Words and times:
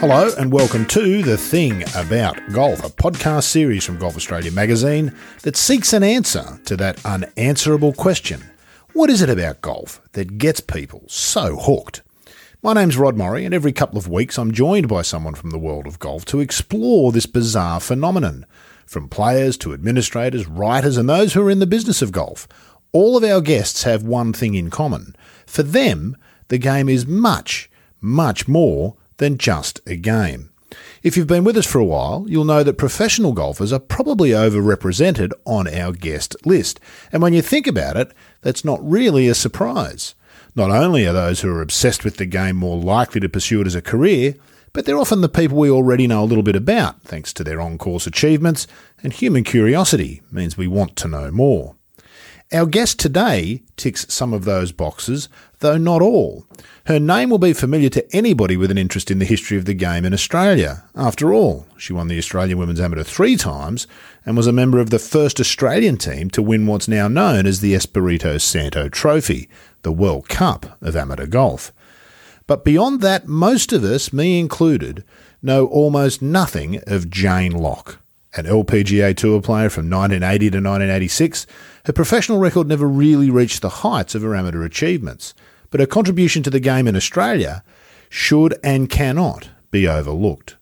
Hello 0.00 0.30
and 0.38 0.50
welcome 0.50 0.86
to 0.86 1.22
The 1.22 1.36
Thing 1.36 1.82
About 1.94 2.40
Golf, 2.54 2.82
a 2.82 2.88
podcast 2.88 3.42
series 3.44 3.84
from 3.84 3.98
Golf 3.98 4.16
Australia 4.16 4.50
magazine 4.50 5.14
that 5.42 5.58
seeks 5.58 5.92
an 5.92 6.02
answer 6.02 6.58
to 6.64 6.76
that 6.78 7.04
unanswerable 7.04 7.92
question. 7.92 8.42
What 8.94 9.10
is 9.10 9.20
it 9.20 9.28
about 9.28 9.60
golf 9.60 10.00
that 10.12 10.38
gets 10.38 10.60
people 10.60 11.02
so 11.06 11.54
hooked? 11.56 12.00
My 12.62 12.72
name's 12.72 12.96
Rod 12.96 13.14
Morri, 13.14 13.44
and 13.44 13.52
every 13.52 13.72
couple 13.72 13.98
of 13.98 14.08
weeks 14.08 14.38
I'm 14.38 14.52
joined 14.52 14.88
by 14.88 15.02
someone 15.02 15.34
from 15.34 15.50
the 15.50 15.58
world 15.58 15.86
of 15.86 15.98
golf 15.98 16.24
to 16.26 16.40
explore 16.40 17.12
this 17.12 17.26
bizarre 17.26 17.78
phenomenon. 17.78 18.46
From 18.86 19.06
players 19.06 19.58
to 19.58 19.74
administrators, 19.74 20.46
writers, 20.46 20.96
and 20.96 21.10
those 21.10 21.34
who 21.34 21.42
are 21.42 21.50
in 21.50 21.58
the 21.58 21.66
business 21.66 22.00
of 22.00 22.10
golf, 22.10 22.48
all 22.92 23.18
of 23.18 23.22
our 23.22 23.42
guests 23.42 23.82
have 23.82 24.02
one 24.02 24.32
thing 24.32 24.54
in 24.54 24.70
common. 24.70 25.14
For 25.44 25.62
them, 25.62 26.16
the 26.48 26.56
game 26.56 26.88
is 26.88 27.06
much, 27.06 27.68
much 28.00 28.48
more 28.48 28.96
than 29.20 29.38
just 29.38 29.80
a 29.86 29.96
game. 29.96 30.50
If 31.02 31.16
you've 31.16 31.26
been 31.26 31.44
with 31.44 31.56
us 31.56 31.66
for 31.66 31.78
a 31.78 31.84
while, 31.84 32.24
you'll 32.26 32.44
know 32.44 32.62
that 32.62 32.78
professional 32.78 33.32
golfers 33.32 33.72
are 33.72 33.78
probably 33.78 34.30
overrepresented 34.30 35.32
on 35.44 35.68
our 35.68 35.92
guest 35.92 36.34
list. 36.44 36.80
And 37.12 37.22
when 37.22 37.32
you 37.32 37.42
think 37.42 37.66
about 37.66 37.96
it, 37.96 38.12
that's 38.40 38.64
not 38.64 38.80
really 38.82 39.28
a 39.28 39.34
surprise. 39.34 40.14
Not 40.56 40.70
only 40.70 41.06
are 41.06 41.12
those 41.12 41.40
who 41.40 41.50
are 41.50 41.62
obsessed 41.62 42.02
with 42.02 42.16
the 42.16 42.26
game 42.26 42.56
more 42.56 42.78
likely 42.78 43.20
to 43.20 43.28
pursue 43.28 43.60
it 43.60 43.66
as 43.66 43.74
a 43.74 43.82
career, 43.82 44.34
but 44.72 44.86
they're 44.86 44.98
often 44.98 45.20
the 45.20 45.28
people 45.28 45.58
we 45.58 45.70
already 45.70 46.06
know 46.06 46.22
a 46.22 46.26
little 46.26 46.42
bit 46.42 46.56
about, 46.56 47.02
thanks 47.02 47.32
to 47.34 47.44
their 47.44 47.60
on 47.60 47.76
course 47.76 48.06
achievements, 48.06 48.66
and 49.02 49.12
human 49.12 49.44
curiosity 49.44 50.22
means 50.30 50.56
we 50.56 50.66
want 50.66 50.96
to 50.96 51.08
know 51.08 51.30
more. 51.30 51.74
Our 52.52 52.66
guest 52.66 52.98
today 52.98 53.62
ticks 53.76 54.12
some 54.12 54.32
of 54.32 54.44
those 54.44 54.72
boxes, 54.72 55.28
though 55.60 55.78
not 55.78 56.02
all. 56.02 56.46
Her 56.86 56.98
name 56.98 57.30
will 57.30 57.38
be 57.38 57.52
familiar 57.52 57.88
to 57.90 58.16
anybody 58.16 58.56
with 58.56 58.72
an 58.72 58.78
interest 58.78 59.08
in 59.08 59.20
the 59.20 59.24
history 59.24 59.56
of 59.56 59.66
the 59.66 59.74
game 59.74 60.04
in 60.04 60.12
Australia. 60.12 60.82
After 60.96 61.32
all, 61.32 61.68
she 61.78 61.92
won 61.92 62.08
the 62.08 62.18
Australian 62.18 62.58
Women's 62.58 62.80
Amateur 62.80 63.04
three 63.04 63.36
times 63.36 63.86
and 64.26 64.36
was 64.36 64.48
a 64.48 64.52
member 64.52 64.80
of 64.80 64.90
the 64.90 64.98
first 64.98 65.38
Australian 65.38 65.96
team 65.96 66.28
to 66.30 66.42
win 66.42 66.66
what's 66.66 66.88
now 66.88 67.06
known 67.06 67.46
as 67.46 67.60
the 67.60 67.72
Espirito 67.72 68.36
Santo 68.36 68.88
Trophy, 68.88 69.48
the 69.82 69.92
World 69.92 70.28
Cup 70.28 70.76
of 70.82 70.96
amateur 70.96 71.26
golf. 71.26 71.72
But 72.48 72.64
beyond 72.64 73.00
that, 73.00 73.28
most 73.28 73.72
of 73.72 73.84
us, 73.84 74.12
me 74.12 74.40
included, 74.40 75.04
know 75.40 75.66
almost 75.68 76.20
nothing 76.20 76.82
of 76.88 77.10
Jane 77.10 77.52
Lock 77.52 77.99
an 78.34 78.46
LPGA 78.46 79.16
Tour 79.16 79.40
player 79.40 79.70
from 79.70 79.90
1980 79.90 80.50
to 80.50 80.56
1986, 80.58 81.46
her 81.86 81.92
professional 81.92 82.38
record 82.38 82.68
never 82.68 82.86
really 82.86 83.30
reached 83.30 83.62
the 83.62 83.68
heights 83.68 84.14
of 84.14 84.22
her 84.22 84.36
amateur 84.36 84.64
achievements, 84.64 85.34
but 85.70 85.80
her 85.80 85.86
contribution 85.86 86.42
to 86.42 86.50
the 86.50 86.60
game 86.60 86.86
in 86.86 86.96
Australia 86.96 87.64
should 88.08 88.58
and 88.62 88.90
cannot 88.90 89.50
be 89.70 89.88
overlooked. 89.88 90.56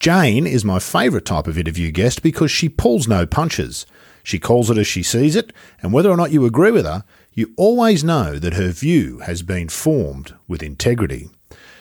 Jane 0.00 0.46
is 0.46 0.64
my 0.64 0.78
favourite 0.78 1.26
type 1.26 1.46
of 1.46 1.58
interview 1.58 1.90
guest 1.90 2.22
because 2.22 2.50
she 2.50 2.68
pulls 2.68 3.06
no 3.06 3.26
punches. 3.26 3.84
She 4.22 4.38
calls 4.38 4.70
it 4.70 4.78
as 4.78 4.86
she 4.86 5.02
sees 5.02 5.36
it, 5.36 5.52
and 5.82 5.92
whether 5.92 6.10
or 6.10 6.16
not 6.16 6.30
you 6.30 6.46
agree 6.46 6.70
with 6.70 6.86
her, 6.86 7.04
you 7.34 7.52
always 7.56 8.02
know 8.02 8.38
that 8.38 8.54
her 8.54 8.68
view 8.68 9.18
has 9.20 9.42
been 9.42 9.68
formed 9.68 10.34
with 10.48 10.62
integrity. 10.62 11.30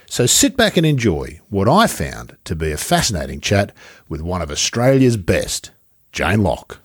So 0.10 0.26
sit 0.26 0.58
back 0.58 0.76
and 0.76 0.86
enjoy 0.88 1.40
what 1.50 1.70
I 1.70 1.86
found 1.86 2.36
to 2.46 2.56
be 2.56 2.72
a 2.72 2.78
fascinating 2.78 3.40
chat 3.40 3.72
with 4.10 4.22
one 4.22 4.42
of 4.42 4.50
Australia's 4.50 5.18
best, 5.18 5.70
Jane 6.12 6.42
Lock. 6.42 6.80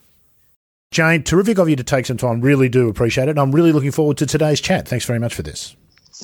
Jane, 0.90 1.22
terrific 1.22 1.58
of 1.58 1.68
you 1.68 1.74
to 1.74 1.82
take 1.82 2.04
some 2.04 2.18
time. 2.18 2.42
Really 2.42 2.68
do 2.68 2.86
appreciate 2.88 3.28
it. 3.28 3.38
I'm 3.38 3.50
really 3.50 3.72
looking 3.72 3.90
forward 3.92 4.18
to 4.18 4.26
today's 4.26 4.60
chat. 4.60 4.86
Thanks 4.86 5.06
very 5.06 5.18
much 5.18 5.34
for 5.34 5.42
this. 5.42 5.74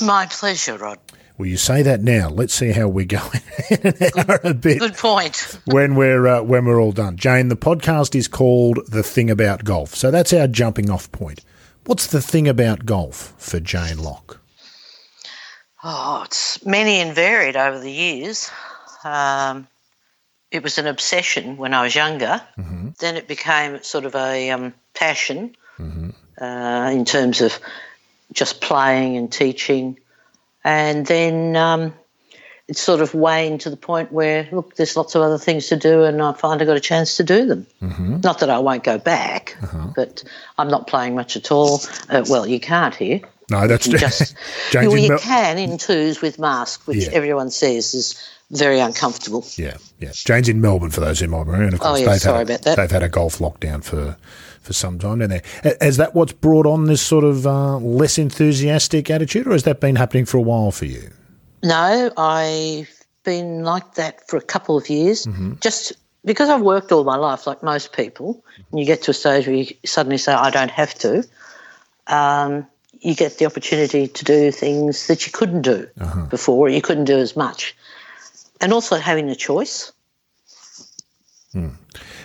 My 0.01 0.27
pleasure, 0.27 0.77
Rod. 0.77 0.99
Well, 1.39 1.49
you 1.49 1.57
say 1.57 1.81
that 1.83 2.03
now. 2.03 2.29
Let's 2.29 2.53
see 2.53 2.71
how 2.73 2.87
we're 2.87 3.07
going 3.07 3.41
in 3.71 3.87
an 3.87 3.95
hour 4.19 4.39
a 4.45 4.53
bit. 4.53 4.79
Good 4.79 4.95
point. 4.95 5.59
when 5.65 5.95
we're 5.95 6.27
uh, 6.27 6.43
when 6.43 6.67
we're 6.67 6.81
all 6.81 6.93
done, 6.93 7.17
Jane. 7.17 7.49
The 7.49 7.57
podcast 7.57 8.15
is 8.15 8.29
called 8.29 8.81
"The 8.87 9.03
Thing 9.03 9.31
About 9.31 9.65
Golf," 9.65 9.95
so 9.95 10.11
that's 10.11 10.35
our 10.35 10.47
jumping 10.47 10.91
off 10.91 11.11
point. 11.13 11.41
What's 11.87 12.07
the 12.07 12.21
thing 12.21 12.47
about 12.47 12.85
golf 12.85 13.33
for 13.39 13.59
Jane 13.59 13.99
Lock? 13.99 14.40
Oh, 15.83 16.23
it's 16.25 16.65
many 16.65 17.01
and 17.01 17.15
varied 17.15 17.57
over 17.57 17.79
the 17.79 17.91
years. 17.91 18.51
Um, 19.03 19.67
it 20.51 20.63
was 20.63 20.79
an 20.79 20.87
obsession 20.87 21.57
when 21.57 21.75
I 21.75 21.83
was 21.83 21.95
younger. 21.95 22.43
Mm-hmm. 22.59 22.89
Then 22.99 23.17
it 23.17 23.29
became 23.29 23.83
sort 23.83 24.05
of 24.05 24.15
a 24.15 24.51
um, 24.51 24.75
passion 24.95 25.57
mm-hmm. 25.79 26.11
uh, 26.43 26.91
in 26.91 27.05
terms 27.05 27.41
of 27.41 27.59
just 28.33 28.61
playing 28.61 29.17
and 29.17 29.33
teaching. 29.33 29.99
And 30.63 31.07
then 31.07 31.57
um, 31.57 31.95
it's 32.69 32.81
sort 32.81 33.01
of 33.01 33.15
waned 33.15 33.63
to 33.63 33.71
the 33.71 33.77
point 33.77 34.13
where, 34.13 34.49
look, 34.53 34.77
there's 34.77 34.97
lots 34.97 35.15
of 35.15 35.23
other 35.23 35.39
things 35.39 35.69
to 35.69 35.77
do, 35.77 36.05
and 36.05 36.21
I 36.21 36.33
find 36.35 36.61
I 36.61 36.65
got 36.67 36.77
a 36.77 36.81
chance 36.81 37.17
to 37.17 37.25
do 37.25 37.47
them. 37.47 37.67
Mm-hmm. 37.81 38.21
Not 38.23 38.41
that 38.41 38.51
I 38.51 38.59
won't 38.59 38.85
go 38.85 38.99
back, 38.99 39.57
uh-huh. 39.63 39.89
but 39.97 40.25
I'm 40.59 40.69
not 40.69 40.87
playing 40.87 41.15
much 41.15 41.37
at 41.37 41.51
all. 41.51 41.81
Uh, 42.09 42.25
well, 42.29 42.47
you 42.47 42.61
can't 42.61 42.95
here. 42.95 43.21
No, 43.51 43.67
that's 43.67 43.87
you 43.87 43.99
just 43.99 44.35
well, 44.75 44.97
you 44.97 45.19
can 45.19 45.59
in 45.59 45.79
twos 45.79 46.21
with 46.21 46.39
mask, 46.39 46.87
which 46.87 47.07
yeah. 47.07 47.11
everyone 47.13 47.51
says 47.51 47.95
is 47.95 48.31
very 48.51 48.81
uncomfortable. 48.81 49.47
Yeah, 49.57 49.77
yeah. 49.99 50.11
Jane's 50.13 50.49
in 50.49 50.61
Melbourne 50.61 50.91
for 50.91 51.01
those 51.01 51.21
who 51.21 51.29
might 51.29 51.47
remember. 51.47 51.65
And 51.65 51.75
of 51.75 51.81
course, 51.81 52.01
oh, 52.01 52.03
yeah, 52.03 52.11
they've 52.11 52.21
sorry 52.21 52.39
had 52.39 52.51
a, 52.51 52.55
about 52.55 52.63
that. 52.63 52.77
They've 52.77 52.91
had 52.91 53.03
a 53.03 53.09
golf 53.09 53.39
lockdown 53.39 53.85
for 53.85 54.17
for 54.61 54.73
some 54.73 54.99
time 54.99 55.21
down 55.21 55.31
there. 55.31 55.43
Is 55.81 55.97
that 55.97 56.15
what's 56.15 56.33
brought 56.33 56.67
on 56.67 56.85
this 56.85 57.01
sort 57.01 57.25
of 57.25 57.47
uh, 57.47 57.79
less 57.79 58.19
enthusiastic 58.19 59.11
attitude, 59.11 59.47
or 59.47 59.53
has 59.53 59.63
that 59.65 59.81
been 59.81 59.97
happening 59.97 60.27
for 60.27 60.37
a 60.37 60.43
while 60.43 60.71
for 60.71 60.85
you? 60.85 61.11
No, 61.63 62.11
I've 62.17 62.91
been 63.25 63.63
like 63.63 63.95
that 63.95 64.29
for 64.29 64.37
a 64.37 64.43
couple 64.43 64.77
of 64.77 64.89
years. 64.89 65.27
Mm-hmm. 65.27 65.55
Just 65.61 65.93
because 66.25 66.49
I've 66.49 66.63
worked 66.63 66.93
all 66.93 67.05
my 67.05 67.17
life, 67.17 67.47
like 67.47 67.63
most 67.63 67.93
people, 67.93 68.45
and 68.71 68.81
you 68.81 68.87
get 68.87 69.03
to 69.03 69.13
a 69.13 69.15
stage 69.15 69.47
where 69.47 69.57
you 69.57 69.67
suddenly 69.85 70.19
say, 70.19 70.33
"I 70.33 70.51
don't 70.51 70.71
have 70.71 70.95
to." 70.97 71.25
Um, 72.07 72.67
you 73.01 73.15
get 73.15 73.39
the 73.39 73.47
opportunity 73.47 74.09
to 74.09 74.25
do 74.25 74.51
things 74.53 75.07
that 75.07 75.27
you 75.27 75.33
couldn't 75.33 75.63
do 75.63 75.89
uh-huh. 76.01 76.27
before, 76.27 76.69
you 76.69 76.83
couldn't 76.83 77.05
do 77.05 77.19
as 77.19 77.37
much. 77.37 77.75
And 78.61 78.73
also 78.73 78.97
having 78.97 79.31
a 79.31 79.35
choice. 79.35 79.93
Hmm. 81.53 81.71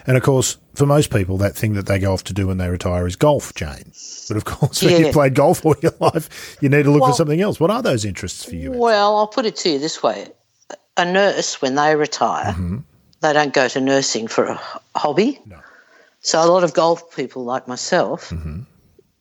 And 0.06 0.18
of 0.18 0.24
course, 0.24 0.58
for 0.76 0.86
most 0.86 1.12
people, 1.12 1.38
that 1.38 1.56
thing 1.56 1.74
that 1.74 1.88
they 1.88 1.98
go 1.98 2.14
off 2.14 2.24
to 2.26 2.34
do 2.34 2.48
when 2.48 2.58
they 2.58 2.70
retire 2.70 3.08
is 3.08 3.16
golf, 3.16 3.56
Jane. 3.56 3.92
But 4.28 4.38
of 4.38 4.46
course, 4.46 4.84
when 4.84 4.92
yeah. 4.92 4.98
you've 5.00 5.14
played 5.14 5.34
golf 5.34 5.66
all 5.66 5.76
your 5.82 5.94
life, 6.00 6.58
you 6.62 6.70
need 6.70 6.84
to 6.84 6.92
look 6.92 7.02
well, 7.02 7.12
for 7.12 7.16
something 7.16 7.42
else. 7.42 7.60
What 7.60 7.72
are 7.72 7.82
those 7.82 8.06
interests 8.06 8.44
for 8.44 8.56
you? 8.56 8.72
Well, 8.72 9.16
I'll 9.16 9.28
put 9.28 9.46
it 9.46 9.56
to 9.58 9.70
you 9.70 9.80
this 9.80 10.04
way 10.04 10.28
a 10.98 11.06
nurse, 11.06 11.62
when 11.62 11.76
they 11.76 11.96
retire, 11.96 12.54
mm-hmm. 12.54 12.78
they 13.22 13.34
don't 13.34 13.54
go 13.54 13.68
to 13.68 13.82
nursing 13.82 14.28
for 14.28 14.46
a 14.46 14.62
hobby. 14.96 15.40
No. 15.46 15.60
So 16.22 16.44
a 16.44 16.48
lot 16.48 16.64
of 16.64 16.74
golf 16.74 17.16
people 17.16 17.44
like 17.44 17.68
myself, 17.68 18.30
mm-hmm. 18.30 18.62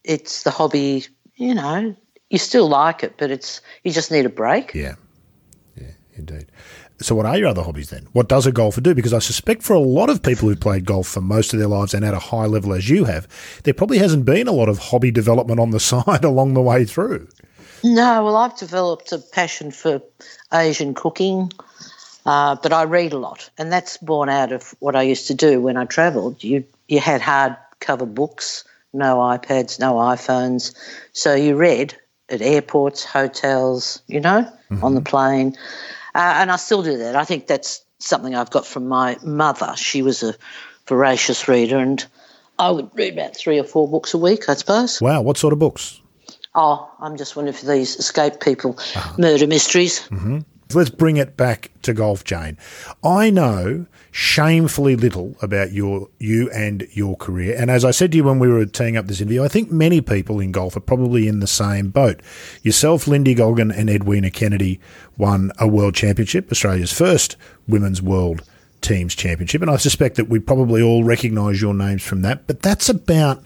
it's 0.04 0.44
the 0.44 0.50
hobby 0.50 1.06
you 1.36 1.54
know, 1.54 1.94
you 2.30 2.38
still 2.38 2.68
like 2.68 3.02
it, 3.02 3.14
but 3.16 3.30
it's 3.30 3.60
you 3.82 3.92
just 3.92 4.10
need 4.10 4.26
a 4.26 4.30
break. 4.30 4.74
Yeah, 4.74 4.94
yeah, 5.76 5.92
indeed. 6.14 6.46
So, 7.00 7.14
what 7.14 7.26
are 7.26 7.36
your 7.36 7.48
other 7.48 7.62
hobbies 7.62 7.90
then? 7.90 8.06
What 8.12 8.28
does 8.28 8.46
a 8.46 8.52
golfer 8.52 8.80
do? 8.80 8.94
Because 8.94 9.12
I 9.12 9.18
suspect 9.18 9.62
for 9.62 9.74
a 9.74 9.80
lot 9.80 10.10
of 10.10 10.22
people 10.22 10.48
who've 10.48 10.60
played 10.60 10.84
golf 10.84 11.08
for 11.08 11.20
most 11.20 11.52
of 11.52 11.58
their 11.58 11.68
lives 11.68 11.92
and 11.92 12.04
at 12.04 12.14
a 12.14 12.18
high 12.18 12.46
level 12.46 12.72
as 12.72 12.88
you 12.88 13.04
have, 13.04 13.26
there 13.64 13.74
probably 13.74 13.98
hasn't 13.98 14.24
been 14.24 14.46
a 14.46 14.52
lot 14.52 14.68
of 14.68 14.78
hobby 14.78 15.10
development 15.10 15.58
on 15.58 15.70
the 15.70 15.80
side 15.92 16.24
along 16.24 16.54
the 16.54 16.62
way 16.62 16.84
through. 16.84 17.28
No, 17.82 18.24
well, 18.24 18.36
I've 18.36 18.56
developed 18.56 19.12
a 19.12 19.18
passion 19.18 19.70
for 19.70 20.00
Asian 20.52 20.94
cooking, 20.94 21.52
uh, 22.24 22.56
but 22.62 22.72
I 22.72 22.84
read 22.84 23.12
a 23.12 23.18
lot, 23.18 23.50
and 23.58 23.70
that's 23.70 23.98
born 23.98 24.28
out 24.28 24.52
of 24.52 24.74
what 24.78 24.96
I 24.96 25.02
used 25.02 25.26
to 25.26 25.34
do 25.34 25.60
when 25.60 25.76
I 25.76 25.84
travelled. 25.84 26.42
You 26.42 26.64
you 26.88 27.00
had 27.00 27.20
hardcover 27.20 28.12
books 28.12 28.64
no 28.94 29.16
iPads, 29.16 29.78
no 29.78 29.94
iPhones. 29.94 30.74
So 31.12 31.34
you 31.34 31.56
read 31.56 31.96
at 32.28 32.40
airports, 32.40 33.04
hotels, 33.04 34.02
you 34.06 34.20
know, 34.20 34.50
mm-hmm. 34.70 34.84
on 34.84 34.94
the 34.94 35.00
plane. 35.00 35.56
Uh, 36.14 36.34
and 36.36 36.50
I 36.50 36.56
still 36.56 36.82
do 36.82 36.98
that. 36.98 37.16
I 37.16 37.24
think 37.24 37.46
that's 37.46 37.84
something 37.98 38.34
I've 38.34 38.50
got 38.50 38.66
from 38.66 38.88
my 38.88 39.16
mother. 39.22 39.74
She 39.76 40.02
was 40.02 40.22
a 40.22 40.34
voracious 40.86 41.48
reader, 41.48 41.78
and 41.78 42.04
I 42.58 42.70
would 42.70 42.90
read 42.94 43.14
about 43.14 43.36
three 43.36 43.58
or 43.58 43.64
four 43.64 43.88
books 43.88 44.14
a 44.14 44.18
week, 44.18 44.48
I 44.48 44.54
suppose. 44.54 45.00
Wow, 45.00 45.22
what 45.22 45.36
sort 45.36 45.52
of 45.52 45.58
books? 45.58 46.00
Oh, 46.54 46.88
I'm 47.00 47.16
just 47.16 47.34
one 47.34 47.48
of 47.48 47.60
these 47.62 47.96
escape 47.96 48.40
people, 48.40 48.76
uh-huh. 48.78 49.14
murder 49.18 49.46
mysteries. 49.46 50.00
Mm-hmm. 50.08 50.40
Let's 50.72 50.90
bring 50.90 51.16
it 51.16 51.36
back 51.36 51.70
to 51.82 51.92
golf, 51.92 52.24
Jane. 52.24 52.56
I 53.02 53.30
know 53.30 53.86
shamefully 54.10 54.96
little 54.96 55.36
about 55.42 55.72
your 55.72 56.08
you 56.18 56.50
and 56.50 56.86
your 56.92 57.16
career. 57.16 57.56
And 57.58 57.70
as 57.70 57.84
I 57.84 57.90
said 57.90 58.12
to 58.12 58.16
you 58.16 58.24
when 58.24 58.38
we 58.38 58.48
were 58.48 58.64
teeing 58.64 58.96
up 58.96 59.06
this 59.06 59.20
interview, 59.20 59.44
I 59.44 59.48
think 59.48 59.70
many 59.70 60.00
people 60.00 60.40
in 60.40 60.52
golf 60.52 60.76
are 60.76 60.80
probably 60.80 61.28
in 61.28 61.40
the 61.40 61.46
same 61.46 61.90
boat. 61.90 62.20
Yourself, 62.62 63.06
Lindy 63.06 63.34
Goggin, 63.34 63.70
and 63.70 63.90
Edwina 63.90 64.30
Kennedy 64.30 64.80
won 65.18 65.52
a 65.58 65.68
world 65.68 65.94
championship, 65.94 66.50
Australia's 66.50 66.92
first 66.92 67.36
women's 67.68 68.00
world 68.00 68.42
teams 68.80 69.14
championship. 69.14 69.62
And 69.62 69.70
I 69.70 69.76
suspect 69.76 70.16
that 70.16 70.28
we 70.28 70.38
probably 70.38 70.80
all 70.80 71.04
recognise 71.04 71.60
your 71.60 71.74
names 71.74 72.02
from 72.02 72.22
that. 72.22 72.46
But 72.46 72.62
that's 72.62 72.88
about 72.88 73.44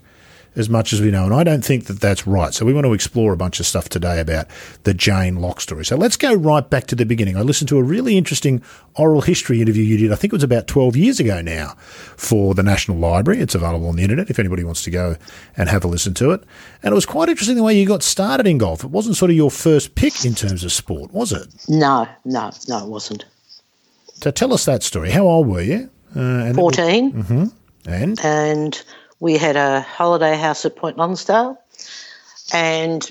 as 0.56 0.68
much 0.68 0.92
as 0.92 1.00
we 1.00 1.10
know. 1.10 1.24
And 1.24 1.34
I 1.34 1.44
don't 1.44 1.64
think 1.64 1.84
that 1.86 2.00
that's 2.00 2.26
right. 2.26 2.52
So 2.52 2.66
we 2.66 2.72
want 2.72 2.86
to 2.86 2.92
explore 2.92 3.32
a 3.32 3.36
bunch 3.36 3.60
of 3.60 3.66
stuff 3.66 3.88
today 3.88 4.20
about 4.20 4.46
the 4.84 4.94
Jane 4.94 5.36
Lock 5.36 5.60
story. 5.60 5.84
So 5.84 5.96
let's 5.96 6.16
go 6.16 6.34
right 6.34 6.68
back 6.68 6.86
to 6.88 6.94
the 6.94 7.06
beginning. 7.06 7.36
I 7.36 7.42
listened 7.42 7.68
to 7.68 7.78
a 7.78 7.82
really 7.82 8.16
interesting 8.16 8.62
oral 8.96 9.20
history 9.20 9.60
interview 9.60 9.84
you 9.84 9.96
did, 9.96 10.12
I 10.12 10.16
think 10.16 10.32
it 10.32 10.36
was 10.36 10.42
about 10.42 10.66
12 10.66 10.96
years 10.96 11.20
ago 11.20 11.40
now, 11.40 11.74
for 12.16 12.54
the 12.54 12.62
National 12.62 12.98
Library. 12.98 13.40
It's 13.40 13.54
available 13.54 13.88
on 13.88 13.96
the 13.96 14.02
internet 14.02 14.30
if 14.30 14.38
anybody 14.38 14.64
wants 14.64 14.82
to 14.84 14.90
go 14.90 15.16
and 15.56 15.68
have 15.68 15.84
a 15.84 15.88
listen 15.88 16.14
to 16.14 16.32
it. 16.32 16.42
And 16.82 16.92
it 16.92 16.94
was 16.94 17.06
quite 17.06 17.28
interesting 17.28 17.56
the 17.56 17.62
way 17.62 17.78
you 17.78 17.86
got 17.86 18.02
started 18.02 18.46
in 18.46 18.58
golf. 18.58 18.82
It 18.84 18.90
wasn't 18.90 19.16
sort 19.16 19.30
of 19.30 19.36
your 19.36 19.50
first 19.50 19.94
pick 19.94 20.24
in 20.24 20.34
terms 20.34 20.64
of 20.64 20.72
sport, 20.72 21.12
was 21.12 21.32
it? 21.32 21.46
No, 21.68 22.08
no, 22.24 22.50
no, 22.68 22.84
it 22.84 22.88
wasn't. 22.88 23.24
So 24.14 24.30
tell 24.32 24.52
us 24.52 24.64
that 24.64 24.82
story. 24.82 25.10
How 25.10 25.26
old 25.26 25.46
were 25.46 25.62
you? 25.62 25.90
Uh, 26.16 26.52
14. 26.54 27.12
mm-hmm. 27.12 27.44
And? 27.86 28.18
And 28.24 28.82
we 29.20 29.36
had 29.36 29.56
a 29.56 29.80
holiday 29.80 30.36
house 30.36 30.64
at 30.64 30.76
Point 30.76 30.96
Lonsdale. 30.96 31.58
And 32.52 33.08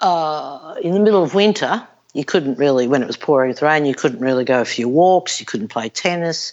uh, 0.00 0.76
in 0.82 0.94
the 0.94 1.00
middle 1.00 1.22
of 1.22 1.34
winter, 1.34 1.86
you 2.14 2.24
couldn't 2.24 2.58
really, 2.58 2.88
when 2.88 3.02
it 3.02 3.06
was 3.06 3.16
pouring 3.16 3.48
with 3.48 3.62
rain, 3.62 3.84
you 3.86 3.94
couldn't 3.94 4.20
really 4.20 4.44
go 4.44 4.60
a 4.60 4.64
few 4.64 4.88
walks, 4.88 5.40
you 5.40 5.46
couldn't 5.46 5.68
play 5.68 5.88
tennis, 5.88 6.52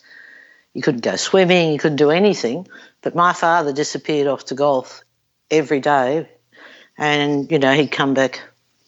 you 0.74 0.82
couldn't 0.82 1.02
go 1.02 1.16
swimming, 1.16 1.72
you 1.72 1.80
couldn't 1.80 1.98
do 1.98 2.12
anything. 2.12 2.68
But 3.02 3.16
my 3.16 3.34
father 3.34 3.74
disappeared 3.74 4.28
off 4.28 4.46
to 4.46 4.56
golf 4.56 5.04
every 5.50 5.80
day. 5.80 6.30
And, 6.98 7.50
you 7.52 7.60
know, 7.60 7.74
he'd 7.74 7.92
come 7.92 8.14
back 8.14 8.42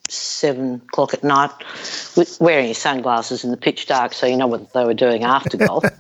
seven 0.10 0.76
o'clock 0.76 1.14
at 1.14 1.24
night 1.24 1.52
with, 2.18 2.38
wearing 2.42 2.68
his 2.68 2.78
sunglasses 2.78 3.46
in 3.46 3.52
the 3.52 3.58
pitch 3.58 3.88
dark 3.88 4.14
so 4.14 4.28
you 4.28 4.36
know 4.36 4.48
what 4.48 4.74
they 4.74 4.84
were 4.84 4.94
doing 4.94 5.24
after 5.24 5.58
golf. 5.58 5.86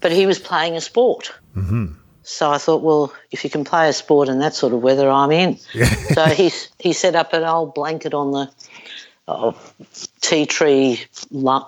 But 0.00 0.12
he 0.12 0.26
was 0.26 0.38
playing 0.38 0.76
a 0.76 0.80
sport. 0.80 1.32
Mm-hmm. 1.56 1.86
So 2.28 2.50
I 2.50 2.58
thought, 2.58 2.82
well, 2.82 3.14
if 3.30 3.44
you 3.44 3.50
can 3.50 3.62
play 3.62 3.88
a 3.88 3.92
sport 3.92 4.28
in 4.28 4.40
that 4.40 4.52
sort 4.52 4.72
of 4.72 4.82
weather, 4.82 5.08
I'm 5.08 5.30
in. 5.30 5.58
so 5.58 6.24
he, 6.26 6.50
he 6.80 6.92
set 6.92 7.14
up 7.14 7.32
an 7.32 7.44
old 7.44 7.72
blanket 7.72 8.14
on 8.14 8.32
the 8.32 8.50
oh, 9.28 9.56
tea 10.22 10.44
tree 10.44 11.00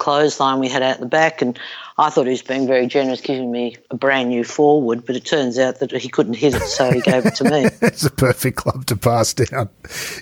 clothesline 0.01 0.59
we 0.59 0.69
had 0.69 0.83
out 0.83 0.99
the 0.99 1.07
back, 1.07 1.43
and 1.43 1.57
I 1.97 2.11
thought 2.11 2.25
he 2.25 2.31
was 2.31 2.43
being 2.43 2.67
very 2.67 2.89
generous, 2.89 3.21
giving 3.21 3.53
me 3.53 3.77
a 3.93 3.97
brand 3.97 4.31
new 4.31 4.43
forward, 4.43 5.07
but 5.07 5.15
it 5.15 5.25
turns 5.25 5.61
out 5.61 5.79
that 5.79 5.93
he 5.93 6.09
couldn't 6.09 6.35
hit 6.35 6.57
it, 6.57 6.63
so 6.63 6.91
he 6.91 7.03
gave 7.03 7.25
it 7.25 7.37
to 7.37 7.45
me. 7.45 7.67
it's 7.81 8.05
a 8.05 8.11
perfect 8.11 8.57
club 8.57 8.85
to 8.87 8.97
pass 8.97 9.35
down. 9.35 9.69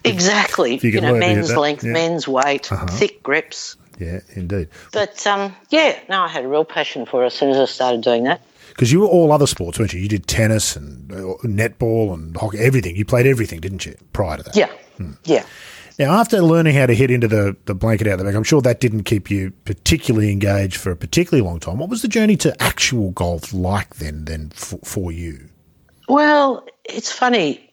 Exactly. 0.05 0.79
You, 0.83 0.91
you 0.91 1.01
know, 1.01 1.15
men's 1.15 1.57
length, 1.57 1.83
yeah. 1.83 1.93
men's 1.93 2.29
weight, 2.29 2.71
uh-huh. 2.71 2.89
thick 2.89 3.23
grips. 3.23 3.77
Yeah, 3.99 4.21
indeed. 4.35 4.69
But 4.93 5.27
um, 5.27 5.57
yeah, 5.71 5.99
no, 6.11 6.21
I 6.21 6.29
had 6.29 6.45
a 6.45 6.49
real 6.49 6.67
passion 6.67 7.07
for 7.07 7.23
it 7.23 7.29
as 7.29 7.35
soon 7.35 7.49
as 7.49 7.57
I 7.57 7.65
started 7.65 8.03
doing 8.03 8.25
that. 8.25 8.43
Because 8.77 8.93
you 8.93 9.01
were 9.01 9.07
all 9.07 9.33
other 9.33 9.47
sports, 9.47 9.79
weren't 9.79 9.95
you? 9.95 10.01
You 10.01 10.09
did 10.09 10.27
tennis 10.27 10.77
and 10.77 11.11
uh, 11.11 11.37
netball 11.45 12.13
and 12.13 12.37
hockey, 12.37 12.59
everything. 12.59 12.95
You 12.95 13.07
played 13.07 13.27
everything, 13.27 13.59
didn't 13.59 13.87
you, 13.87 13.97
prior 14.13 14.37
to 14.37 14.43
that? 14.43 14.55
Yeah, 14.55 14.71
hmm. 14.99 15.13
yeah. 15.25 15.47
Now, 15.99 16.21
after 16.21 16.43
learning 16.43 16.75
how 16.75 16.85
to 16.85 16.95
hit 16.95 17.11
into 17.11 17.27
the, 17.27 17.57
the 17.65 17.75
blanket 17.75 18.07
out 18.07 18.19
the 18.19 18.25
back, 18.25 18.35
I'm 18.35 18.45
sure 18.45 18.61
that 18.61 18.81
didn't 18.81 19.05
keep 19.05 19.31
you 19.31 19.51
particularly 19.65 20.31
engaged 20.31 20.77
for 20.77 20.91
a 20.91 20.97
particularly 20.97 21.41
long 21.41 21.59
time. 21.59 21.79
What 21.79 21.89
was 21.89 22.03
the 22.03 22.09
journey 22.09 22.37
to 22.37 22.63
actual 22.63 23.13
golf 23.13 23.55
like 23.55 23.97
then, 23.97 24.27
then 24.27 24.51
for, 24.51 24.79
for 24.85 25.11
you? 25.11 25.49
Well, 26.07 26.67
it's 26.85 27.11
funny. 27.11 27.73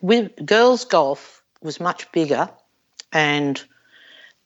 With 0.00 0.34
girls' 0.46 0.86
golf 0.86 1.42
was 1.60 1.78
much 1.78 2.10
bigger, 2.12 2.48
and 3.12 3.62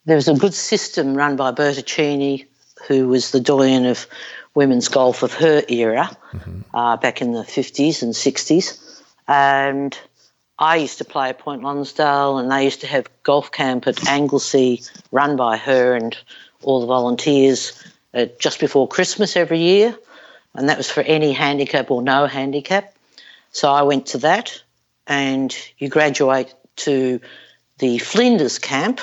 there 0.04 0.16
was 0.16 0.26
a 0.26 0.34
good 0.34 0.54
system 0.54 1.14
run 1.14 1.36
by 1.36 1.52
Burtta 1.52 1.86
Cheney, 1.86 2.46
who 2.88 3.06
was 3.06 3.30
the 3.30 3.40
doyen 3.40 3.86
of 3.86 4.08
women's 4.54 4.88
golf 4.88 5.22
of 5.22 5.32
her 5.34 5.62
era 5.68 6.10
mm-hmm. 6.32 6.76
uh, 6.76 6.96
back 6.96 7.22
in 7.22 7.32
the 7.32 7.42
50s 7.42 8.02
and 8.02 8.12
60s. 8.12 9.02
And 9.28 9.96
I 10.58 10.76
used 10.76 10.98
to 10.98 11.04
play 11.04 11.30
at 11.30 11.38
Point 11.38 11.62
Lonsdale, 11.62 12.38
and 12.38 12.50
they 12.50 12.64
used 12.64 12.80
to 12.82 12.86
have 12.86 13.06
golf 13.22 13.52
camp 13.52 13.86
at 13.86 14.06
Anglesea 14.08 14.82
run 15.10 15.36
by 15.36 15.56
her 15.56 15.94
and 15.94 16.16
all 16.62 16.80
the 16.80 16.86
volunteers, 16.86 17.82
uh, 18.12 18.26
just 18.38 18.60
before 18.60 18.86
Christmas 18.86 19.36
every 19.36 19.60
year, 19.60 19.96
and 20.54 20.68
that 20.68 20.76
was 20.76 20.90
for 20.90 21.00
any 21.02 21.32
handicap 21.32 21.90
or 21.90 22.02
no 22.02 22.26
handicap. 22.26 22.94
So 23.52 23.70
I 23.70 23.82
went 23.82 24.06
to 24.06 24.18
that, 24.18 24.62
and 25.06 25.56
you 25.78 25.88
graduate 25.88 26.52
to 26.76 27.20
the 27.78 27.98
Flinders 27.98 28.58
camp, 28.58 29.00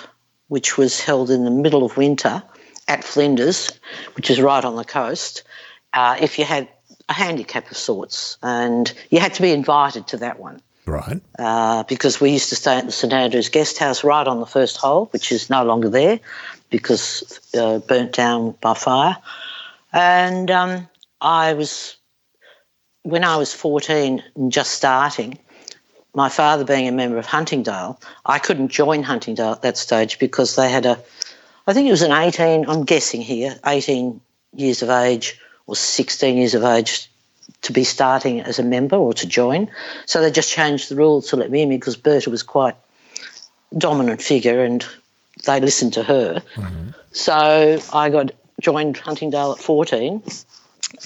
which 0.50 0.78
was 0.78 1.02
held 1.02 1.32
in 1.32 1.44
the 1.44 1.52
middle 1.52 1.84
of 1.84 1.98
winter 1.98 2.44
at 2.88 3.04
Flinders, 3.04 3.72
which 4.16 4.30
is 4.30 4.40
right 4.40 4.64
on 4.64 4.76
the 4.76 4.86
coast. 4.86 5.44
Uh, 5.94 6.18
if 6.20 6.40
you 6.40 6.46
had 6.46 6.68
a 7.10 7.14
handicap 7.14 7.70
of 7.72 7.78
sorts, 7.78 8.38
and 8.44 8.94
you 9.10 9.20
had 9.20 9.34
to 9.34 9.42
be 9.42 9.52
invited 9.52 10.08
to 10.08 10.18
that 10.18 10.40
one. 10.40 10.62
Right. 10.86 11.22
Uh, 11.38 11.84
because 11.84 12.22
we 12.22 12.32
used 12.32 12.50
to 12.50 12.56
stay 12.56 12.78
at 12.78 12.86
the 12.86 12.92
St 12.92 13.12
Andrews 13.12 13.50
Guest 13.50 13.78
House 13.78 14.04
right 14.04 14.26
on 14.26 14.40
the 14.40 14.46
first 14.46 14.78
hole, 14.78 15.08
which 15.12 15.32
is 15.32 15.50
no 15.50 15.64
longer 15.64 15.90
there 15.90 16.20
because 16.70 17.40
uh, 17.58 17.80
burnt 17.80 18.14
down 18.14 18.56
by 18.62 18.74
fire. 18.74 19.18
And 19.92 20.50
um, 20.50 20.88
I 21.20 21.54
was, 21.54 21.98
when 23.04 23.24
I 23.24 23.38
was 23.38 23.54
14 23.54 24.24
and 24.36 24.52
just 24.52 24.72
starting, 24.72 25.38
my 26.14 26.30
father 26.30 26.64
being 26.64 26.88
a 26.88 26.92
member 26.92 27.18
of 27.18 27.26
Huntingdale, 27.26 28.00
I 28.26 28.40
couldn't 28.40 28.70
join 28.70 29.04
Huntingdale 29.04 29.52
at 29.52 29.62
that 29.62 29.78
stage 29.78 30.20
because 30.20 30.56
they 30.56 30.70
had 30.70 30.86
a, 30.86 31.00
I 31.68 31.74
think 31.74 31.88
it 31.88 31.92
was 31.92 32.02
an 32.02 32.14
18, 32.14 32.70
I'm 32.70 32.86
guessing 32.86 33.22
here, 33.22 33.60
18 33.66 34.22
years 34.56 34.82
of 34.82 34.90
age 34.90 35.38
or 35.68 35.76
16 35.76 36.38
years 36.38 36.56
of 36.56 36.64
age 36.64 37.10
to 37.64 37.74
be 37.74 37.84
starting 37.84 38.40
as 38.42 38.58
a 38.58 38.64
member 38.64 38.96
or 38.96 39.14
to 39.14 39.28
join. 39.28 39.70
So 40.06 40.22
they 40.22 40.32
just 40.32 40.50
changed 40.50 40.90
the 40.90 40.96
rules 40.96 41.28
to 41.30 41.36
let 41.36 41.52
me 41.52 41.64
in 41.64 41.70
because 41.70 41.98
Burtta 41.98 42.30
was 42.30 42.42
quite 42.42 42.76
dominant 43.78 44.22
figure 44.22 44.64
and 44.64 44.86
they 45.46 45.60
listened 45.60 45.94
to 45.94 46.04
her. 46.04 46.42
Mm-hmm. 46.56 46.90
So 47.12 47.80
I 47.94 48.10
got 48.10 48.32
joined 48.62 48.98
Huntingdale 48.98 49.52
at 49.52 49.60
14 49.60 50.24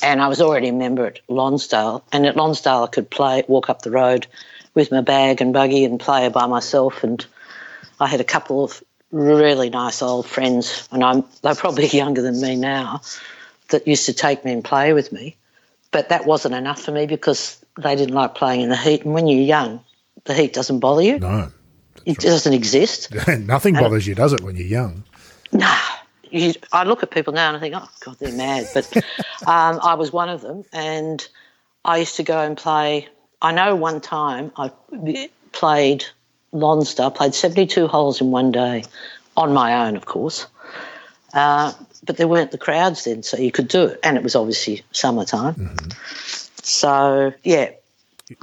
and 0.03 0.21
I 0.21 0.27
was 0.27 0.41
already 0.41 0.67
a 0.67 0.73
member 0.73 1.07
at 1.07 1.19
Lonsdale. 1.27 2.03
And 2.11 2.25
at 2.27 2.37
Lonsdale 2.37 2.83
I 2.83 2.87
could 2.87 3.09
play, 3.09 3.43
walk 3.47 3.69
up 3.69 3.81
the 3.81 3.91
road 3.91 4.27
with 4.75 4.91
my 4.91 5.01
bag 5.01 5.41
and 5.41 5.53
buggy 5.53 5.85
and 5.85 5.99
play 5.99 6.29
by 6.29 6.45
myself. 6.45 7.03
And 7.03 7.25
I 7.99 8.07
had 8.07 8.21
a 8.21 8.25
couple 8.25 8.63
of 8.63 8.83
really 9.11 9.69
nice 9.69 10.01
old 10.01 10.25
friends, 10.25 10.87
and 10.91 11.03
I'm, 11.03 11.23
they're 11.41 11.55
probably 11.55 11.87
younger 11.91 12.21
than 12.21 12.39
me 12.41 12.55
now, 12.55 13.01
that 13.69 13.87
used 13.87 14.05
to 14.05 14.13
take 14.13 14.45
me 14.45 14.51
and 14.51 14.63
play 14.63 14.93
with 14.93 15.11
me. 15.11 15.35
But 15.91 16.09
that 16.09 16.25
wasn't 16.25 16.55
enough 16.55 16.81
for 16.81 16.91
me 16.91 17.05
because 17.05 17.63
they 17.77 17.95
didn't 17.95 18.15
like 18.15 18.35
playing 18.35 18.61
in 18.61 18.69
the 18.69 18.77
heat. 18.77 19.03
And 19.03 19.13
when 19.13 19.27
you're 19.27 19.43
young, 19.43 19.83
the 20.23 20.33
heat 20.33 20.53
doesn't 20.53 20.79
bother 20.79 21.01
you. 21.01 21.19
No. 21.19 21.51
It 22.05 22.09
right. 22.09 22.17
doesn't 22.19 22.53
exist. 22.53 23.13
Nothing 23.27 23.75
and 23.75 23.83
bothers 23.83 24.07
you, 24.07 24.15
does 24.15 24.33
it, 24.33 24.41
when 24.41 24.55
you're 24.55 24.67
young? 24.67 25.03
Nah. 25.51 25.77
You, 26.29 26.53
I 26.71 26.85
look 26.85 27.03
at 27.03 27.11
people 27.11 27.33
now 27.33 27.49
and 27.49 27.57
I 27.57 27.59
think, 27.59 27.75
oh, 27.77 27.89
God, 28.05 28.17
they're 28.19 28.31
mad. 28.31 28.67
But 28.73 28.95
um, 29.47 29.79
I 29.83 29.95
was 29.95 30.13
one 30.13 30.29
of 30.29 30.41
them. 30.41 30.63
And 30.71 31.25
I 31.83 31.97
used 31.97 32.15
to 32.15 32.23
go 32.23 32.39
and 32.39 32.55
play. 32.55 33.09
I 33.41 33.51
know 33.51 33.75
one 33.75 33.99
time 33.99 34.51
I 34.55 34.71
played 35.51 36.05
Lonsdale, 36.51 37.11
played 37.11 37.33
72 37.33 37.87
holes 37.87 38.21
in 38.21 38.31
one 38.31 38.51
day 38.51 38.83
on 39.37 39.53
my 39.53 39.87
own, 39.87 39.95
of 39.95 40.05
course. 40.05 40.47
Uh, 41.33 41.73
but 42.03 42.17
there 42.17 42.27
weren't 42.27 42.51
the 42.51 42.57
crowds 42.57 43.05
then, 43.05 43.23
so 43.23 43.37
you 43.37 43.51
could 43.51 43.67
do 43.67 43.85
it. 43.85 43.99
And 44.03 44.17
it 44.17 44.23
was 44.23 44.35
obviously 44.35 44.83
summertime. 44.91 45.55
Mm-hmm. 45.55 45.89
So, 46.63 47.33
yeah, 47.43 47.71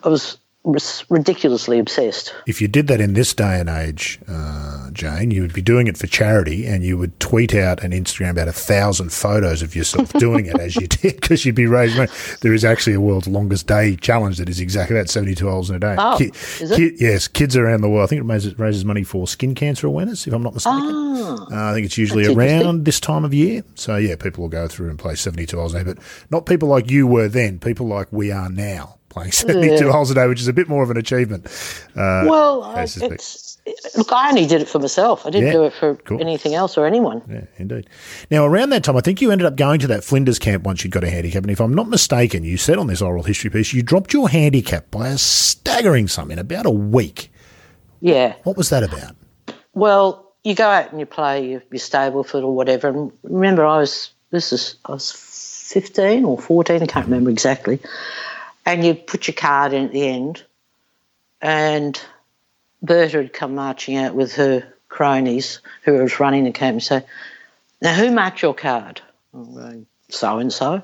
I 0.02 0.08
was 0.08 0.38
ridiculously 0.64 1.78
obsessed. 1.78 2.34
If 2.46 2.60
you 2.60 2.68
did 2.68 2.88
that 2.88 3.00
in 3.00 3.14
this 3.14 3.32
day 3.32 3.60
and 3.60 3.68
age, 3.68 4.18
uh, 4.28 4.90
Jane, 4.92 5.30
you 5.30 5.42
would 5.42 5.54
be 5.54 5.62
doing 5.62 5.86
it 5.86 5.96
for 5.96 6.06
charity 6.06 6.66
and 6.66 6.82
you 6.84 6.98
would 6.98 7.18
tweet 7.20 7.54
out 7.54 7.82
and 7.82 7.92
Instagram 7.94 8.30
about 8.30 8.48
a 8.48 8.52
thousand 8.52 9.12
photos 9.12 9.62
of 9.62 9.74
yourself 9.74 10.12
doing 10.18 10.46
it 10.46 10.58
as 10.58 10.76
you 10.76 10.86
did 10.86 11.20
because 11.20 11.44
you'd 11.46 11.54
be 11.54 11.66
raising 11.66 11.98
money. 11.98 12.10
There 12.42 12.52
is 12.52 12.64
actually 12.64 12.94
a 12.94 13.00
world's 13.00 13.28
longest 13.28 13.66
day 13.66 13.96
challenge 13.96 14.38
that 14.38 14.48
is 14.48 14.60
exactly 14.60 14.94
that 14.96 15.08
72 15.08 15.48
holes 15.48 15.70
in 15.70 15.76
a 15.76 15.80
day. 15.80 15.96
Oh, 15.98 16.16
Ki- 16.18 16.32
is 16.60 16.70
it? 16.70 16.76
Ki- 16.76 16.96
yes, 16.98 17.28
kids 17.28 17.56
around 17.56 17.80
the 17.80 17.88
world. 17.88 18.04
I 18.04 18.06
think 18.08 18.20
it 18.20 18.24
raises, 18.24 18.58
raises 18.58 18.84
money 18.84 19.04
for 19.04 19.26
skin 19.26 19.54
cancer 19.54 19.86
awareness, 19.86 20.26
if 20.26 20.32
I'm 20.32 20.42
not 20.42 20.54
mistaken. 20.54 20.80
Oh, 20.82 21.48
uh, 21.50 21.70
I 21.70 21.74
think 21.74 21.86
it's 21.86 21.98
usually 21.98 22.26
around 22.26 22.84
this 22.84 23.00
time 23.00 23.24
of 23.24 23.32
year. 23.32 23.62
So, 23.74 23.96
yeah, 23.96 24.16
people 24.16 24.42
will 24.42 24.48
go 24.48 24.68
through 24.68 24.90
and 24.90 24.98
play 24.98 25.14
72 25.14 25.56
holes 25.56 25.74
a 25.74 25.78
day, 25.84 25.92
but 25.92 26.02
not 26.30 26.46
people 26.46 26.68
like 26.68 26.90
you 26.90 27.06
were 27.06 27.28
then, 27.28 27.58
people 27.58 27.86
like 27.86 28.08
we 28.12 28.30
are 28.30 28.48
now 28.50 28.97
playing 29.18 29.32
72 29.32 29.84
yeah. 29.84 29.92
holes 29.92 30.10
a 30.10 30.14
day, 30.14 30.26
which 30.26 30.40
is 30.40 30.48
a 30.48 30.52
bit 30.52 30.68
more 30.68 30.82
of 30.82 30.90
an 30.90 30.96
achievement. 30.96 31.46
Uh, 31.96 32.24
well, 32.26 32.72
it's, 32.76 33.58
look, 33.96 34.12
I 34.12 34.28
only 34.28 34.46
did 34.46 34.62
it 34.62 34.68
for 34.68 34.78
myself. 34.78 35.26
I 35.26 35.30
didn't 35.30 35.48
yeah, 35.48 35.52
do 35.52 35.64
it 35.64 35.74
for 35.74 35.96
cool. 35.96 36.20
anything 36.20 36.54
else 36.54 36.78
or 36.78 36.86
anyone. 36.86 37.22
Yeah, 37.28 37.44
indeed. 37.56 37.88
Now, 38.30 38.46
around 38.46 38.70
that 38.70 38.84
time, 38.84 38.96
I 38.96 39.00
think 39.00 39.20
you 39.20 39.30
ended 39.30 39.46
up 39.46 39.56
going 39.56 39.80
to 39.80 39.86
that 39.88 40.04
Flinders 40.04 40.38
camp 40.38 40.64
once 40.64 40.84
you'd 40.84 40.92
got 40.92 41.04
a 41.04 41.10
handicap. 41.10 41.42
And 41.42 41.50
if 41.50 41.60
I'm 41.60 41.74
not 41.74 41.88
mistaken, 41.88 42.44
you 42.44 42.56
said 42.56 42.78
on 42.78 42.86
this 42.86 43.02
oral 43.02 43.24
history 43.24 43.50
piece, 43.50 43.72
you 43.72 43.82
dropped 43.82 44.12
your 44.12 44.28
handicap 44.28 44.90
by 44.90 45.08
a 45.08 45.18
staggering 45.18 46.06
sum 46.06 46.30
in 46.30 46.38
about 46.38 46.66
a 46.66 46.70
week. 46.70 47.30
Yeah. 48.00 48.34
What 48.44 48.56
was 48.56 48.70
that 48.70 48.84
about? 48.84 49.16
Well, 49.74 50.32
you 50.44 50.54
go 50.54 50.68
out 50.68 50.90
and 50.90 51.00
you 51.00 51.06
play 51.06 51.50
your, 51.50 51.62
your 51.70 51.80
Stableford 51.80 52.42
or 52.42 52.54
whatever. 52.54 52.88
And 52.88 53.12
remember, 53.24 53.66
I 53.66 53.78
was, 53.78 54.12
this 54.30 54.52
is, 54.52 54.76
I 54.84 54.92
was 54.92 55.10
15 55.10 56.24
or 56.24 56.38
14, 56.38 56.82
I 56.82 56.86
can't 56.86 57.06
remember 57.06 57.30
exactly 57.30 57.80
and 58.68 58.84
you 58.84 58.94
put 58.94 59.26
your 59.26 59.34
card 59.34 59.72
in 59.72 59.86
at 59.86 59.92
the 59.92 60.06
end, 60.06 60.44
and 61.40 62.00
Burtta 62.84 63.22
had 63.22 63.32
come 63.32 63.54
marching 63.54 63.96
out 63.96 64.14
with 64.14 64.34
her 64.34 64.62
cronies 64.90 65.60
who 65.84 65.94
was 65.94 66.20
running 66.20 66.44
the 66.44 66.52
camp 66.52 66.74
and 66.74 66.82
say, 66.82 67.02
Now, 67.80 67.94
who 67.94 68.10
marked 68.10 68.42
your 68.42 68.52
card? 68.52 69.00
So 70.10 70.38
and 70.38 70.52
so. 70.52 70.82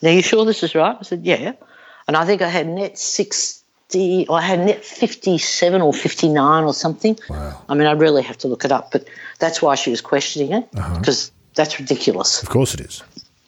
Now, 0.00 0.10
you 0.10 0.22
sure 0.22 0.46
this 0.46 0.62
is 0.62 0.74
right? 0.74 0.96
I 0.98 1.02
said, 1.02 1.26
Yeah. 1.26 1.52
And 2.08 2.16
I 2.16 2.24
think 2.24 2.40
I 2.40 2.48
had 2.48 2.66
net 2.66 2.98
60, 2.98 4.26
or 4.28 4.38
I 4.38 4.40
had 4.40 4.60
net 4.60 4.82
57 4.82 5.82
or 5.82 5.92
59 5.92 6.64
or 6.64 6.72
something. 6.72 7.18
Wow. 7.28 7.62
I 7.68 7.74
mean, 7.74 7.86
I 7.86 7.92
really 7.92 8.22
have 8.22 8.38
to 8.38 8.48
look 8.48 8.64
it 8.64 8.72
up, 8.72 8.92
but 8.92 9.04
that's 9.38 9.60
why 9.60 9.74
she 9.74 9.90
was 9.90 10.00
questioning 10.00 10.52
it, 10.52 10.68
uh-huh. 10.74 10.98
because 10.98 11.30
that's 11.54 11.78
ridiculous. 11.78 12.42
Of 12.42 12.48
course 12.48 12.72
it 12.72 12.80
is. 12.80 13.02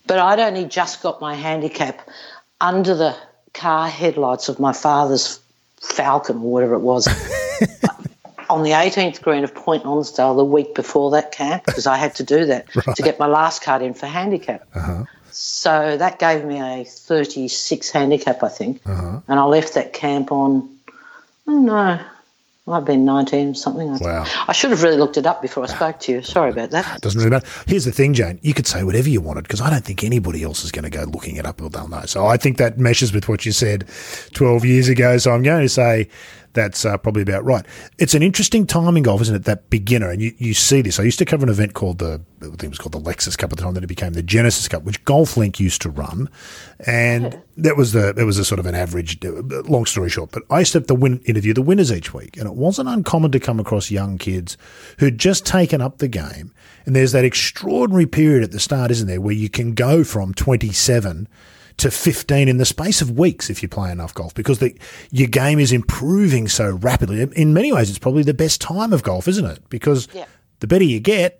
But 0.06 0.18
I'd 0.18 0.40
only 0.40 0.66
just 0.66 1.02
got 1.02 1.22
my 1.22 1.34
handicap 1.34 2.06
under 2.60 2.94
the 2.94 3.16
car 3.54 3.88
headlights 3.88 4.48
of 4.48 4.58
my 4.58 4.72
father's 4.72 5.40
Falcon 5.80 6.36
or 6.36 6.52
whatever 6.52 6.74
it 6.74 6.80
was 6.80 7.08
on 8.50 8.62
the 8.62 8.70
18th 8.70 9.20
green 9.22 9.44
of 9.44 9.54
Point 9.54 9.84
Lonsdale 9.84 10.34
the 10.34 10.44
week 10.44 10.74
before 10.74 11.10
that 11.12 11.32
camp 11.32 11.64
because 11.64 11.86
I 11.86 11.96
had 11.96 12.14
to 12.16 12.22
do 12.22 12.46
that 12.46 12.70
to 12.96 13.02
get 13.02 13.18
my 13.18 13.26
last 13.26 13.62
card 13.62 13.82
in 13.82 13.94
for 13.94 14.06
handicap. 14.06 14.66
Uh-huh. 14.74 15.04
So 15.30 15.96
that 15.96 16.18
gave 16.18 16.44
me 16.44 16.60
a 16.60 16.84
36 16.84 17.90
handicap, 17.90 18.42
I 18.42 18.48
think. 18.48 18.82
Uh-huh. 18.86 19.20
And 19.26 19.40
I 19.40 19.44
left 19.44 19.74
that 19.74 19.92
camp 19.92 20.30
on, 20.30 20.68
oh 21.48 22.06
I've 22.66 22.84
been 22.84 23.04
19 23.04 23.56
something. 23.56 23.90
I, 23.90 23.98
Wow. 24.00 24.24
I 24.46 24.52
should 24.52 24.70
have 24.70 24.84
really 24.84 24.96
looked 24.96 25.16
it 25.16 25.26
up 25.26 25.42
before 25.42 25.64
I 25.64 25.66
spoke 25.66 25.98
to 26.00 26.12
you. 26.12 26.22
Sorry 26.22 26.50
about 26.50 26.70
that. 26.70 27.00
Doesn't 27.00 27.18
really 27.18 27.30
matter. 27.30 27.46
Here's 27.66 27.84
the 27.84 27.90
thing, 27.92 28.14
Jane. 28.14 28.38
You 28.42 28.54
could 28.54 28.68
say 28.68 28.84
whatever 28.84 29.08
you 29.08 29.20
wanted 29.20 29.42
because 29.42 29.60
I 29.60 29.68
don't 29.68 29.84
think 29.84 30.04
anybody 30.04 30.44
else 30.44 30.64
is 30.64 30.70
going 30.70 30.84
to 30.84 30.90
go 30.90 31.02
looking 31.04 31.36
it 31.36 31.44
up 31.44 31.60
or 31.60 31.70
they'll 31.70 31.88
know. 31.88 32.04
So 32.06 32.26
I 32.26 32.36
think 32.36 32.58
that 32.58 32.78
meshes 32.78 33.12
with 33.12 33.28
what 33.28 33.44
you 33.44 33.50
said 33.50 33.88
12 34.34 34.64
years 34.64 34.88
ago. 34.88 35.18
So 35.18 35.32
I'm 35.32 35.42
going 35.42 35.62
to 35.62 35.68
say 35.68 36.08
that's 36.54 36.84
uh, 36.84 36.96
probably 36.98 37.22
about 37.22 37.44
right. 37.44 37.64
It's 37.98 38.14
an 38.14 38.22
interesting 38.22 38.66
time 38.66 38.96
in 38.96 39.02
golf, 39.02 39.20
isn't 39.22 39.34
it? 39.34 39.44
That 39.44 39.70
beginner, 39.70 40.10
and 40.10 40.20
you, 40.20 40.34
you 40.38 40.54
see 40.54 40.82
this. 40.82 41.00
I 41.00 41.02
used 41.02 41.18
to 41.18 41.24
cover 41.24 41.44
an 41.44 41.50
event 41.50 41.74
called 41.74 41.98
the, 41.98 42.20
I 42.40 42.44
think 42.44 42.64
it 42.64 42.68
was 42.68 42.78
called 42.78 42.92
the 42.92 43.00
Lexus 43.00 43.36
Cup 43.36 43.52
at 43.52 43.58
the 43.58 43.64
time, 43.64 43.74
then 43.74 43.84
it 43.84 43.88
became 43.88 44.12
the 44.12 44.22
Genesis 44.22 44.68
Cup, 44.68 44.82
which 44.82 45.02
Golf 45.04 45.36
Link 45.36 45.58
used 45.58 45.82
to 45.82 45.90
run. 45.90 46.28
And 46.86 47.40
that 47.56 47.76
was 47.76 47.92
the, 47.92 48.14
it 48.16 48.24
was 48.24 48.38
a 48.38 48.44
sort 48.44 48.58
of 48.58 48.66
an 48.66 48.74
average, 48.74 49.18
long 49.22 49.86
story 49.86 50.10
short, 50.10 50.30
but 50.32 50.42
I 50.50 50.60
used 50.60 50.72
to 50.72 50.78
have 50.78 50.86
to 50.88 50.94
win, 50.94 51.20
interview 51.24 51.54
the 51.54 51.62
winners 51.62 51.92
each 51.92 52.12
week. 52.12 52.36
And 52.36 52.46
it 52.46 52.54
wasn't 52.54 52.88
uncommon 52.88 53.32
to 53.32 53.40
come 53.40 53.58
across 53.58 53.90
young 53.90 54.18
kids 54.18 54.56
who'd 54.98 55.18
just 55.18 55.46
taken 55.46 55.80
up 55.80 55.98
the 55.98 56.08
game. 56.08 56.52
And 56.84 56.94
there's 56.96 57.12
that 57.12 57.24
extraordinary 57.24 58.06
period 58.06 58.42
at 58.42 58.50
the 58.50 58.60
start, 58.60 58.90
isn't 58.90 59.06
there, 59.06 59.20
where 59.20 59.34
you 59.34 59.48
can 59.48 59.74
go 59.74 60.04
from 60.04 60.34
27 60.34 61.28
to 61.78 61.90
15 61.90 62.48
in 62.48 62.56
the 62.58 62.64
space 62.64 63.00
of 63.00 63.18
weeks 63.18 63.50
if 63.50 63.62
you 63.62 63.68
play 63.68 63.90
enough 63.90 64.14
golf 64.14 64.34
because 64.34 64.58
the, 64.58 64.76
your 65.10 65.28
game 65.28 65.58
is 65.58 65.72
improving 65.72 66.48
so 66.48 66.72
rapidly. 66.76 67.26
In 67.36 67.54
many 67.54 67.72
ways, 67.72 67.90
it's 67.90 67.98
probably 67.98 68.22
the 68.22 68.34
best 68.34 68.60
time 68.60 68.92
of 68.92 69.02
golf, 69.02 69.28
isn't 69.28 69.44
it? 69.44 69.60
Because 69.68 70.08
Yeah. 70.12 70.26
the 70.60 70.66
better 70.66 70.84
you 70.84 71.00
get, 71.00 71.38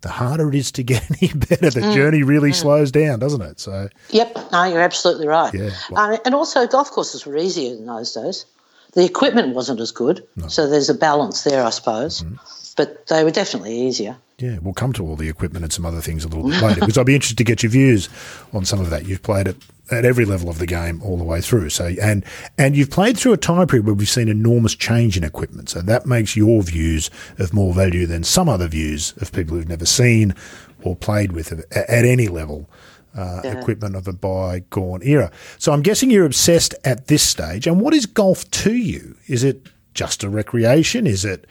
the 0.00 0.08
harder 0.10 0.48
it 0.48 0.54
is 0.54 0.70
to 0.72 0.82
get 0.82 1.02
any 1.22 1.32
better. 1.32 1.70
The 1.70 1.92
journey 1.94 2.22
really 2.22 2.52
slows 2.52 2.90
down, 2.90 3.18
doesn't 3.20 3.42
it? 3.42 3.60
So, 3.60 3.88
Yep, 4.10 4.36
no, 4.52 4.64
you're 4.64 4.80
absolutely 4.82 5.26
right. 5.26 5.52
Yeah, 5.54 5.70
Um, 5.94 6.18
and 6.24 6.34
also, 6.34 6.66
golf 6.66 6.90
courses 6.90 7.24
were 7.24 7.36
easier 7.36 7.74
in 7.74 7.86
those 7.86 8.12
days. 8.12 8.46
The 8.92 9.04
equipment 9.04 9.54
wasn't 9.54 9.80
as 9.80 9.90
good, 9.90 10.24
so 10.48 10.68
there's 10.68 10.88
a 10.90 10.94
balance 10.94 11.42
there, 11.42 11.64
I 11.64 11.70
suppose. 11.70 12.22
Mm-hmm. 12.22 12.36
But 12.76 13.06
they 13.08 13.24
were 13.24 13.30
definitely 13.30 13.76
easier. 13.80 14.16
Yeah, 14.38 14.58
we'll 14.60 14.74
come 14.74 14.92
to 14.94 15.06
all 15.06 15.14
the 15.16 15.28
equipment 15.28 15.64
and 15.64 15.72
some 15.72 15.86
other 15.86 16.00
things 16.00 16.24
a 16.24 16.28
little 16.28 16.50
bit 16.50 16.60
later 16.60 16.80
because 16.80 16.98
I'd 16.98 17.06
be 17.06 17.14
interested 17.14 17.38
to 17.38 17.44
get 17.44 17.62
your 17.62 17.70
views 17.70 18.08
on 18.52 18.64
some 18.64 18.80
of 18.80 18.90
that. 18.90 19.06
You've 19.06 19.22
played 19.22 19.46
it 19.46 19.56
at 19.92 20.04
every 20.04 20.24
level 20.24 20.50
of 20.50 20.58
the 20.58 20.66
game 20.66 21.00
all 21.02 21.16
the 21.16 21.24
way 21.24 21.40
through. 21.40 21.70
So, 21.70 21.94
and 22.02 22.24
and 22.58 22.76
you've 22.76 22.90
played 22.90 23.16
through 23.16 23.34
a 23.34 23.36
time 23.36 23.68
period 23.68 23.86
where 23.86 23.94
we've 23.94 24.08
seen 24.08 24.28
enormous 24.28 24.74
change 24.74 25.16
in 25.16 25.22
equipment. 25.22 25.68
So 25.68 25.82
that 25.82 26.06
makes 26.06 26.36
your 26.36 26.62
views 26.62 27.10
of 27.38 27.54
more 27.54 27.72
value 27.72 28.06
than 28.06 28.24
some 28.24 28.48
other 28.48 28.66
views 28.66 29.14
of 29.18 29.30
people 29.30 29.56
who've 29.56 29.68
never 29.68 29.86
seen 29.86 30.34
or 30.82 30.96
played 30.96 31.32
with 31.32 31.52
it 31.52 31.64
at, 31.70 31.88
at 31.88 32.04
any 32.04 32.28
level. 32.28 32.68
Uh, 33.16 33.42
Equipment 33.44 33.94
of 33.94 34.08
a 34.08 34.12
bygone 34.12 35.00
era. 35.04 35.30
So 35.58 35.72
I'm 35.72 35.82
guessing 35.82 36.10
you're 36.10 36.26
obsessed 36.26 36.74
at 36.82 37.06
this 37.06 37.22
stage. 37.22 37.68
And 37.68 37.80
what 37.80 37.94
is 37.94 38.06
golf 38.06 38.50
to 38.50 38.74
you? 38.74 39.16
Is 39.28 39.44
it 39.44 39.68
just 39.94 40.24
a 40.24 40.28
recreation? 40.28 41.06
Is 41.06 41.24
it 41.24 41.46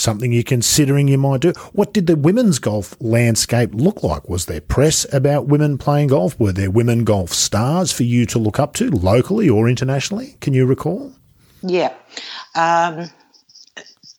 something 0.00 0.32
you're 0.32 0.42
considering 0.42 1.08
you 1.08 1.18
might 1.18 1.40
do? 1.40 1.52
What 1.72 1.92
did 1.92 2.06
the 2.06 2.16
women's 2.16 2.58
golf 2.58 2.96
landscape 3.00 3.70
look 3.74 4.02
like? 4.02 4.28
Was 4.28 4.46
there 4.46 4.60
press 4.60 5.06
about 5.12 5.46
women 5.46 5.78
playing 5.78 6.08
golf? 6.08 6.38
Were 6.40 6.52
there 6.52 6.70
women 6.70 7.04
golf 7.04 7.32
stars 7.32 7.92
for 7.92 8.02
you 8.02 8.26
to 8.26 8.38
look 8.38 8.58
up 8.58 8.74
to 8.74 8.90
locally 8.90 9.48
or 9.48 9.68
internationally? 9.68 10.36
Can 10.40 10.54
you 10.54 10.66
recall? 10.66 11.12
Yeah. 11.62 11.92
Um, 12.54 13.10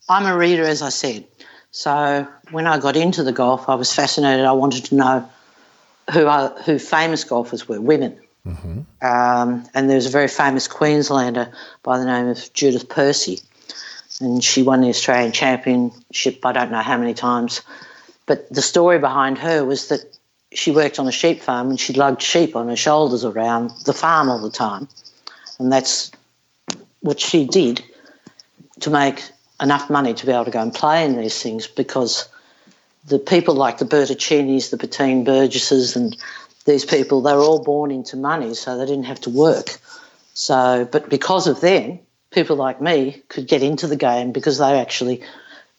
I'm 0.07 0.25
a 0.25 0.37
reader, 0.37 0.63
as 0.63 0.81
I 0.81 0.89
said. 0.89 1.25
So 1.71 2.27
when 2.51 2.67
I 2.67 2.79
got 2.79 2.95
into 2.95 3.23
the 3.23 3.31
golf, 3.31 3.67
I 3.69 3.75
was 3.75 3.93
fascinated. 3.93 4.45
I 4.45 4.51
wanted 4.51 4.85
to 4.85 4.95
know 4.95 5.29
who 6.11 6.27
are, 6.27 6.49
who 6.65 6.77
famous 6.77 7.23
golfers 7.23 7.67
were, 7.67 7.79
women. 7.79 8.17
Um, 9.01 9.65
and 9.73 9.89
there 9.89 9.95
was 9.95 10.07
a 10.07 10.09
very 10.09 10.27
famous 10.27 10.67
Queenslander 10.67 11.51
by 11.83 11.99
the 11.99 12.05
name 12.05 12.27
of 12.27 12.51
Judith 12.53 12.89
Percy, 12.89 13.39
and 14.21 14.43
she 14.43 14.63
won 14.63 14.81
the 14.81 14.89
Australian 14.89 15.31
Championship. 15.31 16.45
I 16.45 16.51
don't 16.51 16.71
know 16.71 16.81
how 16.81 16.97
many 16.97 17.13
times, 17.13 17.61
but 18.25 18.49
the 18.49 18.61
story 18.61 18.99
behind 18.99 19.37
her 19.39 19.65
was 19.65 19.87
that 19.87 20.01
she 20.53 20.71
worked 20.71 20.99
on 20.99 21.07
a 21.07 21.11
sheep 21.11 21.41
farm 21.41 21.69
and 21.69 21.79
she 21.79 21.93
lugged 21.93 22.21
sheep 22.21 22.55
on 22.55 22.67
her 22.67 22.75
shoulders 22.75 23.23
around 23.25 23.71
the 23.85 23.93
farm 23.93 24.29
all 24.29 24.41
the 24.41 24.49
time, 24.51 24.87
and 25.59 25.71
that's 25.71 26.11
what 27.01 27.19
she 27.19 27.45
did 27.45 27.83
to 28.81 28.89
make 28.89 29.23
enough 29.61 29.89
money 29.89 30.13
to 30.13 30.25
be 30.25 30.31
able 30.31 30.45
to 30.45 30.51
go 30.51 30.61
and 30.61 30.73
play 30.73 31.05
in 31.05 31.15
these 31.17 31.41
things 31.41 31.67
because 31.67 32.27
the 33.05 33.19
people 33.19 33.55
like 33.55 33.77
the 33.77 33.85
Burtta 33.85 34.17
Cheneys, 34.17 34.69
the 34.69 34.77
Bettine 34.77 35.23
Burgesses, 35.23 35.95
and 35.95 36.17
these 36.65 36.85
people, 36.85 37.21
they 37.21 37.33
were 37.33 37.41
all 37.41 37.63
born 37.63 37.91
into 37.91 38.17
money, 38.17 38.53
so 38.53 38.77
they 38.77 38.85
didn't 38.85 39.05
have 39.05 39.21
to 39.21 39.29
work. 39.29 39.79
So, 40.33 40.87
but 40.91 41.09
because 41.09 41.47
of 41.47 41.61
them, 41.61 41.99
people 42.31 42.55
like 42.55 42.81
me 42.81 43.21
could 43.27 43.47
get 43.47 43.61
into 43.61 43.87
the 43.87 43.95
game 43.95 44.31
because 44.31 44.57
they 44.57 44.79
actually 44.79 45.21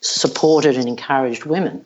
supported 0.00 0.76
and 0.76 0.86
encouraged 0.86 1.44
women. 1.44 1.84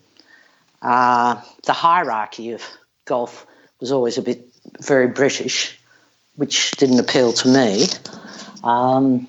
Uh, 0.83 1.41
the 1.65 1.73
hierarchy 1.73 2.53
of 2.53 2.63
golf 3.05 3.47
was 3.81 3.93
always 3.93 4.19
a 4.19 4.23
bit 4.23 4.47
very 4.81 5.09
British, 5.09 5.79
which 6.35 6.73
didn't 6.73 6.99
appeal 6.99 7.33
to 7.33 7.49
me. 7.49 7.87
Um, 8.65 9.29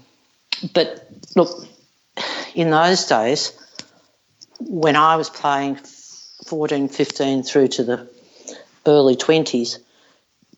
but 0.73 1.07
look, 1.35 1.67
in 2.55 2.71
those 2.71 3.05
days, 3.05 3.53
when 4.59 4.95
I 4.95 5.15
was 5.15 5.29
playing 5.29 5.77
14, 6.45 6.89
15 6.89 7.43
through 7.43 7.67
to 7.69 7.83
the 7.83 8.09
early 8.85 9.15
20s, 9.15 9.79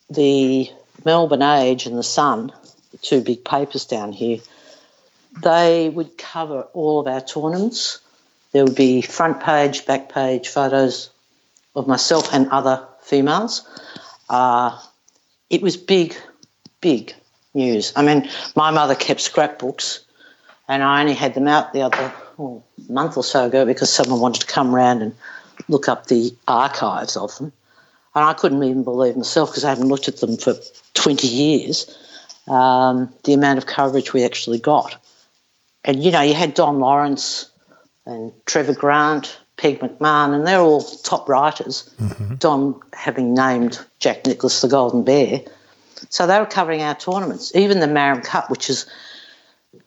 the 0.09 0.69
Melbourne 1.03 1.41
Age 1.41 1.85
and 1.85 1.97
the 1.97 2.03
Sun, 2.03 2.53
two 3.01 3.21
big 3.21 3.43
papers 3.43 3.85
down 3.85 4.13
here, 4.13 4.39
they 5.41 5.89
would 5.89 6.17
cover 6.17 6.61
all 6.73 6.99
of 6.99 7.07
our 7.07 7.21
tournaments. 7.21 7.99
There 8.51 8.63
would 8.65 8.75
be 8.75 9.01
front 9.01 9.41
page, 9.41 9.85
back 9.85 10.09
page 10.11 10.47
photos 10.47 11.09
of 11.75 11.87
myself 11.87 12.33
and 12.33 12.49
other 12.49 12.85
females. 13.01 13.67
Uh, 14.29 14.79
it 15.49 15.61
was 15.61 15.77
big, 15.77 16.15
big 16.81 17.13
news. 17.53 17.93
I 17.95 18.03
mean, 18.03 18.29
my 18.55 18.71
mother 18.71 18.95
kept 18.95 19.21
scrapbooks, 19.21 20.01
and 20.67 20.83
I 20.83 21.01
only 21.01 21.13
had 21.13 21.33
them 21.33 21.47
out 21.47 21.73
the 21.73 21.81
other 21.81 22.13
month 22.87 23.17
or 23.17 23.23
so 23.23 23.45
ago 23.45 23.65
because 23.65 23.91
someone 23.91 24.19
wanted 24.19 24.41
to 24.41 24.47
come 24.47 24.73
round 24.73 25.01
and 25.01 25.15
look 25.67 25.87
up 25.89 26.07
the 26.07 26.35
archives 26.47 27.17
of 27.17 27.35
them. 27.37 27.51
And 28.15 28.25
I 28.25 28.33
couldn't 28.33 28.63
even 28.63 28.83
believe 28.83 29.15
myself 29.15 29.49
because 29.49 29.63
I 29.63 29.69
hadn't 29.69 29.87
looked 29.87 30.07
at 30.07 30.17
them 30.17 30.37
for 30.37 30.55
20 30.95 31.27
years, 31.27 31.97
um, 32.47 33.13
the 33.23 33.33
amount 33.33 33.59
of 33.59 33.65
coverage 33.65 34.13
we 34.13 34.23
actually 34.23 34.59
got. 34.59 34.97
And, 35.83 36.03
you 36.03 36.11
know, 36.11 36.21
you 36.21 36.33
had 36.33 36.53
Don 36.53 36.79
Lawrence 36.79 37.49
and 38.05 38.31
Trevor 38.45 38.73
Grant, 38.73 39.37
Peg 39.57 39.79
McMahon, 39.79 40.33
and 40.33 40.45
they're 40.47 40.59
all 40.59 40.81
top 40.81 41.27
writers. 41.29 41.89
Don 42.37 42.79
having 42.93 43.33
named 43.33 43.79
Jack 43.99 44.25
Nicklaus 44.25 44.61
the 44.61 44.67
Golden 44.67 45.03
Bear. 45.03 45.41
So 46.09 46.27
they 46.27 46.39
were 46.39 46.45
covering 46.45 46.81
our 46.81 46.95
tournaments, 46.95 47.53
even 47.55 47.79
the 47.79 47.87
Marram 47.87 48.21
Cup, 48.21 48.49
which 48.49 48.69
is 48.69 48.85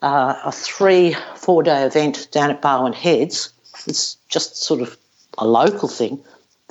uh, 0.01 0.35
a 0.45 0.51
three, 0.51 1.15
four 1.35 1.63
day 1.63 1.83
event 1.83 2.27
down 2.31 2.51
at 2.51 2.61
Barwon 2.61 2.93
Heads. 2.93 3.51
It's 3.87 4.15
just 4.29 4.57
sort 4.57 4.81
of 4.81 4.97
a 5.37 5.47
local 5.47 5.87
thing. 5.89 6.23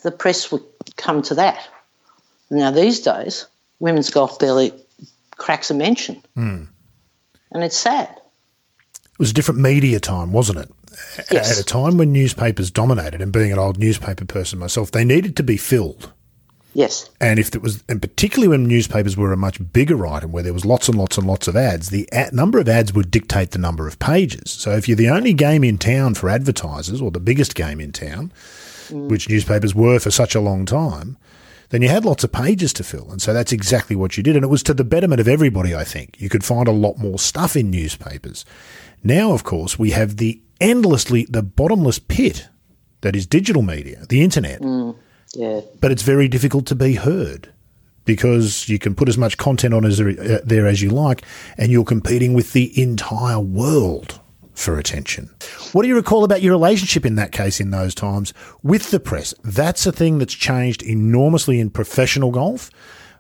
The 0.03 0.13
press 0.13 0.51
would 0.53 0.63
come 0.97 1.23
to 1.23 1.35
that. 1.35 1.69
Now, 2.51 2.71
these 2.71 3.01
days, 3.01 3.47
women's 3.81 4.11
golf 4.11 4.39
barely 4.39 4.73
cracks 5.37 5.71
a 5.71 5.75
mention. 5.75 6.23
And 7.51 7.65
it's 7.65 7.77
sad. 7.77 8.21
It 9.13 9.19
was 9.19 9.31
a 9.31 9.35
different 9.35 9.61
media 9.61 10.01
time, 10.01 10.33
wasn't 10.33 10.59
it? 10.59 10.71
Yes. 11.31 11.53
At 11.53 11.63
a 11.63 11.65
time 11.65 11.97
when 11.97 12.13
newspapers 12.13 12.71
dominated, 12.71 13.21
and 13.21 13.33
being 13.33 13.53
an 13.53 13.59
old 13.59 13.79
newspaper 13.79 14.25
person 14.25 14.59
myself, 14.59 14.91
they 14.91 15.05
needed 15.05 15.37
to 15.37 15.43
be 15.43 15.57
filled. 15.57 16.13
Yes. 16.75 17.11
And 17.21 17.39
if 17.39 17.55
it 17.55 17.63
was, 17.63 17.85
and 17.89 18.01
particularly 18.01 18.49
when 18.49 18.65
newspapers 18.65 19.17
were 19.17 19.33
a 19.33 19.37
much 19.37 19.61
bigger 19.73 20.07
item 20.07 20.33
where 20.33 20.43
there 20.43 20.55
was 20.55 20.65
lots 20.65 20.89
and 20.89 20.97
lots 20.97 21.19
and 21.19 21.27
lots 21.27 21.47
of 21.47 21.57
ads, 21.57 21.91
the 21.91 22.11
ad, 22.13 22.33
number 22.33 22.59
of 22.59 22.69
ads 22.69 22.95
would 22.95 23.11
dictate 23.11 23.51
the 23.51 23.59
number 23.59 23.87
of 23.87 23.99
pages. 23.99 24.51
So 24.51 24.73
if 24.73 24.89
you're 24.89 24.97
the 24.97 25.11
only 25.11 25.35
game 25.35 25.65
in 25.65 25.77
town 25.77 26.15
for 26.15 26.31
advertisers 26.31 27.03
or 27.03 27.11
the 27.11 27.21
biggest 27.21 27.55
game 27.55 27.81
in 27.81 27.93
town, 27.93 28.33
mm. 28.89 29.09
which 29.09 29.29
newspapers 29.29 29.75
were 29.75 29.99
for 29.99 30.11
such 30.11 30.35
a 30.35 30.41
long 30.41 30.65
time, 30.65 31.19
then 31.69 31.83
you 31.83 31.89
had 31.89 32.05
lots 32.05 32.25
of 32.25 32.33
pages 32.33 32.73
to 32.75 32.85
fill. 32.85 33.11
And 33.11 33.21
so 33.21 33.33
that's 33.35 33.53
exactly 33.53 33.97
what 33.97 34.17
you 34.17 34.23
did. 34.23 34.37
And 34.37 34.45
it 34.45 34.49
was 34.49 34.63
to 34.65 34.75
the 34.75 34.85
betterment 34.85 35.21
of 35.21 35.29
everybody, 35.29 35.75
I 35.75 35.85
think. 35.85 36.21
You 36.21 36.29
could 36.29 36.45
find 36.45 36.69
a 36.69 36.73
lot 36.73 36.99
more 36.99 37.19
stuff 37.19 37.55
in 37.55 37.71
newspapers. 37.71 38.45
Now, 39.03 39.33
of 39.33 39.45
course, 39.45 39.79
we 39.79 39.91
have 39.91 40.17
the 40.17 40.41
endlessly, 40.61 41.27
the 41.29 41.43
bottomless 41.43 41.99
pit 41.99 42.49
that 43.01 43.17
is 43.17 43.27
digital 43.27 43.63
media, 43.63 44.05
the 44.09 44.23
internet. 44.23 44.61
Mm 44.61 44.97
yeah. 45.35 45.61
But 45.81 45.93
it's 45.93 46.03
very 46.03 46.29
difficult 46.29 46.67
to 46.67 46.75
be 46.75 46.95
heard 46.95 47.53
because 48.05 48.69
you 48.69 48.79
can 48.79 48.95
put 48.95 49.09
as 49.09 49.17
much 49.17 49.39
content 49.39 49.73
on 49.73 49.85
as 49.85 50.01
uh, 50.01 50.41
there 50.45 50.67
as 50.67 50.83
you 50.83 50.91
like, 50.91 51.23
and 51.57 51.71
you're 51.71 51.85
competing 51.85 52.35
with 52.35 52.53
the 52.53 52.81
entire 52.81 53.41
world 53.41 54.21
for 54.55 54.79
attention. 54.79 55.31
What 55.73 55.83
do 55.83 55.89
you 55.89 55.95
recall 55.95 56.25
about 56.25 56.43
your 56.43 56.53
relationship 56.53 57.07
in 57.07 57.15
that 57.15 57.33
case 57.33 57.61
in 57.61 57.71
those 57.71 57.95
times 57.95 58.35
with 58.63 58.91
the 58.91 59.01
press? 59.01 59.35
That's 59.43 59.87
a 59.87 59.93
thing 59.93 60.19
that's 60.19 60.35
changed 60.35 60.83
enormously 60.83 61.61
in 61.61 61.71
professional 61.71 62.31
golf. 62.31 62.71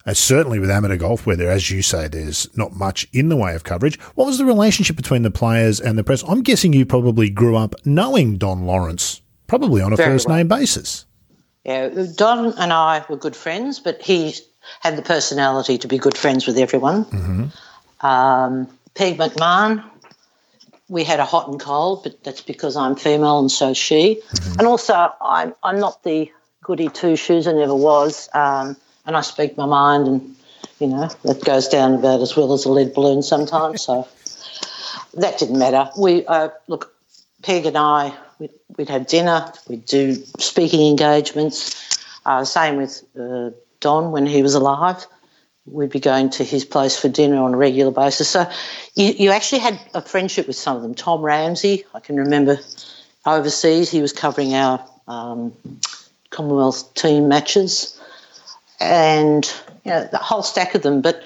Uh, 0.04 0.14
certainly 0.14 0.58
with 0.58 0.70
amateur 0.70 0.96
golf, 0.96 1.26
where 1.26 1.36
there, 1.36 1.50
as 1.50 1.70
you 1.70 1.80
say, 1.80 2.08
there's 2.08 2.48
not 2.56 2.72
much 2.74 3.06
in 3.12 3.28
the 3.28 3.36
way 3.36 3.54
of 3.54 3.62
coverage. 3.62 4.00
What 4.16 4.26
was 4.26 4.38
the 4.38 4.44
relationship 4.44 4.96
between 4.96 5.22
the 5.22 5.30
players 5.30 5.80
and 5.80 5.96
the 5.96 6.02
press? 6.02 6.24
I'm 6.26 6.42
guessing 6.42 6.72
you 6.72 6.84
probably 6.84 7.30
grew 7.30 7.56
up 7.56 7.74
knowing 7.84 8.36
Don 8.36 8.66
Lawrence, 8.66 9.20
probably 9.46 9.80
on 9.80 9.92
a 9.92 9.96
Very 9.96 10.10
first 10.10 10.26
well. 10.26 10.38
name 10.38 10.48
basis. 10.48 11.06
Yeah, 11.64 11.88
Don 12.16 12.52
and 12.58 12.72
I 12.72 13.04
were 13.08 13.16
good 13.16 13.36
friends, 13.36 13.78
but 13.78 14.02
he 14.02 14.34
had 14.80 14.96
the 14.96 15.02
personality 15.02 15.78
to 15.78 15.86
be 15.86 15.98
good 15.98 16.16
friends 16.16 16.46
with 16.46 16.58
everyone. 16.58 17.04
Mm-hmm. 17.04 18.06
Um, 18.06 18.66
Peg 18.94 19.18
McMahon, 19.18 19.84
we 20.88 21.04
had 21.04 21.20
a 21.20 21.24
hot 21.24 21.48
and 21.48 21.60
cold, 21.60 22.02
but 22.02 22.22
that's 22.24 22.40
because 22.40 22.76
I'm 22.76 22.96
female 22.96 23.38
and 23.38 23.50
so 23.50 23.72
she. 23.72 24.20
Mm-hmm. 24.20 24.58
And 24.58 24.68
also, 24.68 25.12
I'm 25.20 25.54
I'm 25.62 25.78
not 25.78 26.02
the 26.02 26.30
goody 26.62 26.88
two 26.88 27.16
shoes. 27.16 27.46
I 27.46 27.52
never 27.52 27.74
was, 27.74 28.28
um, 28.34 28.76
and 29.06 29.16
I 29.16 29.20
speak 29.20 29.56
my 29.56 29.66
mind, 29.66 30.08
and 30.08 30.36
you 30.78 30.86
know 30.88 31.08
that 31.24 31.44
goes 31.44 31.68
down 31.68 31.94
about 31.94 32.20
as 32.20 32.36
well 32.36 32.52
as 32.52 32.64
a 32.64 32.70
lead 32.72 32.94
balloon 32.94 33.22
sometimes. 33.22 33.82
so 33.82 34.08
that 35.14 35.38
didn't 35.38 35.58
matter. 35.58 35.90
We 35.98 36.26
uh, 36.26 36.50
look, 36.68 36.94
Peg 37.42 37.66
and 37.66 37.76
I 37.76 38.14
We'd, 38.42 38.50
we'd 38.76 38.88
have 38.88 39.06
dinner, 39.06 39.52
we'd 39.68 39.84
do 39.84 40.14
speaking 40.40 40.84
engagements. 40.88 41.96
Uh, 42.26 42.44
same 42.44 42.76
with 42.76 43.04
uh, 43.16 43.50
Don 43.78 44.10
when 44.10 44.26
he 44.26 44.42
was 44.42 44.56
alive. 44.56 45.06
We'd 45.64 45.90
be 45.90 46.00
going 46.00 46.30
to 46.30 46.44
his 46.44 46.64
place 46.64 46.98
for 46.98 47.08
dinner 47.08 47.40
on 47.40 47.54
a 47.54 47.56
regular 47.56 47.92
basis. 47.92 48.28
So 48.28 48.50
you, 48.96 49.12
you 49.12 49.30
actually 49.30 49.60
had 49.60 49.80
a 49.94 50.02
friendship 50.02 50.48
with 50.48 50.56
some 50.56 50.76
of 50.76 50.82
them. 50.82 50.96
Tom 50.96 51.22
Ramsey, 51.22 51.84
I 51.94 52.00
can 52.00 52.16
remember 52.16 52.58
overseas, 53.24 53.88
he 53.88 54.00
was 54.00 54.12
covering 54.12 54.54
our 54.54 54.84
um, 55.06 55.52
Commonwealth 56.30 56.94
team 56.94 57.28
matches. 57.28 58.00
And, 58.82 59.44
you 59.84 59.92
know, 59.92 60.08
the 60.10 60.18
whole 60.18 60.42
stack 60.42 60.74
of 60.74 60.82
them. 60.82 61.02
But, 61.02 61.22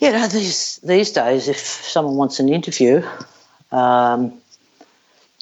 you 0.00 0.10
know, 0.10 0.26
these, 0.26 0.80
these 0.82 1.12
days, 1.12 1.48
if 1.48 1.58
someone 1.58 2.16
wants 2.16 2.40
an 2.40 2.48
interview, 2.48 3.02
um, 3.72 4.40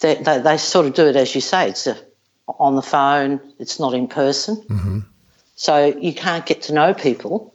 they, 0.01 0.17
they, 0.17 0.39
they, 0.41 0.59
sort 0.59 0.87
of 0.87 0.95
do 0.95 1.07
it 1.07 1.17
as 1.17 1.35
you 1.35 1.41
say. 1.41 1.71
It's 1.71 1.87
a, 1.87 1.97
on 2.47 2.77
the 2.77 2.83
phone. 2.83 3.41
It's 3.59 3.81
not 3.81 3.95
in 3.95 4.09
person. 4.09 4.57
Mm-hmm. 4.57 4.99
So 5.57 5.87
you 5.87 6.13
can't 6.15 6.45
get 6.45 6.63
to 6.63 6.75
know 6.75 6.93
people. 6.93 7.51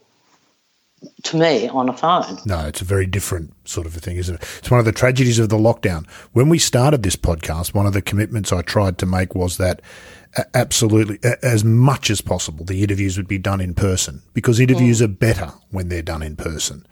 To 1.23 1.37
me, 1.37 1.67
on 1.69 1.89
a 1.89 1.93
phone. 1.93 2.39
No, 2.45 2.65
it's 2.67 2.81
a 2.81 2.85
very 2.85 3.05
different 3.05 3.53
sort 3.67 3.85
of 3.85 3.95
a 3.95 3.99
thing, 3.99 4.17
isn't 4.17 4.35
it? 4.35 4.41
It's 4.57 4.71
one 4.71 4.79
of 4.79 4.85
the 4.85 4.91
tragedies 4.91 5.37
of 5.37 5.49
the 5.49 5.57
lockdown. 5.57 6.09
When 6.33 6.49
we 6.49 6.57
started 6.57 7.03
this 7.03 7.15
podcast, 7.15 7.73
one 7.73 7.85
of 7.85 7.93
the 7.93 8.01
commitments 8.01 8.51
I 8.51 8.63
tried 8.63 8.97
to 8.99 9.05
make 9.05 9.35
was 9.35 9.57
that 9.57 9.81
absolutely, 10.53 11.19
as 11.41 11.63
much 11.63 12.09
as 12.09 12.21
possible, 12.21 12.65
the 12.65 12.83
interviews 12.83 13.17
would 13.17 13.27
be 13.27 13.37
done 13.37 13.61
in 13.61 13.73
person 13.73 14.21
because 14.33 14.59
interviews 14.59 15.01
mm. 15.01 15.05
are 15.05 15.09
better 15.09 15.53
when 15.69 15.89
they're 15.89 16.01
done 16.01 16.23
in 16.23 16.35
person. 16.35 16.85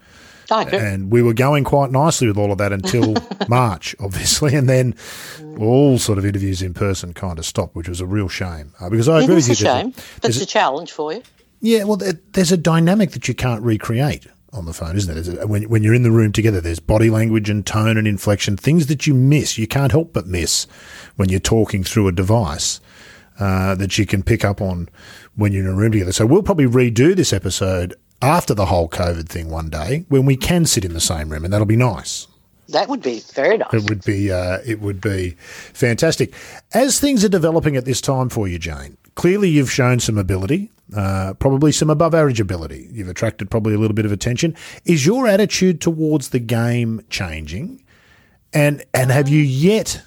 And 0.72 1.10
we 1.10 1.22
were 1.22 1.34
going 1.34 1.64
quite 1.64 1.90
nicely 1.90 2.28
with 2.28 2.38
all 2.38 2.52
of 2.52 2.58
that 2.58 2.72
until 2.72 3.14
March, 3.48 3.96
obviously, 3.98 4.54
and 4.54 4.68
then 4.68 4.94
all 5.58 5.98
sort 5.98 6.18
of 6.18 6.26
interviews 6.26 6.62
in 6.62 6.74
person 6.74 7.12
kind 7.12 7.38
of 7.38 7.44
stopped, 7.44 7.74
which 7.74 7.88
was 7.88 8.00
a 8.00 8.06
real 8.06 8.28
shame. 8.28 8.72
Uh, 8.80 8.88
because 8.88 9.08
I 9.08 9.18
it 9.18 9.24
agree 9.24 9.36
with 9.36 9.48
you. 9.48 9.52
It's 9.52 9.60
a 9.60 9.64
shame, 9.64 9.94
it's 10.22 10.40
a 10.40 10.46
challenge 10.46 10.92
for 10.92 11.12
you. 11.12 11.22
Yeah, 11.66 11.82
well, 11.82 12.00
there's 12.30 12.52
a 12.52 12.56
dynamic 12.56 13.10
that 13.10 13.26
you 13.26 13.34
can't 13.34 13.60
recreate 13.60 14.28
on 14.52 14.66
the 14.66 14.72
phone, 14.72 14.96
isn't 14.96 15.18
it? 15.18 15.42
A, 15.42 15.48
when, 15.48 15.64
when 15.68 15.82
you're 15.82 15.94
in 15.94 16.04
the 16.04 16.12
room 16.12 16.30
together, 16.30 16.60
there's 16.60 16.78
body 16.78 17.10
language 17.10 17.50
and 17.50 17.66
tone 17.66 17.96
and 17.96 18.06
inflection, 18.06 18.56
things 18.56 18.86
that 18.86 19.04
you 19.08 19.14
miss. 19.14 19.58
You 19.58 19.66
can't 19.66 19.90
help 19.90 20.12
but 20.12 20.28
miss 20.28 20.68
when 21.16 21.28
you're 21.28 21.40
talking 21.40 21.82
through 21.82 22.06
a 22.06 22.12
device 22.12 22.78
uh, 23.40 23.74
that 23.74 23.98
you 23.98 24.06
can 24.06 24.22
pick 24.22 24.44
up 24.44 24.60
on 24.60 24.88
when 25.34 25.52
you're 25.52 25.64
in 25.64 25.72
a 25.72 25.74
room 25.74 25.90
together. 25.90 26.12
So 26.12 26.24
we'll 26.24 26.44
probably 26.44 26.66
redo 26.66 27.16
this 27.16 27.32
episode 27.32 27.96
after 28.22 28.54
the 28.54 28.66
whole 28.66 28.88
COVID 28.88 29.28
thing 29.28 29.50
one 29.50 29.68
day 29.68 30.04
when 30.08 30.24
we 30.24 30.36
can 30.36 30.66
sit 30.66 30.84
in 30.84 30.92
the 30.92 31.00
same 31.00 31.30
room, 31.30 31.42
and 31.42 31.52
that'll 31.52 31.66
be 31.66 31.74
nice. 31.74 32.28
That 32.68 32.88
would 32.88 33.02
be 33.02 33.24
very 33.34 33.58
nice. 33.58 33.74
It 33.74 33.90
would 33.90 34.04
be. 34.04 34.30
Uh, 34.30 34.58
it 34.64 34.80
would 34.80 35.00
be 35.00 35.30
fantastic. 35.72 36.32
As 36.72 37.00
things 37.00 37.24
are 37.24 37.28
developing 37.28 37.76
at 37.76 37.84
this 37.84 38.00
time 38.00 38.28
for 38.28 38.46
you, 38.46 38.60
Jane, 38.60 38.96
clearly 39.16 39.48
you've 39.48 39.72
shown 39.72 39.98
some 39.98 40.16
ability, 40.16 40.70
uh, 40.96 41.34
probably 41.34 41.72
some 41.72 41.90
above 41.90 42.14
average 42.14 42.38
ability. 42.38 42.88
You've 42.92 43.08
attracted 43.08 43.50
probably 43.50 43.74
a 43.74 43.78
little 43.78 43.94
bit 43.94 44.06
of 44.06 44.12
attention. 44.12 44.54
Is 44.84 45.04
your 45.04 45.26
attitude 45.26 45.80
towards 45.80 46.28
the 46.28 46.38
game 46.38 47.02
changing? 47.10 47.82
And 48.52 48.84
and 48.94 49.10
have 49.10 49.28
you 49.28 49.42
yet 49.42 50.02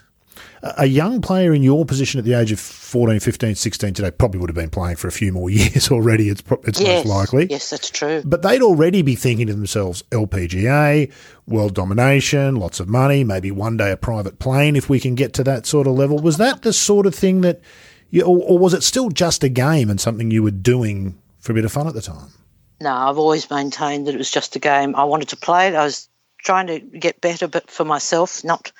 a 0.62 0.86
young 0.86 1.22
player 1.22 1.54
in 1.54 1.63
your 1.63 1.86
position 1.86 2.19
at 2.19 2.26
the 2.26 2.34
age 2.34 2.52
of 2.52 2.60
14, 2.60 3.19
15, 3.19 3.56
16 3.56 3.93
today 3.93 4.12
probably 4.12 4.39
would 4.39 4.50
have 4.50 4.56
been 4.56 4.69
playing 4.69 4.98
for 4.98 5.08
a 5.08 5.12
few 5.12 5.32
more 5.32 5.50
years 5.50 5.89
already. 5.89 6.30
It's, 6.30 6.43
it's 6.63 6.80
yes, 6.82 7.06
most 7.06 7.15
likely. 7.15 7.48
Yes, 7.50 7.69
that's 7.69 7.89
true. 7.89 8.22
But 8.26 8.41
they'd 8.41 8.62
already 8.62 9.02
be 9.02 9.15
thinking 9.15 9.48
to 9.48 9.54
themselves 9.54 10.04
LPGA, 10.12 11.12
world 11.48 11.76
domination, 11.76 12.58
lots 12.58 12.80
of 12.80 12.89
money, 12.89 13.24
maybe 13.24 13.52
one 13.52 13.78
day 13.78 13.91
a 13.91 13.98
private 13.98 14.39
plane 14.39 14.76
if 14.76 14.89
we 14.89 15.00
can 15.00 15.15
get 15.15 15.34
to 15.36 15.43
that 15.45 15.65
sort 15.65 15.88
of 15.88 15.93
level. 15.93 16.19
Was 16.19 16.38
that 16.38 16.63
the 16.63 16.74
sort 16.74 17.06
of 17.06 17.15
thing 17.15 17.41
that, 17.41 17.62
you, 18.12 18.24
or, 18.24 18.38
or 18.38 18.60
was 18.60 18.74
it 18.74 18.84
still 18.84 19.10
just 19.10 19.43
a 19.43 19.50
game 19.50 19.89
and 19.89 20.00
something 20.00 20.32
you 20.32 20.43
were 20.43 20.52
doing 20.52 21.17
for 21.39 21.52
a 21.52 21.56
bit 21.56 21.65
of 21.65 21.72
fun 21.72 21.88
at 21.88 21.93
the 21.93 22.02
time? 22.02 22.30
No, 22.82 22.93
I've 22.93 23.17
always 23.17 23.50
maintained 23.50 24.08
that 24.08 24.15
it 24.15 24.17
was 24.17 24.32
just 24.32 24.56
a 24.56 24.60
game. 24.60 24.95
I 24.95 25.04
wanted 25.04 25.30
to 25.30 25.38
play 25.38 25.67
it. 25.67 25.76
I 25.76 25.84
was 25.84 26.08
trying 26.38 26.67
to 26.67 26.80
get 26.80 27.22
better, 27.22 27.48
but 27.48 27.69
for 27.69 27.84
myself, 27.84 28.43
not 28.43 28.72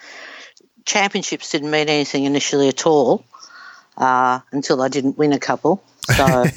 championships 0.86 1.52
didn't 1.52 1.70
mean 1.70 1.89
anything 1.89 2.24
initially 2.24 2.70
at 2.70 2.86
all 2.86 3.26
uh, 3.98 4.39
until 4.52 4.82
I 4.82 4.88
didn't 4.88 5.18
win 5.18 5.34
a 5.34 5.39
couple. 5.39 5.84
So, 6.15 6.26
and 6.26 6.50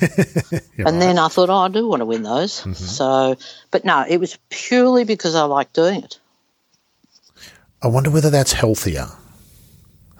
right. 0.50 0.60
then 0.78 1.18
I 1.18 1.28
thought, 1.28 1.50
oh, 1.50 1.56
I 1.56 1.68
do 1.68 1.86
want 1.86 2.00
to 2.00 2.06
win 2.06 2.22
those. 2.22 2.60
Mm-hmm. 2.60 2.72
So, 2.72 3.36
but 3.70 3.84
no, 3.84 4.04
it 4.08 4.18
was 4.18 4.38
purely 4.48 5.04
because 5.04 5.34
I 5.34 5.42
like 5.42 5.72
doing 5.72 6.04
it. 6.04 6.18
I 7.82 7.88
wonder 7.88 8.10
whether 8.10 8.30
that's 8.30 8.52
healthier. 8.52 9.08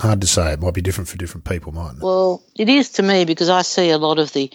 Hard 0.03 0.21
to 0.21 0.27
say. 0.27 0.53
It 0.53 0.61
might 0.61 0.75
be 0.75 0.83
different 0.83 1.09
for 1.09 1.17
different 1.17 1.45
people, 1.45 1.73
mightn't 1.73 1.99
it? 1.99 2.05
Well, 2.05 2.43
it 2.57 2.69
is 2.69 2.91
to 2.93 3.03
me 3.03 3.25
because 3.25 3.49
I 3.49 3.62
see 3.62 3.91
a 3.91 3.99
lot 3.99 4.19
of 4.19 4.33
the 4.33 4.51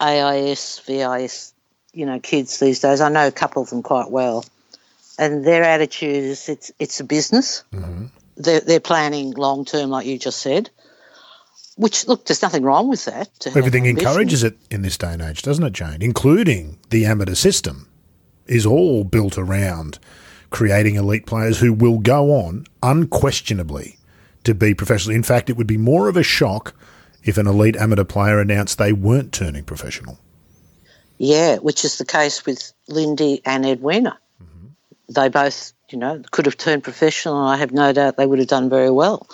AIS, 0.00 0.80
VIS, 0.80 1.52
you 1.92 2.06
know, 2.06 2.20
kids 2.20 2.58
these 2.58 2.80
days. 2.80 3.00
I 3.00 3.08
know 3.08 3.26
a 3.26 3.32
couple 3.32 3.62
of 3.62 3.70
them 3.70 3.82
quite 3.82 4.10
well, 4.10 4.44
and 5.18 5.44
their 5.44 5.62
attitude 5.62 6.24
is 6.24 6.48
it's 6.48 6.72
it's 6.78 7.00
a 7.00 7.04
business. 7.04 7.64
Mm-hmm 7.72 8.06
they're, 8.42 8.60
they're 8.60 8.80
planning 8.80 9.32
long 9.32 9.64
term, 9.64 9.90
like 9.90 10.06
you 10.06 10.18
just 10.18 10.38
said. 10.38 10.70
Which 11.76 12.06
look, 12.06 12.26
there's 12.26 12.42
nothing 12.42 12.62
wrong 12.62 12.88
with 12.88 13.04
that. 13.06 13.30
Everything 13.46 13.86
encourages 13.86 14.42
it 14.42 14.58
in 14.70 14.82
this 14.82 14.98
day 14.98 15.12
and 15.12 15.22
age, 15.22 15.42
doesn't 15.42 15.64
it, 15.64 15.72
Jane? 15.72 16.02
Including 16.02 16.78
the 16.90 17.06
amateur 17.06 17.34
system, 17.34 17.88
is 18.46 18.66
all 18.66 19.04
built 19.04 19.38
around 19.38 19.98
creating 20.50 20.96
elite 20.96 21.26
players 21.26 21.60
who 21.60 21.72
will 21.72 21.98
go 21.98 22.32
on 22.32 22.66
unquestionably 22.82 23.96
to 24.44 24.54
be 24.54 24.74
professional. 24.74 25.14
In 25.14 25.22
fact, 25.22 25.50
it 25.50 25.56
would 25.56 25.66
be 25.66 25.76
more 25.76 26.08
of 26.08 26.16
a 26.16 26.22
shock 26.22 26.74
if 27.24 27.36
an 27.36 27.46
elite 27.46 27.76
amateur 27.76 28.04
player 28.04 28.40
announced 28.40 28.78
they 28.78 28.92
weren't 28.92 29.32
turning 29.32 29.64
professional. 29.64 30.18
Yeah, 31.18 31.56
which 31.58 31.84
is 31.84 31.98
the 31.98 32.06
case 32.06 32.46
with 32.46 32.72
Lindy 32.88 33.42
and 33.44 33.66
Edwina. 33.66 34.18
Mm-hmm. 34.42 34.66
They 35.10 35.28
both 35.28 35.74
you 35.90 35.98
know, 35.98 36.22
could 36.30 36.46
have 36.46 36.56
turned 36.56 36.84
professional, 36.84 37.40
and 37.40 37.48
I 37.48 37.56
have 37.56 37.72
no 37.72 37.92
doubt 37.92 38.16
they 38.16 38.26
would 38.26 38.38
have 38.38 38.48
done 38.48 38.70
very 38.70 38.90
well. 38.90 39.28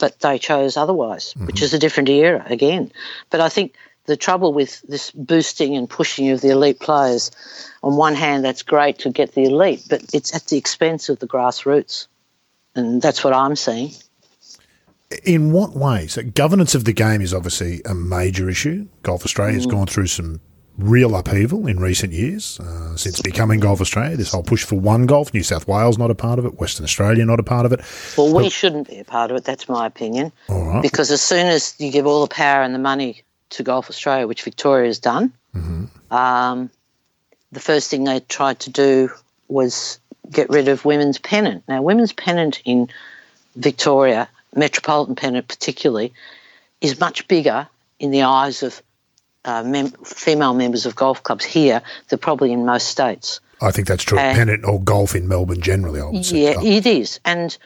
But 0.00 0.20
they 0.20 0.38
chose 0.38 0.76
otherwise, 0.76 1.34
mm-hmm. 1.34 1.46
which 1.46 1.62
is 1.62 1.74
a 1.74 1.78
different 1.78 2.08
era 2.08 2.44
again. 2.48 2.92
But 3.30 3.40
I 3.40 3.48
think 3.48 3.74
the 4.06 4.16
trouble 4.16 4.52
with 4.52 4.80
this 4.82 5.10
boosting 5.10 5.76
and 5.76 5.88
pushing 5.88 6.30
of 6.30 6.40
the 6.40 6.50
elite 6.50 6.80
players, 6.80 7.30
on 7.82 7.96
one 7.96 8.14
hand, 8.14 8.44
that's 8.44 8.62
great 8.62 9.00
to 9.00 9.10
get 9.10 9.32
the 9.32 9.44
elite, 9.44 9.84
but 9.88 10.02
it's 10.14 10.34
at 10.34 10.46
the 10.46 10.56
expense 10.56 11.08
of 11.08 11.18
the 11.18 11.26
grassroots. 11.26 12.06
And 12.74 13.02
that's 13.02 13.24
what 13.24 13.32
I'm 13.32 13.56
seeing. 13.56 13.92
In 15.24 15.52
what 15.52 15.74
ways? 15.74 16.14
So 16.14 16.22
governance 16.22 16.74
of 16.74 16.84
the 16.84 16.92
game 16.92 17.22
is 17.22 17.32
obviously 17.32 17.80
a 17.84 17.94
major 17.94 18.48
issue. 18.48 18.86
Golf 19.02 19.24
Australia 19.24 19.54
has 19.54 19.66
gone 19.66 19.86
through 19.86 20.08
some 20.08 20.40
real 20.76 21.16
upheaval 21.16 21.66
in 21.66 21.80
recent 21.80 22.12
years 22.12 22.60
uh, 22.60 22.94
since 22.96 23.20
becoming 23.20 23.58
Golf 23.58 23.80
Australia. 23.80 24.16
This 24.16 24.30
whole 24.30 24.42
push 24.42 24.64
for 24.64 24.78
one 24.78 25.06
golf, 25.06 25.34
New 25.34 25.42
South 25.42 25.66
Wales 25.66 25.98
not 25.98 26.10
a 26.10 26.14
part 26.14 26.38
of 26.38 26.44
it, 26.44 26.60
Western 26.60 26.84
Australia 26.84 27.24
not 27.24 27.40
a 27.40 27.42
part 27.42 27.66
of 27.66 27.72
it. 27.72 27.80
Well, 28.16 28.32
we 28.34 28.50
shouldn't 28.50 28.88
be 28.88 28.98
a 28.98 29.04
part 29.04 29.30
of 29.30 29.36
it. 29.36 29.44
That's 29.44 29.68
my 29.68 29.86
opinion. 29.86 30.30
All 30.48 30.64
right. 30.66 30.82
Because 30.82 31.10
as 31.10 31.20
soon 31.20 31.46
as 31.46 31.74
you 31.78 31.90
give 31.90 32.06
all 32.06 32.20
the 32.20 32.32
power 32.32 32.62
and 32.62 32.74
the 32.74 32.78
money 32.78 33.22
to 33.50 33.62
Golf 33.62 33.90
Australia, 33.90 34.26
which 34.26 34.42
Victoria 34.42 34.86
has 34.86 34.98
done, 34.98 35.32
um, 36.10 36.70
the 37.50 37.60
first 37.60 37.90
thing 37.90 38.04
they 38.04 38.20
tried 38.20 38.60
to 38.60 38.70
do 38.70 39.10
was 39.48 39.98
get 40.30 40.48
rid 40.50 40.68
of 40.68 40.84
women's 40.84 41.18
pennant. 41.18 41.64
Now, 41.66 41.82
women's 41.82 42.12
pennant 42.12 42.60
in 42.64 42.88
Victoria, 43.56 44.28
metropolitan 44.54 45.14
pennant 45.14 45.48
particularly, 45.48 46.12
is 46.80 46.98
much 47.00 47.26
bigger 47.28 47.68
in 47.98 48.10
the 48.10 48.22
eyes 48.22 48.62
of 48.62 48.82
uh, 49.44 49.62
mem- 49.62 49.92
female 50.04 50.54
members 50.54 50.86
of 50.86 50.94
golf 50.94 51.22
clubs 51.22 51.44
here 51.44 51.82
than 52.08 52.18
probably 52.18 52.52
in 52.52 52.64
most 52.66 52.88
states. 52.88 53.40
I 53.60 53.70
think 53.70 53.88
that's 53.88 54.04
true. 54.04 54.18
Pennant 54.18 54.64
or 54.64 54.80
golf 54.80 55.14
in 55.14 55.26
Melbourne 55.26 55.60
generally, 55.60 56.00
I 56.00 56.04
would 56.06 56.24
say. 56.24 56.44
Yeah, 56.44 56.62
it 56.62 56.86
is. 56.86 57.18
And 57.24 57.56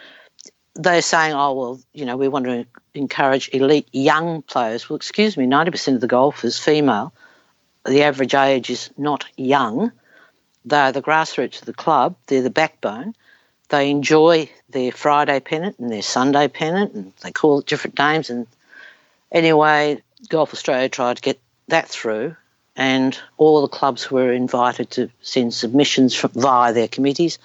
they're 0.75 1.03
saying, 1.03 1.35
oh, 1.35 1.53
well, 1.53 1.81
you 1.92 2.07
know, 2.07 2.16
we 2.16 2.29
want 2.29 2.47
to 2.47 2.66
encourage 2.95 3.51
elite 3.53 3.88
young 3.92 4.42
players. 4.42 4.88
Well, 4.88 4.97
excuse 4.97 5.37
me, 5.37 5.47
90% 5.47 5.95
of 5.95 6.01
the 6.01 6.07
golfers, 6.07 6.59
female, 6.59 7.12
the 7.85 8.03
average 8.05 8.35
age 8.35 8.71
is 8.71 8.90
not 8.97 9.25
young. 9.37 9.92
They're 10.64 10.92
the 10.92 11.03
grassroots 11.03 11.61
of 11.61 11.66
the 11.66 11.75
club, 11.75 12.16
they're 12.27 12.42
the 12.42 12.51
backbone. 12.51 13.14
They 13.73 13.89
enjoy 13.89 14.51
their 14.69 14.93
Friday 14.93 15.41
pennant 15.41 15.79
and 15.79 15.91
their 15.91 16.03
Sunday 16.03 16.47
pennant, 16.47 16.93
and 16.93 17.11
they 17.23 17.33
call 17.33 17.61
it 17.61 17.67
different 17.67 17.99
names. 17.99 18.29
And 18.29 18.47
anyway, 19.33 20.03
Golf 20.29 20.53
Australia 20.53 20.91
tried 20.91 21.17
to 21.17 21.23
get 21.23 21.41
that 21.69 21.89
through, 21.89 22.37
and 22.77 23.19
all 23.39 23.63
the 23.63 23.69
clubs 23.69 24.11
were 24.11 24.31
invited 24.31 24.91
to 24.91 25.09
send 25.23 25.55
submissions 25.55 26.15
from, 26.15 26.33
via 26.35 26.75
their 26.75 26.87
committees. 26.87 27.39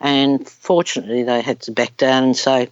And 0.00 0.48
fortunately, 0.48 1.24
they 1.24 1.42
had 1.42 1.60
to 1.62 1.72
back 1.72 1.98
down 1.98 2.24
and 2.24 2.36
say, 2.36 2.70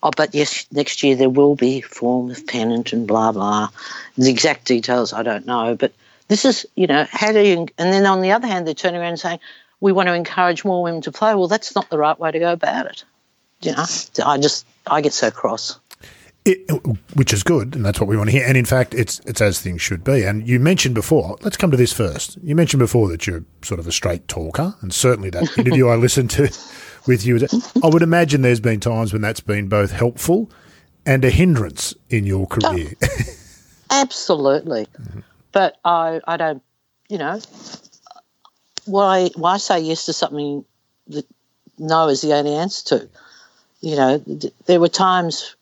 "Oh, 0.00 0.12
but 0.16 0.32
yes, 0.32 0.66
next 0.70 1.02
year 1.02 1.16
there 1.16 1.28
will 1.28 1.56
be 1.56 1.80
form 1.80 2.30
of 2.30 2.46
pennant 2.46 2.92
and 2.92 3.08
blah 3.08 3.32
blah." 3.32 3.70
The 4.16 4.30
exact 4.30 4.66
details 4.66 5.12
I 5.12 5.24
don't 5.24 5.46
know, 5.46 5.74
but 5.74 5.90
this 6.28 6.44
is, 6.44 6.64
you 6.76 6.86
know, 6.86 7.08
how 7.10 7.32
do 7.32 7.40
you? 7.40 7.66
And 7.76 7.92
then 7.92 8.06
on 8.06 8.20
the 8.20 8.30
other 8.30 8.46
hand, 8.46 8.68
they're 8.68 8.74
turning 8.74 9.00
around 9.00 9.14
and 9.14 9.20
saying, 9.20 9.40
"We 9.80 9.92
want 9.92 10.08
to 10.08 10.14
encourage 10.14 10.64
more 10.64 10.82
women 10.82 11.02
to 11.02 11.12
play." 11.12 11.34
Well, 11.34 11.48
that's 11.48 11.74
not 11.74 11.90
the 11.90 11.98
right 11.98 12.18
way 12.18 12.32
to 12.32 12.38
go 12.38 12.52
about 12.52 12.86
it. 12.86 13.04
You 13.62 13.72
know, 13.72 13.84
I 14.24 14.38
just 14.38 14.66
I 14.86 15.00
get 15.00 15.12
so 15.12 15.30
cross. 15.30 15.78
It, 16.44 16.70
which 17.14 17.32
is 17.32 17.42
good, 17.42 17.74
and 17.74 17.84
that's 17.84 17.98
what 17.98 18.08
we 18.08 18.16
want 18.16 18.28
to 18.28 18.32
hear. 18.36 18.46
And 18.46 18.56
in 18.56 18.64
fact, 18.64 18.94
it's 18.94 19.18
it's 19.20 19.40
as 19.40 19.60
things 19.60 19.82
should 19.82 20.04
be. 20.04 20.22
And 20.22 20.46
you 20.46 20.60
mentioned 20.60 20.94
before. 20.94 21.36
Let's 21.42 21.56
come 21.56 21.72
to 21.72 21.76
this 21.76 21.92
first. 21.92 22.38
You 22.42 22.54
mentioned 22.54 22.78
before 22.78 23.08
that 23.08 23.26
you're 23.26 23.44
sort 23.62 23.80
of 23.80 23.86
a 23.86 23.92
straight 23.92 24.28
talker, 24.28 24.74
and 24.80 24.94
certainly 24.94 25.30
that 25.30 25.58
interview 25.58 25.88
I 25.88 25.96
listened 25.96 26.30
to 26.32 26.48
with 27.06 27.26
you. 27.26 27.40
I 27.82 27.88
would 27.88 28.02
imagine 28.02 28.42
there's 28.42 28.60
been 28.60 28.80
times 28.80 29.12
when 29.12 29.22
that's 29.22 29.40
been 29.40 29.68
both 29.68 29.90
helpful 29.90 30.50
and 31.04 31.24
a 31.24 31.30
hindrance 31.30 31.94
in 32.10 32.26
your 32.26 32.42
oh, 32.42 32.46
career. 32.46 32.92
Absolutely. 33.90 34.86
Mm-hmm. 35.00 35.20
But 35.52 35.78
I, 35.84 36.20
I 36.26 36.36
don't, 36.36 36.62
you 37.08 37.18
know, 37.18 37.40
why, 38.86 39.30
why 39.34 39.56
say 39.58 39.80
yes 39.80 40.06
to 40.06 40.12
something 40.12 40.64
that 41.08 41.26
no 41.78 42.08
is 42.08 42.20
the 42.22 42.34
only 42.34 42.54
answer 42.54 42.98
to? 42.98 43.08
You 43.80 43.96
know, 43.96 44.18
th- 44.18 44.54
there 44.66 44.80
were 44.80 44.88
times 44.88 45.54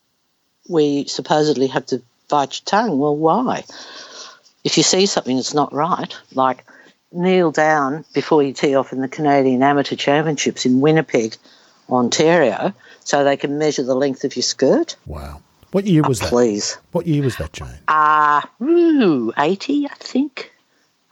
we 0.68 1.04
supposedly 1.06 1.66
have 1.68 1.86
to 1.86 2.02
bite 2.28 2.60
your 2.60 2.64
tongue. 2.64 2.98
Well, 2.98 3.16
why? 3.16 3.64
If 4.62 4.76
you 4.76 4.82
see 4.82 5.06
something 5.06 5.36
that's 5.36 5.54
not 5.54 5.72
right, 5.72 6.16
like 6.32 6.64
kneel 7.12 7.50
down 7.50 8.04
before 8.14 8.42
you 8.42 8.52
tee 8.52 8.74
off 8.74 8.92
in 8.92 9.00
the 9.00 9.08
Canadian 9.08 9.62
Amateur 9.62 9.96
Championships 9.96 10.64
in 10.66 10.80
Winnipeg, 10.80 11.36
Ontario, 11.90 12.72
so 13.00 13.24
they 13.24 13.36
can 13.36 13.58
measure 13.58 13.82
the 13.82 13.94
length 13.94 14.24
of 14.24 14.34
your 14.36 14.42
skirt. 14.42 14.96
wow. 15.06 15.40
What 15.72 15.86
year 15.86 16.02
was 16.02 16.20
that? 16.20 16.28
Please. 16.28 16.78
What 16.92 17.04
year 17.04 17.24
was 17.24 17.36
that, 17.38 17.52
Jane? 17.52 17.66
Uh, 17.88 18.42
ooh, 18.62 19.32
80, 19.36 19.88
I 19.88 19.94
think. 19.94 20.52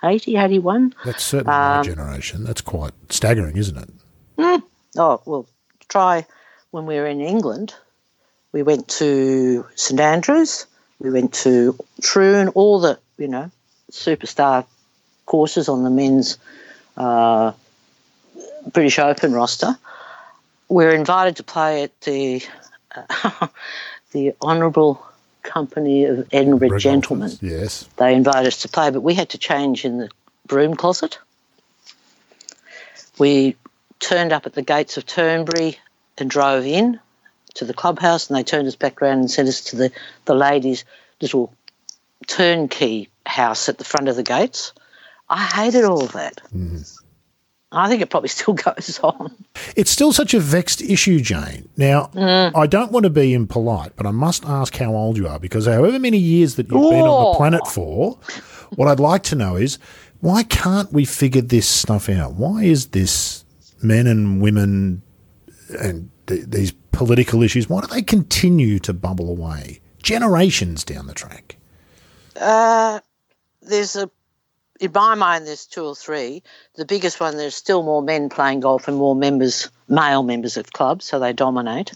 80, 0.04 0.36
81. 0.36 0.94
That's 1.04 1.24
certainly 1.24 1.52
my 1.52 1.82
generation. 1.82 2.44
That's 2.44 2.60
quite 2.60 2.92
staggering, 3.08 3.56
isn't 3.56 3.76
it? 3.78 4.62
Oh, 4.96 5.22
well, 5.24 5.46
try 5.88 6.26
when 6.70 6.86
we 6.86 6.96
were 6.96 7.06
in 7.06 7.20
England. 7.20 7.74
We 8.52 8.62
went 8.62 8.88
to 8.88 9.66
St 9.76 9.98
Andrews, 9.98 10.66
we 10.98 11.10
went 11.10 11.32
to 11.34 11.78
Troon, 12.02 12.48
all 12.48 12.80
the, 12.80 12.98
you 13.16 13.28
know, 13.28 13.50
superstar 13.90 14.66
courses 15.26 15.68
on 15.68 15.84
the 15.84 15.90
men's 15.90 16.36
uh, 16.96 17.52
British 18.72 18.98
Open 18.98 19.32
roster. 19.32 19.76
We 20.68 20.84
were 20.84 20.94
invited 20.94 21.36
to 21.36 21.42
play 21.42 21.84
at 21.84 22.00
the 22.02 22.42
uh, 22.94 23.48
the 24.12 24.34
Honourable 24.42 25.04
Company 25.42 26.04
of 26.04 26.28
Edinburgh 26.32 26.78
Gentlemen. 26.78 27.32
Yes. 27.40 27.88
They 27.96 28.14
invited 28.14 28.46
us 28.46 28.62
to 28.62 28.68
play, 28.68 28.90
but 28.90 29.00
we 29.00 29.14
had 29.14 29.30
to 29.30 29.38
change 29.38 29.84
in 29.84 29.98
the 29.98 30.08
broom 30.46 30.74
closet. 30.74 31.18
We 33.18 33.56
turned 33.98 34.32
up 34.32 34.46
at 34.46 34.54
the 34.54 34.62
gates 34.62 34.96
of 34.96 35.06
Turnberry 35.06 35.78
and 36.18 36.30
drove 36.30 36.64
in 36.66 37.00
to 37.54 37.64
the 37.64 37.74
clubhouse, 37.74 38.28
and 38.28 38.36
they 38.36 38.42
turned 38.42 38.68
us 38.68 38.76
back 38.76 39.02
around 39.02 39.18
and 39.18 39.30
sent 39.30 39.48
us 39.48 39.60
to 39.62 39.76
the, 39.76 39.92
the 40.24 40.34
ladies' 40.34 40.84
little 41.20 41.52
turnkey 42.26 43.08
house 43.26 43.68
at 43.68 43.78
the 43.78 43.84
front 43.84 44.08
of 44.08 44.16
the 44.16 44.22
gates. 44.22 44.72
I 45.28 45.44
hated 45.44 45.84
all 45.84 46.04
of 46.04 46.12
that. 46.12 46.40
Mm. 46.54 47.01
I 47.72 47.88
think 47.88 48.02
it 48.02 48.10
probably 48.10 48.28
still 48.38 48.54
goes 48.54 49.00
on. 49.02 49.34
It's 49.76 49.90
still 49.90 50.12
such 50.12 50.34
a 50.34 50.40
vexed 50.40 50.82
issue, 50.82 51.20
Jane. 51.20 51.68
Now, 51.76 52.10
I 52.54 52.66
don't 52.66 52.92
want 52.92 53.04
to 53.04 53.10
be 53.10 53.32
impolite, 53.34 53.96
but 53.96 54.06
I 54.06 54.10
must 54.10 54.44
ask 54.44 54.76
how 54.76 54.94
old 54.94 55.16
you 55.16 55.26
are 55.26 55.38
because 55.38 55.66
however 55.66 55.98
many 55.98 56.18
years 56.18 56.56
that 56.56 56.64
you've 56.70 56.90
been 56.90 57.00
on 57.00 57.24
the 57.24 57.30
Oh. 57.30 57.34
planet 57.36 57.66
for, 57.66 58.18
what 58.76 58.88
I'd 58.88 59.00
like 59.00 59.22
to 59.24 59.34
know 59.34 59.56
is 59.56 59.78
why 60.20 60.42
can't 60.44 60.92
we 60.92 61.04
figure 61.04 61.42
this 61.42 61.66
stuff 61.66 62.08
out? 62.08 62.34
Why 62.34 62.64
is 62.64 62.88
this 62.88 63.44
men 63.82 64.06
and 64.06 64.40
women 64.40 65.02
and 65.80 66.10
th- 66.26 66.44
these 66.46 66.72
political 66.92 67.42
issues, 67.42 67.68
why 67.68 67.80
do 67.80 67.86
they 67.88 68.02
continue 68.02 68.78
to 68.80 68.92
bubble 68.92 69.28
away 69.30 69.80
generations 70.02 70.84
down 70.84 71.06
the 71.06 71.14
track? 71.14 71.56
Uh, 72.40 73.00
there's 73.62 73.96
a, 73.96 74.10
in 74.80 74.90
my 74.92 75.14
mind, 75.14 75.46
there's 75.46 75.66
two 75.66 75.84
or 75.84 75.94
three. 75.94 76.42
The 76.74 76.84
biggest 76.84 77.20
one, 77.20 77.36
there's 77.36 77.54
still 77.54 77.82
more 77.82 78.02
men 78.02 78.28
playing 78.28 78.60
golf 78.60 78.88
and 78.88 78.96
more 78.96 79.14
members, 79.14 79.70
male 79.88 80.22
members 80.22 80.56
of 80.56 80.72
clubs, 80.72 81.04
so 81.04 81.18
they 81.18 81.32
dominate. 81.32 81.92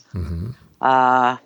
Uh, 0.81 1.37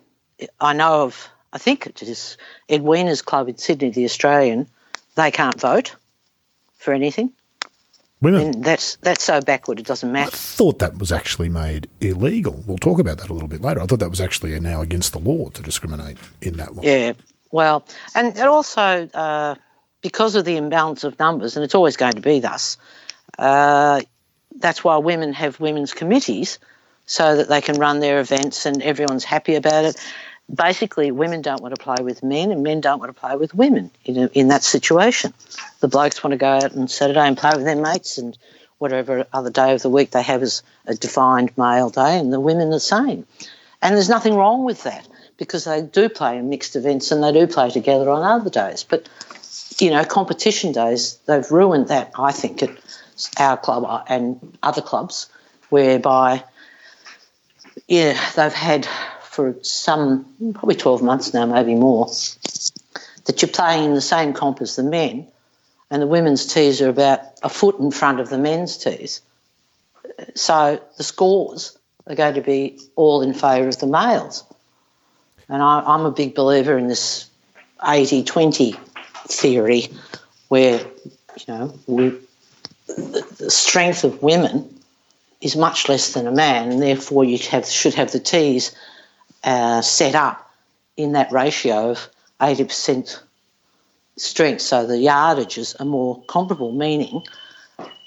I 0.61 0.73
know 0.73 1.05
of, 1.05 1.29
I 1.53 1.59
think 1.59 1.87
it 1.87 2.03
is 2.03 2.37
Edwina's 2.69 3.23
club 3.23 3.49
in 3.49 3.57
Sydney, 3.57 3.91
the 3.91 4.05
Australian. 4.05 4.67
They 5.15 5.31
can't 5.31 5.61
vote 5.61 5.95
for 6.79 6.93
anything, 6.95 7.33
Women 8.23 8.41
and 8.43 8.65
that's 8.65 8.97
that's 8.97 9.25
so 9.25 9.41
backward. 9.41 9.81
It 9.81 9.87
doesn't 9.87 10.13
matter. 10.13 10.31
I 10.31 10.37
thought 10.37 10.79
that 10.81 10.99
was 10.99 11.11
actually 11.11 11.49
made 11.49 11.89
illegal. 12.01 12.63
We'll 12.67 12.79
talk 12.79 12.99
about 12.99 13.19
that 13.19 13.31
a 13.31 13.33
little 13.33 13.49
bit 13.49 13.63
later. 13.63 13.81
I 13.81 13.87
thought 13.87 14.01
that 14.01 14.11
was 14.11 14.21
actually 14.21 14.59
now 14.61 14.83
against 14.83 15.13
the 15.13 15.19
law 15.19 15.49
to 15.51 15.63
discriminate 15.63 16.19
in 16.43 16.59
that 16.59 16.75
way. 16.75 17.07
Yeah, 17.07 17.13
well, 17.51 17.87
and 18.15 18.37
it 18.37 18.47
also 18.47 19.09
uh, 19.15 19.55
because 20.03 20.35
of 20.35 20.45
the 20.45 20.57
imbalance 20.57 21.05
of 21.05 21.19
numbers, 21.19 21.57
and 21.57 21.65
it's 21.65 21.75
always 21.75 21.97
going 21.97 22.15
to 22.15 22.21
be 22.21 22.41
thus. 22.41 22.77
Uh, 23.39 24.01
that's 24.57 24.83
why 24.83 24.97
women 24.97 25.33
have 25.33 25.61
women's 25.61 25.93
committees, 25.93 26.59
so 27.07 27.37
that 27.37 27.49
they 27.49 27.61
can 27.61 27.79
run 27.79 28.01
their 28.01 28.21
events 28.21 28.67
and 28.67 28.83
everyone's 28.83 29.25
happy 29.25 29.55
about 29.55 29.85
it. 29.85 29.97
Basically, 30.53 31.11
women 31.11 31.43
don't 31.43 31.63
want 31.63 31.75
to 31.75 31.83
play 31.83 32.03
with 32.03 32.23
men, 32.23 32.51
and 32.51 32.63
men 32.63 32.81
don't 32.81 32.99
want 32.99 33.15
to 33.15 33.21
play 33.21 33.37
with 33.37 33.55
women 33.55 33.91
in 34.05 34.17
a, 34.17 34.27
in 34.29 34.49
that 34.49 34.65
situation. 34.65 35.33
The 35.81 35.89
blokes 35.89 36.25
want 36.25 36.33
to 36.33 36.39
go 36.39 36.49
out 36.49 36.77
on 36.77 36.89
Saturday 36.89 37.21
and 37.21 37.37
play 37.37 37.53
with 37.55 37.65
their 37.65 37.77
mates, 37.77 38.19
and 38.19 38.37
whatever 38.79 39.27
other 39.33 39.51
day 39.51 39.75
of 39.75 39.83
the 39.83 39.91
week 39.91 40.11
they 40.11 40.23
have 40.23 40.43
as 40.43 40.63
a 40.87 40.95
defined 40.95 41.57
male 41.57 41.91
day, 41.91 42.19
and 42.19 42.33
the 42.33 42.41
women 42.41 42.71
the 42.71 42.81
same. 42.81 43.27
And 43.83 43.95
there's 43.95 44.09
nothing 44.09 44.35
wrong 44.35 44.65
with 44.65 44.83
that 44.85 45.07
because 45.37 45.65
they 45.65 45.83
do 45.83 46.09
play 46.09 46.37
in 46.37 46.51
mixed 46.51 46.77
events 46.77 47.11
and 47.11 47.23
they 47.23 47.33
do 47.33 47.47
play 47.47 47.71
together 47.71 48.11
on 48.11 48.23
other 48.23 48.51
days. 48.51 48.85
But, 48.85 49.09
you 49.81 49.91
know, 49.91 50.05
competition 50.05 50.73
days, 50.73 51.19
they've 51.27 51.51
ruined 51.51 51.89
that, 51.89 52.13
I 52.19 52.33
think, 52.33 52.63
at 52.63 52.71
our 53.39 53.57
club 53.57 53.85
uh, 53.87 54.03
and 54.09 54.59
other 54.63 54.83
clubs, 54.83 55.29
whereby, 55.69 56.45
yeah, 57.89 58.19
they've 58.37 58.53
had 58.53 58.87
for 59.23 59.57
some, 59.63 60.27
probably 60.55 60.75
12 60.75 61.03
months 61.03 61.33
now, 61.33 61.47
maybe 61.47 61.75
more, 61.75 62.07
that 63.27 63.43
you're 63.43 63.51
playing 63.51 63.85
in 63.85 63.95
the 63.95 64.01
same 64.01 64.33
comp 64.33 64.61
as 64.61 64.77
the 64.77 64.83
men 64.83 65.27
and 65.91 66.01
the 66.01 66.07
women's 66.07 66.47
tees 66.47 66.81
are 66.81 66.89
about 66.89 67.21
a 67.43 67.49
foot 67.49 67.79
in 67.79 67.91
front 67.91 68.21
of 68.21 68.31
the 68.31 68.39
men's 68.39 68.77
tees. 68.77 69.21
So 70.35 70.81
the 70.97 71.03
scores 71.03 71.77
are 72.07 72.15
going 72.15 72.35
to 72.35 72.41
be 72.41 72.79
all 72.97 73.23
in 73.23 73.35
favour 73.35 73.69
of 73.69 73.79
the 73.79 73.87
males. 73.87 74.45
And 75.49 75.63
I, 75.63 75.81
I'm 75.81 76.07
a 76.07 76.13
big 76.13 76.35
believer 76.35 76.79
in 76.79 76.87
this 76.87 77.29
80 77.87 78.25
20 78.25 78.77
theory 79.33 79.89
where, 80.49 80.81
you 80.81 81.45
know, 81.49 81.75
we, 81.87 82.19
the, 82.87 83.51
strength 83.51 84.05
of 84.05 84.23
women 84.23 84.81
is 85.41 85.57
much 85.57 85.89
less 85.89 86.13
than 86.13 86.27
a 86.27 86.33
man, 86.33 86.71
and 86.73 86.83
therefore 86.83 87.25
you 87.25 87.39
have, 87.51 87.67
should 87.67 87.95
have 87.95 88.13
the 88.13 88.21
tees 88.21 88.75
uh, 89.45 89.81
set 89.81 90.15
up 90.15 90.51
in 90.97 91.13
that 91.13 91.33
ratio 91.33 91.91
of 91.91 92.09
80% 92.41 93.21
strength, 94.17 94.61
so 94.61 94.87
the 94.87 94.95
yardages 94.95 95.81
are 95.81 95.87
more 95.87 96.23
comparable, 96.25 96.73
meaning 96.73 97.23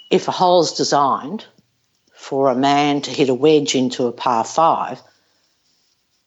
if 0.09 0.27
a 0.27 0.31
hole 0.31 0.61
is 0.61 0.73
designed 0.73 1.45
for 2.13 2.51
a 2.51 2.55
man 2.55 3.01
to 3.01 3.11
hit 3.11 3.29
a 3.29 3.33
wedge 3.33 3.75
into 3.75 4.05
a 4.05 4.11
par 4.11 4.43
five, 4.43 5.01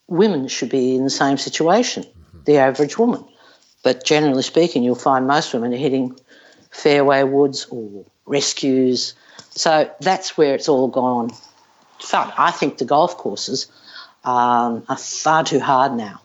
women 0.07 0.47
should 0.47 0.69
be 0.69 0.95
in 0.95 1.03
the 1.03 1.09
same 1.09 1.37
situation, 1.37 2.05
the 2.45 2.57
average 2.57 2.97
woman. 2.97 3.23
But 3.83 4.03
generally 4.03 4.43
speaking, 4.43 4.83
you'll 4.83 4.95
find 4.95 5.27
most 5.27 5.53
women 5.53 5.73
are 5.73 5.77
hitting 5.77 6.19
fairway 6.71 7.23
woods 7.23 7.67
or 7.69 8.05
rescues. 8.25 9.13
So 9.51 9.89
that's 10.01 10.37
where 10.37 10.55
it's 10.55 10.69
all 10.69 10.87
gone. 10.87 11.31
Fun. 11.99 12.31
I 12.37 12.51
think 12.51 12.77
the 12.77 12.85
golf 12.85 13.17
courses 13.17 13.67
um, 14.23 14.83
are 14.87 14.97
far 14.97 15.43
too 15.43 15.59
hard 15.59 15.93
now 15.93 16.21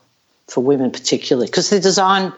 for 0.47 0.63
women, 0.63 0.91
particularly 0.91 1.47
because 1.47 1.69
they're 1.69 1.79
designed 1.79 2.33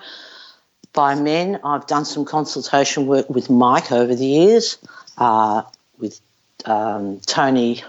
by 0.94 1.16
men. 1.16 1.60
I've 1.64 1.88
done 1.88 2.06
some 2.06 2.26
consultation 2.26 3.08
work 3.08 3.30
with 3.30 3.50
Mike 3.50 3.92
over 3.92 4.16
the 4.16 4.26
years, 4.26 4.78
uh, 5.18 5.64
with 6.00 6.20
um, 6.66 7.20
Tony 7.26 7.84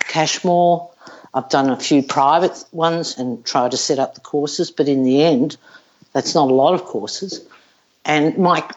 Cashmore. 0.00 0.90
I've 1.34 1.48
done 1.48 1.70
a 1.70 1.76
few 1.78 2.02
private 2.02 2.64
ones 2.72 3.18
and 3.18 3.44
tried 3.44 3.70
to 3.70 3.76
set 3.76 3.98
up 3.98 4.14
the 4.14 4.20
courses, 4.20 4.70
but 4.70 4.88
in 4.88 5.02
the 5.02 5.22
end, 5.22 5.56
that's 6.12 6.34
not 6.34 6.50
a 6.50 6.54
lot 6.54 6.74
of 6.74 6.84
courses. 6.84 7.46
And 8.04 8.36
Mike, 8.38 8.72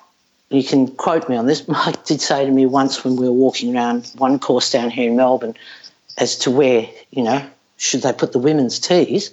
you 0.49 0.63
can 0.63 0.87
quote 0.87 1.27
me 1.29 1.35
on 1.35 1.45
this, 1.45 1.67
Mike 1.67 2.05
did 2.05 2.21
say 2.21 2.45
to 2.45 2.51
me 2.51 2.65
once 2.65 3.03
when 3.03 3.15
we 3.15 3.27
were 3.27 3.33
walking 3.33 3.75
around 3.75 4.11
one 4.17 4.39
course 4.39 4.71
down 4.71 4.89
here 4.89 5.09
in 5.09 5.15
Melbourne 5.15 5.55
as 6.17 6.37
to 6.39 6.51
where, 6.51 6.87
you 7.11 7.23
know, 7.23 7.45
should 7.77 8.01
they 8.01 8.13
put 8.13 8.31
the 8.31 8.39
women's 8.39 8.79
tees? 8.79 9.31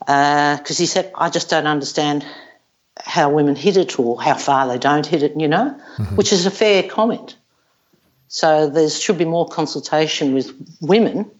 Because 0.00 0.70
uh, 0.70 0.82
he 0.82 0.86
said, 0.86 1.12
I 1.14 1.30
just 1.30 1.48
don't 1.48 1.66
understand 1.66 2.26
how 2.98 3.30
women 3.30 3.56
hit 3.56 3.76
it 3.76 3.98
or 3.98 4.20
how 4.20 4.34
far 4.34 4.68
they 4.68 4.78
don't 4.78 5.06
hit 5.06 5.22
it, 5.22 5.32
you 5.40 5.48
know, 5.48 5.80
mm-hmm. 5.96 6.16
which 6.16 6.32
is 6.32 6.44
a 6.44 6.50
fair 6.50 6.82
comment. 6.82 7.36
So 8.28 8.68
there 8.68 8.88
should 8.90 9.18
be 9.18 9.24
more 9.24 9.46
consultation 9.46 10.34
with 10.34 10.52
women, 10.80 11.30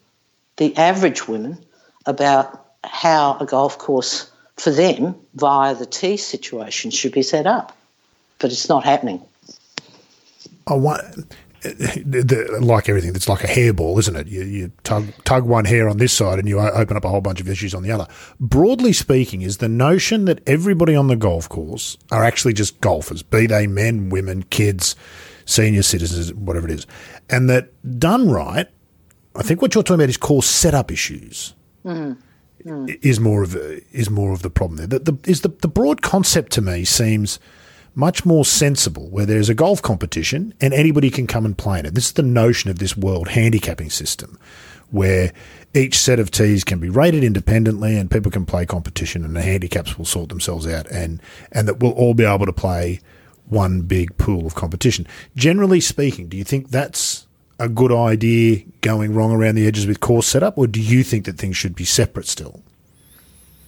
the 0.57 0.77
average 0.77 1.29
women, 1.29 1.59
about 2.07 2.67
how 2.85 3.37
a 3.39 3.47
golf 3.47 3.79
course 3.79 4.32
for 4.57 4.71
them 4.71 5.15
via 5.35 5.75
the 5.75 5.87
tee 5.87 6.17
situation 6.17 6.91
should 6.91 7.13
be 7.13 7.23
set 7.23 7.47
up. 7.47 7.77
But 8.39 8.51
it's 8.51 8.69
not 8.69 8.85
happening. 8.85 9.23
I 10.67 10.75
want, 10.75 11.03
like 12.61 12.89
everything, 12.89 13.15
it's 13.15 13.29
like 13.29 13.45
a 13.45 13.47
hairball, 13.47 13.99
isn't 13.99 14.17
it? 14.17 14.27
You, 14.27 14.43
you 14.43 14.73
tug, 14.85 15.13
tug 15.25 15.45
one 15.45 15.65
hair 15.65 15.89
on 15.89 15.99
this 15.99 16.13
side 16.13 16.39
and 16.39 16.49
you 16.49 16.59
open 16.59 16.97
up 16.97 17.05
a 17.05 17.09
whole 17.09 17.21
bunch 17.21 17.41
of 17.41 17.49
issues 17.49 17.75
on 17.75 17.83
the 17.83 17.91
other. 17.91 18.07
Broadly 18.41 18.93
speaking, 18.93 19.43
is 19.43 19.59
the 19.59 19.69
notion 19.69 20.25
that 20.25 20.41
everybody 20.47 20.95
on 20.95 21.07
the 21.07 21.17
golf 21.17 21.49
course 21.49 21.97
are 22.11 22.25
actually 22.25 22.53
just 22.53 22.81
golfers, 22.81 23.23
be 23.23 23.47
they 23.47 23.67
men, 23.67 24.11
women, 24.11 24.43
kids, 24.45 24.97
senior 25.45 25.83
citizens, 25.83 26.33
whatever 26.35 26.69
it 26.69 26.73
is, 26.73 26.87
and 27.29 27.49
that 27.51 27.71
done 27.99 28.29
right, 28.29 28.67
I 29.37 29.43
think 29.43 29.63
what 29.63 29.75
you're 29.75 29.83
talking 29.83 29.97
about 29.97 30.09
is 30.09 30.17
course 30.17 30.47
setup 30.47 30.91
issues. 30.91 31.55
Mm. 31.85 32.17
Mm. 32.65 32.99
Is 33.03 33.19
more 33.19 33.43
of 33.43 33.57
a, 33.57 33.81
is 33.97 34.09
more 34.09 34.33
of 34.33 34.43
the 34.43 34.51
problem 34.51 34.77
there. 34.77 34.87
The, 34.87 34.99
the, 35.01 35.31
is 35.31 35.41
the 35.41 35.49
the 35.49 35.69
broad 35.69 36.01
concept 36.01 36.53
to 36.53 36.63
me 36.63 36.85
seems 36.85 37.41
much 37.95 38.25
more 38.25 38.45
sensible 38.45 39.09
where 39.11 39.27
there's 39.27 39.49
a 39.49 39.55
golf 39.55 39.83
competition 39.83 40.55
and 40.61 40.73
anybody 40.73 41.11
can 41.11 41.27
come 41.27 41.45
and 41.45 41.59
play 41.59 41.79
in 41.79 41.87
it. 41.87 41.95
This 41.95 42.07
is 42.07 42.13
the 42.13 42.23
notion 42.23 42.71
of 42.71 42.79
this 42.79 42.97
world 42.97 43.29
handicapping 43.29 43.91
system 43.91 44.39
where 44.91 45.33
each 45.75 45.99
set 45.99 46.21
of 46.21 46.31
tees 46.31 46.65
can 46.65 46.79
be 46.79 46.89
rated 46.89 47.25
independently 47.25 47.97
and 47.97 48.11
people 48.11 48.31
can 48.31 48.47
play 48.47 48.65
competition 48.67 49.25
and 49.25 49.35
the 49.35 49.43
handicaps 49.43 49.97
will 49.99 50.05
sort 50.05 50.29
themselves 50.29 50.67
out 50.67 50.87
and, 50.91 51.21
and 51.51 51.67
that 51.67 51.81
we'll 51.81 51.93
all 51.93 52.15
be 52.15 52.25
able 52.25 52.47
to 52.47 52.53
play 52.53 53.01
one 53.47 53.83
big 53.83 54.17
pool 54.19 54.47
of 54.47 54.55
competition. 54.55 55.07
Generally 55.35 55.81
speaking, 55.81 56.29
do 56.29 56.37
you 56.37 56.45
think 56.45 56.71
that's 56.71 57.22
a 57.63 57.69
good 57.69 57.93
idea 57.93 58.63
going 58.81 59.15
wrong 59.15 59.33
around 59.33 59.55
the 59.55 59.67
edges 59.67 59.87
with 59.87 60.01
course 60.01 60.27
setup 60.27 60.59
or 60.59 60.67
do 60.67 60.81
you 60.81 61.05
think 61.05 61.25
that 61.27 61.39
things 61.39 61.57
should 61.57 61.75
be 61.75 61.85
separate 61.85 62.27
still? 62.27 62.61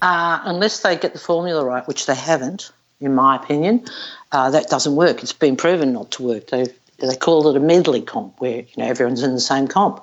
Uh, 0.03 0.41
unless 0.45 0.81
they 0.81 0.97
get 0.97 1.13
the 1.13 1.19
formula 1.19 1.65
right, 1.65 1.87
which 1.89 2.07
they 2.07 2.15
haven't, 2.15 2.73
in 3.01 3.15
my 3.15 3.37
opinion. 3.37 3.85
Uh, 4.33 4.51
that 4.51 4.69
doesn't 4.69 4.97
work. 4.97 5.23
It's 5.23 5.33
been 5.33 5.57
proven 5.57 5.93
not 5.93 6.11
to 6.13 6.23
work. 6.23 6.49
They 6.49 6.67
they 6.99 7.17
call 7.17 7.49
it 7.49 7.57
a 7.57 7.61
medley 7.61 8.03
comp, 8.03 8.41
where 8.41 8.59
you 8.59 8.77
know 8.77 8.87
everyone's 8.87 9.23
in 9.23 9.35
the 9.35 9.41
same 9.41 9.69
comp, 9.69 10.03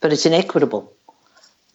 but 0.00 0.12
it's 0.12 0.26
inequitable. 0.26 0.92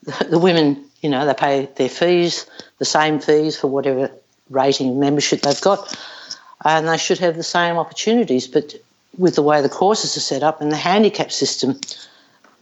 The, 0.03 0.27
the 0.31 0.39
women, 0.39 0.85
you 1.01 1.09
know, 1.09 1.25
they 1.25 1.33
pay 1.33 1.69
their 1.75 1.89
fees, 1.89 2.45
the 2.79 2.85
same 2.85 3.19
fees 3.19 3.57
for 3.57 3.67
whatever 3.67 4.11
rating 4.49 4.99
membership 4.99 5.41
they've 5.41 5.61
got, 5.61 5.97
and 6.63 6.87
they 6.87 6.97
should 6.97 7.19
have 7.19 7.35
the 7.35 7.43
same 7.43 7.77
opportunities. 7.77 8.47
But 8.47 8.75
with 9.17 9.35
the 9.35 9.43
way 9.43 9.61
the 9.61 9.69
courses 9.69 10.17
are 10.17 10.21
set 10.21 10.43
up 10.43 10.61
and 10.61 10.71
the 10.71 10.77
handicap 10.77 11.31
system 11.31 11.79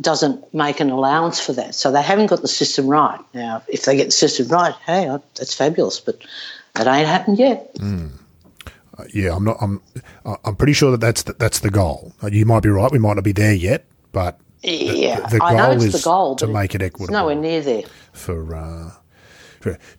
doesn't 0.01 0.53
make 0.53 0.79
an 0.79 0.89
allowance 0.89 1.39
for 1.39 1.53
that. 1.53 1.75
So 1.75 1.91
they 1.91 2.01
haven't 2.01 2.27
got 2.27 2.41
the 2.41 2.47
system 2.47 2.87
right. 2.87 3.19
Now, 3.33 3.63
if 3.67 3.85
they 3.85 3.95
get 3.95 4.05
the 4.05 4.11
system 4.11 4.47
right, 4.47 4.73
hey, 4.85 5.17
that's 5.35 5.53
fabulous. 5.53 5.99
But 5.99 6.15
it 6.79 6.87
ain't 6.87 7.07
happened 7.07 7.37
yet. 7.39 7.73
Mm. 7.75 8.11
Uh, 8.97 9.03
yeah, 9.13 9.35
I'm 9.35 9.43
not. 9.45 9.57
I'm. 9.61 9.81
I'm 10.43 10.55
pretty 10.55 10.73
sure 10.73 10.91
that 10.91 11.01
that's 11.01 11.23
the, 11.23 11.33
that's 11.33 11.59
the 11.59 11.69
goal. 11.69 12.13
Uh, 12.21 12.27
you 12.27 12.45
might 12.45 12.63
be 12.63 12.69
right. 12.69 12.91
We 12.91 12.99
might 12.99 13.13
not 13.13 13.23
be 13.23 13.31
there 13.31 13.53
yet, 13.53 13.85
but 14.11 14.39
the, 14.61 14.69
yeah, 14.69 15.21
the, 15.21 15.27
the 15.27 15.39
goal 15.39 15.47
I 15.47 15.53
know 15.55 15.71
it's 15.71 15.85
is 15.85 15.93
the 15.93 16.09
goal, 16.09 16.35
to 16.37 16.47
make 16.47 16.75
it 16.75 16.81
equitable. 16.81 17.05
It's 17.05 17.11
nowhere 17.11 17.35
near 17.35 17.61
there. 17.61 17.83
For, 18.11 18.55
uh, 18.55 18.89
for 18.89 19.00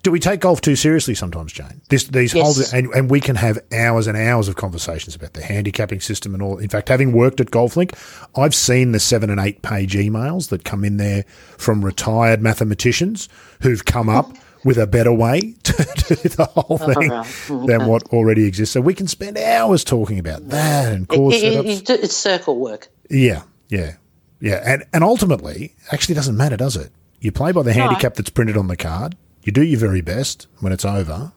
do 0.02 0.10
we 0.10 0.20
take 0.20 0.40
golf 0.40 0.60
too 0.60 0.76
seriously 0.76 1.14
sometimes, 1.14 1.52
Jane? 1.52 1.80
This 1.88 2.04
these 2.04 2.34
yes. 2.34 2.70
whole 2.70 2.78
and, 2.78 2.92
and 2.94 3.10
we 3.10 3.20
can 3.20 3.36
have 3.36 3.58
hours 3.72 4.06
and 4.06 4.16
hours 4.16 4.48
of 4.48 4.56
conversations 4.56 5.14
about 5.14 5.34
the 5.34 5.42
handicapping 5.42 6.00
system 6.00 6.34
and 6.34 6.42
all. 6.42 6.58
In 6.58 6.68
fact, 6.68 6.88
having 6.88 7.12
worked 7.12 7.40
at 7.40 7.48
GolfLink, 7.48 7.96
I've 8.36 8.54
seen 8.54 8.92
the 8.92 9.00
seven 9.00 9.30
and 9.30 9.40
eight 9.40 9.62
page 9.62 9.94
emails 9.94 10.48
that 10.48 10.64
come 10.64 10.84
in 10.84 10.96
there 10.96 11.24
from 11.58 11.84
retired 11.84 12.42
mathematicians 12.42 13.28
who've 13.62 13.84
come 13.84 14.08
up 14.08 14.30
with 14.64 14.78
a 14.78 14.86
better 14.86 15.12
way 15.12 15.54
to 15.62 15.72
do 15.72 16.14
the 16.14 16.44
whole 16.44 16.78
thing 16.78 17.66
than 17.66 17.86
what 17.86 18.04
already 18.12 18.46
exists. 18.46 18.72
So 18.72 18.80
we 18.80 18.94
can 18.94 19.08
spend 19.08 19.36
hours 19.38 19.84
talking 19.84 20.18
about 20.18 20.48
that 20.48 20.92
and 20.92 21.08
course 21.08 21.36
it, 21.36 21.44
it, 21.44 21.66
it, 21.66 22.04
it's 22.04 22.16
circle 22.16 22.58
work. 22.58 22.88
Yeah, 23.10 23.42
yeah, 23.68 23.96
yeah, 24.40 24.62
and 24.64 24.84
and 24.92 25.04
ultimately, 25.04 25.74
actually, 25.92 26.14
doesn't 26.14 26.36
matter, 26.36 26.56
does 26.56 26.76
it? 26.76 26.90
You 27.20 27.30
play 27.30 27.52
by 27.52 27.62
the 27.62 27.72
handicap 27.72 28.14
that's 28.14 28.30
printed 28.30 28.56
on 28.56 28.66
the 28.66 28.76
card. 28.76 29.16
You 29.42 29.52
do 29.52 29.62
your 29.62 29.80
very 29.80 30.00
best. 30.00 30.46
When 30.60 30.72
it's 30.72 30.84
over, 30.84 31.32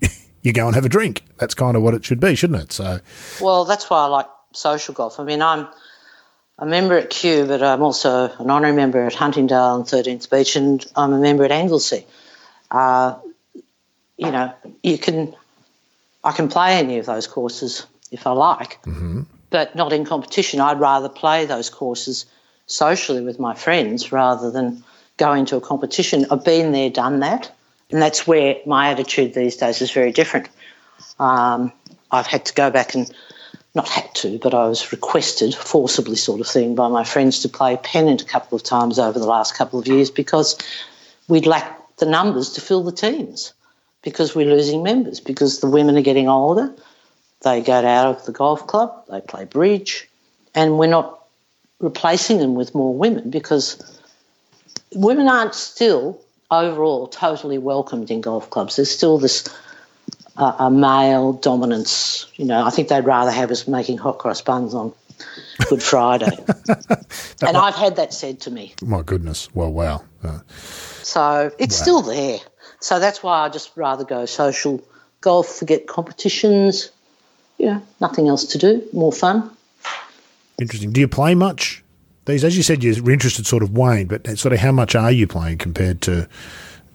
you 0.42 0.52
go 0.52 0.66
and 0.66 0.74
have 0.74 0.84
a 0.84 0.88
drink. 0.88 1.22
That's 1.38 1.54
kind 1.54 1.76
of 1.76 1.82
what 1.82 1.94
it 1.94 2.04
should 2.04 2.20
be, 2.20 2.34
shouldn't 2.34 2.62
it? 2.62 2.72
So, 2.72 3.00
well, 3.40 3.64
that's 3.64 3.88
why 3.88 4.04
I 4.04 4.06
like 4.06 4.26
social 4.52 4.94
golf. 4.94 5.20
I 5.20 5.24
mean, 5.24 5.42
I'm 5.42 5.68
a 6.58 6.66
member 6.66 6.96
at 6.96 7.10
Kew, 7.10 7.46
but 7.46 7.62
I'm 7.62 7.82
also 7.82 8.30
an 8.38 8.50
honorary 8.50 8.76
member 8.76 9.04
at 9.04 9.14
Huntingdale 9.14 9.76
and 9.76 9.84
13th 9.84 10.30
Beach, 10.30 10.56
and 10.56 10.84
I'm 10.96 11.12
a 11.12 11.18
member 11.18 11.44
at 11.44 11.50
Anglesea. 11.50 12.04
uh, 12.70 13.16
you 14.16 14.30
know, 14.30 14.52
you 14.82 14.96
can, 14.96 15.34
I 16.22 16.32
can 16.32 16.48
play 16.48 16.74
any 16.78 16.98
of 16.98 17.06
those 17.06 17.26
courses 17.26 17.84
if 18.12 18.26
I 18.28 18.30
like, 18.30 18.80
mm-hmm. 18.82 19.22
but 19.50 19.74
not 19.74 19.92
in 19.92 20.04
competition. 20.04 20.60
I'd 20.60 20.78
rather 20.78 21.08
play 21.08 21.46
those 21.46 21.68
courses 21.68 22.26
socially 22.66 23.22
with 23.22 23.40
my 23.40 23.54
friends 23.54 24.12
rather 24.12 24.52
than 24.52 24.84
go 25.16 25.32
into 25.32 25.56
a 25.56 25.60
competition. 25.60 26.26
I've 26.30 26.44
been 26.44 26.72
there, 26.72 26.90
done 26.90 27.20
that, 27.20 27.52
and 27.90 28.00
that's 28.00 28.26
where 28.26 28.56
my 28.66 28.90
attitude 28.90 29.34
these 29.34 29.56
days 29.56 29.80
is 29.80 29.90
very 29.90 30.12
different. 30.12 30.48
Um, 31.18 31.72
I've 32.10 32.26
had 32.26 32.46
to 32.46 32.54
go 32.54 32.70
back 32.70 32.94
and 32.94 33.12
not 33.74 33.88
had 33.88 34.14
to, 34.16 34.38
but 34.38 34.54
I 34.54 34.68
was 34.68 34.92
requested, 34.92 35.54
forcibly 35.54 36.16
sort 36.16 36.40
of 36.40 36.46
thing, 36.46 36.74
by 36.74 36.88
my 36.88 37.04
friends 37.04 37.40
to 37.40 37.48
play 37.48 37.76
pennant 37.76 38.22
a 38.22 38.24
couple 38.24 38.56
of 38.56 38.62
times 38.62 38.98
over 38.98 39.18
the 39.18 39.26
last 39.26 39.56
couple 39.56 39.80
of 39.80 39.88
years 39.88 40.10
because 40.10 40.56
we'd 41.26 41.46
lacked 41.46 41.98
the 41.98 42.06
numbers 42.06 42.52
to 42.52 42.60
fill 42.60 42.84
the 42.84 42.92
teams 42.92 43.52
because 44.02 44.34
we're 44.34 44.46
losing 44.48 44.82
members 44.82 45.18
because 45.18 45.60
the 45.60 45.68
women 45.68 45.96
are 45.96 46.02
getting 46.02 46.28
older. 46.28 46.72
They 47.42 47.62
go 47.62 47.74
out 47.74 48.16
of 48.16 48.24
the 48.26 48.32
golf 48.32 48.66
club, 48.66 49.06
they 49.10 49.20
play 49.20 49.44
bridge, 49.44 50.08
and 50.54 50.78
we're 50.78 50.86
not 50.86 51.24
replacing 51.80 52.38
them 52.38 52.54
with 52.54 52.74
more 52.74 52.94
women 52.94 53.30
because 53.30 53.93
women 54.94 55.28
aren't 55.28 55.54
still 55.54 56.20
overall 56.50 57.06
totally 57.08 57.58
welcomed 57.58 58.10
in 58.10 58.20
golf 58.20 58.50
clubs. 58.50 58.76
There's 58.76 58.90
still 58.90 59.18
this 59.18 59.48
uh, 60.36 60.56
a 60.58 60.70
male 60.70 61.32
dominance. 61.32 62.26
You 62.36 62.46
know, 62.46 62.64
I 62.64 62.70
think 62.70 62.88
they'd 62.88 63.04
rather 63.04 63.30
have 63.30 63.50
us 63.50 63.66
making 63.68 63.98
hot 63.98 64.18
cross 64.18 64.40
buns 64.40 64.74
on 64.74 64.92
Good 65.68 65.82
Friday. 65.82 66.36
and 67.46 67.56
I've 67.56 67.74
had 67.74 67.96
that 67.96 68.12
said 68.12 68.40
to 68.42 68.50
me. 68.50 68.74
My 68.82 69.02
goodness. 69.02 69.48
Well, 69.54 69.72
wow. 69.72 70.02
Uh, 70.22 70.40
So 71.02 71.52
it's 71.58 71.76
still 71.76 72.02
there. 72.02 72.38
So 72.80 72.98
that's 72.98 73.22
why 73.22 73.44
I 73.44 73.48
just 73.48 73.70
rather 73.76 74.04
go 74.04 74.26
social 74.26 74.82
golf, 75.20 75.48
forget 75.48 75.86
competitions. 75.86 76.90
You 77.58 77.66
know, 77.66 77.82
nothing 78.00 78.26
else 78.28 78.46
to 78.46 78.58
do, 78.58 78.82
more 78.92 79.12
fun. 79.12 79.50
Interesting. 80.58 80.92
Do 80.92 81.00
you 81.00 81.08
play 81.08 81.34
much? 81.34 81.83
These, 82.26 82.44
as 82.44 82.56
you 82.56 82.62
said, 82.62 82.82
you're 82.82 83.10
interested 83.10 83.46
sort 83.46 83.62
of 83.62 83.76
wane, 83.76 84.06
but 84.06 84.26
sort 84.38 84.52
of 84.52 84.60
how 84.60 84.72
much 84.72 84.94
are 84.94 85.12
you 85.12 85.26
playing 85.26 85.58
compared 85.58 86.00
to 86.02 86.28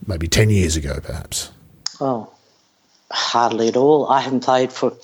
maybe 0.07 0.27
10 0.27 0.49
years 0.49 0.75
ago, 0.75 0.99
perhaps? 1.03 1.51
Oh, 2.01 2.31
hardly 3.11 3.67
at 3.67 3.77
all. 3.77 4.07
I 4.07 4.21
haven't 4.21 4.43
played 4.43 4.71
for 4.71 4.89
a 4.89 4.95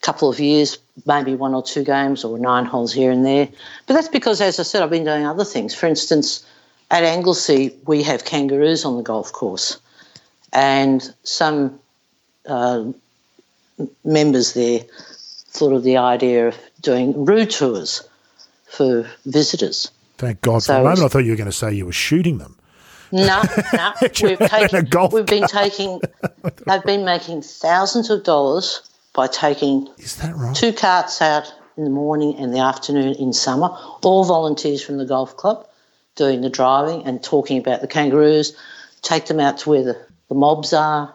couple 0.00 0.30
of 0.30 0.40
years, 0.40 0.78
maybe 1.04 1.34
one 1.34 1.54
or 1.54 1.62
two 1.62 1.84
games 1.84 2.24
or 2.24 2.38
nine 2.38 2.64
holes 2.64 2.92
here 2.92 3.10
and 3.10 3.24
there. 3.24 3.48
But 3.86 3.94
that's 3.94 4.08
because, 4.08 4.40
as 4.40 4.58
I 4.58 4.62
said, 4.62 4.82
I've 4.82 4.90
been 4.90 5.04
doing 5.04 5.26
other 5.26 5.44
things. 5.44 5.74
For 5.74 5.86
instance, 5.86 6.46
at 6.90 7.02
Anglesea, 7.02 7.74
we 7.86 8.02
have 8.04 8.24
kangaroos 8.24 8.84
on 8.84 8.96
the 8.96 9.02
golf 9.02 9.32
course, 9.32 9.78
and 10.52 11.12
some 11.24 11.78
uh, 12.46 12.84
members 14.04 14.54
there 14.54 14.80
thought 15.50 15.72
of 15.72 15.82
the 15.82 15.96
idea 15.96 16.48
of 16.48 16.56
doing 16.80 17.24
roo 17.24 17.44
tours 17.44 18.05
for 18.76 19.08
visitors. 19.24 19.90
Thank 20.18 20.40
God. 20.40 20.62
So 20.62 20.74
for 20.74 20.80
a 20.80 20.84
moment, 20.84 21.00
I 21.00 21.08
thought 21.08 21.24
you 21.24 21.32
were 21.32 21.36
going 21.36 21.50
to 21.50 21.56
say 21.56 21.72
you 21.74 21.86
were 21.86 21.92
shooting 21.92 22.38
them. 22.38 22.56
No, 23.12 23.42
no. 23.72 23.92
we've 24.22 24.38
taken, 24.38 24.88
we've 25.12 25.26
been 25.26 25.46
taking, 25.46 26.00
they've 26.66 26.84
been 26.84 27.04
making 27.04 27.42
thousands 27.42 28.10
of 28.10 28.24
dollars 28.24 28.82
by 29.14 29.26
taking 29.26 29.88
Is 29.98 30.16
that 30.16 30.34
right? 30.34 30.54
two 30.54 30.72
carts 30.72 31.22
out 31.22 31.52
in 31.76 31.84
the 31.84 31.90
morning 31.90 32.36
and 32.36 32.52
the 32.52 32.58
afternoon 32.58 33.14
in 33.14 33.32
summer, 33.32 33.68
all 34.02 34.24
volunteers 34.24 34.82
from 34.82 34.98
the 34.98 35.04
golf 35.06 35.36
club 35.36 35.66
doing 36.16 36.40
the 36.40 36.50
driving 36.50 37.04
and 37.04 37.22
talking 37.22 37.58
about 37.58 37.82
the 37.82 37.86
kangaroos, 37.86 38.56
take 39.02 39.26
them 39.26 39.38
out 39.38 39.58
to 39.58 39.70
where 39.70 39.84
the, 39.84 40.06
the 40.28 40.34
mobs 40.34 40.72
are. 40.72 41.14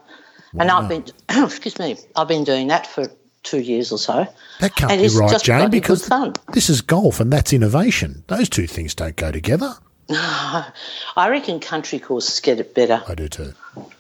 Wow. 0.54 0.62
And 0.62 0.72
I've 0.72 0.88
been, 0.88 1.06
excuse 1.44 1.78
me, 1.80 1.98
I've 2.16 2.28
been 2.28 2.44
doing 2.44 2.68
that 2.68 2.88
for 2.88 3.08
two 3.44 3.60
years 3.60 3.92
or 3.92 3.98
so. 3.98 4.28
That 4.60 4.76
can't 4.76 4.92
and 4.92 5.02
be 5.02 5.08
right, 5.18 5.42
Jane, 5.42 5.70
because 5.70 6.10
this 6.54 6.70
is 6.70 6.82
golf 6.82 7.20
and 7.20 7.32
that's 7.32 7.54
innovation. 7.54 8.24
Those 8.28 8.50
two 8.50 8.68
things 8.68 8.96
don't 8.96 9.16
go 9.16 9.32
together. 9.32 9.76
I 10.10 10.72
reckon 11.18 11.60
country 11.60 12.00
courses 12.00 12.40
get 12.40 12.60
it 12.60 12.76
better. 12.76 13.02
I 13.08 13.16
do 13.16 13.28
too. 13.28 13.54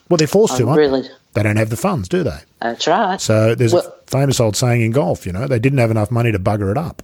Well, 0.10 0.18
they're 0.18 0.28
forced 0.28 0.58
to, 0.58 0.66
really, 0.66 1.04
they? 1.04 1.10
they? 1.34 1.44
don't 1.44 1.56
have 1.56 1.70
the 1.70 1.78
funds, 1.78 2.10
do 2.10 2.24
they? 2.24 2.40
That's 2.60 2.86
right. 2.86 3.20
So 3.20 3.56
there's 3.56 3.74
well, 3.74 3.88
a 3.88 4.12
famous 4.12 4.40
old 4.40 4.56
saying 4.56 4.82
in 4.82 4.92
golf, 4.92 5.26
you 5.26 5.32
know, 5.32 5.48
they 5.48 5.60
didn't 5.60 5.80
have 5.80 5.92
enough 5.92 6.12
money 6.12 6.32
to 6.32 6.40
bugger 6.40 6.70
it 6.70 6.78
up. 6.78 7.02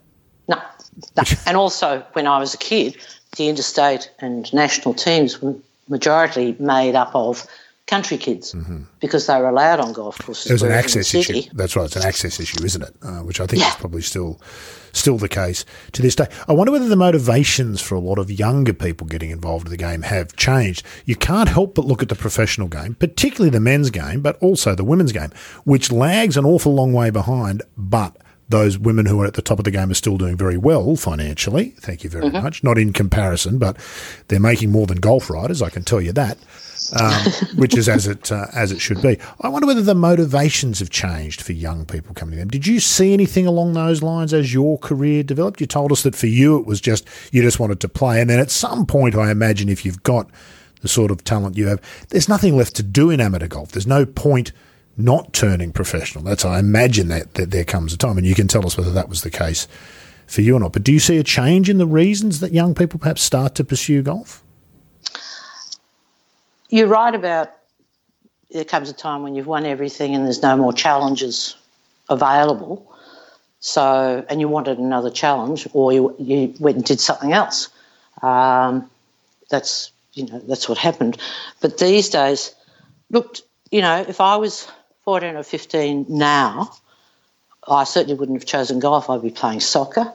No. 0.50 0.62
no. 1.16 1.24
and 1.46 1.56
also, 1.56 2.06
when 2.14 2.28
I 2.28 2.38
was 2.38 2.54
a 2.54 2.58
kid, 2.58 2.98
the 3.38 3.48
interstate 3.48 4.12
and 4.20 4.52
national 4.54 4.94
teams 4.94 5.42
were 5.42 5.56
majority 5.88 6.56
made 6.60 6.96
up 6.96 7.16
of 7.16 7.48
country 7.88 8.18
kids 8.18 8.54
mm-hmm. 8.54 8.84
because 9.00 9.26
they 9.28 9.40
were 9.40 9.48
allowed 9.48 9.80
on 9.80 9.94
golf 9.94 10.20
courses. 10.20 10.52
It 10.52 10.54
was 10.54 10.62
an 10.62 10.74
access 10.74 11.14
issue. 11.16 11.42
That's 11.54 11.76
right. 11.76 11.86
It's 11.86 11.96
an 11.96 12.04
access 12.04 12.40
issue, 12.40 12.64
isn't 12.64 12.82
it? 12.82 12.96
Uh, 13.02 13.20
which 13.20 13.40
I 13.40 13.48
think 13.48 13.62
yeah. 13.62 13.70
is 13.70 13.76
probably 13.76 14.02
still 14.02 14.40
still 14.92 15.18
the 15.18 15.30
case 15.30 15.64
to 15.94 16.02
this 16.02 16.16
day. 16.16 16.28
I 16.48 16.54
wonder 16.54 16.72
whether 16.72 16.88
the 16.88 16.96
motivations 16.96 17.82
for 17.82 17.96
a 17.96 18.00
lot 18.00 18.20
of 18.20 18.32
younger 18.32 18.74
people 18.74 19.08
getting 19.08 19.30
involved 19.30 19.68
in 19.68 19.72
the 19.72 19.78
game 19.78 20.02
have 20.02 20.36
changed. 20.36 20.84
You 21.06 21.16
can't 21.16 21.50
help 21.50 21.76
but 21.76 21.86
look 21.86 22.02
at 22.02 22.10
the 22.10 22.16
professional 22.16 22.68
game, 22.68 22.96
particularly 22.96 23.50
the 23.50 23.60
men's 23.60 23.90
game, 23.90 24.22
but 24.22 24.38
also 24.42 24.76
the 24.76 24.84
women's 24.84 25.12
game, 25.12 25.32
which 25.64 25.92
lags 25.92 26.36
an 26.36 26.46
awful 26.46 26.74
long 26.74 26.94
way 26.94 27.10
behind, 27.10 27.62
but 27.78 28.18
those 28.50 28.78
women 28.78 29.06
who 29.06 29.22
are 29.22 29.26
at 29.26 29.34
the 29.34 29.42
top 29.42 29.60
of 29.60 29.66
the 29.66 29.72
game 29.72 29.92
are 29.92 29.96
still 29.96 30.18
doing 30.18 30.36
very 30.36 30.58
well 30.58 30.96
financially. 30.96 31.72
Thank 31.80 32.04
you 32.04 32.10
very 32.10 32.26
mm-hmm. 32.26 32.44
much. 32.44 32.64
Not 32.64 32.78
in 32.78 32.94
comparison, 32.94 33.60
but 33.60 33.78
they're 34.30 34.40
making 34.40 34.72
more 34.72 34.88
than 34.88 35.00
golf 35.00 35.30
writers. 35.30 35.62
I 35.62 35.70
can 35.70 35.84
tell 35.84 36.02
you 36.02 36.14
that 36.14 36.38
um, 37.00 37.32
which 37.56 37.76
is 37.78 37.90
as 37.90 38.08
it 38.08 38.32
uh, 38.32 38.48
as 38.54 38.72
it 38.72 38.80
should 38.80 39.02
be. 39.02 39.18
I 39.42 39.50
wonder 39.50 39.68
whether 39.68 39.82
the 39.82 39.96
motivations 39.96 40.80
have 40.80 40.90
changed 40.90 41.42
for 41.42 41.54
young 41.54 41.86
people 41.86 42.14
coming 42.14 42.34
to 42.34 42.40
them. 42.40 42.50
Did 42.50 42.68
you 42.68 42.80
see 42.80 43.14
anything 43.14 43.48
along 43.48 43.74
those 43.74 44.02
lines 44.04 44.34
as 44.34 44.54
your 44.54 44.78
career 44.78 45.24
developed? 45.24 45.62
You 45.62 45.68
told 45.68 45.92
us 45.92 46.04
that 46.04 46.16
for 46.16 46.28
you 46.28 46.58
it 46.58 46.66
was 46.66 46.82
just 46.82 47.08
you 47.32 47.42
just 47.42 47.60
wanted 47.60 47.80
to 47.82 47.90
play, 47.90 48.22
and 48.22 48.30
then 48.30 48.40
at 48.40 48.52
some 48.52 48.86
point, 48.86 49.16
I 49.16 49.32
imagine 49.32 49.70
if 49.70 49.86
you've 49.86 50.04
got 50.04 50.30
the 50.82 50.88
sort 50.88 51.12
of 51.12 51.24
talent 51.24 51.58
you 51.58 51.68
have, 51.68 51.82
there's 52.10 52.30
nothing 52.30 52.56
left 52.56 52.76
to 52.76 52.84
do 52.84 53.10
in 53.10 53.20
amateur 53.20 53.48
golf. 53.48 53.72
There's 53.72 53.88
no 53.88 54.06
point 54.06 54.52
not 54.96 55.34
turning 55.34 55.72
professional. 55.72 56.24
That's 56.24 56.44
I 56.44 56.60
imagine 56.60 57.08
that, 57.10 57.36
that 57.36 57.52
there 57.52 57.64
comes 57.64 57.94
a 57.94 57.98
time, 57.98 58.18
and 58.18 58.26
you 58.26 58.36
can 58.36 58.48
tell 58.48 58.66
us 58.66 58.78
whether 58.78 58.92
that 58.92 59.10
was 59.10 59.22
the 59.22 59.30
case 59.30 59.68
for 60.26 60.42
you 60.42 60.56
or 60.56 60.60
not. 60.60 60.74
But 60.74 60.84
do 60.84 60.92
you 60.92 61.00
see 61.00 61.18
a 61.18 61.24
change 61.24 61.70
in 61.70 61.78
the 61.78 61.88
reasons 61.88 62.40
that 62.40 62.52
young 62.52 62.76
people 62.76 63.00
perhaps 63.00 63.22
start 63.22 63.56
to 63.56 63.64
pursue 63.64 64.02
golf? 64.02 64.44
You're 66.70 66.88
right 66.88 67.14
about 67.14 67.52
there 68.52 68.64
comes 68.64 68.90
a 68.90 68.94
time 68.94 69.24
when 69.24 69.36
you've 69.36 69.48
won 69.48 69.66
everything 69.66 70.16
and 70.16 70.26
there's 70.26 70.42
no 70.42 70.56
more 70.56 70.74
challenges 70.74 71.56
available. 72.10 72.94
So, 73.60 74.26
and 74.30 74.40
you 74.40 74.48
wanted 74.48 74.78
another 74.78 75.10
challenge, 75.10 75.68
or 75.74 75.92
you, 75.92 76.16
you 76.20 76.54
went 76.60 76.78
and 76.78 76.86
did 76.86 77.00
something 77.00 77.34
else. 77.34 77.70
Um, 78.22 78.90
that's 79.50 79.92
you 80.14 80.28
know 80.28 80.40
that's 80.40 80.70
what 80.70 80.78
happened. 80.78 81.18
But 81.60 81.78
these 81.78 82.10
days, 82.10 82.54
look, 83.10 83.38
you 83.72 83.82
know, 83.82 84.06
if 84.08 84.22
I 84.22 84.38
was 84.38 84.68
14 85.06 85.36
or 85.36 85.44
15 85.44 86.06
now, 86.08 86.72
I 87.68 87.84
certainly 87.84 88.16
wouldn't 88.16 88.40
have 88.40 88.48
chosen 88.48 88.80
golf. 88.80 89.10
I'd 89.10 89.24
be 89.24 89.32
playing 89.32 89.60
soccer, 89.60 90.14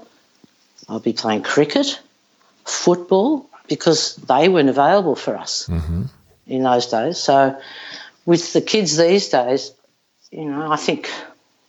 I'd 0.88 1.02
be 1.02 1.12
playing 1.12 1.42
cricket, 1.42 2.00
football, 2.64 3.50
because 3.68 4.16
they 4.16 4.48
weren't 4.48 4.70
available 4.70 5.16
for 5.16 5.36
us. 5.36 5.66
Mm-hmm 5.66 6.04
in 6.52 6.62
those 6.62 6.86
days. 6.86 7.18
So 7.18 7.58
with 8.26 8.52
the 8.52 8.60
kids 8.60 8.96
these 8.96 9.28
days, 9.28 9.72
you 10.30 10.44
know, 10.44 10.70
I 10.70 10.76
think 10.76 11.10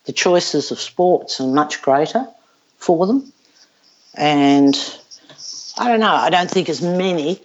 the 0.06 0.14
choices 0.14 0.72
of 0.72 0.80
sports 0.80 1.40
are 1.40 1.48
much 1.48 1.82
greater 1.82 2.28
for 2.78 3.08
them. 3.08 3.32
And 4.16 4.76
I 5.78 5.88
don't 5.88 6.00
know, 6.00 6.14
I 6.14 6.30
don't 6.30 6.50
think 6.50 6.70
as 6.70 6.82
many 6.82 7.42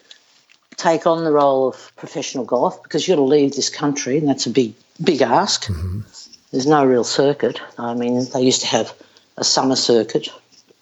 take 0.76 1.06
on 1.06 1.24
the 1.24 1.32
role 1.32 1.68
of 1.68 1.92
professional 1.96 2.44
golf 2.44 2.82
because 2.82 3.06
you've 3.06 3.16
got 3.16 3.22
to 3.22 3.28
leave 3.28 3.54
this 3.54 3.70
country 3.70 4.18
and 4.18 4.28
that's 4.28 4.46
a 4.46 4.50
big 4.50 4.74
big 5.02 5.22
ask. 5.22 5.64
Mm-hmm. 5.64 6.00
There's 6.50 6.66
no 6.66 6.84
real 6.84 7.04
circuit. 7.04 7.60
I 7.78 7.94
mean, 7.94 8.26
they 8.32 8.42
used 8.42 8.62
to 8.62 8.66
have 8.68 8.92
a 9.36 9.44
summer 9.44 9.76
circuit 9.76 10.28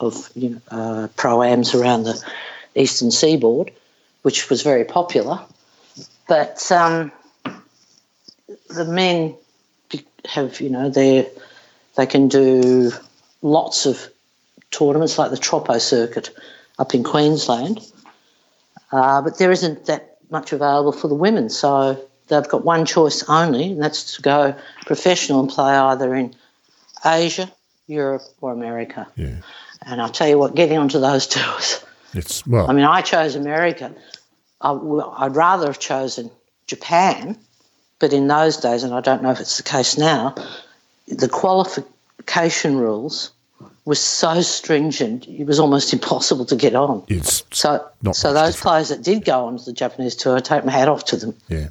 of 0.00 0.30
you 0.34 0.50
know, 0.50 0.60
uh, 0.70 1.08
pro-ams 1.16 1.74
around 1.74 2.04
the 2.04 2.22
eastern 2.74 3.10
seaboard, 3.10 3.72
which 4.22 4.48
was 4.50 4.62
very 4.62 4.84
popular. 4.84 5.40
But 6.28 6.70
um, 6.72 7.12
the 8.68 8.84
men 8.84 9.36
have, 10.26 10.60
you 10.60 10.70
know, 10.70 10.90
they 10.90 11.28
they 11.96 12.06
can 12.06 12.28
do 12.28 12.92
lots 13.42 13.86
of 13.86 14.08
tournaments 14.70 15.18
like 15.18 15.30
the 15.30 15.36
Troppo 15.36 15.78
circuit 15.78 16.30
up 16.78 16.94
in 16.94 17.04
Queensland, 17.04 17.80
uh, 18.92 19.22
but 19.22 19.38
there 19.38 19.50
isn't 19.50 19.86
that 19.86 20.18
much 20.30 20.52
available 20.52 20.92
for 20.92 21.08
the 21.08 21.14
women. 21.14 21.48
So 21.48 22.04
they've 22.28 22.48
got 22.48 22.64
one 22.64 22.84
choice 22.84 23.22
only, 23.28 23.72
and 23.72 23.82
that's 23.82 24.16
to 24.16 24.22
go 24.22 24.54
professional 24.84 25.40
and 25.40 25.48
play 25.48 25.74
either 25.74 26.14
in 26.14 26.34
Asia, 27.04 27.50
Europe, 27.86 28.22
or 28.40 28.52
America. 28.52 29.06
Yeah. 29.16 29.36
And 29.82 30.02
I'll 30.02 30.10
tell 30.10 30.28
you 30.28 30.38
what, 30.38 30.54
getting 30.54 30.78
onto 30.78 30.98
those 30.98 31.26
tours. 31.28 31.84
It's 32.12 32.46
well. 32.46 32.68
I 32.68 32.72
mean, 32.72 32.84
I 32.84 33.02
chose 33.02 33.36
America 33.36 33.94
I, 34.60 34.72
would 34.72 35.36
rather 35.36 35.66
have 35.66 35.78
chosen 35.78 36.30
Japan, 36.66 37.38
but 37.98 38.12
in 38.12 38.26
those 38.26 38.56
days, 38.56 38.82
and 38.82 38.94
I 38.94 39.00
don't 39.00 39.22
know 39.22 39.30
if 39.30 39.40
it's 39.40 39.56
the 39.56 39.62
case 39.62 39.98
now, 39.98 40.34
the 41.08 41.28
qualification 41.28 42.76
rules 42.76 43.32
were 43.84 43.94
so 43.94 44.42
stringent 44.42 45.26
it 45.28 45.44
was 45.44 45.60
almost 45.60 45.92
impossible 45.92 46.44
to 46.44 46.56
get 46.56 46.74
on. 46.74 47.04
It's 47.08 47.44
so 47.52 47.86
so 48.12 48.32
those 48.32 48.54
different. 48.54 48.56
players 48.56 48.88
that 48.88 49.02
did 49.02 49.24
go 49.24 49.46
on 49.46 49.58
to 49.58 49.64
the 49.64 49.72
Japanese 49.72 50.14
tour, 50.14 50.36
I 50.36 50.40
take 50.40 50.64
my 50.64 50.72
hat 50.72 50.88
off 50.88 51.04
to 51.06 51.16
them. 51.16 51.34
Yeah, 51.48 51.68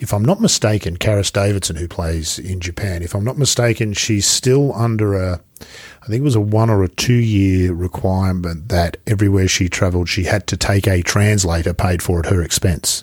if 0.00 0.14
I'm 0.14 0.24
not 0.24 0.40
mistaken, 0.40 0.96
Karis 0.96 1.32
Davidson, 1.32 1.76
who 1.76 1.88
plays 1.88 2.38
in 2.38 2.60
Japan, 2.60 3.02
if 3.02 3.14
I'm 3.14 3.24
not 3.24 3.36
mistaken, 3.36 3.92
she's 3.92 4.26
still 4.26 4.72
under 4.74 5.14
a 5.14 5.40
I 6.06 6.08
think 6.08 6.20
it 6.20 6.24
was 6.24 6.36
a 6.36 6.40
one 6.40 6.70
or 6.70 6.84
a 6.84 6.88
two 6.88 7.14
year 7.14 7.72
requirement 7.72 8.68
that 8.68 8.96
everywhere 9.08 9.48
she 9.48 9.68
travelled, 9.68 10.08
she 10.08 10.22
had 10.22 10.46
to 10.46 10.56
take 10.56 10.86
a 10.86 11.02
translator 11.02 11.74
paid 11.74 12.00
for 12.00 12.20
at 12.20 12.26
her 12.26 12.42
expense 12.42 13.02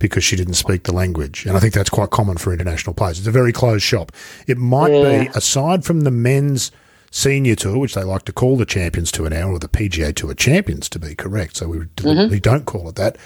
because 0.00 0.24
she 0.24 0.34
didn't 0.34 0.54
speak 0.54 0.82
the 0.82 0.92
language. 0.92 1.46
And 1.46 1.56
I 1.56 1.60
think 1.60 1.74
that's 1.74 1.90
quite 1.90 2.10
common 2.10 2.36
for 2.36 2.52
international 2.52 2.92
players. 2.94 3.18
It's 3.18 3.28
a 3.28 3.32
very 3.32 3.52
closed 3.52 3.84
shop. 3.84 4.10
It 4.48 4.58
might 4.58 4.92
yeah. 4.92 5.24
be, 5.24 5.30
aside 5.34 5.84
from 5.84 6.00
the 6.00 6.10
men's 6.10 6.72
senior 7.12 7.54
tour, 7.54 7.78
which 7.78 7.94
they 7.94 8.02
like 8.02 8.24
to 8.24 8.32
call 8.32 8.56
the 8.56 8.66
Champions 8.66 9.12
Tour 9.12 9.30
now, 9.30 9.50
or 9.50 9.60
the 9.60 9.68
PGA 9.68 10.12
Tour 10.14 10.34
Champions 10.34 10.88
to 10.90 10.98
be 10.98 11.14
correct, 11.14 11.56
so 11.56 11.68
we 11.68 11.78
mm-hmm. 11.78 12.36
don't 12.38 12.66
call 12.66 12.88
it 12.88 12.96
that, 12.96 13.16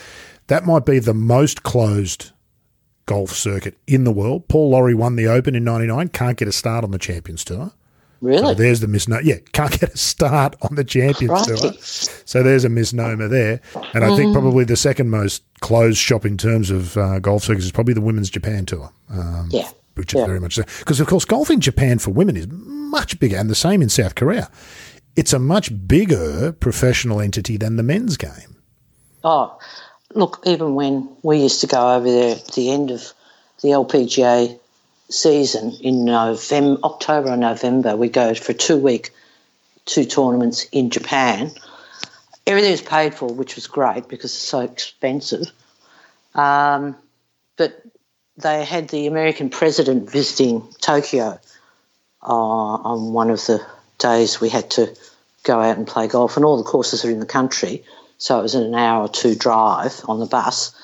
that 0.48 0.66
might 0.66 0.84
be 0.84 0.98
the 0.98 1.14
most 1.14 1.62
closed 1.62 2.32
golf 3.06 3.30
circuit 3.30 3.76
in 3.86 4.04
the 4.04 4.12
world. 4.12 4.48
Paul 4.48 4.70
Lawrie 4.70 4.94
won 4.94 5.16
the 5.16 5.26
Open 5.26 5.54
in 5.54 5.64
99, 5.64 6.08
can't 6.08 6.36
get 6.36 6.48
a 6.48 6.52
start 6.52 6.84
on 6.84 6.90
the 6.90 6.98
Champions 6.98 7.42
Tour. 7.42 7.72
Really? 8.22 8.46
So 8.46 8.54
there's 8.54 8.78
the 8.80 8.86
misnomer. 8.86 9.20
Yeah, 9.22 9.38
can't 9.52 9.78
get 9.78 9.92
a 9.92 9.98
start 9.98 10.54
on 10.62 10.76
the 10.76 10.84
Champions 10.84 11.44
Crikey. 11.44 11.60
Tour. 11.60 11.72
So 12.24 12.42
there's 12.42 12.64
a 12.64 12.68
misnomer 12.68 13.26
there. 13.28 13.60
And 13.94 14.04
I 14.04 14.08
Mm. 14.10 14.16
think 14.16 14.32
probably 14.32 14.64
the 14.64 14.76
second 14.76 15.10
most 15.10 15.42
closed 15.60 15.98
shop 15.98 16.24
in 16.24 16.38
terms 16.38 16.70
of 16.70 16.96
uh, 16.96 17.18
golf 17.18 17.42
circuits 17.44 17.66
is 17.66 17.72
probably 17.72 17.94
the 17.94 18.00
Women's 18.00 18.30
Japan 18.30 18.64
Tour. 18.64 18.90
Um, 19.10 19.48
Yeah. 19.50 19.68
Which 19.96 20.14
is 20.14 20.20
Yeah. 20.20 20.26
very 20.26 20.38
much 20.40 20.54
so. 20.54 20.62
Because, 20.78 21.00
of 21.00 21.06
course, 21.08 21.24
golf 21.24 21.50
in 21.50 21.60
Japan 21.60 21.98
for 21.98 22.12
women 22.12 22.36
is 22.36 22.46
much 22.48 23.18
bigger, 23.18 23.36
and 23.36 23.50
the 23.50 23.54
same 23.56 23.82
in 23.82 23.88
South 23.88 24.14
Korea. 24.14 24.48
It's 25.16 25.32
a 25.32 25.38
much 25.38 25.70
bigger 25.88 26.52
professional 26.52 27.20
entity 27.20 27.56
than 27.58 27.76
the 27.76 27.82
men's 27.82 28.16
game. 28.16 28.56
Oh, 29.24 29.58
look, 30.14 30.40
even 30.46 30.74
when 30.76 31.08
we 31.22 31.38
used 31.38 31.60
to 31.62 31.66
go 31.66 31.94
over 31.96 32.08
there 32.10 32.36
at 32.36 32.46
the 32.52 32.70
end 32.70 32.90
of 32.92 33.12
the 33.62 33.68
LPGA 33.72 34.58
season 35.12 35.72
in 35.80 36.04
November, 36.04 36.80
October 36.84 37.30
or 37.30 37.36
November, 37.36 37.96
we 37.96 38.08
go 38.08 38.34
for 38.34 38.52
two 38.52 38.76
week, 38.76 39.10
two 39.84 40.04
tournaments 40.04 40.64
in 40.72 40.90
Japan. 40.90 41.50
Everything 42.46 42.72
was 42.72 42.82
paid 42.82 43.14
for, 43.14 43.32
which 43.32 43.54
was 43.54 43.66
great 43.66 44.08
because 44.08 44.32
it's 44.32 44.42
so 44.42 44.60
expensive. 44.60 45.50
Um, 46.34 46.96
but 47.56 47.82
they 48.36 48.64
had 48.64 48.88
the 48.88 49.06
American 49.06 49.50
president 49.50 50.10
visiting 50.10 50.66
Tokyo 50.80 51.38
uh, 52.22 52.26
on 52.26 53.12
one 53.12 53.30
of 53.30 53.44
the 53.46 53.64
days 53.98 54.40
we 54.40 54.48
had 54.48 54.70
to 54.70 54.94
go 55.44 55.60
out 55.60 55.76
and 55.76 55.86
play 55.86 56.06
golf, 56.06 56.36
and 56.36 56.44
all 56.44 56.56
the 56.56 56.62
courses 56.62 57.04
are 57.04 57.10
in 57.10 57.20
the 57.20 57.26
country, 57.26 57.84
so 58.18 58.38
it 58.38 58.42
was 58.42 58.54
an 58.54 58.74
hour 58.74 59.04
or 59.04 59.08
two 59.08 59.34
drive 59.34 60.00
on 60.08 60.20
the 60.20 60.26
bus. 60.26 60.74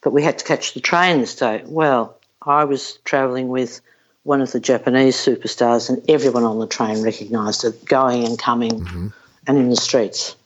But 0.00 0.12
we 0.12 0.22
had 0.22 0.38
to 0.38 0.44
catch 0.44 0.74
the 0.74 0.80
train 0.80 1.20
this 1.20 1.36
day. 1.36 1.62
Well, 1.64 2.18
I 2.46 2.64
was 2.64 2.98
travelling 3.04 3.48
with 3.48 3.80
one 4.24 4.40
of 4.40 4.52
the 4.52 4.60
Japanese 4.60 5.16
superstars, 5.16 5.88
and 5.88 6.02
everyone 6.08 6.44
on 6.44 6.58
the 6.58 6.66
train 6.66 7.02
recognised 7.02 7.64
it, 7.64 7.84
going 7.84 8.24
and 8.24 8.38
coming, 8.38 8.80
mm-hmm. 8.80 9.08
and 9.46 9.58
in 9.58 9.68
the 9.68 9.76
streets. 9.76 10.36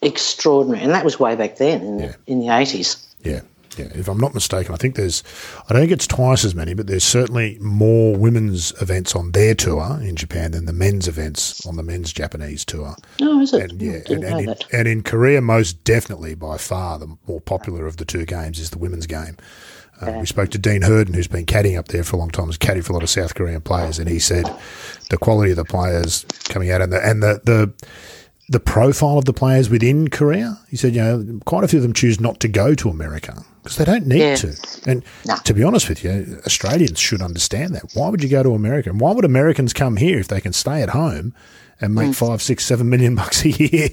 Extraordinary, 0.00 0.82
and 0.82 0.92
that 0.92 1.04
was 1.04 1.20
way 1.20 1.36
back 1.36 1.56
then 1.56 1.80
in, 1.82 1.98
Yeah. 2.00 2.06
the, 2.06 2.16
in 2.32 2.40
the 2.40 2.48
eighties. 2.48 2.96
Yeah, 3.22 3.42
yeah. 3.76 3.86
If 3.94 4.08
I'm 4.08 4.18
not 4.18 4.34
mistaken, 4.34 4.74
I 4.74 4.76
think 4.76 4.96
there's, 4.96 5.22
I 5.68 5.72
don't 5.72 5.82
think 5.82 5.92
it's 5.92 6.08
twice 6.08 6.44
as 6.44 6.56
many, 6.56 6.74
but 6.74 6.88
there's 6.88 7.04
certainly 7.04 7.56
more 7.60 8.16
women's 8.16 8.72
events 8.82 9.14
on 9.14 9.30
their 9.30 9.54
tour 9.54 10.00
in 10.02 10.16
Japan 10.16 10.50
than 10.50 10.64
the 10.64 10.72
men's 10.72 11.06
events 11.06 11.64
on 11.64 11.76
the 11.76 11.84
men's 11.84 12.12
Japanese 12.12 12.64
tour. 12.64 12.96
Oh, 13.20 13.40
is 13.40 13.54
it? 13.54 13.70
And 13.70 13.80
yeah, 13.80 14.00
and, 14.10 14.24
and, 14.24 14.40
in, 14.40 14.54
and 14.72 14.88
in 14.88 15.02
Korea, 15.04 15.40
most 15.40 15.84
definitely 15.84 16.34
by 16.34 16.58
far 16.58 16.98
the 16.98 17.16
more 17.28 17.40
popular 17.40 17.86
of 17.86 17.98
the 17.98 18.04
two 18.04 18.26
games 18.26 18.58
is 18.58 18.70
the 18.70 18.78
women's 18.78 19.06
game. 19.06 19.36
Uh, 20.02 20.18
we 20.20 20.26
spoke 20.26 20.50
to 20.50 20.58
Dean 20.58 20.82
Herden, 20.82 21.14
who's 21.14 21.28
been 21.28 21.46
caddying 21.46 21.78
up 21.78 21.88
there 21.88 22.02
for 22.04 22.16
a 22.16 22.18
long 22.18 22.30
time, 22.30 22.46
has 22.46 22.58
caddied 22.58 22.84
for 22.84 22.92
a 22.92 22.94
lot 22.94 23.02
of 23.02 23.10
South 23.10 23.34
Korean 23.34 23.60
players, 23.60 23.98
and 23.98 24.08
he 24.08 24.18
said 24.18 24.44
the 25.10 25.16
quality 25.16 25.50
of 25.52 25.56
the 25.56 25.64
players 25.64 26.24
coming 26.48 26.70
out 26.70 26.80
and 26.82 26.92
the 26.92 27.04
and 27.06 27.22
the 27.22 27.40
the, 27.44 27.72
the 28.48 28.60
profile 28.60 29.18
of 29.18 29.24
the 29.24 29.32
players 29.32 29.70
within 29.70 30.08
Korea. 30.08 30.58
He 30.68 30.76
said, 30.76 30.94
you 30.94 31.02
know, 31.02 31.40
quite 31.46 31.64
a 31.64 31.68
few 31.68 31.78
of 31.78 31.82
them 31.84 31.92
choose 31.92 32.20
not 32.20 32.40
to 32.40 32.48
go 32.48 32.74
to 32.74 32.88
America 32.88 33.42
because 33.62 33.76
they 33.78 33.84
don't 33.84 34.06
need 34.06 34.18
Yeah. 34.20 34.34
to. 34.36 34.56
And 34.86 35.04
No. 35.24 35.36
to 35.44 35.54
be 35.54 35.62
honest 35.62 35.88
with 35.88 36.02
you, 36.02 36.40
Australians 36.46 36.98
should 36.98 37.22
understand 37.22 37.74
that. 37.76 37.92
Why 37.94 38.08
would 38.08 38.22
you 38.22 38.28
go 38.28 38.42
to 38.42 38.54
America? 38.54 38.90
And 38.90 38.98
why 39.00 39.12
would 39.12 39.24
Americans 39.24 39.72
come 39.72 39.96
here 39.96 40.18
if 40.18 40.26
they 40.28 40.40
can 40.40 40.52
stay 40.52 40.82
at 40.82 40.90
home 40.90 41.32
and 41.80 41.94
make 41.94 42.14
five, 42.14 42.42
six, 42.42 42.64
seven 42.66 42.90
million 42.90 43.14
bucks 43.20 43.44
a 43.44 43.50
year 43.50 43.88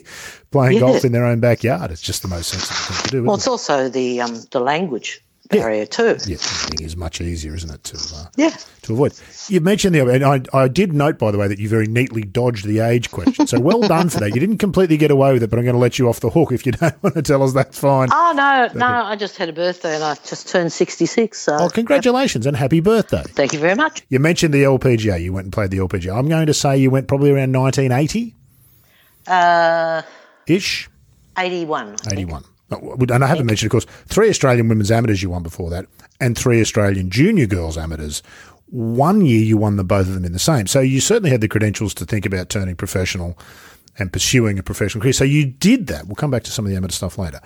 playing 0.52 0.72
Mm. 0.78 0.82
Yeah. 0.82 0.88
golf 0.88 1.06
in 1.06 1.12
their 1.12 1.26
own 1.26 1.40
backyard? 1.40 1.92
It's 1.92 2.02
just 2.02 2.24
the 2.24 2.28
most 2.28 2.48
sensible 2.50 2.76
thing 2.96 3.04
to 3.04 3.10
do. 3.12 3.24
Well, 3.24 3.36
it's 3.36 3.48
also 3.48 3.88
the 3.90 4.20
um, 4.22 4.42
the 4.52 4.60
language 4.60 5.24
barrier 5.50 5.86
too. 5.86 6.18
Yeah, 6.26 6.38
it 6.72 6.82
is 6.82 6.96
much 6.96 7.20
easier, 7.22 7.56
isn't 7.56 7.70
it, 7.72 7.84
to 7.86 7.98
uh, 8.16 8.26
Yeah. 8.38 8.56
to 8.84 8.94
avoid. 8.94 9.14
You 9.48 9.60
mentioned 9.62 9.96
the, 9.96 10.08
and 10.08 10.24
I, 10.24 10.42
I 10.54 10.68
did 10.68 10.94
note, 10.94 11.18
by 11.18 11.32
the 11.32 11.38
way, 11.38 11.48
that 11.48 11.60
you 11.60 11.68
very 11.68 11.88
neatly 11.88 12.22
dodged 12.24 12.66
the 12.66 12.80
age 12.80 13.10
question. 13.12 13.48
So 13.48 13.60
well 13.60 13.82
done 13.82 14.10
for 14.10 14.20
that. 14.20 14.34
You 14.34 14.40
didn't 14.40 14.60
completely 14.60 14.96
get 14.98 15.12
away 15.12 15.34
with 15.34 15.44
it, 15.44 15.50
but 15.50 15.58
I'm 15.60 15.66
going 15.66 15.74
to 15.76 15.80
let 15.80 15.98
you 16.00 16.08
off 16.08 16.20
the 16.20 16.30
hook 16.30 16.52
if 16.52 16.66
you 16.66 16.72
don't 16.72 17.02
want 17.04 17.16
to 17.16 17.22
tell 17.22 17.42
us. 17.44 17.54
That's 17.54 17.78
fine. 17.80 18.10
Oh 18.12 18.34
no, 18.36 18.70
no! 18.80 18.86
I 18.86 19.16
just 19.16 19.38
had 19.38 19.50
a 19.50 19.54
birthday 19.54 19.96
and 19.96 20.04
I 20.04 20.16
just 20.26 20.48
turned 20.50 20.72
sixty-six. 20.72 21.40
So 21.40 21.58
Oh, 21.60 21.70
congratulations 21.70 22.46
and 22.46 22.56
happy 22.56 22.80
birthday. 22.80 23.24
thank 23.28 23.54
you 23.54 23.60
very 23.60 23.76
much. 23.76 24.04
You 24.10 24.20
mentioned 24.20 24.54
the 24.54 24.64
LPGA. 24.64 25.22
You 25.22 25.34
went 25.34 25.46
and 25.46 25.54
played 25.54 25.72
the 25.72 25.78
LPGA. 25.80 26.16
I'm 26.18 26.30
going 26.30 26.48
to 26.48 26.54
say 26.54 26.78
you 26.78 26.92
went 26.92 27.08
probably 27.08 27.32
around 27.32 27.52
1980 27.54 28.36
Uh, 29.28 30.02
ish, 30.48 30.90
eighty-one. 31.38 31.94
I 31.94 31.96
think. 31.98 32.14
81. 32.14 32.44
And 32.72 33.24
I 33.24 33.28
haven't 33.28 33.46
mentioned, 33.46 33.68
of 33.68 33.72
course, 33.72 33.86
three 34.06 34.30
Australian 34.30 34.70
women's 34.70 34.92
amateurs 34.92 35.24
you 35.24 35.30
won 35.30 35.44
before 35.44 35.70
that, 35.70 35.86
and 36.20 36.38
three 36.38 36.62
Australian 36.62 37.10
junior 37.10 37.46
girls 37.46 37.78
amateurs. 37.78 38.22
One 38.68 39.26
year 39.26 39.44
you 39.44 39.58
won 39.58 39.78
the 39.78 39.84
both 39.84 40.08
of 40.08 40.14
them 40.14 40.26
in 40.26 40.34
the 40.34 40.40
same. 40.40 40.68
So 40.68 40.80
you 40.80 41.02
certainly 41.02 41.32
had 41.32 41.42
the 41.42 41.48
credentials 41.48 41.94
to 41.96 42.06
think 42.06 42.26
about 42.26 42.50
turning 42.50 42.76
professional 42.76 43.38
and 43.98 44.14
pursuing 44.14 44.60
a 44.60 44.64
professional 44.64 45.02
career. 45.02 45.14
So 45.14 45.24
you 45.24 45.46
did 45.46 45.88
that. 45.88 46.06
We'll 46.06 46.16
come 46.16 46.32
back 46.32 46.44
to 46.44 46.52
some 46.52 46.66
of 46.66 46.72
the 46.72 46.78
amateur 46.78 46.94
stuff 46.94 47.18
later. 47.18 47.42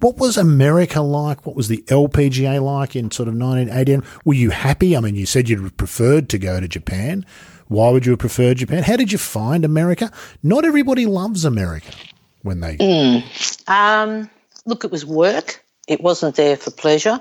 What 0.00 0.16
was 0.16 0.36
America 0.36 1.00
like? 1.00 1.46
What 1.46 1.56
was 1.56 1.68
the 1.68 1.82
LPGA 1.82 2.60
like 2.62 2.96
in 2.96 3.10
sort 3.10 3.28
of 3.28 3.34
1980? 3.34 4.06
Were 4.24 4.34
you 4.34 4.50
happy? 4.50 4.96
I 4.96 5.00
mean, 5.00 5.14
you 5.14 5.26
said 5.26 5.48
you'd 5.48 5.76
preferred 5.76 6.28
to 6.30 6.38
go 6.38 6.60
to 6.60 6.68
Japan. 6.68 7.24
Why 7.68 7.90
would 7.90 8.04
you 8.04 8.12
have 8.12 8.18
preferred 8.18 8.58
Japan? 8.58 8.82
How 8.82 8.96
did 8.96 9.12
you 9.12 9.18
find 9.18 9.64
America? 9.64 10.10
Not 10.42 10.64
everybody 10.64 11.06
loves 11.06 11.44
America 11.44 11.92
when 12.42 12.60
they. 12.60 12.76
Um, 13.66 14.28
look, 14.66 14.84
it 14.84 14.90
was 14.90 15.04
work. 15.04 15.64
It 15.86 16.00
wasn't 16.00 16.36
there 16.36 16.56
for 16.56 16.70
pleasure. 16.70 17.20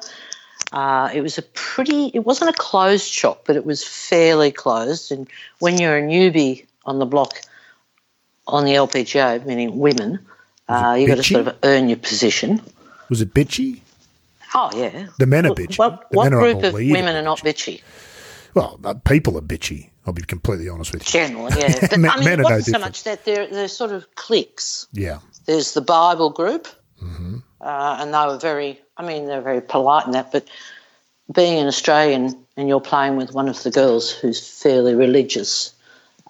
Uh, 0.71 1.09
it 1.13 1.21
was 1.21 1.37
a 1.37 1.41
pretty. 1.41 2.07
It 2.13 2.25
wasn't 2.25 2.49
a 2.49 2.53
closed 2.53 3.05
shop, 3.05 3.43
but 3.45 3.55
it 3.55 3.65
was 3.65 3.83
fairly 3.83 4.51
closed. 4.51 5.11
And 5.11 5.27
when 5.59 5.77
you're 5.79 5.97
a 5.97 6.01
newbie 6.01 6.65
on 6.85 6.99
the 6.99 7.05
block 7.05 7.41
on 8.47 8.65
the 8.65 8.71
LPGA, 8.71 9.45
meaning 9.45 9.77
women, 9.77 10.19
uh, 10.67 10.97
you 10.99 11.07
got 11.07 11.17
to 11.17 11.23
sort 11.23 11.47
of 11.47 11.57
earn 11.63 11.89
your 11.89 11.97
position. 11.97 12.61
Was 13.09 13.21
it 13.21 13.33
bitchy? 13.33 13.81
Oh 14.55 14.71
yeah. 14.75 15.07
The 15.19 15.25
men 15.25 15.45
are 15.45 15.51
bitchy. 15.51 15.77
What, 15.77 16.07
what 16.11 16.29
group 16.31 16.63
of 16.63 16.73
women 16.73 17.15
are 17.15 17.21
not 17.21 17.39
bitchy? 17.39 17.81
Well, 18.53 18.79
uh, 18.83 18.93
people 18.93 19.37
are 19.37 19.41
bitchy. 19.41 19.89
I'll 20.05 20.13
be 20.13 20.21
completely 20.21 20.69
honest 20.69 20.93
with 20.93 21.03
you. 21.07 21.11
Generally, 21.11 21.59
yeah. 21.59 21.87
But, 21.89 21.97
Men- 21.97 22.11
I 22.11 22.15
mean, 22.17 22.25
men 22.25 22.39
it 22.39 22.45
are 22.45 22.49
no 22.49 22.55
wasn't 22.55 22.75
so 22.75 22.79
much 22.79 23.03
that 23.03 23.25
they're 23.25 23.47
they're 23.47 23.67
sort 23.67 23.91
of 23.91 24.13
cliques. 24.15 24.87
Yeah. 24.91 25.19
There's 25.45 25.73
the 25.73 25.81
Bible 25.81 26.29
group, 26.29 26.67
Mm-hmm. 27.03 27.37
uh, 27.61 27.97
and 27.99 28.13
they 28.13 28.25
were 28.25 28.37
very. 28.37 28.79
I 28.97 29.05
mean, 29.05 29.25
they're 29.25 29.41
very 29.41 29.61
polite 29.61 30.05
in 30.05 30.11
that. 30.11 30.31
But 30.31 30.47
being 31.33 31.59
an 31.59 31.67
Australian 31.67 32.37
and 32.55 32.67
you're 32.67 32.81
playing 32.81 33.15
with 33.15 33.33
one 33.33 33.49
of 33.49 33.61
the 33.63 33.71
girls 33.71 34.11
who's 34.11 34.61
fairly 34.61 34.95
religious, 34.95 35.73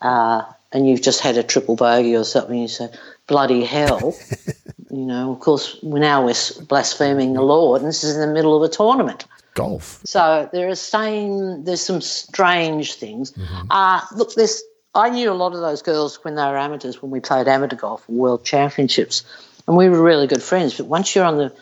uh, 0.01 0.43
and 0.71 0.88
you've 0.88 1.01
just 1.01 1.19
had 1.19 1.38
a 1.38 1.43
triple 1.43 1.76
bogey 1.76 2.15
or 2.15 2.24
something, 2.24 2.57
you 2.57 2.67
say, 2.67 2.89
"Bloody 3.28 3.63
hell!" 3.63 4.15
you 4.91 5.05
know. 5.05 5.32
Of 5.32 5.39
course, 5.39 5.78
now 5.84 6.26
we're 6.26 6.36
blaspheming 6.67 7.34
the 7.34 7.41
Lord, 7.41 7.82
and 7.82 7.89
this 7.89 8.03
is 8.03 8.15
in 8.15 8.21
the 8.21 8.34
middle 8.34 8.55
of 8.55 8.63
a 8.63 8.74
tournament. 8.74 9.26
Golf. 9.55 10.01
So 10.05 10.49
there 10.51 10.67
are 10.69 10.76
same. 10.76 11.63
There's 11.65 11.82
some 11.82 12.01
strange 12.01 12.95
things. 12.95 13.32
Mm-hmm. 13.32 13.67
Uh, 13.69 14.01
look, 14.15 14.34
this 14.34 14.63
I 14.95 15.09
knew 15.09 15.32
a 15.32 15.34
lot 15.34 15.53
of 15.53 15.61
those 15.61 15.82
girls 15.82 16.24
when 16.24 16.36
they 16.36 16.43
were 16.43 16.57
amateurs 16.57 17.01
when 17.01 17.11
we 17.11 17.19
played 17.19 17.47
amateur 17.47 17.76
golf 17.76 18.07
world 18.07 18.45
championships, 18.45 19.24
and 19.68 19.78
we 19.78 19.89
were 19.89 20.01
really 20.01 20.28
good 20.28 20.43
friends. 20.43 20.76
But 20.78 20.88
once 20.88 21.16
you're 21.16 21.26
on 21.26 21.38
the, 21.38 21.53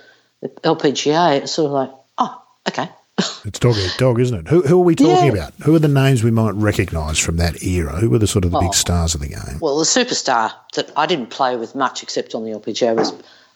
the 0.41 0.49
LPGA, 0.49 1.37
it's 1.41 1.51
sort 1.51 1.67
of 1.67 1.71
like, 1.73 1.91
oh, 2.17 2.41
okay. 2.69 2.89
It's 3.45 3.59
dog 3.59 3.75
eat 3.77 3.95
dog, 3.97 4.19
isn't 4.19 4.37
it? 4.37 4.47
Who, 4.47 4.61
who 4.61 4.79
are 4.81 4.83
we 4.85 4.95
talking 4.95 5.27
Yeah. 5.27 5.31
about? 5.33 5.53
Who 5.63 5.75
are 5.75 5.79
the 5.79 5.87
names 5.87 6.23
we 6.23 6.31
might 6.31 6.53
recognise 6.55 7.17
from 7.19 7.37
that 7.37 7.61
era? 7.63 7.97
Who 7.97 8.09
were 8.09 8.19
the 8.19 8.27
sort 8.27 8.45
of 8.45 8.51
the 8.51 8.57
Oh. 8.57 8.61
big 8.61 8.73
stars 8.73 9.13
of 9.15 9.21
the 9.21 9.27
game? 9.29 9.59
Well, 9.59 9.77
the 9.79 9.85
superstar 9.85 10.51
that 10.75 10.91
I 10.95 11.05
didn't 11.07 11.29
play 11.31 11.55
with 11.55 11.73
much 11.75 12.03
except 12.03 12.33
on 12.35 12.43
the 12.45 12.51
LPGA 12.51 12.95
was 12.95 13.13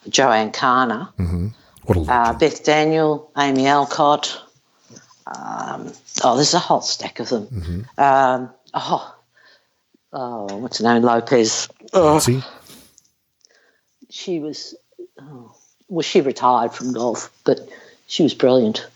JoAnne 0.08 0.52
Carner, 0.52 1.08
What 1.84 1.98
a 1.98 2.12
uh. 2.12 2.32
Beth 2.34 2.64
Daniel, 2.64 3.30
Amy 3.38 3.66
Alcott. 3.66 4.40
Um, 5.26 5.92
oh, 6.22 6.36
there's 6.36 6.54
a 6.54 6.58
whole 6.60 6.80
stack 6.82 7.18
of 7.20 7.28
them. 7.28 7.86
Um, 7.98 8.50
oh, 8.74 9.14
oh, 10.12 10.56
what's 10.58 10.78
her 10.78 10.84
name? 10.84 11.02
Lopez. 11.02 11.68
Oh, 11.92 12.12
Nancy? 12.12 12.42
She 14.10 14.38
was. 14.40 14.74
Oh, 15.20 15.54
well, 15.88 16.02
she 16.02 16.20
retired 16.20 16.72
from 16.72 16.92
golf, 16.92 17.30
but 17.44 17.60
she 18.06 18.22
was 18.22 18.34
brilliant. 18.34 18.86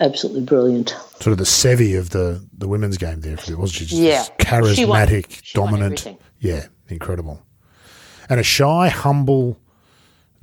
Absolutely 0.00 0.42
brilliant. 0.42 0.90
Sort 1.20 1.28
of 1.32 1.38
the 1.38 1.44
Seve 1.44 1.98
of 1.98 2.10
the, 2.10 2.44
the 2.56 2.68
women's 2.68 2.98
game 2.98 3.20
there. 3.20 3.36
Wasn't 3.36 3.70
she? 3.70 3.84
Just 3.86 4.00
Yeah. 4.00 4.24
this 4.62 4.76
She 4.76 4.84
won- 4.84 5.06
charismatic, 5.08 5.40
she 5.42 5.54
dominant. 5.58 6.06
Yeah, 6.40 6.66
incredible. 6.88 7.42
And 8.28 8.38
a 8.38 8.44
shy, 8.44 8.88
humble, 8.88 9.58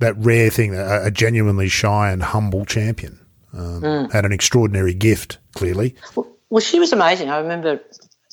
that 0.00 0.14
rare 0.18 0.50
thing, 0.50 0.74
a, 0.74 1.04
a 1.06 1.10
genuinely 1.10 1.68
shy 1.68 2.10
and 2.10 2.22
humble 2.22 2.66
champion. 2.66 3.18
Um, 3.54 3.80
Hmm. 3.80 4.10
Had 4.12 4.26
an 4.26 4.32
extraordinary 4.32 4.92
gift, 4.92 5.38
clearly. 5.54 5.94
Well, 6.14 6.26
well, 6.50 6.60
she 6.60 6.78
was 6.78 6.92
amazing. 6.92 7.30
I 7.30 7.38
remember 7.38 7.80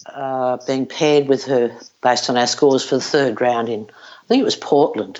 uh, 0.07 0.57
being 0.67 0.85
paired 0.85 1.29
with 1.29 1.45
her 1.45 1.71
based 2.01 2.29
on 2.29 2.35
our 2.37 2.47
scores 2.47 2.83
for 2.83 2.95
the 2.95 3.01
third 3.01 3.39
round 3.39 3.69
in, 3.69 3.89
I 4.23 4.27
think 4.27 4.41
it 4.41 4.45
was 4.45 4.55
Portland. 4.55 5.19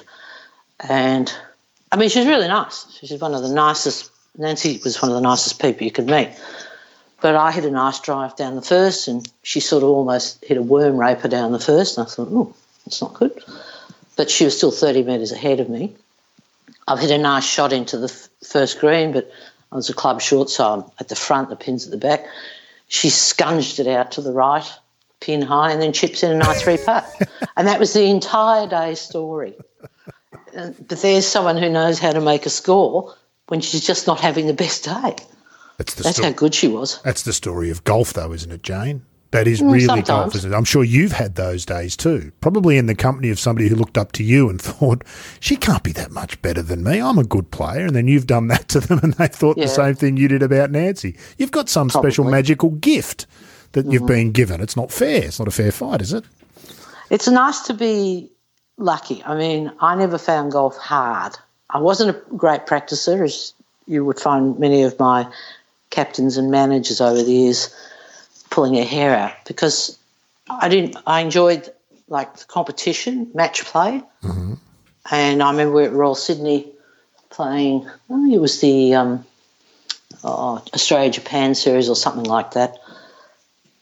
And 0.80 1.34
I 1.92 1.98
mean, 1.98 2.10
she's 2.10 2.26
really 2.26 2.48
nice. 2.48 2.88
She's 3.00 3.20
one 3.20 3.34
of 3.34 3.42
the 3.42 3.54
nicest. 3.54 4.12
Nancy 4.38 4.80
was 4.84 5.02
one 5.02 5.12
of 5.12 5.16
the 5.16 5.22
nicest 5.22 5.62
people 5.62 5.84
you 5.84 5.92
could 5.92 6.08
meet. 6.08 6.30
But 7.22 7.36
I 7.36 7.52
hit 7.52 7.66
a 7.66 7.72
nice 7.72 8.00
drive 8.00 8.36
down 8.36 8.56
the 8.56 8.62
first, 8.62 9.08
and 9.08 9.26
she 9.44 9.60
sort 9.60 9.84
of 9.84 9.90
almost 9.90 10.44
hit 10.44 10.58
a 10.58 10.62
worm 10.62 10.98
raper 10.98 11.28
down 11.28 11.52
the 11.52 11.60
first. 11.60 11.98
And 11.98 12.06
I 12.06 12.10
thought, 12.10 12.28
oh, 12.32 12.54
that's 12.86 13.02
not 13.02 13.14
good. 13.14 13.32
But 14.16 14.30
she 14.30 14.46
was 14.46 14.58
still 14.58 14.72
30 14.72 15.04
metres 15.04 15.32
ahead 15.32 15.60
of 15.60 15.70
me. 15.70 15.96
I've 16.88 17.00
hit 17.00 17.12
a 17.12 17.18
nice 17.18 17.46
shot 17.46 17.72
into 17.72 17.98
the 17.98 18.10
f- 18.10 18.30
first 18.46 18.80
green, 18.80 19.14
but 19.14 19.32
I 19.72 19.76
was 19.76 19.90
a 19.90 19.94
club 19.94 20.22
short, 20.22 20.50
so 20.50 20.74
I'm 20.74 20.84
at 21.00 21.08
the 21.08 21.16
front, 21.16 21.50
the 21.50 21.56
pin's 21.56 21.86
at 21.86 21.92
the 21.92 21.98
back. 21.98 22.26
She 22.90 23.08
scunged 23.10 23.80
it 23.80 23.88
out 23.88 24.12
to 24.14 24.22
the 24.22 24.32
right, 24.32 24.70
pin 25.24 25.42
high, 25.42 25.72
and 25.72 25.82
then 25.82 25.94
chips 25.94 26.22
in 26.24 26.32
a 26.32 26.38
nice 26.38 26.62
three 26.62 26.78
putt. 26.78 27.06
and 27.58 27.68
that 27.68 27.80
was 27.80 27.94
the 27.94 28.04
entire 28.10 28.68
day's 28.68 29.00
story. 29.00 29.56
But 30.54 31.00
there's 31.02 31.26
someone 31.26 31.58
who 31.58 31.70
knows 31.70 32.00
how 32.00 32.12
to 32.12 32.22
make 32.22 32.46
a 32.46 32.50
score 32.50 33.14
when 33.48 33.62
she's 33.62 33.86
just 33.86 34.06
not 34.08 34.20
having 34.20 34.48
the 34.48 34.54
best 34.54 34.84
day. 34.84 35.16
That's, 35.78 35.96
the 35.96 36.04
That's 36.04 36.18
sto- 36.18 36.26
how 36.26 36.32
good 36.32 36.54
she 36.54 36.68
was. 36.68 37.02
that's 37.04 37.24
the 37.24 37.34
story 37.34 37.70
of 37.72 37.84
golf, 37.84 38.14
though, 38.14 38.32
isn't 38.32 38.52
it, 38.52 38.62
Jane? 38.62 39.06
That 39.32 39.48
is 39.48 39.62
Mm, 39.62 39.72
really 39.72 39.86
sometimes. 39.86 40.08
golf, 40.08 40.36
isn't 40.36 40.54
it? 40.54 40.56
I'm 40.56 40.64
sure 40.64 40.84
you've 40.84 41.14
had 41.14 41.34
those 41.34 41.66
days 41.66 41.98
too. 41.98 42.32
Probably 42.40 42.78
in 42.78 42.86
the 42.86 42.94
company 42.94 43.32
of 43.32 43.40
somebody 43.40 43.68
who 43.68 43.76
looked 43.76 43.98
up 43.98 44.12
to 44.14 44.24
you 44.24 44.48
and 44.48 44.62
thought, 44.62 45.04
she 45.40 45.56
can't 45.56 45.82
be 45.82 45.92
that 45.94 46.12
much 46.12 46.40
better 46.44 46.62
than 46.62 46.84
me. 46.84 47.02
I'm 47.02 47.18
a 47.18 47.24
good 47.24 47.50
player. 47.50 47.88
And 47.88 47.96
then 47.96 48.08
you've 48.08 48.28
done 48.28 48.48
that 48.50 48.68
to 48.70 48.80
them 48.80 49.00
and 49.02 49.14
they 49.16 49.26
thought 49.28 49.58
Yeah. 49.58 49.66
the 49.66 49.70
same 49.72 49.96
thing 49.96 50.18
you 50.18 50.28
did 50.28 50.44
about 50.44 50.70
Nancy. 50.70 51.18
You've 51.40 51.50
got 51.52 51.68
some 51.68 51.90
special 51.90 52.26
magical 52.26 52.70
gift 52.70 53.26
that 53.74 53.82
Mm-hmm. 53.82 53.92
you've 53.92 54.06
been 54.08 54.32
given. 54.32 54.62
It's 54.62 54.76
not 54.76 54.92
fair. 54.92 55.24
It's 55.26 55.40
not 55.40 55.48
a 55.48 55.52
fair 55.52 55.72
fight, 55.72 56.02
is 56.02 56.14
it? 56.14 56.24
It's 57.10 57.28
nice 57.28 57.62
to 57.64 57.74
be 57.74 58.32
lucky. 58.78 59.24
I 59.24 59.36
mean, 59.38 59.72
I 59.80 59.96
never 59.96 60.18
found 60.18 60.52
golf 60.54 60.78
hard. 60.78 61.38
I 61.70 61.80
wasn't 61.80 62.16
a 62.16 62.36
great 62.36 62.66
practicer, 62.66 63.24
as 63.24 63.54
you 63.88 64.06
would 64.06 64.20
find 64.20 64.58
many 64.58 64.84
of 64.84 64.98
my 65.00 65.28
captains 65.90 66.38
and 66.38 66.50
managers 66.50 67.02
over 67.02 67.22
the 67.22 67.32
years 67.32 67.76
pulling 68.50 68.74
their 68.74 68.86
hair 68.86 69.16
out 69.16 69.34
because 69.46 69.98
I 70.50 70.70
didn't. 70.70 70.96
I 71.06 71.22
enjoyed 71.22 71.72
like 72.08 72.36
the 72.38 72.46
competition, 72.46 73.30
match 73.34 73.64
play, 73.66 74.02
and 75.12 75.44
I 75.44 75.52
remember 75.52 75.74
we 75.74 75.82
were 75.84 75.88
at 75.88 75.94
Royal 75.94 76.16
Sydney 76.16 76.68
playing. 77.30 77.88
I 78.10 78.14
think 78.14 78.34
it 78.34 78.40
was 78.42 78.60
the 78.62 78.94
um, 78.96 79.26
oh, 80.24 80.64
Australia 80.74 81.10
Japan 81.12 81.56
series 81.56 81.90
or 81.90 81.96
something 81.96 82.26
like 82.26 82.52
that, 82.52 82.78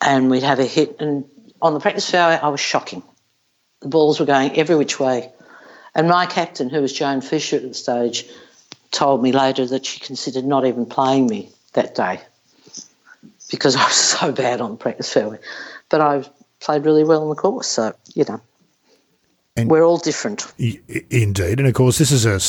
and 0.02 0.30
we'd 0.30 0.44
have 0.44 0.60
a 0.60 0.66
hit. 0.66 0.98
And 1.00 1.26
on 1.62 1.74
the 1.74 1.80
practice 1.80 2.10
fairway, 2.10 2.40
I 2.42 2.50
was 2.50 2.60
shocking. 2.60 3.04
The 3.82 3.88
balls 3.90 4.20
were 4.20 4.26
going 4.26 4.58
every 4.58 4.76
which 4.76 5.00
way. 5.00 5.32
And 5.96 6.08
my 6.08 6.26
captain, 6.26 6.70
who 6.70 6.82
was 6.82 6.94
Joan 6.94 7.22
Fisher 7.22 7.58
at 7.58 7.64
the 7.64 7.74
stage, 7.74 8.26
told 8.92 9.22
me 9.22 9.32
later 9.32 9.66
that 9.68 9.86
she 9.86 10.00
considered 10.00 10.46
not 10.46 10.66
even 10.66 10.86
playing 10.86 11.28
me 11.28 11.50
that 11.74 11.96
day 11.96 12.20
because 13.50 13.76
I 13.78 13.84
was 13.86 13.94
so 13.96 14.32
bad 14.32 14.62
on 14.62 14.72
the 14.72 14.78
practice 14.78 15.12
fairway. 15.12 15.40
But 15.90 16.02
I 16.02 16.24
played 16.60 16.86
really 16.86 17.04
well 17.04 17.22
on 17.24 17.30
the 17.30 17.36
course, 17.36 17.68
so 17.68 17.94
you 18.14 18.26
know, 18.28 18.40
And- 19.58 19.70
we're 19.70 19.84
all 19.84 19.98
different. 19.98 20.52
I- 20.60 20.80
Indeed, 21.10 21.60
and 21.60 21.68
of 21.68 21.74
course, 21.74 21.98
this 21.98 22.12
is 22.12 22.26
a 22.26 22.40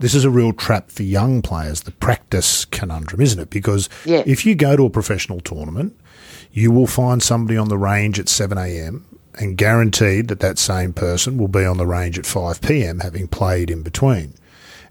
this 0.00 0.14
is 0.14 0.24
a 0.24 0.30
real 0.30 0.52
trap 0.52 0.90
for 0.90 1.02
young 1.04 1.40
players. 1.42 1.82
The 1.82 1.92
practice 1.92 2.64
conundrum, 2.66 3.20
isn't 3.20 3.38
it? 3.40 3.50
Because 3.50 3.88
Yeah. 4.04 4.22
if 4.26 4.44
you 4.44 4.54
go 4.54 4.76
to 4.76 4.84
a 4.84 4.90
professional 4.90 5.40
tournament, 5.40 5.96
you 6.52 6.70
will 6.70 6.86
find 6.86 7.22
somebody 7.22 7.56
on 7.56 7.68
the 7.68 7.78
range 7.78 8.18
at 8.18 8.28
seven 8.28 8.58
a.m. 8.58 9.04
and 9.38 9.56
guaranteed 9.56 10.28
that 10.28 10.40
that 10.40 10.58
same 10.58 10.92
person 10.92 11.38
will 11.38 11.48
be 11.48 11.64
on 11.64 11.78
the 11.78 11.86
range 11.86 12.18
at 12.18 12.26
five 12.26 12.60
p.m. 12.60 13.00
having 13.00 13.26
played 13.28 13.70
in 13.70 13.82
between. 13.82 14.34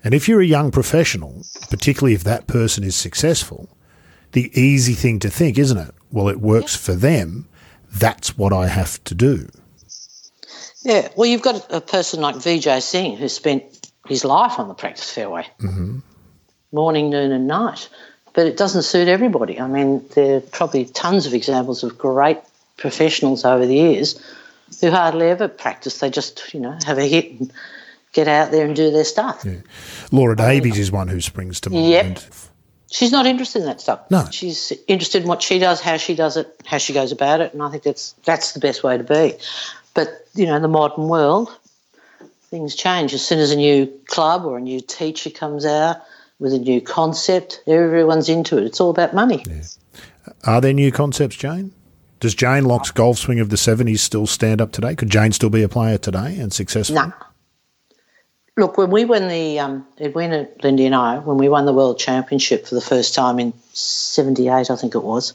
And 0.03 0.13
if 0.13 0.27
you're 0.27 0.41
a 0.41 0.45
young 0.45 0.71
professional, 0.71 1.43
particularly 1.69 2.15
if 2.15 2.23
that 2.23 2.47
person 2.47 2.83
is 2.83 2.95
successful, 2.95 3.69
the 4.31 4.49
easy 4.59 4.93
thing 4.93 5.19
to 5.19 5.29
think, 5.29 5.59
isn't 5.59 5.77
it? 5.77 5.93
Well, 6.11 6.29
it 6.29 6.39
works 6.39 6.75
for 6.75 6.95
them. 6.95 7.47
That's 7.91 8.37
what 8.37 8.51
I 8.51 8.67
have 8.67 9.03
to 9.03 9.13
do. 9.13 9.49
Yeah, 10.83 11.09
well, 11.15 11.27
you've 11.27 11.43
got 11.43 11.71
a 11.71 11.81
person 11.81 12.21
like 12.21 12.35
Vijay 12.37 12.81
Singh 12.81 13.17
who 13.17 13.29
spent 13.29 13.91
his 14.07 14.25
life 14.25 14.57
on 14.57 14.67
the 14.67 14.73
practice 14.73 15.11
fairway, 15.13 15.45
mm-hmm. 15.59 15.99
morning, 16.71 17.11
noon, 17.11 17.31
and 17.31 17.45
night. 17.47 17.87
But 18.33 18.47
it 18.47 18.57
doesn't 18.57 18.83
suit 18.83 19.07
everybody. 19.07 19.59
I 19.59 19.67
mean, 19.67 20.05
there 20.15 20.37
are 20.37 20.41
probably 20.41 20.85
tons 20.85 21.25
of 21.25 21.33
examples 21.33 21.83
of 21.83 21.97
great 21.97 22.39
professionals 22.77 23.43
over 23.45 23.65
the 23.65 23.75
years 23.75 24.21
who 24.79 24.89
hardly 24.89 25.27
ever 25.27 25.47
practice. 25.47 25.99
They 25.99 26.09
just, 26.09 26.53
you 26.53 26.59
know, 26.59 26.77
have 26.85 26.97
a 26.97 27.05
hit 27.05 27.31
and 27.31 27.51
get 28.13 28.27
out 28.27 28.51
there 28.51 28.65
and 28.65 28.75
do 28.75 28.91
their 28.91 29.03
stuff. 29.03 29.45
Laura 30.11 30.35
Davies 30.35 30.77
uh, 30.77 30.81
is 30.81 30.91
one 30.91 31.07
who 31.07 31.21
springs 31.21 31.59
to 31.61 31.69
mind. 31.69 31.87
Yep. 31.87 32.19
She's 32.91 33.11
not 33.11 33.25
interested 33.25 33.59
in 33.59 33.65
that 33.67 33.79
stuff. 33.79 34.11
No. 34.11 34.27
She's 34.31 34.73
interested 34.87 35.21
in 35.21 35.27
what 35.27 35.41
she 35.41 35.59
does, 35.59 35.79
how 35.79 35.95
she 35.95 36.13
does 36.13 36.35
it, 36.35 36.61
how 36.65 36.77
she 36.77 36.91
goes 36.93 37.13
about 37.13 37.39
it, 37.39 37.53
and 37.53 37.63
I 37.63 37.69
think 37.69 37.83
that's 37.83 38.13
that's 38.25 38.51
the 38.51 38.59
best 38.59 38.83
way 38.83 38.97
to 38.97 39.03
be. 39.03 39.35
But 39.93 40.27
you 40.35 40.45
know, 40.45 40.57
in 40.57 40.61
the 40.61 40.67
modern 40.67 41.07
world, 41.07 41.57
things 42.49 42.75
change. 42.75 43.13
As 43.13 43.25
soon 43.25 43.39
as 43.39 43.51
a 43.51 43.55
new 43.55 43.87
club 44.07 44.45
or 44.45 44.57
a 44.57 44.61
new 44.61 44.81
teacher 44.81 45.29
comes 45.29 45.65
out 45.65 46.01
with 46.41 46.53
a 46.53 46.59
new 46.59 46.81
concept, 46.81 47.61
everyone's 47.67 48.27
into 48.27 48.57
it. 48.57 48.63
It's 48.63 48.81
all 48.81 48.89
about 48.89 49.13
money. 49.13 49.45
Are 50.43 50.59
there 50.59 50.73
new 50.73 50.91
concepts, 50.91 51.35
Jane? 51.35 51.71
Does 52.19 52.33
Jane 52.33 52.65
Lock's 52.65 52.89
golf 52.89 53.19
swing 53.19 53.39
of 53.39 53.49
the 53.49 53.55
70s 53.55 53.99
still 53.99 54.25
stand 54.25 54.59
up 54.59 54.71
today? 54.71 54.95
Could 54.95 55.11
Jane 55.11 55.31
still 55.33 55.51
be 55.51 55.61
a 55.61 55.69
player 55.69 55.99
today 55.99 56.37
and 56.39 56.51
successful? 56.51 56.95
No. 56.95 57.13
Look, 58.57 58.77
when 58.77 58.89
we 58.89 59.05
won 59.05 59.27
the 59.27 59.59
um, 59.59 59.87
Edwina, 59.99 60.47
Lindy 60.63 60.87
and 60.87 60.95
I, 60.95 61.19
when 61.19 61.37
we 61.37 61.47
won 61.47 61.65
the 61.65 61.73
World 61.73 61.99
Championship 61.99 62.67
for 62.67 62.75
the 62.75 62.81
first 62.81 63.13
time 63.13 63.39
in 63.39 63.53
'78, 63.73 64.69
I 64.69 64.75
think 64.75 64.93
it 64.95 65.03
was, 65.03 65.33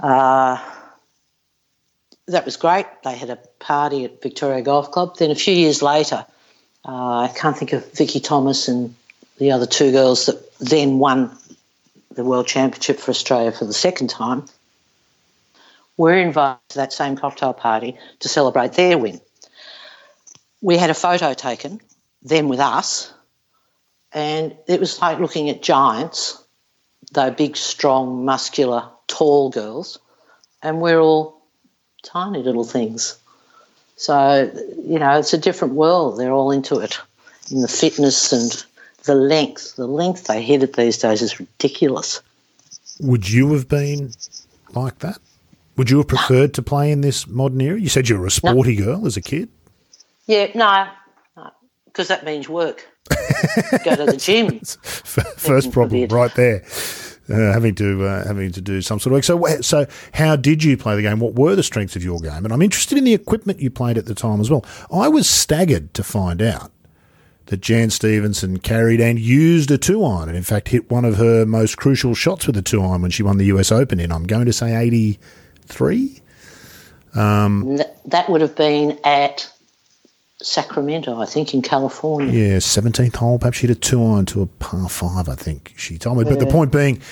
uh, 0.00 0.58
that 2.28 2.44
was 2.44 2.56
great. 2.56 2.86
They 3.04 3.16
had 3.16 3.28
a 3.30 3.38
party 3.58 4.04
at 4.04 4.22
Victoria 4.22 4.62
Golf 4.62 4.92
Club. 4.92 5.18
Then 5.18 5.30
a 5.30 5.34
few 5.34 5.54
years 5.54 5.82
later, 5.82 6.24
uh, 6.84 7.18
I 7.18 7.32
can't 7.36 7.56
think 7.56 7.72
of 7.72 7.92
Vicky 7.92 8.20
Thomas 8.20 8.68
and 8.68 8.94
the 9.38 9.52
other 9.52 9.66
two 9.66 9.92
girls 9.92 10.26
that 10.26 10.58
then 10.58 10.98
won 10.98 11.36
the 12.14 12.24
World 12.24 12.46
Championship 12.46 12.98
for 12.98 13.10
Australia 13.10 13.52
for 13.52 13.64
the 13.64 13.72
second 13.72 14.10
time. 14.10 14.44
Were 15.96 16.14
invited 16.14 16.58
to 16.70 16.76
that 16.78 16.92
same 16.92 17.16
cocktail 17.16 17.52
party 17.52 17.98
to 18.20 18.28
celebrate 18.28 18.72
their 18.72 18.98
win 18.98 19.20
we 20.62 20.78
had 20.78 20.88
a 20.88 20.94
photo 20.94 21.34
taken, 21.34 21.80
them 22.22 22.48
with 22.48 22.60
us, 22.60 23.12
and 24.12 24.56
it 24.68 24.80
was 24.80 25.00
like 25.00 25.18
looking 25.18 25.50
at 25.50 25.60
giants, 25.60 26.42
though 27.10 27.30
big, 27.30 27.56
strong, 27.56 28.24
muscular, 28.24 28.88
tall 29.08 29.50
girls, 29.50 29.98
and 30.62 30.80
we're 30.80 31.00
all 31.00 31.42
tiny 32.04 32.42
little 32.42 32.64
things. 32.64 33.18
So, 33.96 34.50
you 34.84 34.98
know, 34.98 35.18
it's 35.18 35.34
a 35.34 35.38
different 35.38 35.74
world. 35.74 36.18
They're 36.18 36.32
all 36.32 36.52
into 36.52 36.78
it 36.78 36.98
in 37.50 37.60
the 37.60 37.68
fitness 37.68 38.32
and 38.32 38.64
the 39.04 39.14
length. 39.14 39.76
The 39.76 39.86
length 39.86 40.24
they 40.24 40.42
hit 40.42 40.62
it 40.62 40.74
these 40.74 40.98
days 40.98 41.22
is 41.22 41.38
ridiculous. 41.38 42.20
Would 43.00 43.28
you 43.28 43.52
have 43.54 43.68
been 43.68 44.12
like 44.74 44.98
that? 45.00 45.18
Would 45.76 45.90
you 45.90 45.98
have 45.98 46.08
preferred 46.08 46.54
to 46.54 46.62
play 46.62 46.92
in 46.92 47.00
this 47.00 47.26
modern 47.26 47.60
era? 47.60 47.80
You 47.80 47.88
said 47.88 48.08
you 48.08 48.18
were 48.18 48.26
a 48.26 48.30
sporty 48.30 48.76
girl 48.76 49.06
as 49.06 49.16
a 49.16 49.22
kid. 49.22 49.48
Yeah, 50.26 50.48
no, 50.54 50.88
because 51.86 52.08
that 52.08 52.24
means 52.24 52.48
work. 52.48 52.86
Go 53.84 53.96
to 53.96 54.06
the 54.06 54.16
gym. 54.16 54.60
First 54.60 55.72
problem, 55.72 56.06
right 56.08 56.34
there. 56.34 56.64
Uh, 57.28 57.52
having 57.52 57.74
to 57.76 58.04
uh, 58.04 58.26
having 58.26 58.50
to 58.52 58.60
do 58.60 58.82
some 58.82 58.98
sort 58.98 59.12
of 59.12 59.12
work. 59.12 59.24
So, 59.24 59.60
so 59.60 59.86
how 60.12 60.36
did 60.36 60.62
you 60.62 60.76
play 60.76 60.96
the 60.96 61.02
game? 61.02 61.20
What 61.20 61.34
were 61.34 61.54
the 61.54 61.62
strengths 61.62 61.96
of 61.96 62.04
your 62.04 62.20
game? 62.20 62.44
And 62.44 62.52
I'm 62.52 62.62
interested 62.62 62.98
in 62.98 63.04
the 63.04 63.14
equipment 63.14 63.60
you 63.60 63.70
played 63.70 63.96
at 63.96 64.06
the 64.06 64.14
time 64.14 64.40
as 64.40 64.50
well. 64.50 64.64
I 64.92 65.08
was 65.08 65.30
staggered 65.30 65.94
to 65.94 66.02
find 66.02 66.42
out 66.42 66.72
that 67.52 67.60
Jan 67.60 67.90
Stephenson 67.90 68.58
carried 68.60 68.98
and 68.98 69.18
used 69.18 69.70
a 69.70 69.76
two 69.76 70.02
iron, 70.02 70.30
and 70.30 70.38
in 70.38 70.42
fact 70.42 70.68
hit 70.68 70.90
one 70.90 71.04
of 71.04 71.18
her 71.18 71.44
most 71.44 71.76
crucial 71.76 72.14
shots 72.14 72.46
with 72.46 72.56
a 72.56 72.62
two 72.62 72.82
iron 72.82 73.02
when 73.02 73.10
she 73.10 73.22
won 73.22 73.36
the 73.36 73.44
U.S. 73.46 73.70
Open 73.70 74.00
in 74.00 74.10
I'm 74.10 74.24
going 74.24 74.46
to 74.46 74.54
say 74.54 74.74
eighty 74.74 75.18
three. 75.66 76.08
Th- 76.08 76.22
um, 77.14 77.78
that 78.06 78.30
would 78.30 78.40
have 78.40 78.56
been 78.56 78.98
at 79.04 79.52
Sacramento, 80.40 81.20
I 81.20 81.26
think, 81.26 81.52
in 81.52 81.60
California. 81.60 82.32
Yeah, 82.32 82.58
seventeenth 82.58 83.16
hole. 83.16 83.38
Perhaps 83.38 83.58
she 83.58 83.66
hit 83.66 83.76
a 83.76 83.78
two 83.78 84.02
iron 84.02 84.24
to 84.26 84.40
a 84.40 84.46
par 84.46 84.88
five. 84.88 85.28
I 85.28 85.34
think 85.34 85.74
she 85.76 85.98
told 85.98 86.16
me. 86.16 86.24
But 86.24 86.38
the 86.38 86.46
point 86.46 86.72
being, 86.72 87.02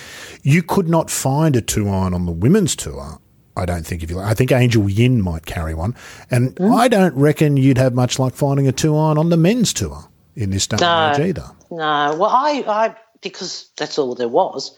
you 0.41 0.63
could 0.63 0.89
not 0.89 1.11
find 1.11 1.55
a 1.55 1.61
two 1.61 1.87
iron 1.87 2.15
on 2.15 2.25
the 2.25 2.31
women's 2.31 2.75
tour. 2.75 3.19
I 3.55 3.67
don't 3.67 3.85
think 3.85 4.01
if 4.01 4.09
you. 4.09 4.19
I 4.19 4.33
think 4.33 4.51
Angel 4.51 4.89
Yin 4.89 5.21
might 5.21 5.45
carry 5.45 5.75
one, 5.75 5.93
and 6.31 6.57
hmm? 6.57 6.73
I 6.73 6.87
don't 6.87 7.13
reckon 7.13 7.57
you'd 7.57 7.77
have 7.77 7.93
much 7.93 8.17
luck 8.17 8.33
finding 8.33 8.67
a 8.67 8.71
two 8.71 8.97
iron 8.97 9.19
on 9.19 9.29
the 9.29 9.37
men's 9.37 9.71
tour 9.71 10.07
in 10.35 10.49
this 10.51 10.67
day 10.67 10.77
and 10.77 10.81
No. 10.81 11.11
age 11.23 11.29
either. 11.29 11.49
No, 11.69 12.15
well, 12.19 12.29
I, 12.31 12.63
I 12.67 12.95
because 13.21 13.69
that's 13.77 13.97
all 13.99 14.15
there 14.15 14.27
was 14.27 14.77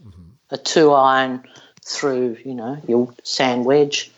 a 0.52 0.58
two 0.58 0.92
iron 0.94 1.44
through, 1.86 2.38
you 2.46 2.54
know, 2.54 2.78
your 2.88 3.14
sand 3.24 3.66
wedge. 3.66 4.12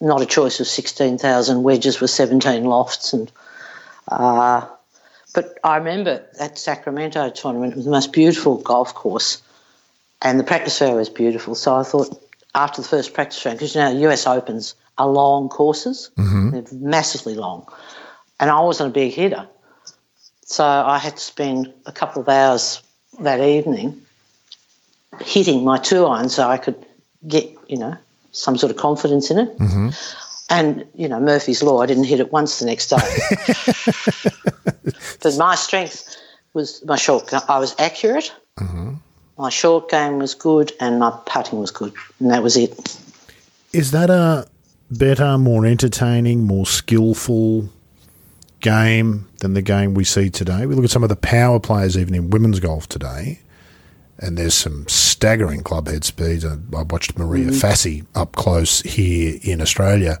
Not 0.00 0.20
a 0.20 0.26
choice 0.26 0.58
of 0.58 0.66
16,000 0.66 1.62
wedges 1.62 2.00
with 2.00 2.10
17 2.10 2.64
lofts. 2.64 3.12
and 3.12 3.30
uh, 4.08 4.66
But 5.32 5.58
I 5.62 5.76
remember 5.76 6.24
that 6.38 6.58
Sacramento 6.58 7.30
tournament, 7.30 7.72
it 7.74 7.76
was 7.76 7.84
the 7.84 7.90
most 7.92 8.12
beautiful 8.12 8.56
golf 8.58 8.94
course. 8.94 9.40
and 10.20 10.38
the 10.40 10.44
practice 10.44 10.78
fair 10.78 10.94
was 10.96 11.08
beautiful. 11.08 11.54
So 11.54 11.76
I 11.76 11.84
thought 11.84 12.20
after 12.54 12.82
the 12.82 12.88
first 12.88 13.14
practice 13.14 13.44
round, 13.46 13.58
because 13.58 13.74
you 13.74 13.80
know 13.80 14.10
US 14.10 14.26
Opens 14.26 14.74
are 14.98 15.08
long 15.08 15.48
courses, 15.48 16.10
they're 16.16 16.64
massively 16.72 17.34
long, 17.34 17.66
and 18.40 18.50
I 18.50 18.60
wasn't 18.60 18.90
a 18.90 18.92
big 18.92 19.12
hitter, 19.14 19.46
so 20.52 20.64
I 20.64 20.98
had 20.98 21.16
to 21.16 21.22
spend 21.22 21.72
a 21.86 21.92
couple 21.92 22.20
of 22.20 22.28
hours 22.28 22.82
that 23.20 23.40
evening 23.40 24.02
hitting 25.20 25.64
my 25.64 25.78
two 25.78 26.04
iron 26.04 26.28
so 26.28 26.46
I 26.46 26.58
could 26.58 26.76
get 27.26 27.50
you 27.68 27.78
know 27.78 27.96
some 28.32 28.58
sort 28.58 28.70
of 28.70 28.76
confidence 28.76 29.30
in 29.30 29.38
it. 29.38 29.58
Mm-hmm. 29.58 29.88
And 30.50 30.84
you 30.94 31.08
know 31.08 31.20
Murphy's 31.20 31.62
law, 31.62 31.80
I 31.80 31.86
didn't 31.86 32.04
hit 32.04 32.20
it 32.20 32.32
once 32.32 32.58
the 32.58 32.66
next 32.66 32.88
day. 32.88 32.96
but 35.22 35.38
my 35.38 35.54
strength 35.54 36.18
was 36.52 36.84
my 36.84 36.96
short. 36.96 37.28
ga- 37.28 37.46
I 37.48 37.58
was 37.58 37.74
accurate. 37.78 38.30
Mm-hmm. 38.58 38.96
My 39.38 39.48
short 39.48 39.88
game 39.88 40.18
was 40.18 40.34
good, 40.34 40.72
and 40.80 41.00
my 41.00 41.18
putting 41.24 41.60
was 41.60 41.70
good, 41.70 41.94
and 42.20 42.30
that 42.30 42.42
was 42.42 42.58
it. 42.58 42.98
Is 43.72 43.92
that 43.92 44.10
a 44.10 44.46
better, 44.90 45.38
more 45.38 45.64
entertaining, 45.64 46.44
more 46.44 46.66
skillful 46.66 47.70
game 48.62 49.28
than 49.40 49.54
the 49.54 49.62
game 49.62 49.94
we 49.94 50.04
see 50.04 50.30
today? 50.30 50.64
We 50.64 50.74
look 50.74 50.84
at 50.84 50.90
some 50.90 51.02
of 51.02 51.08
the 51.08 51.16
power 51.16 51.60
players 51.60 51.98
even 51.98 52.14
in 52.14 52.30
women's 52.30 52.60
golf 52.60 52.88
today, 52.88 53.40
and 54.18 54.38
there's 54.38 54.54
some 54.54 54.86
staggering 54.88 55.62
club 55.62 55.88
head 55.88 56.04
speeds. 56.04 56.44
I 56.44 56.56
watched 56.82 57.18
Maria 57.18 57.46
mm-hmm. 57.46 57.54
Fassi 57.54 58.06
up 58.14 58.32
close 58.32 58.80
here 58.80 59.38
in 59.42 59.60
Australia 59.60 60.20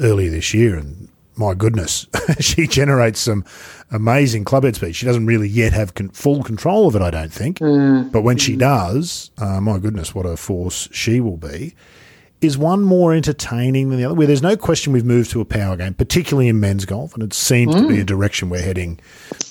earlier 0.00 0.30
this 0.30 0.52
year, 0.52 0.76
and 0.76 1.08
my 1.36 1.54
goodness, 1.54 2.06
she 2.40 2.66
generates 2.66 3.20
some 3.20 3.44
amazing 3.90 4.44
club 4.44 4.64
head 4.64 4.76
speed. 4.76 4.96
She 4.96 5.06
doesn't 5.06 5.26
really 5.26 5.48
yet 5.48 5.72
have 5.72 5.94
con- 5.94 6.10
full 6.10 6.42
control 6.42 6.88
of 6.88 6.96
it, 6.96 7.02
I 7.02 7.10
don't 7.10 7.32
think. 7.32 7.58
Mm. 7.58 8.10
But 8.10 8.22
when 8.22 8.38
she 8.38 8.56
mm. 8.56 8.60
does, 8.60 9.30
uh, 9.38 9.60
my 9.60 9.78
goodness, 9.78 10.14
what 10.14 10.26
a 10.26 10.36
force 10.36 10.88
she 10.92 11.20
will 11.20 11.36
be 11.36 11.74
is 12.42 12.58
one 12.58 12.82
more 12.82 13.14
entertaining 13.14 13.88
than 13.88 13.98
the 13.98 14.04
other? 14.04 14.14
Where 14.14 14.26
there's 14.26 14.42
no 14.42 14.56
question 14.56 14.92
we've 14.92 15.04
moved 15.04 15.30
to 15.30 15.40
a 15.40 15.44
power 15.44 15.76
game, 15.76 15.94
particularly 15.94 16.48
in 16.48 16.60
men's 16.60 16.84
golf, 16.84 17.14
and 17.14 17.22
it 17.22 17.32
seems 17.32 17.74
to 17.74 17.88
be 17.88 18.00
a 18.00 18.04
direction 18.04 18.50
we're 18.50 18.62
heading 18.62 19.00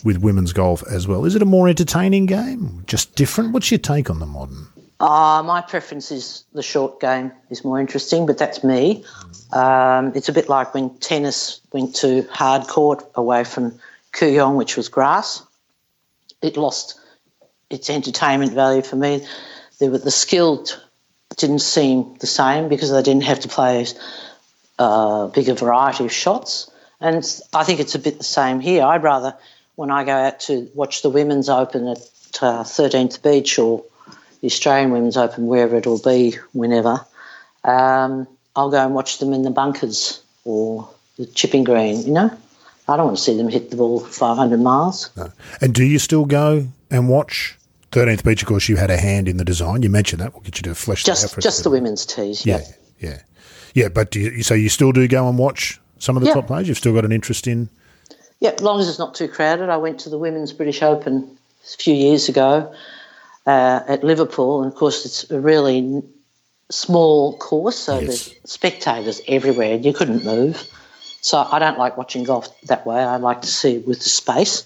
with 0.03 0.17
women's 0.17 0.53
golf 0.53 0.83
as 0.89 1.07
well. 1.07 1.25
Is 1.25 1.35
it 1.35 1.41
a 1.41 1.45
more 1.45 1.67
entertaining 1.67 2.25
game? 2.25 2.83
Just 2.85 3.15
different? 3.15 3.53
What's 3.53 3.71
your 3.71 3.79
take 3.79 4.09
on 4.09 4.19
the 4.19 4.25
modern? 4.25 4.67
Uh, 4.99 5.41
my 5.43 5.61
preference 5.61 6.11
is 6.11 6.43
the 6.53 6.61
short 6.61 6.99
game 6.99 7.31
is 7.49 7.65
more 7.65 7.79
interesting, 7.79 8.27
but 8.27 8.37
that's 8.37 8.63
me. 8.63 9.03
Um, 9.51 10.11
it's 10.13 10.29
a 10.29 10.33
bit 10.33 10.47
like 10.47 10.75
when 10.75 10.95
tennis 10.99 11.59
went 11.73 11.95
to 11.97 12.21
hard 12.29 12.67
court 12.67 13.03
away 13.15 13.43
from 13.43 13.79
Kooyong, 14.13 14.57
which 14.57 14.77
was 14.77 14.89
grass. 14.89 15.41
It 16.43 16.55
lost 16.55 16.99
its 17.71 17.89
entertainment 17.89 18.53
value 18.53 18.83
for 18.83 18.95
me. 18.95 19.25
There 19.79 19.89
were, 19.89 19.97
the 19.97 20.11
skill 20.11 20.65
t- 20.65 20.75
didn't 21.37 21.59
seem 21.59 22.15
the 22.19 22.27
same 22.27 22.69
because 22.69 22.91
they 22.91 23.01
didn't 23.01 23.23
have 23.23 23.39
to 23.41 23.47
play 23.47 23.85
a 24.79 25.29
bigger 25.33 25.53
variety 25.53 26.05
of 26.05 26.11
shots. 26.11 26.69
And 26.99 27.25
I 27.53 27.63
think 27.63 27.79
it's 27.79 27.95
a 27.95 27.99
bit 27.99 28.17
the 28.17 28.23
same 28.23 28.59
here. 28.59 28.83
I'd 28.83 29.03
rather, 29.03 29.35
when 29.75 29.91
I 29.91 30.03
go 30.03 30.11
out 30.11 30.39
to 30.41 30.69
watch 30.73 31.01
the 31.01 31.09
Women's 31.09 31.49
Open 31.49 31.87
at 31.87 31.97
uh, 32.41 32.63
13th 32.63 33.23
Beach 33.23 33.57
or 33.57 33.83
the 34.41 34.47
Australian 34.47 34.91
Women's 34.91 35.17
Open, 35.17 35.47
wherever 35.47 35.75
it'll 35.75 35.99
be, 35.99 36.35
whenever, 36.53 37.05
um, 37.63 38.27
I'll 38.55 38.69
go 38.69 38.83
and 38.83 38.93
watch 38.93 39.19
them 39.19 39.33
in 39.33 39.43
the 39.43 39.51
bunkers 39.51 40.21
or 40.43 40.89
the 41.17 41.25
chipping 41.25 41.63
green, 41.63 42.01
you 42.01 42.11
know? 42.11 42.37
I 42.87 42.97
don't 42.97 43.05
want 43.05 43.17
to 43.17 43.23
see 43.23 43.37
them 43.37 43.47
hit 43.47 43.69
the 43.69 43.77
ball 43.77 43.99
500 43.99 44.59
miles. 44.59 45.11
And 45.61 45.73
do 45.73 45.83
you 45.83 45.97
still 45.97 46.25
go 46.25 46.67
and 46.89 47.07
watch 47.07 47.57
13th 47.91 48.23
Beach? 48.23 48.41
Of 48.41 48.47
course, 48.47 48.69
you 48.69 48.77
had 48.77 48.89
a 48.89 48.97
hand 48.97 49.27
in 49.27 49.37
the 49.37 49.45
design. 49.45 49.83
You 49.83 49.89
mentioned 49.89 50.21
that. 50.21 50.33
We'll 50.33 50.41
get 50.41 50.57
you 50.57 50.63
to 50.63 50.75
flesh 50.75 51.03
that 51.03 51.11
out 51.11 51.17
Just 51.21 51.39
just 51.41 51.63
the 51.63 51.69
women's 51.69 52.05
tees, 52.05 52.45
Yeah, 52.45 52.59
yeah. 52.99 53.09
yeah. 53.09 53.21
Yeah, 53.73 53.87
but 53.89 54.11
do 54.11 54.19
you, 54.19 54.43
so 54.43 54.53
you 54.53 54.67
still 54.69 54.91
do 54.91 55.07
go 55.07 55.27
and 55.29 55.37
watch 55.37 55.79
some 55.99 56.17
of 56.17 56.21
the 56.23 56.27
Yeah. 56.27 56.33
top 56.35 56.47
players? 56.47 56.67
You've 56.67 56.77
still 56.77 56.93
got 56.93 57.05
an 57.05 57.11
interest 57.11 57.47
in. 57.47 57.69
Yeah, 58.39 58.51
as 58.51 58.61
long 58.61 58.79
as 58.79 58.89
it's 58.89 58.99
not 58.99 59.13
too 59.15 59.27
crowded. 59.27 59.69
I 59.69 59.77
went 59.77 59.99
to 60.01 60.09
the 60.09 60.17
Women's 60.17 60.51
British 60.51 60.81
Open 60.81 61.37
a 61.63 61.77
few 61.77 61.93
years 61.93 62.27
ago 62.27 62.73
uh, 63.45 63.79
at 63.87 64.03
Liverpool, 64.03 64.63
and 64.63 64.71
of 64.71 64.77
course, 64.77 65.05
it's 65.05 65.29
a 65.31 65.39
really 65.39 66.01
small 66.69 67.37
course, 67.37 67.77
so 67.77 67.99
Yes. 67.99 68.07
there's 68.07 68.35
spectators 68.45 69.21
everywhere, 69.27 69.73
and 69.75 69.85
you 69.85 69.93
couldn't 69.93 70.23
move. 70.25 70.67
So 71.21 71.37
I 71.51 71.59
don't 71.59 71.77
like 71.77 71.97
watching 71.97 72.23
golf 72.23 72.49
that 72.63 72.85
way. 72.85 72.97
I 73.01 73.17
like 73.17 73.41
to 73.43 73.47
see 73.47 73.75
it 73.75 73.87
with 73.87 73.99
the 73.99 74.09
space, 74.09 74.63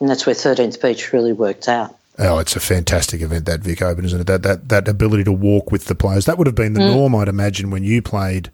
and 0.00 0.08
that's 0.08 0.26
where 0.26 0.34
13th 0.34 0.80
Beach 0.82 1.12
really 1.12 1.32
worked 1.32 1.68
out. 1.68 1.96
Oh, 2.24 2.38
it's 2.38 2.54
a 2.54 2.60
fantastic 2.60 3.20
event 3.20 3.46
that 3.46 3.60
Vic 3.60 3.82
Open, 3.82 4.04
isn't 4.04 4.20
it? 4.20 4.26
That 4.28 4.42
that 4.44 4.68
that 4.68 4.86
ability 4.88 5.24
to 5.24 5.32
walk 5.32 5.72
with 5.72 5.86
the 5.86 5.94
players. 5.94 6.24
That 6.26 6.38
would 6.38 6.46
have 6.46 6.54
been 6.54 6.74
the 6.74 6.80
Mm. 6.80 6.94
norm, 6.94 7.14
I'd 7.16 7.28
imagine, 7.28 7.70
when 7.70 7.82
you 7.84 8.00
played. 8.00 8.50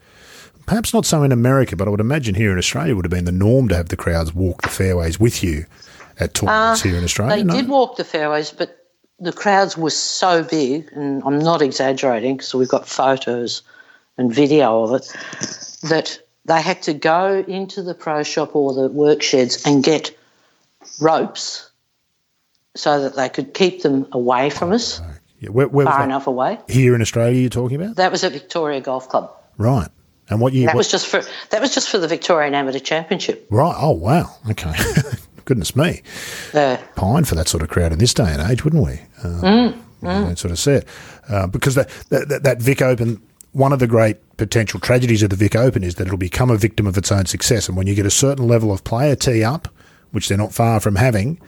Perhaps 0.66 0.92
not 0.94 1.04
so 1.06 1.22
in 1.22 1.32
America, 1.32 1.76
but 1.76 1.86
I 1.86 1.90
would 1.90 2.00
imagine 2.00 2.34
here 2.34 2.50
in 2.52 2.58
Australia 2.58 2.94
would 2.96 3.04
have 3.04 3.10
been 3.10 3.24
the 3.24 3.32
norm 3.32 3.68
to 3.68 3.76
have 3.76 3.88
the 3.88 3.96
crowds 3.96 4.34
walk 4.34 4.62
the 4.62 4.68
fairways 4.68 5.18
with 5.20 5.42
you 5.42 5.64
at 6.20 6.34
tournaments 6.34 6.82
here 6.82 6.96
in 6.96 7.04
Australia. 7.04 7.32
Uh, 7.34 7.36
They 7.36 7.44
no? 7.44 7.54
did 7.54 7.68
walk 7.68 7.96
the 7.96 8.04
fairways, 8.04 8.50
but 8.50 8.84
the 9.20 9.32
crowds 9.32 9.76
were 9.78 9.90
so 9.90 10.42
big, 10.42 10.88
and 10.92 11.22
I'm 11.26 11.38
not 11.38 11.62
exaggerating 11.62 12.36
because 12.36 12.54
we've 12.54 12.68
got 12.68 12.86
photos 12.88 13.62
and 14.18 14.32
video 14.32 14.82
of 14.82 14.92
it, 14.94 15.12
that 15.88 16.18
they 16.44 16.60
had 16.60 16.82
to 16.82 16.92
go 16.94 17.44
into 17.48 17.82
the 17.82 17.94
pro 17.94 18.22
shop 18.22 18.54
or 18.54 18.72
the 18.74 18.88
work 18.88 19.22
sheds 19.22 19.62
and 19.64 19.82
get 19.84 20.16
ropes 21.00 21.67
so 22.74 23.02
that 23.02 23.16
they 23.16 23.28
could 23.28 23.54
keep 23.54 23.82
them 23.82 24.06
away 24.12 24.50
from 24.50 24.72
us, 24.72 25.00
Yeah, 25.40 25.50
where, 25.50 25.68
where 25.68 25.86
far 25.86 26.04
enough 26.04 26.26
away. 26.26 26.58
Here 26.68 26.94
in 26.94 27.00
Australia, 27.02 27.40
you're 27.40 27.50
talking 27.50 27.80
about, 27.80 27.96
That 27.96 28.12
was 28.12 28.24
at 28.24 28.32
Victoria 28.32 28.80
Golf 28.80 29.08
Club. 29.08 29.30
right? 29.56 29.88
And 30.30 30.40
what 30.40 30.52
year? 30.52 30.66
That 30.66 30.74
what- 30.74 30.80
was 30.80 30.90
just 30.90 31.06
for 31.06 31.22
that 31.50 31.60
was 31.62 31.74
just 31.74 31.88
for 31.88 31.96
the 31.98 32.06
Victorian 32.08 32.54
Amateur 32.54 32.78
Championship. 32.80 33.46
right. 33.50 33.74
Oh 33.78 33.92
wow. 33.92 34.30
Okay. 34.50 34.74
Goodness 35.46 35.74
me. 35.74 36.02
Uh, 36.52 36.76
pine 36.96 37.24
for 37.24 37.34
that 37.34 37.48
sort 37.48 37.62
of 37.62 37.70
crowd 37.70 37.92
in 37.92 37.98
this 37.98 38.12
day 38.12 38.30
and 38.30 38.42
age, 38.50 38.62
wouldn't 38.62 38.84
we? 38.84 39.00
Um, 39.24 39.82
you 40.02 40.08
Don't 40.08 40.38
sort 40.38 40.52
of 40.52 40.58
see 40.58 40.72
it 40.72 40.88
uh, 41.30 41.46
because 41.46 41.74
that 41.76 41.88
that- 42.10 42.42
that 42.42 42.60
Vic 42.60 42.82
Open. 42.82 43.22
One 43.52 43.72
of 43.72 43.78
the 43.78 43.86
great 43.86 44.18
potential 44.36 44.78
tragedies 44.78 45.22
of 45.22 45.30
the 45.30 45.36
Vic 45.36 45.56
Open 45.56 45.82
is 45.82 45.94
that 45.94 46.06
it'll 46.06 46.18
become 46.18 46.50
a 46.50 46.56
victim 46.58 46.86
of 46.86 46.98
its 46.98 47.10
own 47.10 47.24
success, 47.24 47.66
and 47.66 47.78
when 47.78 47.86
you 47.86 47.94
get 47.94 48.04
a 48.04 48.10
certain 48.10 48.46
level 48.46 48.70
of 48.70 48.84
player 48.84 49.16
tee 49.16 49.42
up, 49.42 49.66
which 50.12 50.28
they're 50.28 50.36
not 50.36 50.52
far 50.52 50.78
from 50.80 50.96
having, 50.96 51.40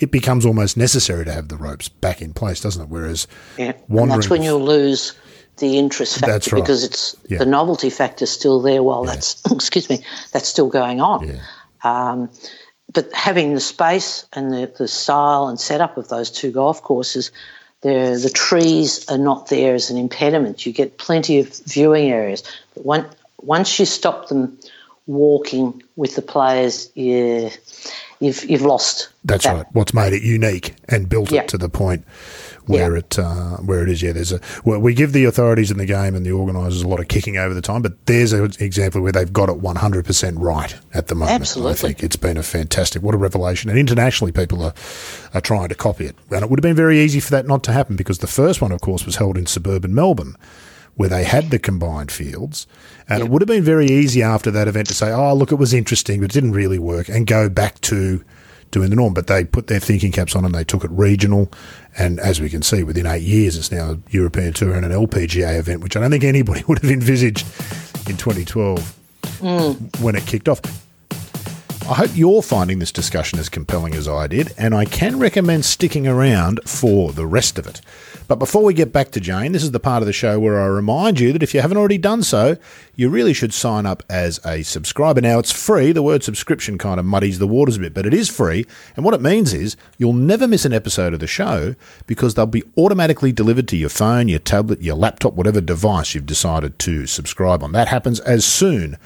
it 0.00 0.10
becomes 0.10 0.46
almost 0.46 0.76
necessary 0.76 1.24
to 1.24 1.32
have 1.32 1.48
the 1.48 1.56
ropes 1.56 1.88
back 1.88 2.20
in 2.22 2.32
place, 2.32 2.60
doesn't 2.60 2.82
it? 2.82 2.88
Whereas 2.88 3.26
Yeah, 3.58 3.72
that's 3.88 4.30
when 4.30 4.42
you'll 4.42 4.64
lose 4.64 5.12
the 5.58 5.78
interest 5.78 6.18
factor 6.18 6.56
right. 6.56 6.62
because 6.62 6.82
it's 6.82 7.14
Yeah. 7.28 7.38
the 7.38 7.46
novelty 7.46 7.90
factor 7.90 8.24
is 8.24 8.30
still 8.30 8.60
there 8.60 8.82
while 8.82 9.04
that's 9.04 9.40
excuse 9.52 9.88
me 9.90 10.02
that's 10.32 10.48
still 10.48 10.68
going 10.68 11.00
on. 11.00 11.28
Yeah. 11.28 11.40
Um, 11.84 12.30
but 12.92 13.12
having 13.12 13.54
the 13.54 13.60
space 13.60 14.24
and 14.32 14.52
the, 14.52 14.72
the 14.78 14.88
style 14.88 15.46
and 15.48 15.60
setup 15.60 15.96
of 15.96 16.08
those 16.08 16.30
two 16.30 16.50
golf 16.50 16.82
courses, 16.82 17.30
the 17.82 18.18
the 18.20 18.30
trees 18.30 19.08
are 19.08 19.18
not 19.18 19.48
there 19.48 19.74
as 19.74 19.90
an 19.90 19.96
impediment. 19.98 20.64
You 20.66 20.72
get 20.72 20.98
plenty 20.98 21.38
of 21.38 21.54
viewing 21.66 22.10
areas. 22.10 22.42
But 22.74 22.84
one, 22.84 23.06
once 23.42 23.78
you 23.78 23.86
stop 23.86 24.28
them 24.28 24.58
walking 25.06 25.82
with 25.96 26.16
the 26.16 26.22
players, 26.22 26.90
yeah, 26.94 27.50
you've 28.20 28.48
you've 28.48 28.62
lost. 28.62 29.08
That's 29.24 29.44
that. 29.44 29.54
right. 29.54 29.66
What's 29.72 29.92
made 29.94 30.12
it 30.12 30.22
unique 30.22 30.74
and 30.88 31.08
built 31.08 31.30
Yeah. 31.32 31.42
it 31.42 31.48
to 31.48 31.58
the 31.58 31.68
point 31.68 32.04
where 32.66 32.92
Yeah. 32.92 32.98
it 32.98 33.18
uh, 33.18 33.56
where 33.58 33.82
it 33.82 33.88
is. 33.88 34.02
Yeah, 34.02 34.12
there's 34.12 34.32
a 34.32 34.40
well, 34.64 34.78
we 34.80 34.94
give 34.94 35.12
the 35.12 35.24
authorities 35.24 35.70
in 35.70 35.78
the 35.78 35.86
game 35.86 36.14
and 36.14 36.24
the 36.24 36.30
organisers 36.32 36.82
a 36.82 36.88
lot 36.88 37.00
of 37.00 37.08
kicking 37.08 37.36
over 37.36 37.52
the 37.54 37.60
time, 37.62 37.82
but 37.82 37.94
there's 38.06 38.32
an 38.32 38.50
example 38.60 39.00
where 39.02 39.12
they've 39.12 39.32
got 39.32 39.48
it 39.48 39.56
100 39.58 40.04
percent 40.04 40.38
right 40.38 40.74
at 40.94 41.08
the 41.08 41.14
moment. 41.14 41.40
Absolutely, 41.40 41.72
I 41.72 41.74
think 41.74 42.02
it's 42.02 42.16
been 42.16 42.36
a 42.36 42.42
fantastic, 42.42 43.02
what 43.02 43.14
a 43.14 43.18
revelation, 43.18 43.68
and 43.70 43.78
internationally 43.78 44.32
people 44.32 44.62
are 44.62 44.74
are 45.34 45.40
trying 45.40 45.68
to 45.68 45.74
copy 45.74 46.06
it, 46.06 46.16
and 46.30 46.42
it 46.42 46.50
would 46.50 46.58
have 46.58 46.62
been 46.62 46.76
very 46.76 47.00
easy 47.00 47.20
for 47.20 47.30
that 47.32 47.46
not 47.46 47.62
to 47.64 47.72
happen 47.72 47.96
because 47.96 48.18
the 48.18 48.26
first 48.26 48.60
one, 48.62 48.72
of 48.72 48.80
course, 48.80 49.04
was 49.04 49.16
held 49.16 49.36
in 49.36 49.46
suburban 49.46 49.94
Melbourne. 49.94 50.36
Where 50.96 51.08
they 51.08 51.24
had 51.24 51.50
the 51.50 51.58
combined 51.58 52.12
fields, 52.12 52.66
and 53.08 53.22
it 53.22 53.30
would 53.30 53.40
have 53.40 53.48
been 53.48 53.62
very 53.62 53.86
easy 53.86 54.22
after 54.22 54.50
that 54.50 54.68
event 54.68 54.88
to 54.88 54.94
say, 54.94 55.10
"Oh, 55.10 55.34
look, 55.34 55.50
it 55.50 55.56
was 55.56 55.72
interesting, 55.72 56.20
but 56.20 56.30
it 56.30 56.32
didn't 56.34 56.52
really 56.52 56.78
work," 56.78 57.08
and 57.08 57.26
go 57.26 57.48
back 57.48 57.80
to 57.82 58.22
doing 58.70 58.90
the 58.90 58.96
norm. 58.96 59.14
But 59.14 59.26
they 59.26 59.44
put 59.44 59.66
their 59.66 59.80
thinking 59.80 60.12
caps 60.12 60.36
on 60.36 60.44
and 60.44 60.54
they 60.54 60.64
took 60.64 60.84
it 60.84 60.90
regional. 60.90 61.50
And 61.98 62.20
as 62.20 62.40
we 62.40 62.48
can 62.48 62.62
see, 62.62 62.82
within 62.82 63.06
eight 63.06 63.22
years, 63.22 63.56
it's 63.56 63.72
now 63.72 63.92
a 63.92 63.98
European 64.10 64.52
Tour 64.52 64.74
and 64.74 64.84
an 64.84 64.92
LPGA 64.92 65.58
event, 65.58 65.82
which 65.82 65.96
I 65.96 66.00
don't 66.00 66.10
think 66.10 66.24
anybody 66.24 66.62
would 66.68 66.78
have 66.80 66.90
envisaged 66.90 67.46
in 68.08 68.16
2012 68.16 68.98
mm. 69.22 70.00
when 70.00 70.14
it 70.14 70.26
kicked 70.26 70.48
off. 70.48 70.60
I 71.90 71.94
hope 71.94 72.12
you're 72.14 72.40
finding 72.40 72.78
this 72.78 72.92
discussion 72.92 73.40
as 73.40 73.48
compelling 73.48 73.96
as 73.96 74.06
I 74.06 74.28
did, 74.28 74.54
and 74.56 74.76
I 74.76 74.84
can 74.84 75.18
recommend 75.18 75.64
sticking 75.64 76.06
around 76.06 76.60
for 76.64 77.10
the 77.10 77.26
rest 77.26 77.58
of 77.58 77.66
it. 77.66 77.80
But 78.28 78.38
before 78.38 78.62
we 78.62 78.74
get 78.74 78.92
back 78.92 79.10
to 79.10 79.20
Jane, 79.20 79.50
this 79.50 79.64
is 79.64 79.72
the 79.72 79.80
part 79.80 80.00
of 80.00 80.06
the 80.06 80.12
show 80.12 80.38
where 80.38 80.60
I 80.60 80.66
remind 80.66 81.18
you 81.18 81.32
that 81.32 81.42
if 81.42 81.52
you 81.52 81.60
haven't 81.60 81.78
already 81.78 81.98
done 81.98 82.22
so, 82.22 82.56
you 82.94 83.08
really 83.08 83.32
should 83.32 83.52
sign 83.52 83.86
up 83.86 84.04
as 84.08 84.38
a 84.46 84.62
subscriber. 84.62 85.20
Now, 85.20 85.40
it's 85.40 85.50
free. 85.50 85.90
The 85.90 86.00
word 86.00 86.22
subscription 86.22 86.78
kind 86.78 87.00
of 87.00 87.06
muddies 87.06 87.40
the 87.40 87.48
waters 87.48 87.76
a 87.76 87.80
bit, 87.80 87.92
but 87.92 88.06
it 88.06 88.14
is 88.14 88.28
free. 88.28 88.66
And 88.94 89.04
what 89.04 89.14
it 89.14 89.20
means 89.20 89.52
is 89.52 89.76
you'll 89.98 90.12
never 90.12 90.46
miss 90.46 90.64
an 90.64 90.72
episode 90.72 91.12
of 91.12 91.18
the 91.18 91.26
show 91.26 91.74
because 92.06 92.34
they'll 92.34 92.46
be 92.46 92.62
automatically 92.78 93.32
delivered 93.32 93.66
to 93.66 93.76
your 93.76 93.88
phone, 93.88 94.28
your 94.28 94.38
tablet, 94.38 94.80
your 94.80 94.94
laptop, 94.94 95.32
whatever 95.32 95.60
device 95.60 96.14
you've 96.14 96.24
decided 96.24 96.78
to 96.78 97.08
subscribe 97.08 97.64
on. 97.64 97.72
That 97.72 97.88
happens 97.88 98.20
as 98.20 98.44
soon 98.44 98.96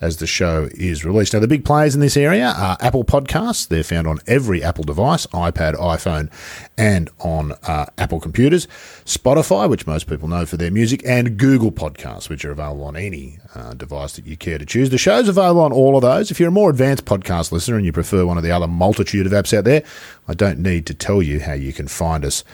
as 0.00 0.18
the 0.18 0.26
show 0.26 0.68
is 0.74 1.04
released. 1.04 1.32
Now, 1.32 1.40
the 1.40 1.48
big 1.48 1.64
players 1.64 1.94
in 1.94 2.00
this 2.00 2.16
area 2.16 2.52
are 2.56 2.76
Apple 2.80 3.04
Podcasts. 3.04 3.68
They're 3.68 3.82
found 3.82 4.06
on 4.06 4.18
every 4.26 4.62
Apple 4.62 4.84
device, 4.84 5.26
iPad, 5.28 5.74
iPhone, 5.76 6.30
and 6.76 7.10
on 7.20 7.52
uh, 7.62 7.86
Apple 7.96 8.20
computers. 8.20 8.66
Spotify, 9.04 9.68
which 9.68 9.86
most 9.86 10.06
people 10.06 10.28
know 10.28 10.46
for 10.46 10.56
their 10.56 10.70
music, 10.70 11.02
and 11.06 11.36
Google 11.36 11.72
Podcasts, 11.72 12.28
which 12.28 12.44
are 12.44 12.52
available 12.52 12.84
on 12.84 12.96
any 12.96 13.38
uh, 13.54 13.74
device 13.74 14.14
that 14.16 14.26
you 14.26 14.36
care 14.36 14.58
to 14.58 14.66
choose. 14.66 14.90
The 14.90 14.98
show's 14.98 15.28
available 15.28 15.62
on 15.62 15.72
all 15.72 15.96
of 15.96 16.02
those. 16.02 16.30
If 16.30 16.38
you're 16.38 16.48
a 16.48 16.52
more 16.52 16.70
advanced 16.70 17.04
podcast 17.04 17.52
listener 17.52 17.76
and 17.76 17.86
you 17.86 17.92
prefer 17.92 18.26
one 18.26 18.36
of 18.36 18.42
the 18.42 18.50
other 18.50 18.68
multitude 18.68 19.26
of 19.26 19.32
apps 19.32 19.56
out 19.56 19.64
there, 19.64 19.82
I 20.28 20.34
don't 20.34 20.58
need 20.58 20.86
to 20.86 20.94
tell 20.94 21.22
you 21.22 21.40
how 21.40 21.52
you 21.52 21.72
can 21.72 21.88
find 21.88 22.24
us 22.24 22.44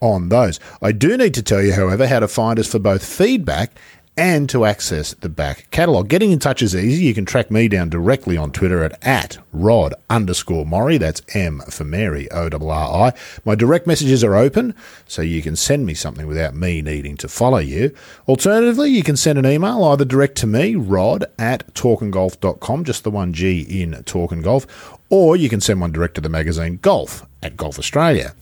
on 0.00 0.30
those. 0.30 0.58
I 0.82 0.92
do 0.92 1.16
need 1.16 1.34
to 1.34 1.42
tell 1.42 1.62
you, 1.62 1.72
however, 1.72 2.06
how 2.06 2.20
to 2.20 2.28
find 2.28 2.58
us 2.58 2.70
for 2.70 2.78
both 2.78 3.04
feedback 3.04 3.72
and 4.16 4.48
to 4.50 4.64
access 4.64 5.14
the 5.14 5.28
back 5.28 5.68
catalogue. 5.70 6.08
Getting 6.08 6.30
in 6.30 6.38
touch 6.38 6.62
is 6.62 6.74
easy. 6.74 7.04
You 7.04 7.14
can 7.14 7.24
track 7.24 7.50
me 7.50 7.68
down 7.68 7.88
directly 7.88 8.36
on 8.36 8.50
Twitter 8.50 8.82
at, 8.84 8.98
at 9.06 9.38
rod 9.52 9.94
underscore 10.08 10.64
Morri. 10.64 10.98
That's 10.98 11.22
M 11.34 11.60
for 11.70 11.84
Mary, 11.84 12.30
O-R-R-I. 12.30 13.12
My 13.44 13.54
direct 13.54 13.86
messages 13.86 14.22
are 14.22 14.34
open, 14.34 14.74
so 15.06 15.22
you 15.22 15.42
can 15.42 15.56
send 15.56 15.86
me 15.86 15.94
something 15.94 16.26
without 16.26 16.54
me 16.54 16.82
needing 16.82 17.16
to 17.18 17.28
follow 17.28 17.58
you. 17.58 17.94
Alternatively, 18.28 18.90
you 18.90 19.02
can 19.02 19.16
send 19.16 19.38
an 19.38 19.46
email 19.46 19.82
either 19.84 20.04
direct 20.04 20.36
to 20.38 20.46
me, 20.46 20.74
rod 20.74 21.24
at 21.38 21.72
talkandgolf.com, 21.74 22.84
just 22.84 23.04
the 23.04 23.10
one 23.10 23.32
G 23.32 23.60
in 23.60 24.02
Talk 24.04 24.32
and 24.32 24.44
Golf, 24.44 24.98
or 25.08 25.36
you 25.36 25.48
can 25.48 25.60
send 25.60 25.80
one 25.80 25.92
direct 25.92 26.16
to 26.16 26.20
the 26.20 26.28
magazine 26.28 26.78
Golf 26.82 27.26
at 27.42 27.56
Golf 27.56 27.78
Australia 27.78 28.34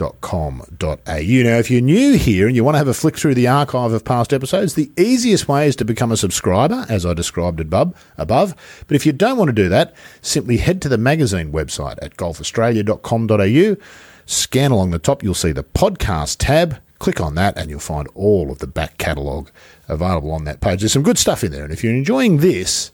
au. 0.00 0.10
Now, 0.80 1.58
if 1.58 1.70
you're 1.70 1.80
new 1.80 2.16
here 2.16 2.46
and 2.46 2.56
you 2.56 2.64
want 2.64 2.74
to 2.74 2.78
have 2.78 2.88
a 2.88 2.94
flick 2.94 3.16
through 3.16 3.34
the 3.34 3.48
archive 3.48 3.92
of 3.92 4.04
past 4.04 4.32
episodes, 4.32 4.74
the 4.74 4.90
easiest 4.96 5.48
way 5.48 5.66
is 5.66 5.76
to 5.76 5.84
become 5.84 6.12
a 6.12 6.16
subscriber, 6.16 6.86
as 6.88 7.04
I 7.06 7.14
described 7.14 7.60
above. 7.60 7.94
But 8.16 8.56
if 8.90 9.06
you 9.06 9.12
don't 9.12 9.36
want 9.36 9.48
to 9.48 9.52
do 9.52 9.68
that, 9.68 9.94
simply 10.20 10.56
head 10.56 10.82
to 10.82 10.88
the 10.88 10.98
magazine 10.98 11.52
website 11.52 11.98
at 12.02 12.16
golfaustralia.com.au. 12.16 13.76
Scan 14.24 14.70
along 14.70 14.90
the 14.90 14.98
top, 14.98 15.22
you'll 15.22 15.34
see 15.34 15.52
the 15.52 15.64
podcast 15.64 16.36
tab. 16.38 16.78
Click 16.98 17.20
on 17.20 17.34
that, 17.34 17.56
and 17.58 17.68
you'll 17.68 17.80
find 17.80 18.08
all 18.14 18.52
of 18.52 18.58
the 18.58 18.66
back 18.68 18.96
catalogue 18.96 19.50
available 19.88 20.30
on 20.30 20.44
that 20.44 20.60
page. 20.60 20.80
There's 20.80 20.92
some 20.92 21.02
good 21.02 21.18
stuff 21.18 21.42
in 21.42 21.50
there, 21.50 21.64
and 21.64 21.72
if 21.72 21.82
you're 21.82 21.92
enjoying 21.92 22.36
this, 22.36 22.92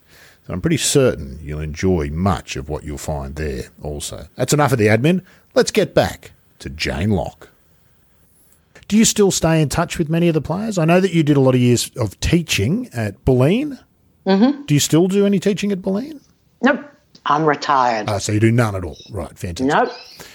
I'm 0.49 0.63
pretty 0.63 0.79
certain 0.79 1.39
you'll 1.43 1.61
enjoy 1.61 2.09
much 2.09 2.57
of 2.57 2.71
what 2.71 2.85
you'll 2.85 2.97
find 2.97 3.37
there 3.37 3.65
also. 3.83 4.29
That's 4.35 4.55
enough 4.55 4.73
of 4.73 4.79
the 4.79 4.87
admin. 4.87 5.23
Let's 5.55 5.71
get 5.71 5.95
back 5.95 6.33
to 6.61 6.71
Jane 6.71 7.11
Lock. 7.11 7.49
Do 8.89 8.97
you 8.97 9.05
still 9.05 9.31
stay 9.31 9.61
in 9.61 9.69
touch 9.69 9.99
with 9.99 10.09
many 10.09 10.29
of 10.29 10.35
the 10.35 10.41
players? 10.41 10.79
I 10.79 10.87
know 10.87 11.01
that 11.01 11.13
you 11.13 11.23
did 11.23 11.37
a 11.37 11.41
lot 11.41 11.55
of 11.55 11.61
years 11.61 11.91
of 11.97 12.19
teaching 12.21 12.89
at 12.95 13.23
Bulleen. 13.25 13.79
Mm-hmm. 14.27 14.63
Do 14.65 14.75
you 14.75 14.81
still 14.81 15.09
do 15.09 15.27
any 15.27 15.39
teaching 15.39 15.73
at 15.73 15.81
Bulleen? 15.81 16.21
Nope. 16.63 16.85
I'm 17.27 17.45
retired. 17.45 18.09
Ah, 18.09 18.19
so 18.19 18.33
you 18.33 18.41
do 18.41 18.51
none 18.51 18.75
at 18.75 18.85
all. 18.85 18.97
Right, 19.11 19.37
fantastic. 19.39 19.67
Nope. 19.67 19.93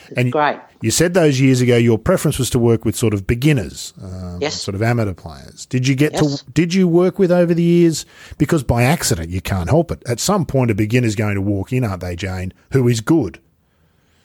It's 0.09 0.17
and 0.17 0.31
great. 0.31 0.59
You 0.81 0.91
said 0.91 1.15
those 1.15 1.39
years 1.39 1.61
ago 1.61 1.75
your 1.75 1.97
preference 1.97 2.37
was 2.37 2.49
to 2.51 2.59
work 2.59 2.85
with 2.85 2.95
sort 2.95 3.13
of 3.15 3.25
beginners, 3.25 3.93
um, 4.01 4.37
yes. 4.39 4.61
sort 4.61 4.75
of 4.75 4.83
amateur 4.83 5.13
players. 5.13 5.65
Did 5.65 5.87
you 5.87 5.95
get 5.95 6.13
yes. 6.13 6.43
to? 6.43 6.51
Did 6.51 6.73
you 6.73 6.87
work 6.87 7.17
with 7.17 7.31
over 7.31 7.53
the 7.53 7.63
years? 7.63 8.05
Because 8.37 8.63
by 8.63 8.83
accident 8.83 9.29
you 9.29 9.41
can't 9.41 9.69
help 9.69 9.91
it. 9.91 10.03
At 10.05 10.19
some 10.19 10.45
point, 10.45 10.69
a 10.69 10.75
beginner's 10.75 11.15
going 11.15 11.35
to 11.35 11.41
walk 11.41 11.73
in, 11.73 11.83
aren't 11.83 12.01
they, 12.01 12.15
Jane? 12.15 12.53
Who 12.73 12.87
is 12.87 13.01
good, 13.01 13.39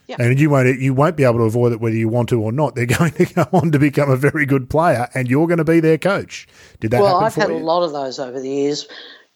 yeah. 0.08 0.16
And 0.18 0.40
you 0.40 0.48
won't 0.48 0.80
you 0.80 0.94
won't 0.94 1.16
be 1.16 1.24
able 1.24 1.38
to 1.38 1.44
avoid 1.44 1.72
it 1.72 1.80
whether 1.80 1.94
you 1.94 2.08
want 2.08 2.30
to 2.30 2.40
or 2.40 2.50
not. 2.50 2.74
They're 2.74 2.86
going 2.98 3.12
to 3.12 3.26
go 3.26 3.46
on 3.52 3.70
to 3.72 3.78
become 3.78 4.10
a 4.10 4.16
very 4.16 4.46
good 4.46 4.70
player, 4.70 5.08
and 5.14 5.28
you're 5.28 5.46
going 5.46 5.58
to 5.58 5.64
be 5.64 5.80
their 5.80 5.98
coach. 5.98 6.48
Did 6.80 6.92
that? 6.92 7.02
Well, 7.02 7.16
I've 7.16 7.34
had 7.34 7.50
you? 7.50 7.56
a 7.56 7.58
lot 7.58 7.82
of 7.82 7.92
those 7.92 8.18
over 8.18 8.40
the 8.40 8.48
years, 8.48 8.88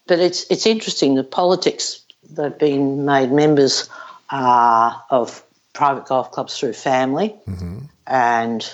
but 0.07 0.19
it's 0.19 0.49
it's 0.49 0.65
interesting. 0.65 1.13
The 1.13 1.23
politics 1.23 2.01
they've 2.31 2.57
been 2.57 3.05
made 3.05 3.31
members 3.31 3.87
uh, 4.31 4.97
of 5.11 5.43
private 5.73 6.07
golf 6.07 6.31
clubs 6.31 6.57
through 6.57 6.73
family, 6.73 7.35
mm-hmm. 7.47 7.79
and 8.07 8.73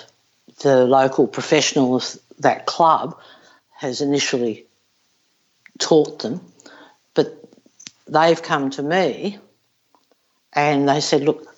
the 0.62 0.86
local 0.86 1.26
professional 1.26 1.96
of 1.96 2.16
that 2.38 2.64
club 2.64 3.18
has 3.76 4.00
initially 4.00 4.64
taught 5.78 6.20
them, 6.20 6.40
but 7.12 7.38
they've 8.06 8.42
come 8.42 8.70
to 8.70 8.82
me 8.82 9.38
and 10.52 10.88
they 10.88 11.00
said, 11.00 11.22
"Look, 11.22 11.49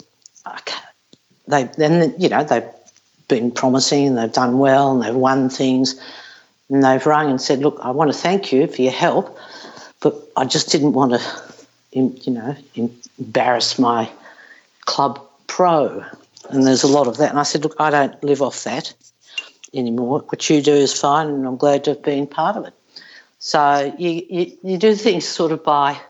they 1.49 1.64
then 1.76 2.14
you 2.18 2.28
know 2.28 2.45
they've 2.45 2.68
been 3.28 3.51
promising 3.51 4.09
and 4.09 4.18
they've 4.18 4.32
done 4.32 4.59
well 4.59 4.93
and 4.93 5.03
they've 5.03 5.14
won 5.14 5.49
things 5.49 6.01
and 6.72 6.82
they've 6.82 7.05
rung 7.05 7.30
and 7.30 7.40
said, 7.40 7.59
look, 7.59 7.78
I 7.82 7.90
want 7.90 8.11
to 8.12 8.18
thank 8.18 8.51
you 8.51 8.66
for 8.66 8.80
your 8.80 8.93
help, 8.93 9.38
but 10.01 10.16
I 10.36 10.47
just 10.47 10.70
didn't 10.70 10.95
want 10.95 11.12
to, 11.12 11.20
you 11.93 12.32
know, 12.32 12.57
embarrass 13.18 13.78
my 13.78 14.11
club 14.86 15.20
pro. 15.47 16.03
And 16.49 16.66
there's 16.66 16.82
a 16.82 16.88
lot 16.88 17.09
of 17.09 17.18
that. 17.18 17.28
And 17.30 17.38
I 17.38 17.43
said, 17.43 17.62
look, 17.62 17.76
I 17.78 17.90
don't 17.90 18.24
live 18.24 18.40
off 18.40 18.64
that 18.64 18.95
anymore. 19.74 20.20
What 20.20 20.49
you 20.49 20.62
do 20.62 20.72
is 20.72 20.99
fine, 20.99 21.28
and 21.28 21.47
I'm 21.47 21.59
glad 21.59 21.84
to 21.84 21.90
have 21.90 22.03
been 22.03 22.26
part 22.26 22.57
of 22.57 22.66
it. 22.66 22.74
So 23.38 23.95
you, 23.99 24.22
you, 24.30 24.59
you 24.62 24.78
do 24.78 24.95
things 24.95 25.26
sort 25.28 25.53
of 25.53 25.62
by 25.62 26.01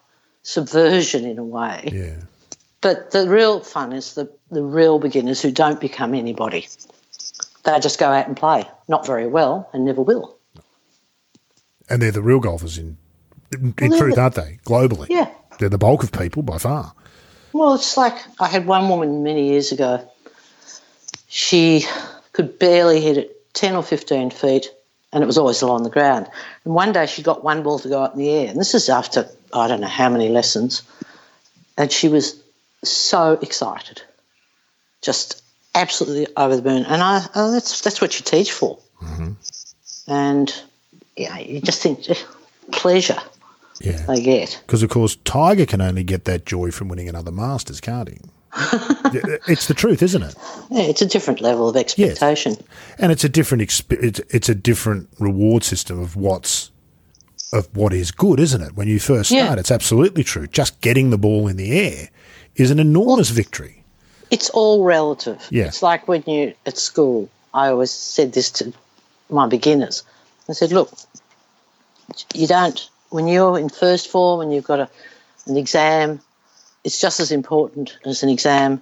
subversion 0.45 1.25
in 1.25 1.39
a 1.39 1.45
way. 1.45 1.89
Yeah. 1.93 2.15
But 2.83 3.13
the 3.13 3.29
real 3.29 3.61
fun 3.61 3.93
is 3.93 4.15
the, 4.15 4.31
the 4.51 4.63
real 4.63 4.99
beginners 4.99 5.41
who 5.41 5.51
don't 5.51 5.81
become 5.81 6.15
anybody. 6.15 6.69
They 7.65 7.79
just 7.79 7.99
go 7.99 8.11
out 8.11 8.27
and 8.27 8.37
play, 8.37 8.69
not 8.89 9.07
very 9.07 9.27
well, 9.27 9.71
and 9.73 9.85
never 9.85 10.03
will. 10.03 10.37
And 11.89 12.03
they're 12.03 12.11
the 12.11 12.23
real 12.23 12.41
golfers 12.41 12.77
in 12.77 12.99
in, 13.53 13.75
well, 13.91 13.99
truth, 13.99 14.15
the, 14.17 14.21
aren't 14.21 14.35
they? 14.35 14.59
Globally, 14.65 15.07
yeah, 15.09 15.31
they're 15.59 15.69
the 15.69 15.79
bulk 15.79 16.03
of 16.03 16.11
people 16.11 16.43
by 16.43 16.59
far. 16.59 16.93
Well, 17.53 17.75
it's 17.75 17.97
like 17.97 18.15
I 18.41 18.49
had 18.49 18.67
one 18.67 18.89
woman 18.89 19.23
many 19.23 19.49
years 19.49 19.73
ago. 19.73 20.09
She 21.29 21.85
could 22.33 22.59
barely 22.59 23.01
hit 23.01 23.19
it 23.19 23.53
ten 23.55 23.77
or 23.77 23.83
fifteen 23.83 24.31
feet, 24.31 24.73
and 25.13 25.23
it 25.23 25.27
was 25.27 25.39
always 25.39 25.63
along 25.63 25.85
the 25.85 25.91
ground. 25.91 26.29
And 26.65 26.75
one 26.75 26.93
day 26.93 27.07
she 27.07 27.23
got 27.23 27.45
one 27.45 27.63
ball 27.63 27.79
to 27.79 27.89
go 27.89 28.03
up 28.03 28.15
in 28.15 28.19
the 28.19 28.31
air, 28.31 28.49
and 28.49 28.59
this 28.59 28.75
is 28.75 28.89
after 28.89 29.29
I 29.53 29.69
don't 29.69 29.83
know 29.83 29.87
how 29.87 30.09
many 30.09 30.31
lessons, 30.31 30.83
and 31.77 31.93
she 31.93 32.09
was 32.09 32.42
so 32.85 33.39
excited, 33.43 34.03
just 35.01 35.43
absolutely 35.75 36.27
over 36.37 36.57
the 36.57 36.63
moon. 36.63 36.85
And 36.85 37.03
I, 37.03 37.27
oh, 37.35 37.53
that's 37.53 37.81
that's 37.81 38.01
what 38.01 38.19
you 38.19 38.25
teach 38.25 38.53
for. 38.53 38.79
Mm-hmm. 39.03 39.33
And 40.09 40.63
yeah, 41.17 41.39
you 41.39 41.61
just 41.61 41.83
think 41.83 42.07
pleasure 42.71 43.19
yeah. 43.81 44.05
they 44.07 44.23
get. 44.23 44.61
Because 44.67 44.83
of 44.83 44.91
course, 44.91 45.17
Tiger 45.25 45.67
can 45.67 45.81
only 45.81 46.05
get 46.05 46.25
that 46.25 46.47
joy 46.47 46.71
from 46.71 46.89
winning 46.89 47.09
another 47.09 47.33
Masters, 47.33 47.81
can't 47.81 48.09
he? 48.09 48.19
it's 49.49 49.67
the 49.67 49.75
truth, 49.75 50.03
isn't 50.03 50.23
it? 50.23 50.35
Yeah, 50.71 50.83
it's 50.83 51.01
a 51.01 51.07
different 51.07 51.41
level 51.41 51.71
of 51.71 51.77
expectation, 51.77 52.53
yes. 52.53 52.69
and 52.99 53.11
it's 53.11 53.25
a 53.25 53.29
different 53.29 53.63
exp- 53.63 54.03
it's, 54.03 54.21
it's 54.29 54.49
a 54.51 54.55
different 54.55 55.09
reward 55.19 55.65
system 55.65 55.99
of 55.99 56.17
what's 56.17 56.71
of 57.55 57.75
what 57.75 57.95
is 57.95 58.11
good, 58.11 58.39
isn't 58.41 58.61
it? 58.61 58.77
When 58.77 58.89
you 58.89 58.99
first 58.99 59.31
start, 59.31 59.55
yeah. 59.55 59.59
it's 59.59 59.71
absolutely 59.71 60.23
true. 60.23 60.47
Just 60.47 60.83
getting 60.83 61.09
the 61.09 61.19
ball 61.19 61.49
in 61.49 61.57
the 61.57 61.73
air 61.73 62.11
is 62.57 62.71
an 62.71 62.79
enormous 62.79 63.31
victory. 63.31 63.85
It's 64.31 64.51
all 64.51 64.85
relative. 64.85 65.47
Yeah. 65.51 65.67
It's 65.67 65.83
like 65.83 66.09
when 66.09 66.23
you 66.27 66.55
at 66.67 66.79
school. 66.79 67.29
I 67.55 67.69
always 67.69 67.91
said 67.91 68.33
this 68.33 68.51
to 68.53 68.73
my 69.29 69.47
beginners. 69.47 70.05
I 70.49 70.55
said, 70.55 70.73
look, 70.73 70.91
you 72.35 72.47
don't 72.47 72.89
when 73.13 73.29
you're 73.29 73.59
in 73.59 73.69
first 73.69 74.11
form 74.11 74.41
and 74.41 74.53
you've 74.53 74.65
got 74.65 74.81
a, 74.81 74.91
an 75.47 75.57
exam, 75.57 76.21
it's 76.83 77.01
just 77.01 77.21
as 77.21 77.31
important 77.31 77.97
as 78.05 78.23
an 78.23 78.29
exam 78.29 78.81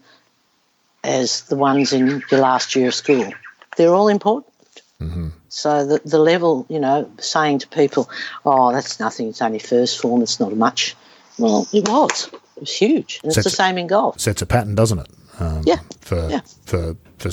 as 1.02 1.42
the 1.42 1.56
ones 1.56 1.92
in 1.92 2.22
your 2.30 2.40
last 2.40 2.76
year 2.76 2.88
of 2.88 2.94
school. 2.94 3.32
They're 3.76 3.94
all 3.94 4.08
important. 4.08 4.54
Mm-hmm. 5.00 5.28
So 5.48 5.86
the 5.86 6.00
the 6.04 6.18
level, 6.18 6.66
you 6.68 6.78
know, 6.78 7.10
saying 7.18 7.60
to 7.60 7.68
people, 7.68 8.08
"Oh, 8.44 8.72
that's 8.72 9.00
nothing. 9.00 9.28
It's 9.28 9.42
only 9.42 9.58
first 9.58 10.00
form. 10.00 10.22
It's 10.22 10.38
not 10.38 10.54
much." 10.54 10.94
Well, 11.38 11.66
it 11.72 11.88
was. 11.88 12.28
It 12.60 12.64
was 12.64 12.76
huge. 12.76 13.20
And 13.22 13.32
it's 13.32 13.42
the 13.42 13.48
same 13.48 13.78
in 13.78 13.86
golf. 13.86 14.20
Sets 14.20 14.42
a 14.42 14.46
pattern, 14.46 14.74
doesn't 14.74 14.98
it? 14.98 15.08
Um, 15.38 15.62
yeah. 15.64 15.78
For, 16.02 16.28
yeah. 16.28 16.40
for 16.66 16.94
for 17.18 17.30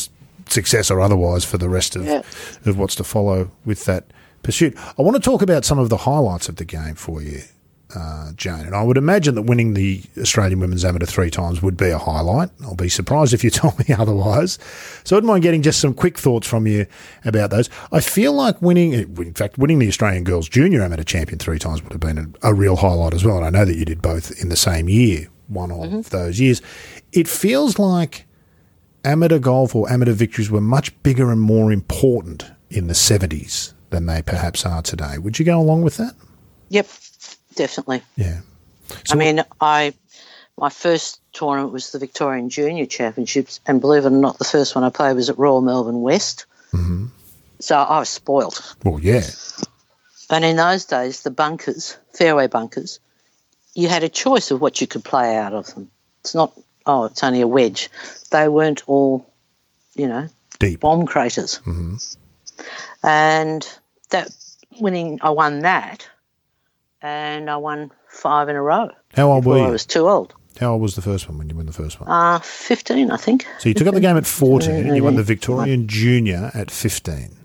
success 0.48 0.90
or 0.90 1.02
otherwise 1.02 1.44
for 1.44 1.58
the 1.58 1.68
rest 1.68 1.98
of 1.98 2.06
yeah. 2.06 2.22
of 2.66 2.78
what's 2.78 2.96
to 2.96 3.04
follow 3.04 3.52
with 3.66 3.84
that 3.86 4.06
pursuit. 4.44 4.78
I 4.98 5.02
want 5.02 5.16
to 5.16 5.22
talk 5.22 5.42
about 5.42 5.66
some 5.66 5.80
of 5.80 5.90
the 5.90 5.98
highlights 5.98 6.48
of 6.48 6.56
the 6.56 6.64
game 6.64 6.96
for 6.96 7.22
you, 7.22 7.42
uh, 7.96 8.32
Jane. 8.36 8.66
And 8.66 8.76
I 8.76 8.84
would 8.84 8.98
imagine 8.98 9.36
that 9.36 9.44
winning 9.44 9.74
the 9.74 10.04
Australian 10.18 10.60
Women's 10.60 10.84
Amateur 10.84 11.06
three 11.06 11.30
times 11.30 11.62
would 11.62 11.78
be 11.78 11.90
a 11.90 11.98
highlight. 11.98 12.50
I'll 12.64 12.76
be 12.76 12.90
surprised 12.90 13.34
if 13.34 13.44
you 13.44 13.50
told 13.52 13.78
me 13.88 13.94
otherwise. 13.96 14.60
So 15.04 15.16
I 15.16 15.18
wouldn't 15.18 15.32
mind 15.32 15.44
getting 15.44 15.62
just 15.62 15.80
some 15.80 15.94
quick 15.94 16.18
thoughts 16.18 16.48
from 16.48 16.68
you 16.68 16.86
about 17.26 17.50
those. 17.50 17.70
I 17.92 18.00
feel 18.00 18.34
like 18.34 18.62
winning, 18.62 18.94
in 18.94 19.34
fact, 19.34 19.58
winning 19.58 19.80
the 19.80 19.88
Australian 19.88 20.24
Girls 20.24 20.50
Junior 20.50 20.82
Amateur 20.82 21.04
Champion 21.04 21.40
three 21.40 21.60
times 21.60 21.82
would 21.84 21.94
have 21.94 22.02
been 22.02 22.36
a, 22.42 22.50
a 22.50 22.54
real 22.54 22.76
highlight 22.76 23.14
as 23.14 23.24
well. 23.24 23.38
And 23.38 23.46
I 23.46 23.50
know 23.50 23.66
that 23.66 23.78
you 23.78 23.86
did 23.86 24.02
both 24.02 24.42
in 24.42 24.50
the 24.50 24.56
same 24.56 24.90
year, 24.90 25.28
one 25.48 25.72
of 25.72 25.78
mm-hmm. 25.78 26.02
those 26.02 26.40
years. 26.40 26.62
It 27.14 27.28
feels 27.28 27.80
like 27.80 28.26
amateur 29.06 29.40
golf 29.40 29.76
or 29.76 29.90
amateur 29.90 30.14
victories 30.14 30.52
were 30.52 30.62
much 30.62 31.02
bigger 31.04 31.32
and 31.32 31.40
more 31.40 31.72
important 31.72 32.46
in 32.70 32.88
the 32.88 32.94
70s 32.94 33.74
than 33.90 34.06
they 34.06 34.22
perhaps 34.22 34.66
are 34.66 34.82
today. 34.82 35.18
Would 35.18 35.40
you 35.40 35.46
go 35.46 35.60
along 35.60 35.84
with 35.84 35.98
that? 35.98 36.14
Yep, 36.70 36.88
definitely. 37.58 38.02
Yeah. 38.16 38.40
So 39.04 39.16
I 39.16 39.16
mean, 39.16 39.44
I 39.60 39.94
my 40.58 40.70
first 40.70 41.20
tournament 41.34 41.74
was 41.74 41.92
the 41.92 42.00
Victorian 42.00 42.50
Junior 42.50 42.86
Championships, 42.86 43.60
and 43.66 43.82
believe 43.82 44.06
it 44.06 44.08
or 44.08 44.12
not, 44.12 44.38
the 44.38 44.46
first 44.46 44.76
one 44.76 44.84
I 44.84 44.90
played 44.90 45.16
was 45.16 45.30
at 45.30 45.38
Royal 45.38 45.62
Melbourne 45.62 46.02
West. 46.02 46.46
Mm-hmm. 46.72 47.08
So 47.60 47.76
I 47.76 48.00
was 48.00 48.10
spoilt. 48.10 48.76
Well, 48.84 49.00
yeah. 49.00 49.24
And 50.30 50.46
in 50.46 50.56
those 50.56 50.86
days, 50.86 51.24
the 51.24 51.32
bunkers, 51.32 51.98
fairway 52.14 52.48
bunkers, 52.48 53.00
you 53.74 53.88
had 53.88 54.04
a 54.04 54.10
choice 54.10 54.52
of 54.52 54.62
what 54.62 54.82
you 54.82 54.88
could 54.88 55.04
play 55.04 55.36
out 55.36 55.54
of 55.54 55.74
them. 55.74 55.90
It's 56.22 56.36
not, 56.36 56.54
oh, 56.86 57.06
it's 57.06 57.24
only 57.24 57.42
a 57.42 57.48
wedge. 57.48 57.90
They 58.32 58.48
weren't 58.48 58.88
all, 58.88 59.26
you 59.96 60.08
know, 60.08 60.28
deep 60.60 60.82
bomb 60.82 61.06
craters. 61.06 61.60
Mm-hmm. 61.60 61.96
And 63.04 63.80
that 64.10 64.30
winning, 64.80 65.20
I 65.22 65.30
won 65.30 65.60
that, 65.60 66.08
and 67.02 67.50
I 67.50 67.58
won 67.58 67.92
five 68.10 68.50
in 68.50 68.56
a 68.56 68.62
row. 68.62 68.90
How 69.14 69.32
old 69.32 69.46
were 69.46 69.58
you? 69.58 69.64
I 69.64 69.70
was 69.70 69.86
too 69.86 70.08
old. 70.08 70.34
How 70.60 70.74
old 70.74 70.82
was 70.82 70.96
the 70.96 71.02
first 71.02 71.30
one 71.30 71.38
when 71.38 71.50
you 71.50 71.56
won 71.56 71.68
the 71.68 71.74
first 71.74 72.00
one? 72.00 72.10
Uh, 72.10 72.40
15, 72.40 73.12
I 73.12 73.18
think. 73.18 73.44
So 73.60 73.70
you 73.70 73.74
15. 73.74 73.76
took 73.76 73.88
up 73.88 73.94
the 73.94 74.02
game 74.02 74.18
at 74.18 74.26
14, 74.26 74.72
and 74.72 74.96
you 74.96 75.04
won 75.04 75.16
the 75.16 75.24
Victorian 75.24 75.88
Junior 75.88 76.50
at 76.54 76.72
15. 76.72 77.38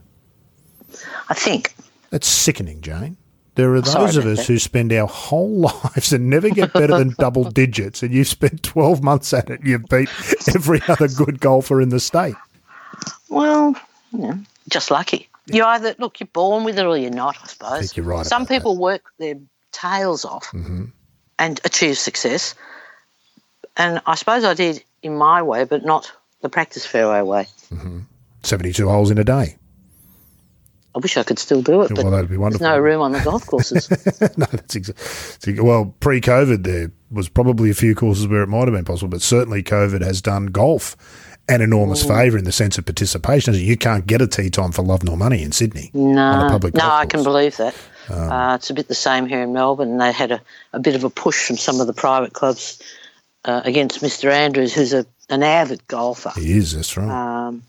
I 1.28 1.34
think. 1.34 1.74
That's 2.10 2.26
sickening, 2.26 2.80
Jane. 2.80 3.16
There 3.54 3.74
are 3.74 3.82
those 3.82 4.16
of 4.16 4.24
us 4.24 4.38
that. 4.38 4.46
who 4.46 4.58
spend 4.58 4.92
our 4.94 5.06
whole 5.06 5.60
lives 5.84 6.12
and 6.12 6.30
never 6.30 6.48
get 6.48 6.72
better 6.72 6.96
than 6.96 7.14
double 7.18 7.44
digits, 7.44 8.02
and 8.02 8.12
you've 8.14 8.28
spent 8.28 8.62
12 8.62 9.02
months 9.02 9.32
at 9.34 9.50
it. 9.50 9.60
You've 9.62 9.84
beat 9.84 10.08
every 10.54 10.80
other 10.88 11.08
good 11.08 11.38
golfer 11.38 11.80
in 11.82 11.90
the 11.90 12.00
state. 12.00 12.34
Well, 13.28 13.74
yeah, 14.12 14.36
just 14.70 14.90
lucky. 14.90 15.28
You 15.46 15.64
either 15.64 15.94
look, 15.98 16.20
you're 16.20 16.28
born 16.32 16.64
with 16.64 16.78
it 16.78 16.86
or 16.86 16.96
you're 16.96 17.10
not. 17.10 17.36
I 17.42 17.46
suppose. 17.46 17.72
I 17.72 17.80
think 17.80 17.96
you're 17.96 18.06
right. 18.06 18.26
Some 18.26 18.46
people 18.46 18.74
that. 18.74 18.80
work 18.80 19.02
their 19.18 19.34
tails 19.72 20.24
off 20.24 20.46
mm-hmm. 20.52 20.86
and 21.38 21.60
achieve 21.64 21.98
success, 21.98 22.54
and 23.76 24.00
I 24.06 24.14
suppose 24.14 24.44
I 24.44 24.54
did 24.54 24.82
in 25.02 25.16
my 25.16 25.42
way, 25.42 25.64
but 25.64 25.84
not 25.84 26.12
the 26.42 26.48
practice 26.48 26.86
fairway 26.86 27.22
way. 27.22 27.48
Mm-hmm. 27.72 28.00
Seventy-two 28.42 28.88
holes 28.88 29.10
in 29.10 29.18
a 29.18 29.24
day. 29.24 29.56
I 30.94 30.98
wish 30.98 31.16
I 31.16 31.22
could 31.22 31.38
still 31.38 31.62
do 31.62 31.82
it, 31.82 31.88
but 31.88 32.04
well, 32.04 32.10
that'd 32.10 32.28
be 32.28 32.36
wonderful. 32.36 32.66
There's 32.66 32.76
no 32.76 32.80
room 32.80 33.00
on 33.00 33.12
the 33.12 33.20
golf 33.20 33.46
courses. 33.48 33.90
no, 34.36 34.46
that's 34.46 34.76
exactly. 34.76 35.58
Well, 35.58 35.94
pre-COVID, 36.00 36.64
there 36.64 36.92
was 37.10 37.30
probably 37.30 37.70
a 37.70 37.74
few 37.74 37.94
courses 37.94 38.28
where 38.28 38.42
it 38.42 38.48
might 38.48 38.68
have 38.68 38.74
been 38.74 38.84
possible, 38.84 39.08
but 39.08 39.22
certainly 39.22 39.62
COVID 39.62 40.02
has 40.02 40.20
done 40.20 40.46
golf 40.46 40.96
an 41.48 41.60
enormous 41.60 42.04
favour 42.04 42.38
in 42.38 42.44
the 42.44 42.52
sense 42.52 42.78
of 42.78 42.84
participation. 42.84 43.54
You 43.54 43.76
can't 43.76 44.06
get 44.06 44.22
a 44.22 44.26
tee 44.26 44.50
time 44.50 44.72
for 44.72 44.82
love 44.82 45.02
nor 45.02 45.16
money 45.16 45.42
in 45.42 45.52
Sydney. 45.52 45.90
No, 45.92 46.58
no, 46.58 46.80
I 46.80 47.06
can 47.06 47.22
believe 47.22 47.56
that. 47.56 47.74
Um, 48.08 48.32
uh, 48.32 48.54
it's 48.56 48.70
a 48.70 48.74
bit 48.74 48.88
the 48.88 48.94
same 48.94 49.26
here 49.26 49.42
in 49.42 49.52
Melbourne. 49.52 49.98
They 49.98 50.12
had 50.12 50.32
a, 50.32 50.40
a 50.72 50.80
bit 50.80 50.94
of 50.94 51.04
a 51.04 51.10
push 51.10 51.46
from 51.46 51.56
some 51.56 51.80
of 51.80 51.86
the 51.86 51.92
private 51.92 52.32
clubs 52.32 52.82
uh, 53.44 53.62
against 53.64 54.00
Mr. 54.00 54.30
Andrews, 54.30 54.72
who's 54.72 54.92
a, 54.92 55.06
an 55.30 55.42
avid 55.42 55.86
golfer. 55.88 56.32
He 56.36 56.56
is, 56.56 56.74
that's 56.74 56.96
right. 56.96 57.08
Um, 57.08 57.62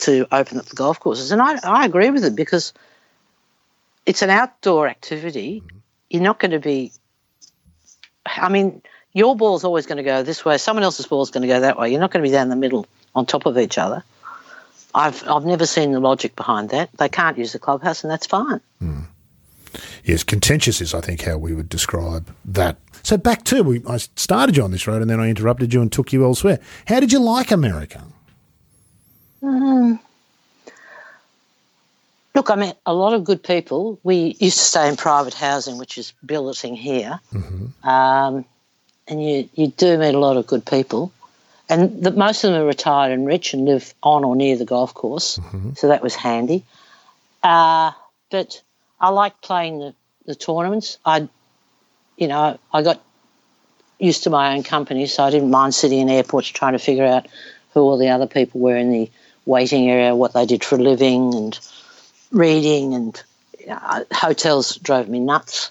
to 0.00 0.26
open 0.32 0.58
up 0.58 0.66
the 0.66 0.76
golf 0.76 1.00
courses. 1.00 1.32
And 1.32 1.40
I, 1.40 1.58
I 1.64 1.84
agree 1.84 2.10
with 2.10 2.24
it 2.24 2.36
because 2.36 2.72
it's 4.04 4.22
an 4.22 4.30
outdoor 4.30 4.88
activity. 4.88 5.60
Mm-hmm. 5.60 5.78
You're 6.10 6.22
not 6.22 6.38
going 6.38 6.52
to 6.52 6.60
be, 6.60 6.92
I 8.26 8.48
mean, 8.48 8.82
your 9.12 9.34
ball's 9.34 9.64
always 9.64 9.86
going 9.86 9.96
to 9.96 10.02
go 10.02 10.22
this 10.22 10.44
way, 10.44 10.58
someone 10.58 10.82
else's 10.82 11.06
ball's 11.06 11.30
going 11.30 11.42
to 11.42 11.48
go 11.48 11.60
that 11.60 11.78
way. 11.78 11.90
You're 11.90 12.00
not 12.00 12.10
going 12.10 12.22
to 12.22 12.28
be 12.28 12.32
down 12.32 12.48
the 12.48 12.56
middle 12.56 12.86
on 13.16 13.26
top 13.26 13.46
of 13.46 13.58
each 13.58 13.78
other. 13.78 14.04
I've 14.94 15.26
I've 15.28 15.44
never 15.44 15.66
seen 15.66 15.92
the 15.92 16.00
logic 16.00 16.36
behind 16.36 16.70
that. 16.70 16.90
They 16.98 17.08
can't 17.08 17.36
use 17.36 17.52
the 17.52 17.58
clubhouse, 17.58 18.04
and 18.04 18.10
that's 18.10 18.26
fine. 18.26 18.60
Mm. 18.80 19.06
Yes, 20.04 20.22
contentious 20.22 20.80
is, 20.80 20.94
I 20.94 21.00
think, 21.00 21.22
how 21.22 21.36
we 21.36 21.52
would 21.52 21.68
describe 21.68 22.32
that. 22.44 22.78
So 23.02 23.16
back 23.16 23.44
to 23.44 23.62
we, 23.62 23.82
I 23.88 23.98
started 23.98 24.56
you 24.56 24.62
on 24.62 24.70
this 24.70 24.86
road, 24.86 25.02
and 25.02 25.10
then 25.10 25.20
I 25.20 25.28
interrupted 25.28 25.74
you 25.74 25.82
and 25.82 25.90
took 25.90 26.12
you 26.12 26.24
elsewhere. 26.24 26.60
How 26.86 27.00
did 27.00 27.12
you 27.12 27.18
like 27.18 27.50
America? 27.50 28.02
Um, 29.42 30.00
look, 32.34 32.50
I 32.50 32.54
met 32.54 32.78
a 32.86 32.94
lot 32.94 33.12
of 33.12 33.24
good 33.24 33.42
people. 33.42 33.98
We 34.02 34.36
used 34.38 34.58
to 34.58 34.64
stay 34.64 34.88
in 34.88 34.96
private 34.96 35.34
housing, 35.34 35.76
which 35.78 35.98
is 35.98 36.12
billeting 36.24 36.74
here, 36.74 37.20
mm-hmm. 37.34 37.88
um, 37.88 38.44
and 39.08 39.22
you 39.22 39.48
you 39.54 39.68
do 39.68 39.98
meet 39.98 40.14
a 40.14 40.18
lot 40.18 40.36
of 40.36 40.46
good 40.46 40.64
people 40.64 41.12
and 41.68 42.02
the, 42.02 42.10
most 42.12 42.44
of 42.44 42.52
them 42.52 42.62
are 42.62 42.66
retired 42.66 43.12
and 43.12 43.26
rich 43.26 43.54
and 43.54 43.64
live 43.64 43.94
on 44.02 44.24
or 44.24 44.36
near 44.36 44.56
the 44.56 44.64
golf 44.64 44.94
course, 44.94 45.38
mm-hmm. 45.38 45.72
so 45.74 45.88
that 45.88 46.02
was 46.02 46.14
handy. 46.14 46.64
Uh, 47.42 47.92
but 48.30 48.62
I 49.00 49.10
like 49.10 49.40
playing 49.40 49.78
the, 49.78 49.94
the 50.26 50.34
tournaments. 50.34 50.98
I, 51.04 51.28
you 52.16 52.28
know, 52.28 52.58
I 52.72 52.82
got 52.82 53.02
used 53.98 54.24
to 54.24 54.30
my 54.30 54.54
own 54.54 54.62
company, 54.62 55.06
so 55.06 55.24
I 55.24 55.30
didn't 55.30 55.50
mind 55.50 55.74
sitting 55.74 56.00
in 56.00 56.08
airports 56.08 56.48
trying 56.48 56.72
to 56.74 56.78
figure 56.78 57.04
out 57.04 57.26
who 57.72 57.80
all 57.80 57.98
the 57.98 58.10
other 58.10 58.26
people 58.26 58.60
were 58.60 58.76
in 58.76 58.90
the 58.90 59.10
waiting 59.44 59.90
area, 59.90 60.14
what 60.14 60.34
they 60.34 60.46
did 60.46 60.64
for 60.64 60.76
a 60.76 60.82
living, 60.82 61.34
and 61.34 61.58
reading, 62.30 62.94
and 62.94 63.22
you 63.58 63.66
know, 63.68 64.04
hotels 64.12 64.76
drove 64.76 65.08
me 65.08 65.20
nuts. 65.20 65.70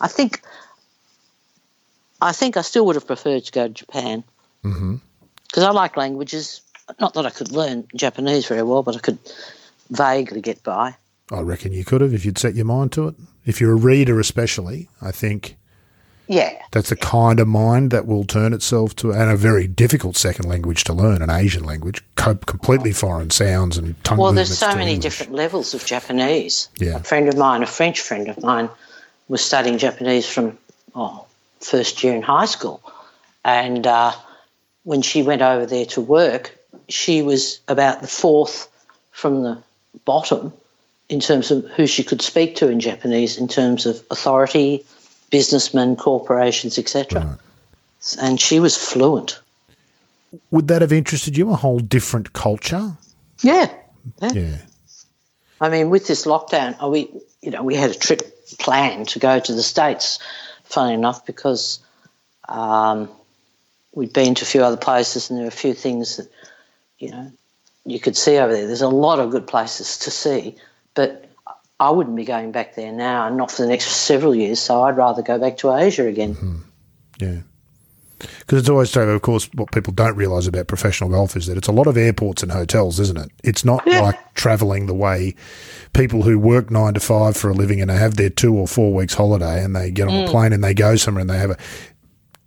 I 0.00 0.08
think 0.08 0.42
I 2.20 2.32
think 2.32 2.56
I 2.56 2.62
still 2.62 2.86
would 2.86 2.96
have 2.96 3.06
preferred 3.06 3.44
to 3.44 3.52
go 3.52 3.68
to 3.68 3.74
Japan 3.74 4.24
because 4.62 4.80
mm-hmm. 4.80 5.62
I 5.62 5.70
like 5.70 5.96
languages. 5.96 6.62
Not 7.00 7.14
that 7.14 7.26
I 7.26 7.30
could 7.30 7.50
learn 7.50 7.86
Japanese 7.94 8.46
very 8.46 8.62
well, 8.62 8.82
but 8.82 8.96
I 8.96 9.00
could 9.00 9.18
vaguely 9.90 10.40
get 10.40 10.62
by. 10.62 10.94
I 11.30 11.40
reckon 11.40 11.72
you 11.72 11.84
could 11.84 12.00
have 12.00 12.14
if 12.14 12.24
you'd 12.24 12.38
set 12.38 12.54
your 12.54 12.64
mind 12.64 12.92
to 12.92 13.08
it. 13.08 13.16
If 13.44 13.60
you're 13.60 13.72
a 13.72 13.76
reader, 13.76 14.20
especially, 14.20 14.88
I 15.02 15.10
think. 15.10 15.56
Yeah. 16.28 16.60
That's 16.72 16.88
the 16.88 16.96
kind 16.96 17.38
of 17.38 17.46
mind 17.46 17.92
that 17.92 18.06
will 18.06 18.24
turn 18.24 18.52
itself 18.52 18.96
to, 18.96 19.12
and 19.12 19.30
a 19.30 19.36
very 19.36 19.68
difficult 19.68 20.16
second 20.16 20.48
language 20.48 20.82
to 20.84 20.92
learn, 20.92 21.22
an 21.22 21.30
Asian 21.30 21.62
language, 21.62 22.02
completely 22.16 22.92
foreign 22.92 23.30
sounds 23.30 23.78
and 23.78 24.02
tongue 24.02 24.18
Well, 24.18 24.32
there's 24.32 24.56
so 24.56 24.74
many 24.74 24.94
English. 24.94 25.02
different 25.02 25.32
levels 25.34 25.74
of 25.74 25.84
Japanese. 25.84 26.68
Yeah. 26.78 26.96
A 26.96 27.00
friend 27.00 27.28
of 27.28 27.36
mine, 27.36 27.62
a 27.62 27.66
French 27.66 28.00
friend 28.00 28.28
of 28.28 28.42
mine, 28.42 28.68
was 29.28 29.40
studying 29.40 29.78
Japanese 29.78 30.28
from, 30.28 30.58
oh, 30.96 31.25
first 31.60 32.02
year 32.02 32.14
in 32.14 32.22
high 32.22 32.46
school. 32.46 32.82
And 33.44 33.86
uh, 33.86 34.12
when 34.84 35.02
she 35.02 35.22
went 35.22 35.42
over 35.42 35.66
there 35.66 35.86
to 35.86 36.00
work, 36.00 36.56
she 36.88 37.22
was 37.22 37.60
about 37.68 38.02
the 38.02 38.08
fourth 38.08 38.68
from 39.12 39.42
the 39.42 39.62
bottom 40.04 40.52
in 41.08 41.20
terms 41.20 41.50
of 41.50 41.64
who 41.70 41.86
she 41.86 42.02
could 42.02 42.20
speak 42.20 42.56
to 42.56 42.68
in 42.68 42.80
Japanese, 42.80 43.38
in 43.38 43.48
terms 43.48 43.86
of 43.86 44.02
authority, 44.10 44.84
businessmen, 45.30 45.96
corporations, 45.96 46.78
etc. 46.78 47.20
Right. 47.20 48.16
And 48.20 48.40
she 48.40 48.60
was 48.60 48.76
fluent. 48.76 49.40
Would 50.50 50.68
that 50.68 50.82
have 50.82 50.92
interested 50.92 51.36
you? 51.36 51.50
A 51.50 51.56
whole 51.56 51.78
different 51.78 52.32
culture? 52.32 52.96
Yeah. 53.42 53.72
Yeah. 54.20 54.32
yeah. 54.32 54.56
I 55.60 55.68
mean, 55.68 55.90
with 55.90 56.06
this 56.06 56.26
lockdown, 56.26 56.76
uh, 56.82 56.88
we 56.88 57.10
you 57.40 57.50
know 57.50 57.62
we 57.62 57.74
had 57.74 57.90
a 57.90 57.94
trip 57.94 58.22
planned 58.58 59.08
to 59.08 59.18
go 59.18 59.40
to 59.40 59.52
the 59.52 59.62
states 59.62 60.18
funny 60.66 60.94
enough, 60.94 61.24
because 61.26 61.80
um, 62.48 63.08
we'd 63.92 64.12
been 64.12 64.34
to 64.34 64.42
a 64.42 64.46
few 64.46 64.62
other 64.62 64.76
places 64.76 65.30
and 65.30 65.38
there 65.38 65.44
were 65.44 65.48
a 65.48 65.52
few 65.52 65.74
things 65.74 66.18
that, 66.18 66.30
you 66.98 67.10
know, 67.10 67.32
you 67.84 68.00
could 68.00 68.16
see 68.16 68.36
over 68.38 68.52
there. 68.52 68.66
There's 68.66 68.82
a 68.82 68.88
lot 68.88 69.20
of 69.20 69.30
good 69.30 69.46
places 69.46 69.98
to 69.98 70.10
see, 70.10 70.56
but 70.94 71.24
I 71.78 71.90
wouldn't 71.90 72.16
be 72.16 72.24
going 72.24 72.52
back 72.52 72.74
there 72.74 72.92
now, 72.92 73.26
and 73.26 73.36
not 73.36 73.50
for 73.50 73.62
the 73.62 73.68
next 73.68 73.86
several 73.86 74.34
years. 74.34 74.60
So 74.60 74.82
I'd 74.82 74.96
rather 74.96 75.22
go 75.22 75.38
back 75.38 75.58
to 75.58 75.72
Asia 75.74 76.06
again. 76.06 76.34
Mm-hmm. 76.34 76.58
Yeah. 77.18 77.40
Because 78.18 78.60
it's 78.60 78.68
always 78.68 78.90
so, 78.90 79.08
of 79.08 79.22
course, 79.22 79.48
what 79.54 79.72
people 79.72 79.92
don't 79.92 80.16
realise 80.16 80.46
about 80.46 80.68
professional 80.68 81.10
golf 81.10 81.36
is 81.36 81.46
that 81.46 81.58
it's 81.58 81.68
a 81.68 81.72
lot 81.72 81.86
of 81.86 81.96
airports 81.96 82.42
and 82.42 82.50
hotels, 82.50 82.98
isn't 82.98 83.18
it? 83.18 83.30
It's 83.44 83.64
not 83.64 83.86
like 83.86 84.34
travelling 84.34 84.86
the 84.86 84.94
way 84.94 85.34
people 85.92 86.22
who 86.22 86.38
work 86.38 86.70
nine 86.70 86.94
to 86.94 87.00
five 87.00 87.36
for 87.36 87.50
a 87.50 87.54
living 87.54 87.80
and 87.80 87.90
they 87.90 87.96
have 87.96 88.16
their 88.16 88.30
two 88.30 88.54
or 88.54 88.66
four 88.66 88.94
weeks 88.94 89.14
holiday 89.14 89.62
and 89.62 89.76
they 89.76 89.90
get 89.90 90.08
on 90.08 90.14
mm. 90.14 90.26
a 90.26 90.30
plane 90.30 90.52
and 90.52 90.64
they 90.64 90.74
go 90.74 90.96
somewhere 90.96 91.20
and 91.20 91.30
they 91.30 91.38
have 91.38 91.50
a. 91.50 91.56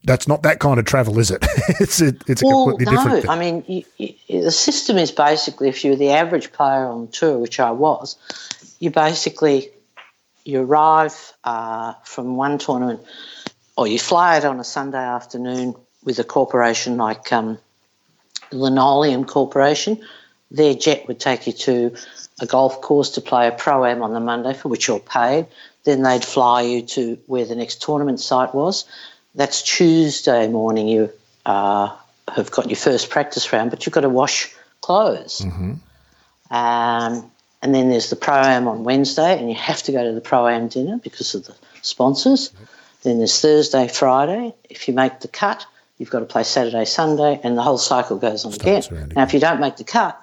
That's 0.05 0.27
not 0.27 0.43
that 0.43 0.59
kind 0.59 0.79
of 0.79 0.85
travel, 0.85 1.19
is 1.19 1.29
it? 1.29 1.45
it's 1.79 2.01
a, 2.01 2.13
it's 2.25 2.41
a 2.41 2.45
well, 2.45 2.69
completely 2.69 2.85
no. 2.95 3.03
different 3.03 3.21
thing. 3.21 3.29
I 3.29 3.37
mean, 3.37 3.63
you, 3.67 3.83
you, 3.97 4.43
the 4.43 4.51
system 4.51 4.97
is 4.97 5.11
basically 5.11 5.67
if 5.67 5.83
you're 5.83 5.97
the 5.97 6.11
average 6.11 6.51
player 6.53 6.85
on 6.85 7.07
the 7.07 7.11
tour, 7.11 7.37
which 7.37 7.59
I 7.59 7.71
was, 7.71 8.15
you 8.79 8.91
basically 8.91 9.71
you 10.45 10.61
arrive 10.61 11.33
uh, 11.43 11.93
from 12.03 12.35
one 12.35 12.57
tournament, 12.57 13.01
or 13.79 13.87
you 13.87 13.97
fly 13.97 14.35
it 14.35 14.43
on 14.43 14.59
a 14.59 14.63
Sunday 14.65 14.97
afternoon 14.97 15.73
with 16.03 16.19
a 16.19 16.23
corporation 16.25 16.97
like 16.97 17.31
um, 17.31 17.57
Linoleum 18.51 19.23
Corporation. 19.23 20.05
Their 20.51 20.73
jet 20.73 21.07
would 21.07 21.17
take 21.17 21.47
you 21.47 21.53
to 21.53 21.95
a 22.41 22.45
golf 22.45 22.81
course 22.81 23.11
to 23.11 23.21
play 23.21 23.47
a 23.47 23.53
pro 23.53 23.85
am 23.85 24.03
on 24.03 24.11
the 24.11 24.19
Monday, 24.19 24.53
for 24.53 24.67
which 24.67 24.89
you're 24.89 24.99
paid. 24.99 25.47
Then 25.85 26.01
they'd 26.01 26.25
fly 26.25 26.63
you 26.63 26.81
to 26.87 27.19
where 27.27 27.45
the 27.45 27.55
next 27.55 27.81
tournament 27.81 28.19
site 28.19 28.53
was. 28.53 28.83
That's 29.33 29.61
Tuesday 29.61 30.49
morning. 30.49 30.89
You 30.89 31.13
uh, 31.45 31.95
have 32.35 32.51
got 32.51 32.67
your 32.67 32.75
first 32.75 33.09
practice 33.09 33.53
round, 33.53 33.69
but 33.69 33.85
you've 33.85 33.93
got 33.93 34.01
to 34.01 34.09
wash 34.09 34.53
clothes. 34.81 35.39
Mm-hmm. 35.39 35.75
Um, 36.53 37.31
and 37.61 37.73
then 37.73 37.89
there's 37.89 38.09
the 38.09 38.17
pro 38.17 38.35
am 38.35 38.67
on 38.67 38.83
Wednesday, 38.83 39.39
and 39.39 39.47
you 39.47 39.55
have 39.55 39.81
to 39.83 39.93
go 39.93 40.03
to 40.03 40.11
the 40.11 40.19
pro 40.19 40.49
am 40.49 40.67
dinner 40.67 40.97
because 40.97 41.33
of 41.33 41.45
the 41.45 41.55
sponsors. 41.81 42.51
Then 43.03 43.17
there's 43.17 43.39
Thursday, 43.39 43.87
Friday. 43.87 44.53
If 44.69 44.87
you 44.87 44.93
make 44.93 45.21
the 45.21 45.27
cut, 45.27 45.65
you've 45.97 46.09
got 46.09 46.19
to 46.19 46.25
play 46.25 46.43
Saturday, 46.43 46.85
Sunday, 46.85 47.39
and 47.43 47.57
the 47.57 47.61
whole 47.61 47.77
cycle 47.77 48.17
goes 48.17 48.45
on 48.45 48.53
again. 48.53 48.81
Starts 48.81 49.15
Now, 49.15 49.23
if 49.23 49.33
you 49.33 49.39
don't 49.39 49.59
make 49.59 49.77
the 49.77 49.83
cut, 49.83 50.19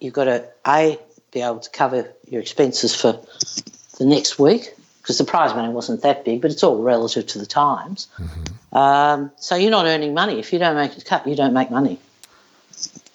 you've 0.00 0.14
got 0.14 0.24
to 0.24 0.48
a 0.66 0.98
be 1.32 1.42
able 1.42 1.60
to 1.60 1.70
cover 1.70 2.12
your 2.28 2.40
expenses 2.40 2.94
for 2.94 3.20
the 3.98 4.04
next 4.04 4.38
week 4.38 4.74
because 5.00 5.18
the 5.18 5.24
prize 5.24 5.54
money 5.54 5.72
wasn't 5.72 6.02
that 6.02 6.24
big, 6.24 6.42
but 6.42 6.50
it's 6.50 6.62
all 6.62 6.82
relative 6.82 7.26
to 7.28 7.38
the 7.38 7.46
times. 7.46 8.08
Um, 8.72 9.30
so 9.36 9.54
you're 9.56 9.70
not 9.70 9.86
earning 9.86 10.14
money 10.14 10.38
if 10.38 10.52
you 10.52 10.58
don't 10.58 10.76
make 10.76 10.94
the 10.94 11.02
cut. 11.02 11.26
You 11.26 11.36
don't 11.36 11.52
make 11.54 11.70
money. 11.70 11.98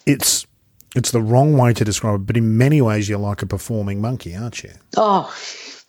It's 0.06 0.46
it's 0.94 1.10
the 1.10 1.20
wrong 1.20 1.58
way 1.58 1.74
to 1.74 1.84
describe 1.84 2.20
it, 2.20 2.26
but 2.26 2.36
in 2.36 2.56
many 2.56 2.80
ways 2.80 3.08
you're 3.08 3.18
like 3.18 3.42
a 3.42 3.46
performing 3.46 4.00
monkey, 4.00 4.34
aren't 4.34 4.62
you? 4.64 4.70
Oh, 4.96 5.34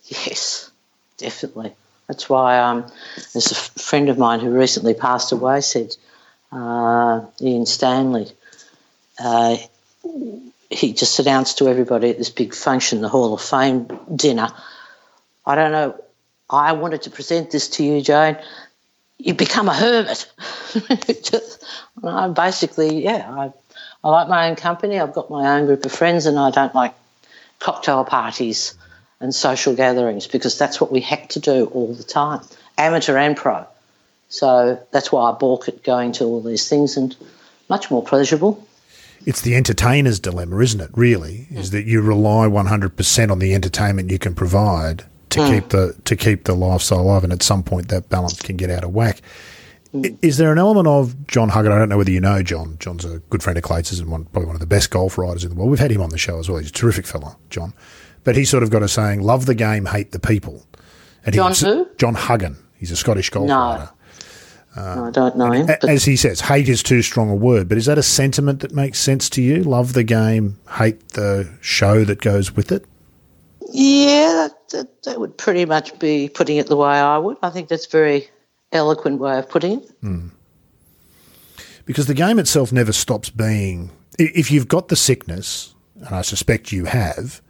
yes, 0.05 0.69
definitely. 1.17 1.73
That's 2.07 2.29
why 2.29 2.59
um, 2.59 2.85
there's 3.33 3.51
a 3.51 3.55
friend 3.55 4.09
of 4.09 4.17
mine 4.17 4.39
who 4.39 4.49
recently 4.51 4.93
passed 4.93 5.31
away 5.31 5.61
said, 5.61 5.95
uh, 6.51 7.25
Ian 7.41 7.65
Stanley, 7.65 8.31
uh, 9.19 9.57
he 10.69 10.93
just 10.93 11.19
announced 11.19 11.57
to 11.57 11.67
everybody 11.67 12.09
at 12.09 12.17
this 12.17 12.29
big 12.29 12.53
function, 12.53 13.01
the 13.01 13.09
Hall 13.09 13.33
of 13.33 13.41
Fame 13.41 13.87
dinner, 14.15 14.49
I 15.45 15.55
don't 15.55 15.71
know, 15.71 16.01
I 16.49 16.73
wanted 16.73 17.03
to 17.03 17.09
present 17.09 17.51
this 17.51 17.69
to 17.71 17.83
you, 17.83 18.01
Jane. 18.01 18.37
You 19.17 19.33
become 19.33 19.67
a 19.67 19.73
hermit. 19.73 20.31
Just- 21.23 21.63
I 22.03 22.27
basically, 22.27 23.03
yeah, 23.03 23.27
I, 23.29 23.51
I 24.03 24.09
like 24.09 24.27
my 24.27 24.49
own 24.49 24.55
company. 24.55 24.99
I've 24.99 25.13
got 25.13 25.31
my 25.31 25.57
own 25.57 25.65
group 25.65 25.83
of 25.85 25.91
friends, 25.91 26.27
and 26.27 26.37
I 26.37 26.51
don't 26.51 26.75
like 26.75 26.93
cocktail 27.59 28.05
parties 28.05 28.75
and 29.19 29.33
social 29.33 29.75
gatherings 29.75 30.27
because 30.27 30.57
that's 30.57 30.79
what 30.79 30.91
we 30.91 31.01
had 31.01 31.29
to 31.31 31.39
do 31.39 31.65
all 31.67 31.93
the 31.93 32.03
time, 32.03 32.41
amateur 32.77 33.17
and 33.17 33.35
pro. 33.35 33.65
So 34.29 34.81
that's 34.91 35.11
why 35.11 35.31
I 35.31 35.33
balk 35.33 35.67
at 35.67 35.83
going 35.83 36.11
to 36.13 36.25
all 36.25 36.41
these 36.41 36.67
things 36.67 36.97
and 36.97 37.15
much 37.69 37.89
more 37.89 38.03
pleasurable. 38.03 38.65
It's 39.25 39.41
the 39.41 39.55
entertainer's 39.55 40.19
dilemma, 40.19 40.59
isn't 40.59 40.79
it? 40.79 40.91
Really, 40.93 41.47
is 41.51 41.71
that 41.71 41.85
you 41.85 42.01
rely 42.01 42.47
100% 42.47 43.31
on 43.31 43.39
the 43.39 43.53
entertainment 43.55 44.11
you 44.11 44.19
can 44.19 44.35
provide 44.35 45.05
to 45.31 45.41
hmm. 45.41 45.53
keep 45.53 45.69
the 45.69 45.95
to 46.05 46.15
keep 46.15 46.45
the 46.45 46.55
lifestyle 46.55 47.01
alive, 47.01 47.23
and 47.23 47.33
at 47.33 47.43
some 47.43 47.63
point 47.63 47.89
that 47.89 48.09
balance 48.09 48.41
can 48.41 48.55
get 48.55 48.69
out 48.69 48.83
of 48.83 48.93
whack. 48.93 49.21
Hmm. 49.91 50.05
I- 50.05 50.17
Is 50.21 50.37
there 50.37 50.51
an 50.51 50.57
element 50.57 50.87
of 50.87 51.27
John 51.27 51.49
Huggan? 51.49 51.71
I 51.71 51.79
don't 51.79 51.89
know 51.89 51.97
whether 51.97 52.11
you 52.11 52.21
know 52.21 52.41
John. 52.43 52.77
John's 52.79 53.03
a 53.03 53.19
good 53.29 53.43
friend 53.43 53.57
of 53.57 53.63
Clates's 53.63 53.99
and 53.99 54.09
one, 54.09 54.25
probably 54.25 54.47
one 54.47 54.55
of 54.55 54.61
the 54.61 54.67
best 54.67 54.91
golf 54.91 55.17
writers 55.17 55.43
in 55.43 55.49
the 55.49 55.55
world. 55.55 55.71
We've 55.71 55.79
had 55.79 55.91
him 55.91 56.01
on 56.01 56.09
the 56.09 56.17
show 56.17 56.39
as 56.39 56.49
well. 56.49 56.59
He's 56.59 56.69
a 56.69 56.73
terrific 56.73 57.05
fella, 57.05 57.35
John. 57.49 57.73
But 58.27 58.35
he's 58.35 58.49
sort 58.49 58.61
of 58.61 58.69
got 58.69 58.83
a 58.83 58.89
saying: 58.89 59.21
"Love 59.21 59.45
the 59.45 59.55
game, 59.55 59.85
hate 59.85 60.11
the 60.11 60.19
people." 60.19 60.65
And 61.25 61.33
John 61.33 61.51
was- 61.51 61.61
who? 61.61 61.87
John 61.97 62.13
Huggan. 62.13 62.57
He's 62.77 62.91
a 62.91 62.97
Scottish 62.97 63.29
golf 63.29 63.47
No. 63.47 63.55
writer. 63.55 63.89
I 64.75 65.09
don't 65.11 65.37
know 65.37 65.47
uh, 65.47 65.51
him, 65.53 65.65
but 65.65 65.87
As 65.87 66.03
he 66.03 66.17
says, 66.17 66.41
hate 66.41 66.67
is 66.67 66.83
too 66.83 67.01
strong 67.01 67.29
a 67.29 67.35
word, 67.35 67.69
but 67.69 67.77
is 67.77 67.85
that 67.85 67.97
a 67.97 68.03
sentiment 68.03 68.59
that 68.59 68.73
makes 68.73 68.99
sense 68.99 69.29
to 69.29 69.41
you? 69.41 69.63
Love 69.63 69.93
the 69.93 70.03
game, 70.03 70.59
hate 70.77 71.07
the 71.13 71.49
show 71.61 72.03
that 72.03 72.19
goes 72.19 72.53
with 72.53 72.69
it? 72.73 72.83
yeah, 73.71 74.49
that, 74.49 74.69
that, 74.71 75.03
that 75.03 75.19
would 75.21 75.37
pretty 75.37 75.63
much 75.65 75.97
be 75.99 76.27
putting 76.27 76.57
it 76.57 76.67
the 76.67 76.75
way 76.75 76.89
I 76.99 77.17
would. 77.17 77.37
I 77.41 77.49
think 77.49 77.69
that's 77.69 77.85
a 77.87 77.89
very 77.89 78.29
eloquent 78.73 79.19
way 79.19 79.39
of 79.39 79.49
putting 79.49 79.79
it. 79.81 79.89
Hmm. 80.01 80.27
Because 81.85 82.07
the 82.07 82.13
game 82.13 82.39
itself 82.39 82.73
never 82.73 82.91
stops 82.91 83.29
being. 83.29 83.89
If 84.19 84.51
you've 84.51 84.67
got 84.67 84.89
the 84.89 84.95
sickness, 84.97 85.73
and 85.95 86.13
I 86.13 86.21
suspect 86.21 86.73
you 86.73 86.85
have, 86.85 87.41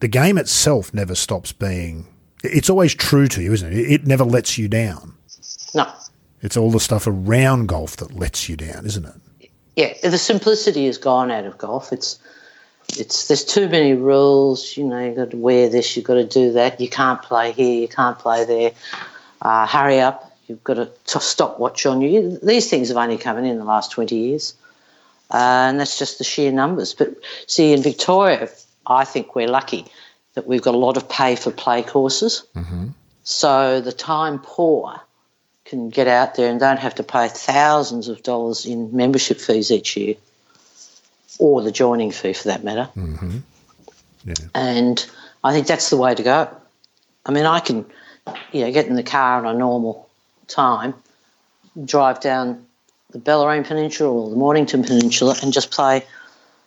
the 0.00 0.08
game 0.08 0.38
itself 0.38 0.92
never 0.94 1.14
stops 1.14 1.52
being. 1.52 2.06
It's 2.44 2.70
always 2.70 2.94
true 2.94 3.28
to 3.28 3.42
you, 3.42 3.52
isn't 3.52 3.72
it? 3.72 3.78
It 3.78 4.06
never 4.06 4.24
lets 4.24 4.58
you 4.58 4.68
down. 4.68 5.14
No, 5.74 5.90
It's 6.42 6.56
all 6.56 6.70
the 6.70 6.80
stuff 6.80 7.06
around 7.06 7.66
golf 7.68 7.96
that 7.98 8.12
lets 8.12 8.48
you 8.48 8.56
down, 8.56 8.86
isn't 8.86 9.04
it? 9.04 9.50
yeah, 9.76 9.92
the 10.08 10.16
simplicity 10.18 10.86
has 10.86 10.96
gone 10.98 11.30
out 11.30 11.44
of 11.44 11.58
golf. 11.58 11.92
It's 11.92 12.18
it's 12.96 13.28
there's 13.28 13.44
too 13.44 13.68
many 13.68 13.92
rules. 13.94 14.76
You 14.76 14.84
know, 14.84 15.04
you've 15.04 15.16
got 15.16 15.30
to 15.32 15.36
wear 15.36 15.68
this, 15.68 15.96
you've 15.96 16.06
got 16.06 16.14
to 16.14 16.24
do 16.24 16.52
that. 16.52 16.80
You 16.80 16.88
can't 16.88 17.20
play 17.20 17.52
here, 17.52 17.80
you 17.82 17.88
can't 17.88 18.18
play 18.18 18.44
there. 18.44 18.72
Uh, 19.42 19.66
hurry 19.66 20.00
up! 20.00 20.32
You've 20.46 20.62
got 20.64 20.78
a 20.78 20.86
t- 21.06 21.18
stopwatch 21.20 21.84
on 21.84 22.00
you. 22.00 22.38
These 22.42 22.70
things 22.70 22.88
have 22.88 22.96
only 22.96 23.18
come 23.18 23.36
in 23.38 23.44
in 23.44 23.58
the 23.58 23.64
last 23.64 23.90
twenty 23.90 24.16
years, 24.16 24.54
uh, 25.30 25.36
and 25.36 25.80
that's 25.80 25.98
just 25.98 26.18
the 26.18 26.24
sheer 26.24 26.52
numbers. 26.52 26.94
But 26.94 27.14
see, 27.46 27.72
in 27.72 27.82
Victoria, 27.82 28.48
I 28.86 29.04
think 29.04 29.34
we're 29.34 29.48
lucky 29.48 29.86
that 30.34 30.46
we've 30.46 30.62
got 30.62 30.74
a 30.74 30.78
lot 30.78 30.96
of 30.96 31.08
pay 31.08 31.36
for 31.36 31.50
play 31.50 31.82
courses. 31.82 32.44
Mm-hmm. 32.54 32.88
So 33.24 33.80
the 33.80 33.92
time 33.92 34.38
poor 34.38 35.00
can 35.64 35.90
get 35.90 36.06
out 36.06 36.36
there 36.36 36.48
and 36.48 36.60
don't 36.60 36.78
have 36.78 36.94
to 36.96 37.02
pay 37.02 37.28
thousands 37.28 38.06
of 38.08 38.22
dollars 38.22 38.64
in 38.66 38.94
membership 38.94 39.40
fees 39.40 39.70
each 39.70 39.96
year, 39.96 40.14
or 41.38 41.62
the 41.62 41.72
joining 41.72 42.12
fee 42.12 42.32
for 42.32 42.48
that 42.48 42.62
matter. 42.62 42.88
Mm-hmm. 42.96 43.38
Yeah. 44.24 44.34
And 44.54 45.04
I 45.42 45.52
think 45.52 45.66
that's 45.66 45.90
the 45.90 45.96
way 45.96 46.14
to 46.14 46.22
go. 46.22 46.48
I 47.24 47.32
mean, 47.32 47.46
I 47.46 47.60
can, 47.60 47.84
you 48.52 48.64
know, 48.64 48.72
get 48.72 48.86
in 48.86 48.94
the 48.94 49.02
car 49.02 49.44
on 49.44 49.54
a 49.54 49.58
normal 49.58 50.08
time, 50.46 50.94
drive 51.84 52.20
down 52.20 52.64
the 53.10 53.18
Bellarine 53.18 53.66
Peninsula 53.66 54.10
or 54.10 54.30
the 54.30 54.36
Mornington 54.36 54.84
Peninsula, 54.84 55.34
and 55.42 55.52
just 55.52 55.70
play 55.70 56.04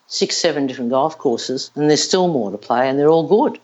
six, 0.10 0.36
seven 0.36 0.68
different 0.68 0.90
golf 0.90 1.18
courses, 1.18 1.72
and 1.76 1.90
there's 1.90 2.04
still 2.04 2.28
more 2.28 2.52
to 2.52 2.58
play, 2.58 2.90
and 2.90 3.00
they're 3.00 3.10
all 3.10 3.28
good. 3.28 3.60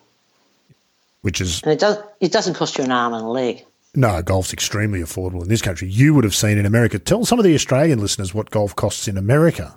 Which 1.22 1.42
is 1.42 1.62
And 1.64 1.74
it 1.74 1.80
does 1.80 1.98
it 2.22 2.32
doesn't 2.32 2.54
cost 2.54 2.78
you 2.78 2.84
an 2.86 2.92
arm 2.92 3.14
and 3.14 3.26
a 3.26 3.30
leg. 3.30 3.66
No, 3.96 4.22
golf's 4.22 4.54
extremely 4.54 5.00
affordable 5.00 5.42
in 5.42 5.50
this 5.50 5.62
country. 5.62 5.88
You 5.88 6.14
would 6.14 6.24
have 6.24 6.36
seen 6.36 6.58
in 6.58 6.66
America. 6.66 7.00
Tell 7.00 7.26
some 7.26 7.40
of 7.40 7.46
the 7.46 7.56
Australian 7.56 8.00
listeners 8.00 8.34
what 8.34 8.52
golf 8.52 8.76
costs 8.76 9.08
in 9.08 9.18
America, 9.18 9.74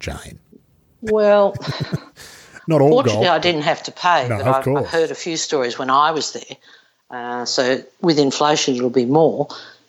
Jane. 0.00 0.38
Well, 1.00 1.54
Not 2.68 2.80
all 2.80 2.90
Fortunately, 2.90 3.28
I 3.28 3.38
didn't 3.38 3.62
have 3.62 3.82
to 3.84 3.92
pay, 3.92 4.28
No, 4.28 4.38
but 4.38 4.46
I've. 4.48 4.68
I've 4.68 4.88
heard 4.88 5.10
a 5.10 5.14
few 5.14 5.36
stories 5.36 5.78
when 5.78 5.88
I 5.88 6.10
was 6.10 6.32
there. 6.32 6.56
Uh, 7.10 7.44
so 7.44 7.78
with 8.00 8.18
inflation, 8.18 8.74
it'll 8.74 8.90
be 8.90 9.06
more. 9.06 9.46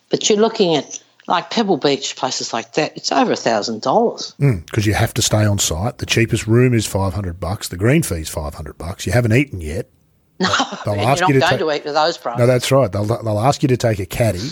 But 0.10 0.30
you're 0.30 0.38
looking 0.38 0.76
at 0.76 1.02
like 1.28 1.50
Pebble 1.50 1.78
Beach, 1.78 2.16
places 2.16 2.54
like 2.54 2.74
that. 2.74 2.96
It's 2.96 3.12
over 3.12 3.34
a 3.34 3.36
thousand 3.36 3.82
dollars. 3.82 4.34
Hmm, 4.40 4.60
because 4.60 4.86
you 4.86 4.94
have 4.94 5.14
to 5.16 5.22
stay 5.22 5.46
on 5.46 5.60
site. 5.60 5.98
The 6.00 6.06
cheapest 6.06 6.48
room 6.48 6.74
is 6.74 6.86
five 6.86 7.14
hundred 7.14 7.40
bucks. 7.40 7.68
The 7.68 7.78
green 7.78 8.04
fee's 8.04 8.30
five 8.30 8.54
hundred 8.54 8.78
bucks. 8.78 9.06
You 9.06 9.12
haven't 9.14 9.34
eaten 9.34 9.62
yet. 9.62 9.90
No, 10.40 10.48
they'll 10.86 11.02
ask 11.08 11.20
you're 11.22 11.30
not 11.30 11.30
you 11.30 11.34
to 11.34 11.40
going 11.40 11.50
take- 11.50 11.60
to 11.60 11.72
eat 11.72 11.84
with 11.86 11.94
those 11.96 12.18
prices. 12.18 12.40
No, 12.40 12.46
that's 12.46 12.72
right. 12.72 12.92
They'll 12.92 13.06
they'll 13.06 13.40
ask 13.40 13.64
you 13.64 13.70
to 13.70 13.78
take 13.78 13.98
a 14.00 14.06
caddy, 14.06 14.52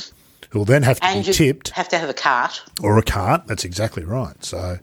who'll 0.50 0.66
then 0.66 0.82
have 0.82 1.00
to 1.00 1.06
and 1.06 1.22
be 1.24 1.28
you 1.28 1.34
tipped, 1.34 1.70
have 1.70 1.88
to 1.90 1.98
have 2.00 2.10
a 2.10 2.14
cart. 2.14 2.60
or 2.82 2.98
a 2.98 3.04
cart. 3.04 3.46
That's 3.46 3.64
exactly 3.64 4.04
right. 4.04 4.44
So 4.44 4.80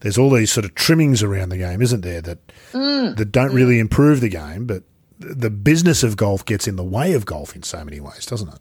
there's 0.00 0.18
all 0.18 0.28
these 0.30 0.52
sort 0.52 0.66
of 0.66 0.74
trimmings 0.74 1.22
around 1.22 1.48
the 1.48 1.56
game, 1.56 1.80
isn't 1.80 2.02
there? 2.02 2.20
That 2.20 2.46
mm, 2.72 3.16
that 3.16 3.32
don't 3.32 3.54
really 3.54 3.76
mm. 3.76 3.80
improve 3.80 4.20
the 4.20 4.28
game, 4.28 4.66
but 4.66 4.82
th- 5.22 5.34
the 5.38 5.48
business 5.50 6.02
of 6.02 6.18
golf 6.18 6.44
gets 6.44 6.68
in 6.68 6.76
the 6.76 6.84
way 6.84 7.14
of 7.14 7.24
golf 7.24 7.56
in 7.56 7.62
so 7.62 7.82
many 7.82 7.98
ways, 7.98 8.26
doesn't 8.26 8.48
it? 8.48 8.60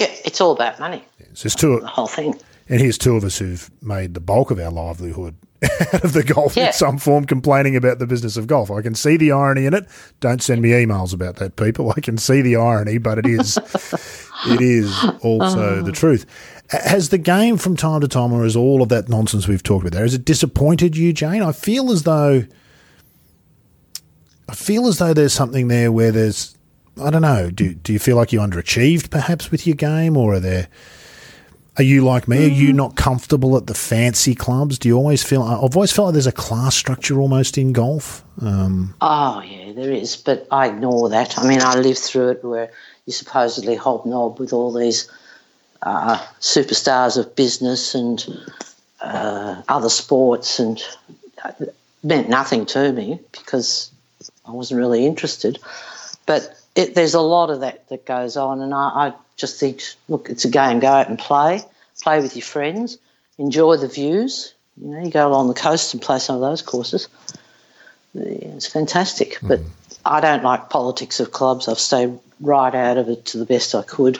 Yeah, 0.00 0.10
it's 0.24 0.40
all 0.40 0.52
about 0.52 0.80
money. 0.80 1.04
So 1.34 1.42
there's 1.44 1.54
two, 1.54 1.78
The 1.80 1.86
whole 1.86 2.06
thing. 2.06 2.34
And 2.70 2.80
here's 2.80 2.96
two 2.96 3.16
of 3.16 3.24
us 3.24 3.36
who've 3.38 3.70
made 3.82 4.14
the 4.14 4.20
bulk 4.20 4.50
of 4.50 4.58
our 4.58 4.70
livelihood 4.70 5.34
out 5.92 6.04
of 6.04 6.14
the 6.14 6.22
golf 6.22 6.56
Yeah. 6.56 6.68
in 6.68 6.72
some 6.72 6.96
form, 6.96 7.26
complaining 7.26 7.76
about 7.76 7.98
the 7.98 8.06
business 8.06 8.38
of 8.38 8.46
golf. 8.46 8.70
I 8.70 8.80
can 8.80 8.94
see 8.94 9.18
the 9.18 9.32
irony 9.32 9.66
in 9.66 9.74
it. 9.74 9.86
Don't 10.20 10.42
send 10.42 10.62
me 10.62 10.70
emails 10.70 11.12
about 11.12 11.36
that, 11.36 11.56
people. 11.56 11.92
I 11.94 12.00
can 12.00 12.16
see 12.16 12.40
the 12.40 12.56
irony, 12.56 12.96
but 12.96 13.18
it 13.18 13.26
is 13.26 13.58
it 14.46 14.60
is 14.62 15.04
also 15.22 15.80
oh. 15.80 15.82
the 15.82 15.92
truth. 15.92 16.24
Has 16.70 17.10
the 17.10 17.18
game 17.18 17.58
from 17.58 17.76
time 17.76 18.00
to 18.00 18.08
time, 18.08 18.32
or 18.32 18.46
is 18.46 18.56
all 18.56 18.80
of 18.80 18.88
that 18.88 19.08
nonsense 19.10 19.46
we've 19.46 19.62
talked 19.62 19.82
about 19.82 19.92
there, 19.92 20.02
has 20.04 20.14
it 20.14 20.24
disappointed 20.24 20.96
you, 20.96 21.12
Jane? 21.12 21.42
I 21.42 21.52
feel 21.52 21.90
as 21.92 22.04
though 22.04 22.44
I 24.48 24.54
feel 24.54 24.86
as 24.86 24.98
though 24.98 25.12
there's 25.12 25.32
something 25.32 25.68
there 25.68 25.92
where 25.92 26.10
there's 26.10 26.56
I 27.02 27.10
don't 27.10 27.22
know. 27.22 27.50
Do 27.50 27.74
do 27.74 27.92
you 27.92 27.98
feel 27.98 28.16
like 28.16 28.32
you 28.32 28.40
underachieved 28.40 29.10
perhaps 29.10 29.50
with 29.50 29.66
your 29.66 29.76
game, 29.76 30.16
or 30.16 30.34
are 30.34 30.40
there 30.40 30.68
Are 31.76 31.84
you 31.84 32.04
like 32.04 32.28
me? 32.28 32.44
Are 32.44 32.48
you 32.48 32.72
not 32.72 32.96
comfortable 32.96 33.56
at 33.56 33.66
the 33.66 33.74
fancy 33.74 34.34
clubs? 34.34 34.78
Do 34.78 34.88
you 34.88 34.96
always 34.96 35.22
feel? 35.22 35.42
I've 35.42 35.76
always 35.76 35.92
felt 35.92 36.06
like 36.06 36.14
there's 36.14 36.26
a 36.26 36.32
class 36.32 36.74
structure 36.74 37.20
almost 37.20 37.56
in 37.56 37.72
golf. 37.72 38.24
Um, 38.42 38.94
Oh, 39.00 39.40
yeah, 39.40 39.72
there 39.72 39.92
is, 39.92 40.16
but 40.16 40.46
I 40.50 40.68
ignore 40.68 41.08
that. 41.10 41.38
I 41.38 41.46
mean, 41.46 41.60
I 41.62 41.76
lived 41.76 42.00
through 42.00 42.30
it 42.30 42.44
where 42.44 42.70
you 43.06 43.12
supposedly 43.12 43.76
hobnob 43.76 44.38
with 44.40 44.52
all 44.52 44.72
these 44.72 45.08
uh, 45.82 46.18
superstars 46.40 47.16
of 47.16 47.34
business 47.34 47.94
and 47.94 48.26
uh, 49.00 49.62
other 49.68 49.88
sports, 49.88 50.58
and 50.58 50.82
it 51.60 51.74
meant 52.02 52.28
nothing 52.28 52.66
to 52.66 52.92
me 52.92 53.20
because 53.32 53.90
I 54.44 54.50
wasn't 54.50 54.78
really 54.78 55.06
interested. 55.06 55.58
But 56.26 56.59
it, 56.74 56.94
there's 56.94 57.14
a 57.14 57.20
lot 57.20 57.50
of 57.50 57.60
that 57.60 57.88
that 57.88 58.04
goes 58.06 58.36
on, 58.36 58.60
and 58.60 58.72
I, 58.74 58.78
I 58.78 59.12
just 59.36 59.58
think, 59.60 59.82
look, 60.08 60.28
it's 60.30 60.44
a 60.44 60.50
game. 60.50 60.80
Go 60.80 60.88
out 60.88 61.08
and 61.08 61.18
play, 61.18 61.62
play 62.02 62.20
with 62.20 62.36
your 62.36 62.44
friends, 62.44 62.98
enjoy 63.38 63.76
the 63.76 63.88
views. 63.88 64.54
You 64.80 64.88
know, 64.88 65.04
you 65.04 65.10
go 65.10 65.26
along 65.28 65.48
the 65.48 65.54
coast 65.54 65.92
and 65.94 66.02
play 66.02 66.18
some 66.18 66.36
of 66.36 66.40
those 66.42 66.62
courses. 66.62 67.08
It's 68.14 68.66
fantastic, 68.66 69.38
but 69.42 69.60
I 70.04 70.20
don't 70.20 70.42
like 70.42 70.70
politics 70.70 71.20
of 71.20 71.30
clubs. 71.32 71.68
I've 71.68 71.78
stayed 71.78 72.18
right 72.40 72.74
out 72.74 72.96
of 72.98 73.08
it 73.08 73.26
to 73.26 73.38
the 73.38 73.44
best 73.46 73.74
I 73.74 73.82
could. 73.82 74.18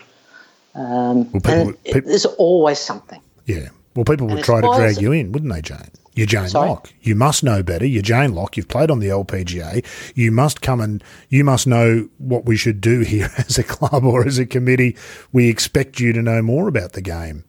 Um, 0.74 1.26
people 1.26 1.51
and 1.53 1.66
would- 1.68 1.78
it- 1.84 1.94
peop- 1.94 2.05
there's 2.05 2.26
always 2.26 2.78
something. 2.78 3.20
yeah. 3.46 3.70
Well, 3.96 4.05
people 4.05 4.28
would 4.28 4.44
try 4.44 4.61
to 4.61 4.68
drag 4.76 5.01
you 5.01 5.11
in, 5.11 5.32
wouldn't 5.32 5.53
they, 5.53 5.61
Jane? 5.62 5.90
You're 6.14 6.26
Jane 6.26 6.48
Sorry? 6.48 6.68
Lock. 6.68 6.92
You 7.02 7.14
must 7.14 7.44
know 7.44 7.62
better. 7.62 7.86
You're 7.86 8.02
Jane 8.02 8.34
Lock. 8.34 8.56
You've 8.56 8.68
played 8.68 8.90
on 8.90 8.98
the 8.98 9.06
LPGA. 9.08 9.84
You 10.14 10.32
must 10.32 10.61
come 10.61 10.80
and 10.80 11.02
you 11.28 11.44
must 11.44 11.66
know 11.66 12.08
what 12.18 12.44
we 12.46 12.56
should 12.56 12.80
do 12.80 13.00
here 13.12 13.30
as 13.38 13.58
a 13.58 13.62
club 13.64 14.04
or 14.04 14.26
as 14.26 14.38
a 14.38 14.46
committee. 14.46 14.96
We 15.32 15.48
expect 15.48 16.00
you 16.00 16.12
to 16.12 16.20
know 16.22 16.42
more 16.42 16.68
about 16.68 16.92
the 16.92 17.00
game 17.00 17.44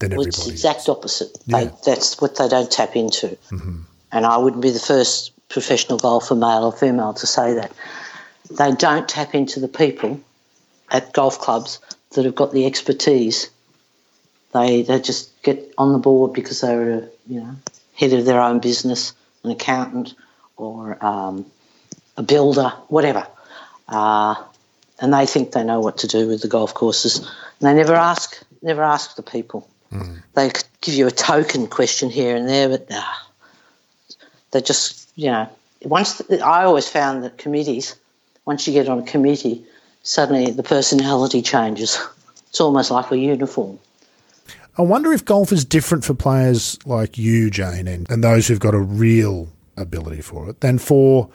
than 0.00 0.10
Well, 0.10 0.26
it's 0.26 0.38
everybody. 0.38 0.50
the 0.50 0.54
exact 0.54 0.88
opposite. 0.88 1.38
Yeah. 1.46 1.58
Mm-hmm. 1.60 1.68
They, 1.84 1.92
that's 1.92 2.20
what 2.20 2.36
they 2.36 2.48
don't 2.48 2.70
tap 2.70 2.96
into. 2.96 3.38
And 4.12 4.26
I 4.26 4.36
wouldn't 4.38 4.62
be 4.62 4.70
the 4.70 4.80
first 4.80 5.32
professional 5.48 5.98
golfer, 5.98 6.34
male 6.34 6.64
or 6.64 6.72
female, 6.72 7.14
to 7.14 7.26
say 7.26 7.54
that. 7.54 7.72
They 8.50 8.72
don't 8.72 9.08
tap 9.08 9.34
into 9.34 9.60
the 9.60 9.68
people 9.68 10.20
at 10.90 11.12
golf 11.12 11.38
clubs 11.38 11.78
that 12.14 12.24
have 12.24 12.34
got 12.34 12.50
the 12.52 12.66
expertise. 12.66 13.48
They 14.52 14.82
they 14.82 15.00
just 15.00 15.40
get 15.44 15.72
on 15.78 15.92
the 15.92 16.00
board 16.00 16.32
because 16.32 16.60
they're 16.60 16.90
a 16.90 17.08
you 17.28 17.40
know 17.40 17.54
head 18.00 18.14
of 18.14 18.24
their 18.24 18.40
own 18.40 18.58
business, 18.58 19.12
an 19.44 19.50
accountant 19.50 20.14
or 20.56 21.02
um, 21.04 21.44
a 22.16 22.22
builder, 22.22 22.70
whatever. 22.88 23.26
Uh, 23.88 24.34
and 25.00 25.12
they 25.12 25.26
think 25.26 25.52
they 25.52 25.62
know 25.62 25.80
what 25.80 25.98
to 25.98 26.06
do 26.06 26.26
with 26.26 26.40
the 26.40 26.48
golf 26.48 26.72
courses. 26.72 27.18
And 27.18 27.68
they 27.68 27.74
never 27.74 27.94
ask, 27.94 28.42
never 28.62 28.82
ask 28.82 29.16
the 29.16 29.22
people. 29.22 29.68
They 30.34 30.50
give 30.80 30.94
you 30.94 31.06
a 31.06 31.10
token 31.10 31.66
question 31.66 32.10
here 32.10 32.36
and 32.36 32.48
there, 32.48 32.68
but 32.68 32.88
nah, 32.88 33.02
they 34.52 34.60
just, 34.60 35.10
you 35.16 35.30
know, 35.30 35.48
once 35.82 36.18
the, 36.18 36.40
I 36.40 36.64
always 36.64 36.88
found 36.88 37.24
that 37.24 37.38
committees, 37.38 37.96
once 38.44 38.66
you 38.66 38.72
get 38.72 38.88
on 38.88 39.00
a 39.00 39.02
committee, 39.02 39.64
suddenly 40.04 40.52
the 40.52 40.62
personality 40.62 41.42
changes. 41.42 41.98
It's 42.48 42.60
almost 42.60 42.90
like 42.90 43.10
a 43.10 43.18
uniform. 43.18 43.78
I 44.80 44.82
wonder 44.82 45.12
if 45.12 45.26
golf 45.26 45.52
is 45.52 45.62
different 45.62 46.06
for 46.06 46.14
players 46.14 46.78
like 46.86 47.18
you, 47.18 47.50
Jane, 47.50 47.86
and, 47.86 48.10
and 48.10 48.24
those 48.24 48.48
who've 48.48 48.58
got 48.58 48.72
a 48.72 48.80
real 48.80 49.50
ability 49.76 50.22
for 50.22 50.48
it 50.48 50.62
than 50.62 50.78
for 50.78 51.28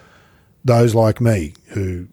those 0.64 0.96
like 0.96 1.22
me 1.22 1.54
who 1.68 2.08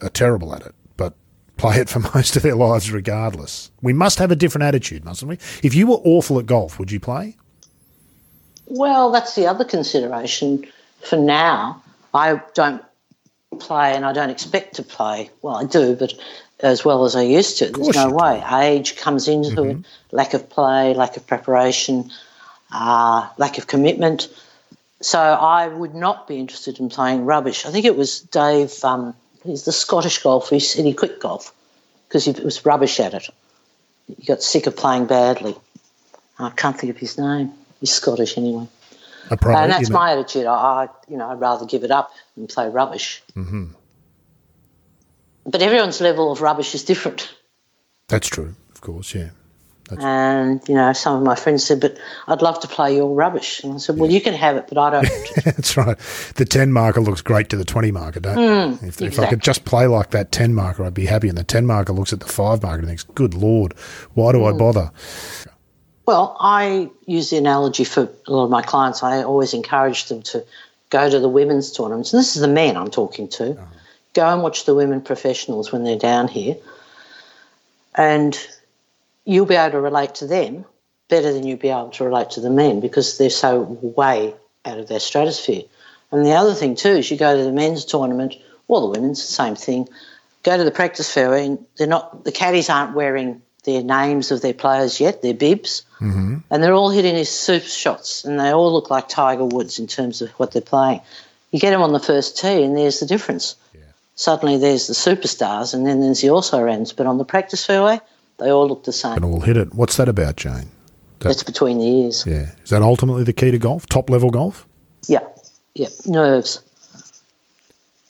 are 0.00 0.08
terrible 0.08 0.54
at 0.54 0.62
it, 0.62 0.72
but 0.96 1.14
play 1.56 1.78
it 1.78 1.88
for 1.88 1.98
most 2.14 2.36
of 2.36 2.44
their 2.44 2.54
lives 2.54 2.92
regardless. 2.92 3.72
We 3.82 3.92
must 3.92 4.20
have 4.20 4.30
a 4.30 4.36
different 4.36 4.62
attitude, 4.62 5.04
mustn't 5.04 5.28
we? 5.28 5.38
If 5.64 5.74
you 5.74 5.88
were 5.88 6.00
awful 6.04 6.38
at 6.38 6.46
golf, 6.46 6.78
would 6.78 6.92
you 6.92 7.00
play? 7.00 7.36
Well, 8.66 9.10
that's 9.10 9.34
the 9.34 9.48
other 9.48 9.64
consideration. 9.64 10.64
For 11.00 11.16
now, 11.16 11.82
I 12.14 12.40
don't 12.54 12.84
play 13.58 13.96
and 13.96 14.04
I 14.04 14.12
don't 14.12 14.30
expect 14.30 14.76
to 14.76 14.84
play. 14.84 15.28
Well, 15.42 15.56
I 15.56 15.64
do, 15.64 15.96
but 15.96 16.14
as 16.62 16.84
well 16.84 17.04
as 17.04 17.16
I 17.16 17.22
used 17.22 17.58
to. 17.58 17.66
There's 17.66 17.96
no 17.96 18.10
way. 18.10 18.42
Age 18.52 18.96
comes 18.96 19.28
into 19.28 19.64
it, 19.64 19.78
lack 20.12 20.34
of 20.34 20.48
play, 20.48 20.94
lack 20.94 21.16
of 21.16 21.26
preparation, 21.26 22.10
uh, 22.72 23.28
lack 23.38 23.58
of 23.58 23.66
commitment. 23.66 24.28
So 25.00 25.18
I 25.18 25.68
would 25.68 25.94
not 25.94 26.28
be 26.28 26.38
interested 26.38 26.78
in 26.78 26.90
playing 26.90 27.24
rubbish. 27.24 27.64
I 27.64 27.70
think 27.70 27.86
it 27.86 27.96
was 27.96 28.20
Dave, 28.20 28.72
um, 28.84 29.14
he's 29.44 29.64
the 29.64 29.72
Scottish 29.72 30.22
golfer, 30.22 30.54
he 30.54 30.60
said 30.60 30.84
he 30.84 30.92
quit 30.92 31.20
golf 31.20 31.52
because 32.08 32.24
he 32.24 32.32
was 32.32 32.64
rubbish 32.66 33.00
at 33.00 33.14
it. 33.14 33.28
He 34.06 34.26
got 34.26 34.42
sick 34.42 34.66
of 34.66 34.76
playing 34.76 35.06
badly. 35.06 35.56
I 36.38 36.50
can't 36.50 36.78
think 36.78 36.90
of 36.90 36.98
his 36.98 37.16
name. 37.16 37.52
He's 37.80 37.92
Scottish 37.92 38.36
anyway. 38.36 38.66
Pro, 39.40 39.56
And 39.56 39.70
that's 39.70 39.88
you 39.88 39.92
know. 39.92 40.00
my 40.00 40.12
attitude. 40.12 40.46
I, 40.46 40.54
I, 40.54 40.88
you 41.08 41.16
know, 41.16 41.30
I'd 41.30 41.40
rather 41.40 41.64
give 41.64 41.84
it 41.84 41.90
up 41.90 42.10
and 42.36 42.48
play 42.48 42.68
rubbish. 42.68 43.22
Mm-hmm. 43.36 43.66
But 45.50 45.62
everyone's 45.62 46.00
level 46.00 46.30
of 46.32 46.40
rubbish 46.40 46.74
is 46.74 46.84
different. 46.84 47.32
That's 48.08 48.28
true, 48.28 48.54
of 48.74 48.80
course, 48.80 49.14
yeah. 49.14 49.30
And, 49.98 50.60
you 50.68 50.76
know, 50.76 50.92
some 50.92 51.16
of 51.16 51.22
my 51.24 51.34
friends 51.34 51.64
said, 51.64 51.80
but 51.80 51.98
I'd 52.28 52.42
love 52.42 52.60
to 52.60 52.68
play 52.68 52.94
your 52.94 53.12
rubbish. 53.12 53.64
And 53.64 53.74
I 53.74 53.78
said, 53.78 53.98
well, 53.98 54.08
you 54.08 54.20
can 54.20 54.34
have 54.34 54.56
it, 54.56 54.66
but 54.68 54.78
I 54.78 54.90
don't. 54.90 55.08
That's 55.44 55.76
right. 55.76 55.98
The 56.36 56.44
10 56.44 56.72
marker 56.72 57.00
looks 57.00 57.22
great 57.22 57.48
to 57.48 57.56
the 57.56 57.64
20 57.64 57.90
marker, 57.90 58.20
don't 58.20 58.38
it? 58.38 58.82
if, 58.86 59.02
if 59.02 59.18
I 59.18 59.26
could 59.26 59.40
Hmm, 59.40 59.42
just 59.42 59.64
play 59.64 59.88
like 59.88 60.10
that 60.10 60.30
10 60.30 60.54
marker, 60.54 60.84
I'd 60.84 60.94
be 60.94 61.06
happy. 61.06 61.28
And 61.28 61.36
the 61.36 61.42
10 61.42 61.66
marker 61.66 61.92
looks 61.92 62.12
at 62.12 62.20
the 62.20 62.26
5 62.28 62.62
marker 62.62 62.78
and 62.78 62.86
thinks, 62.86 63.02
good 63.02 63.34
Lord, 63.34 63.72
why 64.14 64.30
Hmm. 64.30 64.38
do 64.38 64.44
I 64.44 64.52
bother? 64.52 64.92
well, 66.06 66.36
I 66.40 66.88
use 67.06 67.30
the 67.30 67.38
analogy 67.38 67.82
for 67.84 68.08
a 68.28 68.32
lot 68.32 68.44
of 68.44 68.50
my 68.50 68.62
clients. 68.62 69.02
I 69.02 69.22
always 69.24 69.54
encourage 69.54 70.06
them 70.06 70.22
to 70.22 70.44
go 70.90 71.10
to 71.10 71.18
the 71.18 71.28
women's 71.28 71.72
tournaments. 71.72 72.12
And 72.12 72.20
this 72.20 72.36
is 72.36 72.42
the 72.42 72.48
men 72.48 72.76
I'm 72.76 72.90
talking 72.90 73.28
to. 73.30 73.58
Go 74.14 74.26
and 74.26 74.42
watch 74.42 74.64
the 74.64 74.74
women 74.74 75.00
professionals 75.00 75.72
when 75.72 75.84
they're 75.84 75.98
down 75.98 76.28
here. 76.28 76.56
And 77.94 78.38
you'll 79.24 79.46
be 79.46 79.56
able 79.56 79.72
to 79.72 79.80
relate 79.80 80.16
to 80.16 80.26
them 80.26 80.64
better 81.08 81.32
than 81.32 81.46
you'll 81.46 81.58
be 81.58 81.68
able 81.68 81.90
to 81.90 82.04
relate 82.04 82.30
to 82.30 82.40
the 82.40 82.50
men 82.50 82.80
because 82.80 83.18
they're 83.18 83.30
so 83.30 83.60
way 83.60 84.34
out 84.64 84.78
of 84.78 84.88
their 84.88 85.00
stratosphere. 85.00 85.62
And 86.12 86.24
the 86.24 86.32
other 86.32 86.54
thing 86.54 86.76
too 86.76 86.90
is 86.90 87.10
you 87.10 87.16
go 87.16 87.36
to 87.36 87.44
the 87.44 87.52
men's 87.52 87.84
tournament 87.84 88.36
or 88.68 88.80
the 88.80 88.86
women's, 88.86 89.26
the 89.26 89.32
same 89.32 89.56
thing. 89.56 89.88
Go 90.42 90.56
to 90.56 90.64
the 90.64 90.70
practice 90.70 91.12
fairway 91.12 91.46
and 91.46 91.66
they're 91.76 91.86
not 91.86 92.24
the 92.24 92.32
caddies 92.32 92.70
aren't 92.70 92.94
wearing 92.94 93.42
their 93.64 93.82
names 93.82 94.30
of 94.30 94.40
their 94.40 94.54
players 94.54 95.00
yet, 95.00 95.22
their 95.22 95.34
bibs, 95.34 95.82
mm-hmm. 96.00 96.38
and 96.50 96.62
they're 96.62 96.74
all 96.74 96.90
hitting 96.90 97.14
these 97.14 97.30
super 97.30 97.66
shots, 97.66 98.24
and 98.24 98.40
they 98.40 98.50
all 98.50 98.72
look 98.72 98.90
like 98.90 99.08
Tiger 99.08 99.44
Woods 99.44 99.78
in 99.78 99.86
terms 99.86 100.22
of 100.22 100.30
what 100.32 100.52
they're 100.52 100.62
playing. 100.62 101.00
You 101.50 101.60
get 101.60 101.70
them 101.70 101.82
on 101.82 101.92
the 101.92 102.00
first 102.00 102.38
tee, 102.38 102.62
and 102.62 102.76
there's 102.76 103.00
the 103.00 103.06
difference. 103.06 103.56
Suddenly, 104.20 104.58
there's 104.58 104.86
the 104.86 104.92
superstars, 104.92 105.72
and 105.72 105.86
then 105.86 106.02
there's 106.02 106.20
the 106.20 106.28
also 106.28 106.60
rans. 106.60 106.92
But 106.92 107.06
on 107.06 107.16
the 107.16 107.24
practice 107.24 107.64
fairway, 107.64 108.02
they 108.36 108.50
all 108.50 108.68
look 108.68 108.84
the 108.84 108.92
same. 108.92 109.14
And 109.14 109.24
all 109.24 109.40
hit 109.40 109.56
it. 109.56 109.72
What's 109.72 109.96
that 109.96 110.10
about, 110.10 110.36
Jane? 110.36 110.68
That's 111.20 111.42
between 111.42 111.78
the 111.78 111.86
ears. 111.86 112.26
Yeah. 112.26 112.50
Is 112.62 112.68
that 112.68 112.82
ultimately 112.82 113.24
the 113.24 113.32
key 113.32 113.50
to 113.50 113.58
golf? 113.58 113.86
Top 113.86 114.10
level 114.10 114.28
golf? 114.28 114.66
Yeah, 115.08 115.26
yeah, 115.74 115.88
nerves. 116.04 116.60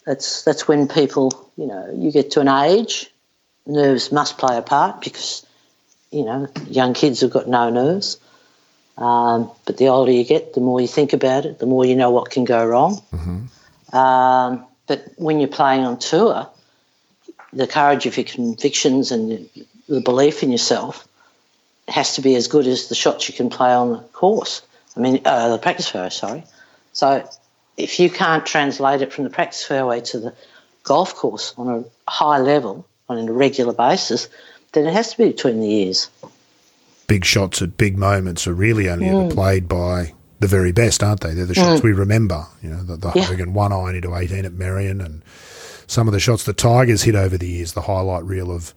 That's 0.04 0.42
that's 0.42 0.66
when 0.66 0.88
people, 0.88 1.48
you 1.56 1.68
know, 1.68 1.88
you 1.94 2.10
get 2.10 2.32
to 2.32 2.40
an 2.40 2.48
age, 2.48 3.08
nerves 3.64 4.10
must 4.10 4.36
play 4.36 4.56
a 4.56 4.62
part 4.62 5.00
because, 5.02 5.46
you 6.10 6.24
know, 6.24 6.48
young 6.66 6.92
kids 6.92 7.20
have 7.20 7.30
got 7.30 7.46
no 7.46 7.70
nerves. 7.70 8.18
Um, 8.98 9.48
but 9.64 9.76
the 9.76 9.86
older 9.86 10.10
you 10.10 10.24
get, 10.24 10.54
the 10.54 10.60
more 10.60 10.80
you 10.80 10.88
think 10.88 11.12
about 11.12 11.46
it, 11.46 11.60
the 11.60 11.66
more 11.66 11.84
you 11.84 11.94
know 11.94 12.10
what 12.10 12.30
can 12.30 12.44
go 12.44 12.66
wrong. 12.66 13.00
Mhm. 13.12 13.94
Um, 13.94 14.66
but 14.90 15.04
when 15.18 15.38
you're 15.38 15.46
playing 15.46 15.84
on 15.84 16.00
tour, 16.00 16.48
the 17.52 17.68
courage 17.68 18.06
of 18.06 18.16
your 18.16 18.24
convictions 18.24 19.12
and 19.12 19.48
the 19.88 20.00
belief 20.00 20.42
in 20.42 20.50
yourself 20.50 21.06
has 21.86 22.16
to 22.16 22.20
be 22.20 22.34
as 22.34 22.48
good 22.48 22.66
as 22.66 22.88
the 22.88 22.96
shots 22.96 23.28
you 23.28 23.34
can 23.36 23.50
play 23.50 23.72
on 23.72 23.92
the 23.92 23.98
course. 24.12 24.62
I 24.96 25.00
mean, 25.00 25.20
uh, 25.24 25.50
the 25.50 25.58
practice 25.58 25.86
fairway, 25.86 26.10
sorry. 26.10 26.42
So 26.92 27.24
if 27.76 28.00
you 28.00 28.10
can't 28.10 28.44
translate 28.44 29.00
it 29.00 29.12
from 29.12 29.22
the 29.22 29.30
practice 29.30 29.64
fairway 29.64 30.00
to 30.00 30.18
the 30.18 30.34
golf 30.82 31.14
course 31.14 31.54
on 31.56 31.68
a 31.68 32.10
high 32.10 32.38
level, 32.38 32.84
on 33.08 33.28
a 33.28 33.32
regular 33.32 33.72
basis, 33.72 34.28
then 34.72 34.88
it 34.88 34.92
has 34.92 35.12
to 35.12 35.18
be 35.18 35.28
between 35.28 35.60
the 35.60 35.70
ears. 35.70 36.10
Big 37.06 37.24
shots 37.24 37.62
at 37.62 37.76
big 37.76 37.96
moments 37.96 38.48
are 38.48 38.54
really 38.54 38.90
only 38.90 39.06
Mm. 39.06 39.26
ever 39.26 39.34
played 39.36 39.68
by 39.68 40.14
the 40.40 40.46
very 40.48 40.72
best, 40.72 41.02
aren't 41.02 41.20
they? 41.20 41.34
They're 41.34 41.46
the 41.46 41.54
shots 41.54 41.82
we 41.82 41.92
remember. 41.92 42.46
You 42.62 42.70
know, 42.70 42.82
the, 42.82 42.96
the 42.96 43.12
Yeah. 43.14 43.24
Hogan 43.24 43.52
one 43.54 43.72
iron 43.72 43.94
into 43.94 44.14
18 44.14 44.44
at 44.44 44.52
Merion 44.52 45.04
and 45.04 45.22
some 45.86 46.08
of 46.08 46.12
the 46.12 46.20
shots 46.20 46.44
the 46.44 46.52
Tigers 46.52 47.02
hit 47.02 47.14
over 47.14 47.36
the 47.38 47.48
years, 47.48 47.72
the 47.74 47.82
highlight 47.82 48.24
reel 48.24 48.50
of 48.50 48.74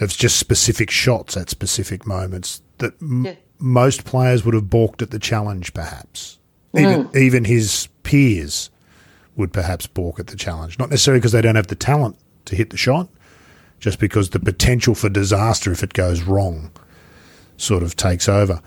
of 0.00 0.10
just 0.10 0.36
specific 0.38 0.90
shots 0.90 1.36
at 1.36 1.50
specific 1.50 2.06
moments 2.06 2.62
that 2.78 2.92
m- 3.02 3.24
Yeah. 3.24 3.34
most 3.58 4.04
players 4.04 4.44
would 4.44 4.54
have 4.54 4.70
balked 4.70 5.02
at 5.02 5.10
the 5.10 5.18
challenge, 5.18 5.74
perhaps. 5.74 6.38
Even, 6.76 7.06
Mm. 7.06 7.16
even 7.16 7.44
his 7.44 7.88
peers 8.04 8.70
would 9.36 9.52
perhaps 9.52 9.88
balk 9.88 10.20
at 10.20 10.28
the 10.28 10.36
challenge. 10.36 10.78
Not 10.78 10.90
necessarily 10.90 11.18
because 11.18 11.32
they 11.32 11.42
don't 11.42 11.56
have 11.56 11.66
the 11.66 11.74
talent 11.74 12.16
to 12.44 12.54
hit 12.54 12.70
the 12.70 12.76
shot, 12.76 13.08
just 13.80 13.98
because 13.98 14.30
the 14.30 14.38
potential 14.38 14.94
for 14.94 15.08
disaster 15.08 15.72
if 15.72 15.82
it 15.82 15.94
goes 15.94 16.22
wrong 16.22 16.70
sort 17.56 17.82
of 17.82 17.96
takes 17.96 18.28
over. 18.28 18.60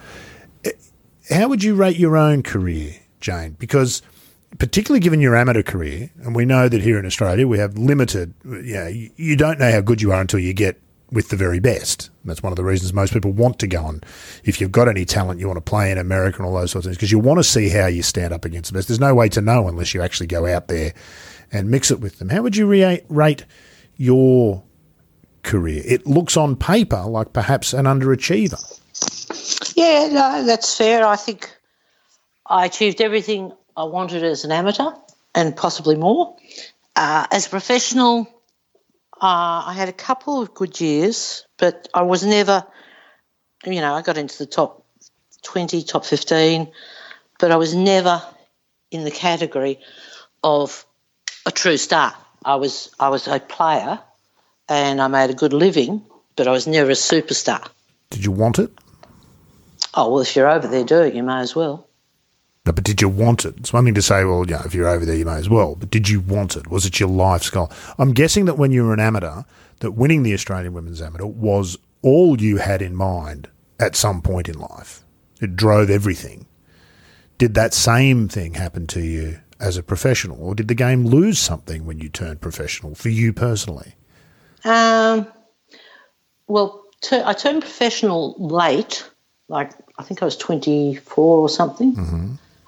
How 1.32 1.48
would 1.48 1.64
you 1.64 1.76
rate 1.76 1.98
your 1.98 2.18
own 2.18 2.44
career, 2.44 2.96
Jane? 3.22 3.56
Because 3.58 4.02
particularly 4.60 5.00
given 5.00 5.22
your 5.22 5.36
amateur 5.36 5.64
career, 5.64 6.12
and 6.24 6.36
we 6.36 6.46
know 6.46 6.68
that 6.68 6.82
here 6.82 7.00
in 7.00 7.06
Australia 7.06 7.48
we 7.48 7.58
have 7.58 7.78
limited, 7.78 8.34
you 8.44 8.74
know, 8.74 8.88
you, 8.88 9.36
don't 9.38 9.58
know 9.58 9.72
how 9.72 9.82
good 9.82 10.02
you 10.02 10.12
are 10.12 10.20
until 10.20 10.40
you 10.40 10.54
get 10.54 10.82
with 11.12 11.30
the 11.30 11.36
very 11.36 11.60
best. 11.60 12.10
That's 12.26 12.44
one 12.44 12.52
of 12.52 12.58
the 12.58 12.64
reasons 12.64 12.94
most 12.94 13.14
people 13.14 13.32
want 13.32 13.60
to 13.60 13.68
go 13.68 13.84
on. 13.84 14.02
If 14.44 14.60
you've 14.60 14.72
got 14.72 14.88
any 14.88 15.06
talent, 15.06 15.40
you 15.40 15.48
want 15.48 15.58
to 15.58 15.62
play 15.62 15.92
in 15.92 15.98
America 15.98 16.40
and 16.40 16.46
all 16.46 16.54
those 16.54 16.72
sorts 16.72 16.86
of 16.86 16.90
things 16.90 16.98
because 16.98 17.12
you 17.12 17.20
want 17.20 17.40
to 17.40 17.44
see 17.44 17.70
how 17.70 17.88
you 17.88 18.04
stand 18.04 18.34
up 18.34 18.46
against 18.46 18.72
the 18.72 18.78
best. 18.78 18.88
There's 18.88 19.00
no 19.00 19.16
way 19.16 19.30
to 19.30 19.42
know 19.42 19.68
unless 19.68 19.94
you 19.94 20.02
actually 20.02 20.28
go 20.28 20.46
out 20.46 20.68
there 20.68 20.94
and 21.52 21.70
mix 21.70 21.92
it 21.92 22.00
with 22.00 22.20
them. 22.20 22.30
How 22.30 22.42
would 22.42 22.56
you 22.58 22.66
re- 22.66 23.04
rate 23.10 23.46
your 23.98 24.64
career? 25.44 25.82
It 25.86 26.06
looks 26.06 26.36
on 26.36 26.56
paper 26.58 27.04
like 27.04 27.34
perhaps 27.34 27.74
an 27.74 27.86
underachiever. 27.86 28.81
Yeah, 29.76 30.10
no, 30.12 30.44
that's 30.46 30.78
fair. 30.78 31.06
I 31.06 31.16
think 31.16 31.50
I 32.46 32.66
achieved 32.66 33.02
everything 33.02 33.54
I 33.76 33.86
wanted 33.86 34.24
as 34.24 34.44
an 34.46 34.52
amateur 34.52 34.92
and 35.34 35.56
possibly 35.56 35.96
more. 35.96 36.36
Uh, 36.96 37.26
as 37.32 37.48
a 37.48 37.50
professional, 37.50 38.28
uh, 39.22 39.64
I 39.68 39.74
had 39.76 39.90
a 39.90 39.94
couple 39.94 40.42
of 40.42 40.54
good 40.54 40.80
years, 40.82 41.46
but 41.58 41.88
I 41.94 42.02
was 42.02 42.26
never, 42.26 42.66
you 43.66 43.82
know, 43.82 43.94
I 43.94 44.02
got 44.02 44.18
into 44.18 44.38
the 44.38 44.46
top 44.46 44.86
20, 45.44 45.84
top 45.84 46.06
15, 46.06 46.72
but 47.40 47.52
I 47.52 47.56
was 47.56 47.74
never 47.74 48.22
in 48.92 49.04
the 49.04 49.12
category 49.12 49.80
of 50.44 50.86
a 51.46 51.52
true 51.52 51.78
star. 51.78 52.14
I 52.44 52.56
was 52.56 52.94
I 53.00 53.10
was 53.10 53.28
a 53.28 53.40
player 53.40 54.00
and 54.68 55.02
I 55.02 55.08
made 55.08 55.30
a 55.30 55.34
good 55.34 55.54
living, 55.54 56.04
but 56.36 56.48
I 56.48 56.52
was 56.52 56.68
never 56.68 56.92
a 56.92 56.96
superstar. 56.96 57.68
Did 58.10 58.26
you 58.26 58.32
want 58.32 58.60
it? 58.60 58.72
Oh, 59.94 60.12
well, 60.12 60.22
if 60.22 60.36
you're 60.36 60.50
over 60.50 60.68
there 60.68 60.84
doing 60.84 61.10
it, 61.10 61.16
you 61.16 61.24
may 61.24 61.40
as 61.40 61.56
well. 61.56 61.88
No, 62.66 62.72
but 62.72 62.84
did 62.84 63.02
you 63.02 63.10
want 63.10 63.44
it? 63.46 63.56
It's 63.58 63.74
one 63.74 63.86
thing 63.86 63.96
to 63.96 64.02
say, 64.02 64.24
well, 64.24 64.44
know, 64.44 64.62
if 64.64 64.76
you're 64.76 64.88
over 64.88 65.04
there, 65.04 65.16
you 65.16 65.26
may 65.26 65.38
as 65.38 65.50
well. 65.50 65.76
But 65.76 65.90
did 65.90 66.08
you 66.08 66.20
want 66.22 66.56
it? 66.56 66.70
Was 66.70 66.86
it 66.86 67.00
your 67.00 67.10
life's 67.10 67.50
goal? 67.50 67.72
I'm 67.98 68.14
guessing 68.14 68.46
that 68.46 68.58
when 68.58 68.72
you 68.72 68.86
were 68.86 68.94
an 68.94 69.00
amateur, 69.00 69.42
that 69.80 69.92
winning 69.92 70.24
the 70.24 70.34
Australian 70.34 70.74
Women's 70.74 71.02
Amateur 71.02 71.26
was 71.26 71.78
all 72.04 72.40
you 72.40 72.58
had 72.58 72.82
in 72.82 72.96
mind 72.96 73.50
at 73.80 73.96
some 73.96 74.22
point 74.22 74.48
in 74.48 74.60
life. 74.60 75.04
It 75.42 75.56
drove 75.56 75.90
everything. 75.90 76.46
Did 77.40 77.56
that 77.56 77.74
same 77.74 78.28
thing 78.28 78.54
happen 78.54 78.86
to 78.88 79.02
you 79.02 79.40
as 79.60 79.76
a 79.76 79.84
professional, 79.84 80.42
or 80.42 80.54
did 80.54 80.68
the 80.68 80.76
game 80.76 81.06
lose 81.06 81.40
something 81.40 81.86
when 81.86 82.00
you 82.00 82.10
turned 82.10 82.42
professional 82.42 82.94
for 82.94 83.10
you 83.10 83.34
personally? 83.34 83.96
Um, 84.64 85.28
well, 86.48 86.84
I 87.12 87.34
turned 87.34 87.62
professional 87.62 88.36
late, 88.38 89.10
like 89.52 89.74
I 89.98 90.04
think 90.04 90.22
I 90.22 90.26
was 90.26 90.38
24 90.38 91.38
or 91.38 91.50
something, 91.50 91.94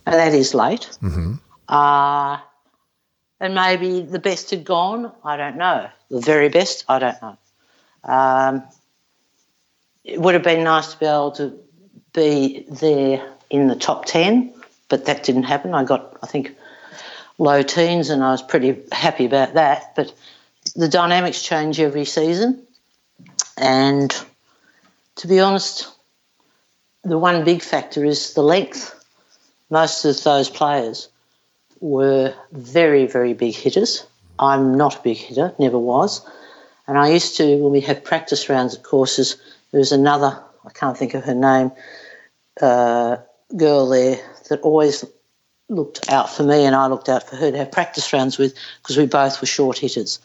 and 0.06 0.14
that 0.14 0.34
is 0.34 0.54
late. 0.54 0.90
Uh, 1.68 2.38
and 3.40 3.56
maybe 3.56 4.02
the 4.02 4.20
best 4.20 4.52
had 4.52 4.64
gone, 4.66 5.12
I 5.24 5.38
don't 5.38 5.58
know. 5.58 5.90
The 6.10 6.20
very 6.20 6.50
best, 6.50 6.86
I 6.88 7.00
don't 7.00 7.22
know. 7.22 7.38
Um, 8.04 8.64
it 10.04 10.20
would 10.20 10.34
have 10.34 10.44
been 10.44 10.64
nice 10.66 10.94
to 10.94 11.00
be 11.00 11.06
able 11.06 11.32
to 11.32 11.58
be 12.14 12.66
there 12.70 13.34
in 13.50 13.68
the 13.68 13.76
top 13.76 14.06
10, 14.06 14.54
but 14.90 15.06
that 15.06 15.24
didn't 15.24 15.44
happen. 15.44 15.74
I 15.74 15.86
got, 15.86 16.18
I 16.22 16.28
think, 16.28 16.56
low 17.38 17.64
teens, 17.64 18.10
and 18.10 18.24
I 18.24 18.32
was 18.32 18.42
pretty 18.42 18.84
happy 18.92 19.26
about 19.26 19.54
that. 19.54 19.96
But 19.96 20.14
the 20.76 20.90
dynamics 20.90 21.42
change 21.42 21.80
every 21.80 22.06
season. 22.06 22.66
And 23.58 24.14
to 25.18 25.28
be 25.28 25.40
honest, 25.40 25.93
the 27.04 27.18
one 27.18 27.44
big 27.44 27.62
factor 27.62 28.06
is 28.06 28.34
the 28.34 28.44
length. 28.44 28.94
Most 29.70 30.06
of 30.06 30.24
those 30.24 30.50
players 30.50 31.10
were 31.80 32.34
very, 32.52 33.08
very 33.08 33.34
big 33.34 33.56
hitters. 33.56 34.06
I'm 34.40 34.76
not 34.76 35.00
a 35.00 35.02
big 35.02 35.18
hitter, 35.18 35.54
never 35.60 35.78
was. 35.78 36.26
And 36.88 36.98
I 36.98 37.10
used 37.10 37.38
to, 37.38 37.58
when 37.58 37.72
we 37.72 37.82
had 37.82 38.04
practice 38.04 38.50
rounds 38.50 38.76
at 38.76 38.84
courses, 38.84 39.38
there 39.72 39.80
was 39.80 39.92
another, 39.92 40.42
I 40.66 40.70
can't 40.72 40.98
think 40.98 41.14
of 41.14 41.24
her 41.24 41.36
name, 41.36 41.72
uh, 42.62 43.18
girl 43.56 43.90
there 43.90 44.20
that 44.50 44.62
always 44.62 45.06
looked 45.70 46.10
out 46.10 46.30
for 46.30 46.44
me 46.44 46.66
and 46.66 46.76
I 46.76 46.88
looked 46.88 47.10
out 47.10 47.28
for 47.30 47.36
her 47.36 47.52
to 47.52 47.58
have 47.58 47.72
practice 47.72 48.12
rounds 48.14 48.38
with 48.38 48.56
because 48.82 48.98
we 48.98 49.06
both 49.06 49.42
were 49.42 49.48
short 49.48 49.78
hitters. 49.78 50.20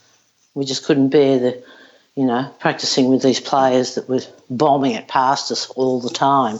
We 0.55 0.64
just 0.64 0.84
couldn't 0.84 1.10
bear 1.10 1.38
the, 1.38 1.64
you 2.18 2.26
know, 2.26 2.52
practicing 2.58 3.10
with 3.10 3.22
these 3.22 3.38
players 3.38 3.94
that 3.94 4.08
were 4.08 4.22
bombing 4.50 4.90
it 4.90 5.06
past 5.06 5.52
us 5.52 5.70
all 5.70 6.00
the 6.00 6.10
time. 6.10 6.58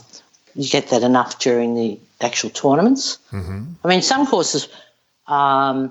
You 0.55 0.69
get 0.69 0.91
that 0.91 1.03
enough 1.03 1.41
during 1.41 1.75
the 1.75 1.99
actual 2.21 2.51
tournaments. 2.51 3.19
I 3.83 3.89
mean, 3.89 4.03
some 4.03 4.25
courses, 4.29 4.69
um, 5.27 5.91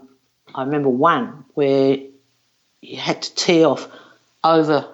I 0.55 0.63
remember 0.63 0.87
one 0.87 1.43
where 1.55 1.97
you 2.81 2.97
had 2.97 3.21
to 3.23 3.35
tee 3.35 3.65
off 3.65 3.89
over. 4.41 4.87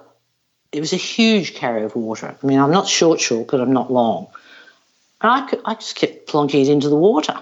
It 0.71 0.79
was 0.79 0.91
a 0.91 0.97
huge 0.97 1.53
carry 1.53 1.83
of 1.83 1.95
water. 1.95 2.35
I 2.41 2.43
mean, 2.43 2.57
I'm 2.57 2.71
not 2.71 2.87
short, 2.87 3.21
short, 3.21 3.49
but 3.51 3.61
I'm 3.61 3.73
not 3.73 3.93
long. 3.93 4.25
And 5.21 5.31
I, 5.31 5.47
could, 5.47 5.61
I 5.65 5.75
just 5.75 5.97
kept 5.97 6.27
plonking 6.27 6.63
it 6.63 6.69
into 6.69 6.89
the 6.89 6.97
water 6.97 7.37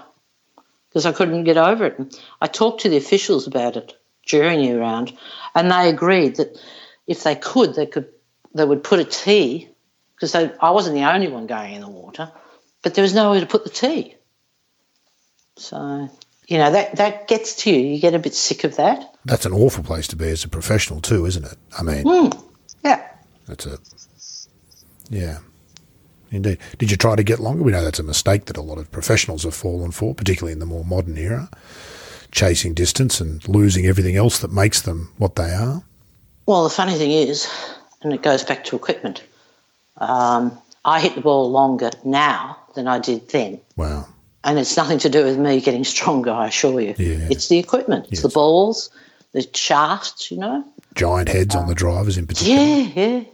because 0.90 1.06
I 1.06 1.12
couldn't 1.12 1.44
get 1.44 1.56
over 1.56 1.86
it. 1.86 1.98
And 1.98 2.14
I 2.42 2.46
talked 2.46 2.82
to 2.82 2.90
the 2.90 2.98
officials 2.98 3.46
about 3.46 3.78
it 3.78 3.94
during 4.26 4.60
the 4.60 4.78
round, 4.78 5.16
and 5.54 5.70
they 5.70 5.88
agreed 5.88 6.36
that 6.36 6.60
if 7.06 7.22
they 7.22 7.34
could, 7.34 7.74
they 7.74 7.86
could 7.86 8.08
they 8.54 8.64
would 8.64 8.84
put 8.84 9.00
a 9.00 9.04
tee 9.04 9.68
because 10.14 10.34
I 10.34 10.70
wasn't 10.70 10.96
the 10.96 11.04
only 11.04 11.28
one 11.28 11.46
going 11.46 11.74
in 11.74 11.80
the 11.80 11.88
water, 11.88 12.30
but 12.82 12.94
there 12.94 13.02
was 13.02 13.14
nowhere 13.14 13.40
to 13.40 13.46
put 13.46 13.64
the 13.64 13.70
tee. 13.70 14.14
So 15.56 16.08
you 16.46 16.58
know 16.58 16.70
that 16.70 16.96
that 16.96 17.28
gets 17.28 17.56
to 17.56 17.70
you. 17.70 17.78
You 17.94 18.00
get 18.00 18.14
a 18.14 18.18
bit 18.18 18.34
sick 18.34 18.64
of 18.64 18.76
that. 18.76 19.16
That's 19.24 19.46
an 19.46 19.52
awful 19.52 19.84
place 19.84 20.08
to 20.08 20.16
be 20.16 20.28
as 20.28 20.44
a 20.44 20.48
professional, 20.48 21.00
too, 21.00 21.26
isn't 21.26 21.44
it? 21.44 21.56
I 21.78 21.82
mean, 21.82 22.02
hmm. 22.06 22.28
Yeah. 22.84 23.06
That's 23.46 23.66
a 23.66 23.78
yeah, 25.10 25.38
indeed. 26.30 26.58
Did 26.78 26.90
you 26.90 26.96
try 26.96 27.16
to 27.16 27.22
get 27.22 27.38
longer? 27.38 27.62
We 27.62 27.72
know 27.72 27.84
that's 27.84 27.98
a 27.98 28.04
mistake 28.04 28.46
that 28.46 28.56
a 28.56 28.62
lot 28.62 28.78
of 28.78 28.90
professionals 28.90 29.44
have 29.44 29.54
fallen 29.54 29.90
for, 29.90 30.14
particularly 30.14 30.52
in 30.52 30.58
the 30.58 30.66
more 30.66 30.84
modern 30.84 31.18
era, 31.18 31.50
chasing 32.30 32.72
distance 32.74 33.20
and 33.20 33.46
losing 33.46 33.86
everything 33.86 34.16
else 34.16 34.38
that 34.38 34.52
makes 34.52 34.80
them 34.80 35.12
what 35.18 35.34
they 35.34 35.50
are. 35.50 35.84
Well, 36.46 36.64
the 36.64 36.70
funny 36.70 36.94
thing 36.94 37.12
is, 37.12 37.48
and 38.02 38.12
it 38.12 38.22
goes 38.22 38.42
back 38.42 38.64
to 38.64 38.76
equipment. 38.76 39.22
Um, 39.98 40.58
I 40.84 41.00
hit 41.00 41.14
the 41.14 41.20
ball 41.20 41.50
longer 41.50 41.90
now 42.04 42.58
than 42.74 42.88
I 42.88 42.98
did 42.98 43.28
then. 43.28 43.60
Wow. 43.76 44.08
And 44.44 44.58
it's 44.58 44.76
nothing 44.76 44.98
to 45.00 45.08
do 45.08 45.24
with 45.24 45.38
me 45.38 45.60
getting 45.60 45.84
stronger, 45.84 46.32
I 46.32 46.48
assure 46.48 46.80
you. 46.80 46.94
Yeah. 46.98 47.28
It's 47.30 47.48
the 47.48 47.58
equipment, 47.58 48.08
it's 48.10 48.22
the 48.22 48.28
balls, 48.28 48.90
the 49.32 49.46
shafts, 49.54 50.30
you 50.32 50.38
know. 50.38 50.64
Giant 50.94 51.28
heads 51.28 51.54
on 51.54 51.68
the 51.68 51.74
drivers 51.74 52.18
in 52.18 52.26
particular. 52.26 52.60
Yeah, 52.60 52.88
yeah. 52.94 53.24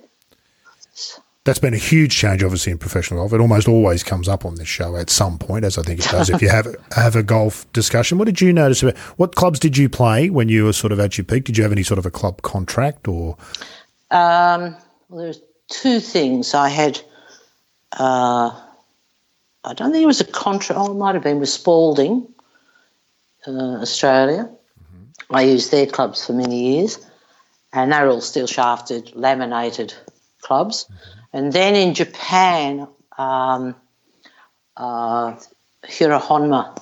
That's 1.48 1.58
been 1.58 1.72
a 1.72 1.78
huge 1.78 2.14
change, 2.14 2.42
obviously, 2.42 2.72
in 2.72 2.76
professional 2.76 3.20
golf. 3.20 3.32
It 3.32 3.40
almost 3.40 3.68
always 3.68 4.02
comes 4.02 4.28
up 4.28 4.44
on 4.44 4.56
this 4.56 4.68
show 4.68 4.96
at 4.96 5.08
some 5.08 5.38
point, 5.38 5.64
as 5.64 5.78
I 5.78 5.82
think 5.82 5.98
it 5.98 6.10
does 6.10 6.28
if 6.28 6.42
you 6.42 6.50
have 6.50 6.66
have 6.92 7.16
a 7.16 7.22
golf 7.22 7.64
discussion. 7.72 8.18
What 8.18 8.26
did 8.26 8.42
you 8.42 8.52
notice 8.52 8.82
about 8.82 8.98
what 9.16 9.34
clubs 9.34 9.58
did 9.58 9.78
you 9.78 9.88
play 9.88 10.28
when 10.28 10.50
you 10.50 10.66
were 10.66 10.74
sort 10.74 10.92
of 10.92 11.00
at 11.00 11.16
your 11.16 11.24
peak? 11.24 11.44
Did 11.44 11.56
you 11.56 11.62
have 11.62 11.72
any 11.72 11.82
sort 11.82 11.96
of 11.96 12.04
a 12.04 12.10
club 12.10 12.42
contract 12.42 13.08
or 13.08 13.38
Um, 14.10 14.76
well, 15.08 15.22
there's 15.22 15.40
two 15.68 16.00
things. 16.00 16.52
I 16.52 16.68
had, 16.68 17.00
uh, 17.92 18.50
I 19.64 19.72
don't 19.72 19.90
think 19.90 20.02
it 20.02 20.06
was 20.06 20.20
a 20.20 20.26
contract, 20.26 20.78
oh, 20.78 20.90
it 20.90 20.96
might 20.96 21.14
have 21.14 21.24
been 21.24 21.40
with 21.40 21.48
Spalding, 21.48 22.28
uh, 23.46 23.80
Australia. 23.80 24.50
I 25.30 25.44
used 25.44 25.70
their 25.70 25.86
clubs 25.86 26.26
for 26.26 26.34
many 26.34 26.74
years, 26.74 26.98
and 27.72 27.90
they're 27.90 28.06
all 28.06 28.20
steel 28.20 28.46
shafted, 28.46 29.16
laminated 29.16 29.94
clubs. 30.42 30.84
And 31.32 31.52
then 31.52 31.74
in 31.74 31.94
Japan, 31.94 32.88
um, 33.16 33.74
uh, 34.76 35.36
Hiro 35.86 36.18
Honma, 36.18 36.80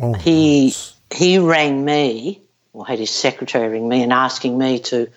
oh, 0.00 0.12
he 0.14 0.66
nice. 0.66 0.94
he 1.10 1.38
rang 1.38 1.84
me, 1.84 2.42
or 2.72 2.86
had 2.86 2.98
his 2.98 3.10
secretary 3.10 3.68
ring 3.68 3.88
me, 3.88 4.02
and 4.02 4.12
asking 4.12 4.58
me 4.58 4.80
to, 4.80 5.08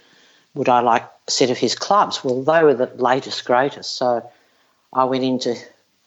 would 0.53 0.69
I 0.69 0.81
like 0.81 1.03
a 1.27 1.31
set 1.31 1.49
of 1.49 1.57
his 1.57 1.75
clubs? 1.75 2.23
Well, 2.23 2.43
they 2.43 2.63
were 2.63 2.73
the 2.73 2.91
latest, 2.95 3.45
greatest. 3.45 3.95
So 3.95 4.29
I 4.93 5.05
went 5.05 5.23
into 5.23 5.55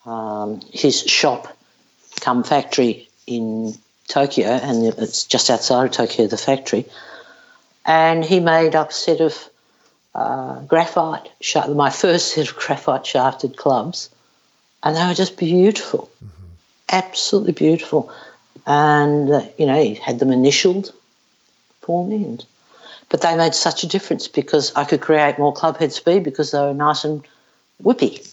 um, 0.07 0.61
his 0.73 1.01
shop, 1.03 1.55
come 2.21 2.45
factory 2.45 3.09
in 3.27 3.75
Tokyo, 4.09 4.49
and 4.49 4.87
it's 4.99 5.25
just 5.25 5.51
outside 5.51 5.87
of 5.87 5.91
Tokyo, 5.93 6.27
the 6.27 6.37
factory. 6.37 6.87
And 7.85 8.25
he 8.25 8.41
made 8.41 8.75
up 8.75 8.91
a 8.91 8.93
set 8.93 9.21
of 9.21 9.37
uh, 10.15 10.61
graphite, 10.61 11.29
sha- 11.41 11.67
my 11.69 11.91
first 11.91 12.35
set 12.35 12.49
of 12.49 12.57
graphite 12.57 13.07
shafted 13.07 13.57
clubs, 13.57 14.11
and 14.83 14.97
they 14.97 15.05
were 15.07 15.15
just 15.15 15.37
beautiful, 15.37 16.11
absolutely 16.89 17.53
beautiful. 17.53 18.13
And 18.67 19.31
uh, 19.31 19.43
you 19.59 19.67
know, 19.67 19.83
he 19.83 19.95
had 19.95 20.19
them 20.21 20.31
initialed 20.31 20.93
for 21.81 22.07
me, 22.07 22.17
and 22.17 22.47
but 23.09 23.23
they 23.23 23.37
made 23.37 23.55
such 23.55 23.83
a 23.83 23.89
difference 23.89 24.29
because 24.29 24.73
I 24.75 24.85
could 24.85 25.01
create 25.01 25.39
more 25.39 25.53
club 25.53 25.79
head 25.79 25.93
speed 25.93 26.23
because 26.23 26.53
they 26.53 26.61
were 26.61 26.75
nice 26.75 27.05
and 27.05 27.27
whippy. 27.83 28.33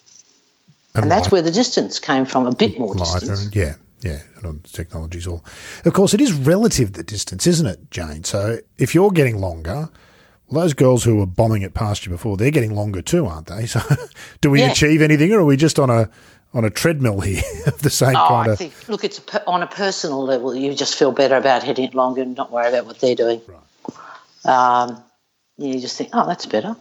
and, 0.93 1.03
and 1.03 1.11
that's 1.11 1.25
light, 1.25 1.31
where 1.31 1.41
the 1.41 1.51
distance 1.51 1.99
came 1.99 2.25
from. 2.25 2.45
A 2.45 2.55
bit 2.55 2.79
more 2.79 2.93
lighter, 2.93 3.25
distance. 3.25 3.55
Yeah, 3.55 3.75
yeah. 4.01 4.19
And 4.43 4.63
technology's 4.65 5.25
all. 5.25 5.43
Of 5.83 5.93
course, 5.93 6.13
it 6.13 6.21
is 6.21 6.31
relative 6.33 6.93
the 6.93 7.03
distance, 7.03 7.47
isn't 7.47 7.65
it, 7.65 7.91
Jane? 7.91 8.23
So 8.23 8.59
if 8.77 8.93
you're 8.93 9.11
getting 9.11 9.39
longer. 9.39 9.89
Well, 10.51 10.63
those 10.63 10.73
girls 10.73 11.05
who 11.05 11.15
were 11.15 11.25
bombing 11.25 11.61
it 11.61 11.73
past 11.73 12.05
you 12.05 12.11
before, 12.11 12.35
they're 12.35 12.51
getting 12.51 12.75
longer 12.75 13.01
too, 13.01 13.25
aren't 13.25 13.47
they? 13.47 13.65
So, 13.71 13.79
do 14.41 14.49
we 14.49 14.59
yeah. 14.59 14.71
achieve 14.71 15.01
anything, 15.01 15.31
or 15.31 15.39
are 15.39 15.45
we 15.45 15.55
just 15.55 15.79
on 15.79 15.89
a 15.89 16.09
on 16.53 16.65
a 16.65 16.69
treadmill 16.69 17.21
here 17.21 17.41
of 17.67 17.81
the 17.81 17.89
same 17.89 18.15
oh, 18.17 18.27
kind 18.27 18.49
I 18.49 18.53
of? 18.53 18.57
Think, 18.57 18.89
look, 18.89 19.05
it's 19.05 19.21
a, 19.33 19.45
on 19.47 19.63
a 19.63 19.67
personal 19.67 20.23
level. 20.23 20.53
You 20.53 20.73
just 20.73 20.95
feel 20.95 21.13
better 21.13 21.37
about 21.37 21.63
hitting 21.63 21.85
it 21.85 21.93
longer 21.93 22.21
and 22.21 22.35
not 22.35 22.51
worry 22.51 22.67
about 22.67 22.85
what 22.85 22.99
they're 22.99 23.15
doing. 23.15 23.41
Right. 23.47 24.81
Um, 24.83 25.01
you 25.57 25.79
just 25.79 25.97
think, 25.97 26.09
oh, 26.11 26.27
that's 26.27 26.45
better. 26.45 26.75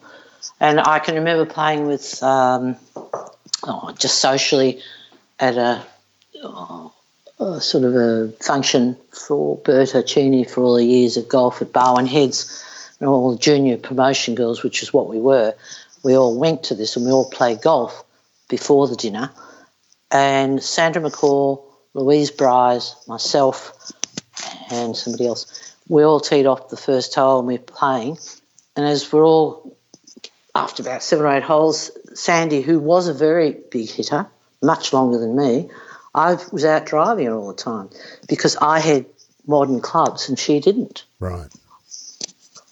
And 0.58 0.80
I 0.80 0.98
can 0.98 1.14
remember 1.14 1.46
playing 1.46 1.86
with, 1.86 2.20
um, 2.22 2.76
oh, 2.96 3.94
just 3.98 4.18
socially 4.18 4.80
at 5.38 5.56
a, 5.56 5.82
oh, 6.42 6.92
a, 7.38 7.60
sort 7.60 7.84
of 7.84 7.94
a 7.94 8.32
function 8.40 8.96
for 9.12 9.58
Burtta 9.58 10.04
Cheney 10.04 10.44
for 10.44 10.62
all 10.62 10.74
the 10.74 10.84
years 10.84 11.16
of 11.16 11.28
golf 11.28 11.62
at 11.62 11.72
Barwon 11.72 12.06
Heads 12.06 12.64
all 13.08 13.32
the 13.32 13.38
junior 13.38 13.76
promotion 13.76 14.34
girls, 14.34 14.62
which 14.62 14.82
is 14.82 14.92
what 14.92 15.08
we 15.08 15.18
were. 15.18 15.54
We 16.02 16.16
all 16.16 16.38
went 16.38 16.64
to 16.64 16.74
this 16.74 16.96
and 16.96 17.04
we 17.04 17.12
all 17.12 17.28
played 17.28 17.62
golf 17.62 18.04
before 18.48 18.88
the 18.88 18.96
dinner. 18.96 19.30
And 20.10 20.62
Sandra 20.62 21.02
McCall, 21.02 21.62
Louise 21.94 22.30
Bryce, 22.30 22.94
myself, 23.06 23.92
and 24.70 24.96
somebody 24.96 25.26
else, 25.26 25.74
we 25.88 26.02
all 26.02 26.20
teed 26.20 26.46
off 26.46 26.68
the 26.68 26.76
first 26.76 27.14
hole 27.14 27.38
and 27.38 27.48
we 27.48 27.54
we're 27.54 27.62
playing. 27.62 28.18
And 28.76 28.86
as 28.86 29.12
we're 29.12 29.24
all, 29.24 29.76
after 30.54 30.82
about 30.82 31.02
seven 31.02 31.26
or 31.26 31.32
eight 31.32 31.42
holes, 31.42 31.90
Sandy, 32.14 32.60
who 32.60 32.78
was 32.78 33.08
a 33.08 33.14
very 33.14 33.56
big 33.70 33.88
hitter, 33.90 34.26
much 34.62 34.92
longer 34.92 35.18
than 35.18 35.36
me, 35.36 35.68
I 36.14 36.36
was 36.52 36.64
out 36.64 36.86
driving 36.86 37.26
her 37.26 37.34
all 37.34 37.48
the 37.48 37.54
time 37.54 37.90
because 38.28 38.56
I 38.56 38.80
had 38.80 39.06
modern 39.46 39.80
clubs 39.80 40.28
and 40.28 40.38
she 40.38 40.60
didn't. 40.60 41.04
Right. 41.18 41.48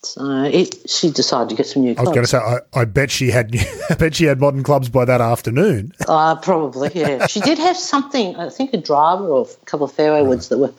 So 0.09 0.45
it, 0.45 0.89
she 0.89 1.11
decided 1.11 1.51
to 1.51 1.55
get 1.55 1.67
some 1.67 1.83
new. 1.83 1.95
Clubs. 1.95 2.07
I 2.07 2.11
was 2.11 2.15
going 2.15 2.25
to 2.25 2.29
say, 2.29 2.39
I, 2.75 2.81
I, 2.81 2.85
bet 2.87 3.11
she 3.11 3.31
had, 3.31 3.55
I 3.91 3.95
bet 3.95 4.15
she 4.15 4.25
had 4.25 4.41
modern 4.41 4.63
clubs 4.63 4.89
by 4.89 5.05
that 5.05 5.21
afternoon. 5.21 5.93
Uh, 6.09 6.35
probably, 6.37 6.91
yeah. 6.95 7.27
she 7.27 7.39
did 7.41 7.59
have 7.59 7.77
something, 7.77 8.35
I 8.37 8.49
think 8.49 8.73
a 8.73 8.79
driver 8.79 9.29
or 9.29 9.47
a 9.47 9.65
couple 9.67 9.85
of 9.85 9.93
fairway 9.93 10.23
woods 10.23 10.49
that 10.49 10.57
were 10.57 10.73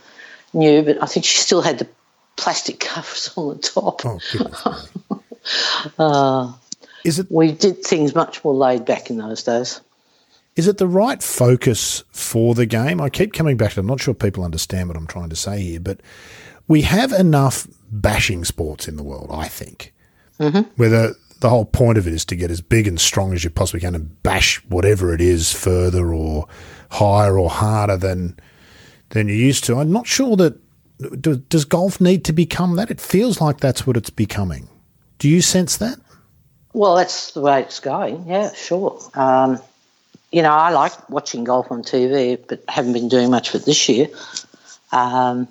new, 0.54 0.82
but 0.82 1.02
I 1.04 1.06
think 1.06 1.24
she 1.24 1.38
still 1.38 1.62
had 1.62 1.78
the 1.78 1.88
plastic 2.36 2.80
covers 2.80 3.32
on 3.36 3.50
the 3.50 3.62
top. 3.62 4.02
Oh, 4.06 4.20
uh, 6.00 6.54
Is 7.06 7.20
it? 7.20 7.28
We 7.30 7.52
did 7.52 7.84
things 7.84 8.16
much 8.16 8.44
more 8.44 8.56
laid 8.56 8.86
back 8.86 9.12
in 9.12 9.18
those 9.18 9.44
days. 9.44 9.82
Is 10.56 10.68
it 10.68 10.78
the 10.78 10.88
right 10.88 11.22
focus 11.22 12.04
for 12.12 12.56
the 12.56 12.66
game? 12.66 13.00
I 13.00 13.10
keep 13.10 13.34
coming 13.34 13.56
back 13.56 13.74
to. 13.74 13.82
I'm 13.82 13.86
not 13.86 14.02
sure 14.02 14.16
people 14.16 14.44
understand 14.44 14.88
what 14.88 14.98
I'm 14.98 15.08
trying 15.08 15.30
to 15.30 15.36
say 15.36 15.62
here, 15.62 15.80
but 15.80 16.02
we 16.68 16.82
have 16.82 17.12
enough 17.12 17.68
bashing 17.92 18.46
sports 18.46 18.88
in 18.88 18.96
the 18.98 19.04
world. 19.04 19.30
I 19.32 19.48
think, 19.48 19.94
mm-hmm. 20.40 20.70
whether 20.76 21.16
the 21.40 21.50
whole 21.50 21.66
point 21.66 21.98
of 21.98 22.08
it 22.08 22.14
is 22.14 22.26
to 22.26 22.36
get 22.36 22.52
as 22.52 22.62
big 22.62 22.88
and 22.88 23.00
strong 23.00 23.34
as 23.34 23.44
you 23.44 23.50
possibly 23.50 23.80
can 23.80 23.96
and 23.96 24.22
bash 24.24 24.64
whatever 24.66 25.14
it 25.14 25.22
is 25.22 25.54
further 25.54 26.14
or 26.14 26.48
higher 26.92 27.38
or 27.38 27.50
harder 27.50 27.98
than 27.98 28.38
than 29.10 29.28
you 29.28 29.36
used 29.36 29.64
to. 29.66 29.78
I'm 29.78 29.92
not 29.92 30.08
sure 30.08 30.36
that 30.38 30.60
do, 31.20 31.38
does 31.38 31.66
golf 31.66 32.02
need 32.02 32.26
to 32.26 32.34
become 32.34 32.76
that? 32.76 32.92
It 32.92 33.00
feels 33.00 33.40
like 33.40 33.60
that's 33.60 33.88
what 33.88 33.96
it's 33.96 34.10
becoming. 34.10 34.68
Do 35.18 35.30
you 35.30 35.42
sense 35.42 35.78
that? 35.78 35.98
Well, 36.74 36.96
that's 36.96 37.32
the 37.32 37.42
way 37.42 37.62
it's 37.62 37.80
going. 37.80 38.28
Yeah, 38.28 38.54
sure. 38.54 39.00
Um, 39.16 39.60
you 40.32 40.42
know, 40.42 40.52
I 40.52 40.70
like 40.72 41.10
watching 41.10 41.44
golf 41.44 41.72
on 41.72 41.84
TV, 41.84 42.40
but 42.48 42.64
haven't 42.68 42.94
been 42.94 43.10
doing 43.10 43.32
much 43.32 43.50
of 43.50 43.62
it 43.62 43.66
this 43.66 43.90
year. 43.90 44.10
Um, 44.92 45.48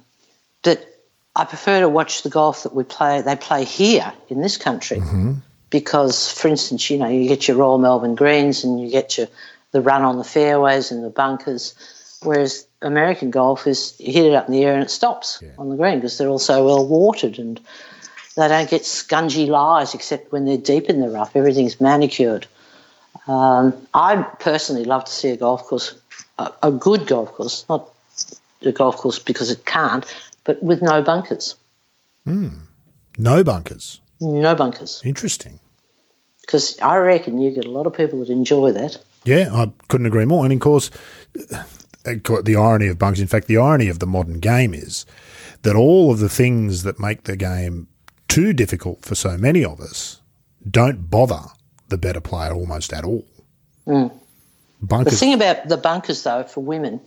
I 1.38 1.44
prefer 1.44 1.80
to 1.80 1.88
watch 1.88 2.22
the 2.22 2.30
golf 2.30 2.64
that 2.64 2.74
we 2.74 2.84
play. 2.84 3.22
They 3.22 3.36
play 3.36 3.64
here 3.64 4.12
in 4.28 4.42
this 4.42 4.56
country 4.56 4.98
mm-hmm. 4.98 5.34
because, 5.70 6.30
for 6.32 6.48
instance, 6.48 6.90
you 6.90 6.98
know, 6.98 7.08
you 7.08 7.28
get 7.28 7.46
your 7.46 7.56
Royal 7.56 7.78
Melbourne 7.78 8.16
greens 8.16 8.64
and 8.64 8.80
you 8.80 8.90
get 8.90 9.16
your 9.16 9.28
the 9.70 9.80
run 9.80 10.02
on 10.02 10.16
the 10.16 10.24
fairways 10.24 10.90
and 10.90 11.04
the 11.04 11.10
bunkers, 11.10 11.74
whereas 12.22 12.66
American 12.80 13.30
golf 13.30 13.66
is 13.66 13.94
you 13.98 14.12
hit 14.12 14.26
it 14.26 14.34
up 14.34 14.46
in 14.46 14.52
the 14.52 14.64
air 14.64 14.74
and 14.74 14.82
it 14.82 14.90
stops 14.90 15.40
yeah. 15.42 15.50
on 15.58 15.68
the 15.68 15.76
green 15.76 15.96
because 15.96 16.16
they're 16.18 16.28
all 16.28 16.38
so 16.38 16.64
well 16.64 16.86
watered 16.86 17.38
and 17.38 17.60
they 18.36 18.48
don't 18.48 18.70
get 18.70 18.82
scungy 18.82 19.46
lies 19.46 19.94
except 19.94 20.32
when 20.32 20.44
they're 20.44 20.56
deep 20.56 20.86
in 20.86 21.00
the 21.00 21.08
rough. 21.08 21.36
Everything's 21.36 21.80
manicured. 21.80 22.46
Um, 23.26 23.74
I 23.92 24.22
personally 24.22 24.84
love 24.84 25.04
to 25.04 25.12
see 25.12 25.30
a 25.30 25.36
golf 25.36 25.64
course, 25.64 25.94
a, 26.38 26.50
a, 26.62 26.70
good 26.72 27.06
golf 27.06 27.32
course, 27.32 27.66
not 27.68 27.88
a 28.62 28.72
golf 28.72 28.96
course 28.96 29.18
because 29.18 29.50
it 29.50 29.66
can't, 29.66 30.06
but 30.48 30.62
with 30.62 30.80
no 30.80 31.02
bunkers. 31.02 31.56
Mm. 32.26 32.60
No 33.18 33.44
bunkers. 33.44 34.00
No 34.18 34.54
bunkers. 34.54 35.02
Interesting. 35.04 35.60
Because 36.40 36.80
I 36.80 36.96
reckon 36.96 37.38
you 37.38 37.50
get 37.50 37.66
a 37.66 37.70
lot 37.70 37.86
of 37.86 37.92
people 37.92 38.20
that 38.20 38.30
enjoy 38.30 38.72
that. 38.72 38.96
Yeah, 39.24 39.50
I 39.52 39.70
couldn't 39.88 40.06
agree 40.06 40.24
more. 40.24 40.46
And 40.46 40.54
of 40.54 40.60
course, 40.60 40.90
the 41.34 42.56
irony 42.58 42.86
of 42.86 42.98
bunkers. 42.98 43.20
In 43.20 43.26
fact, 43.26 43.46
the 43.46 43.58
irony 43.58 43.88
of 43.88 43.98
the 43.98 44.06
modern 44.06 44.40
game 44.40 44.72
is 44.72 45.04
that 45.64 45.76
all 45.76 46.10
of 46.10 46.18
the 46.18 46.30
things 46.30 46.82
that 46.84 46.98
make 46.98 47.24
the 47.24 47.36
game 47.36 47.88
too 48.26 48.54
difficult 48.54 49.02
for 49.02 49.14
so 49.14 49.36
many 49.36 49.62
of 49.62 49.80
us 49.80 50.22
don't 50.70 51.10
bother 51.10 51.42
the 51.90 51.98
better 51.98 52.22
player 52.22 52.54
almost 52.54 52.94
at 52.94 53.04
all. 53.04 53.26
Mm. 53.86 54.18
Bunkers. 54.80 55.12
The 55.12 55.18
thing 55.18 55.34
about 55.34 55.68
the 55.68 55.76
bunkers, 55.76 56.22
though, 56.22 56.44
for 56.44 56.62
women, 56.62 57.02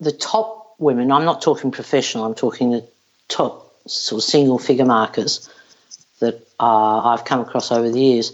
the 0.00 0.10
top 0.10 0.61
women, 0.78 1.12
I'm 1.12 1.24
not 1.24 1.42
talking 1.42 1.70
professional, 1.70 2.24
I'm 2.24 2.34
talking 2.34 2.70
the 2.70 2.86
top 3.28 3.74
sort 3.86 4.20
of 4.20 4.24
single 4.24 4.58
figure 4.58 4.84
markers 4.84 5.48
that 6.20 6.46
uh, 6.60 7.00
I've 7.08 7.24
come 7.24 7.40
across 7.40 7.72
over 7.72 7.90
the 7.90 8.00
years, 8.00 8.32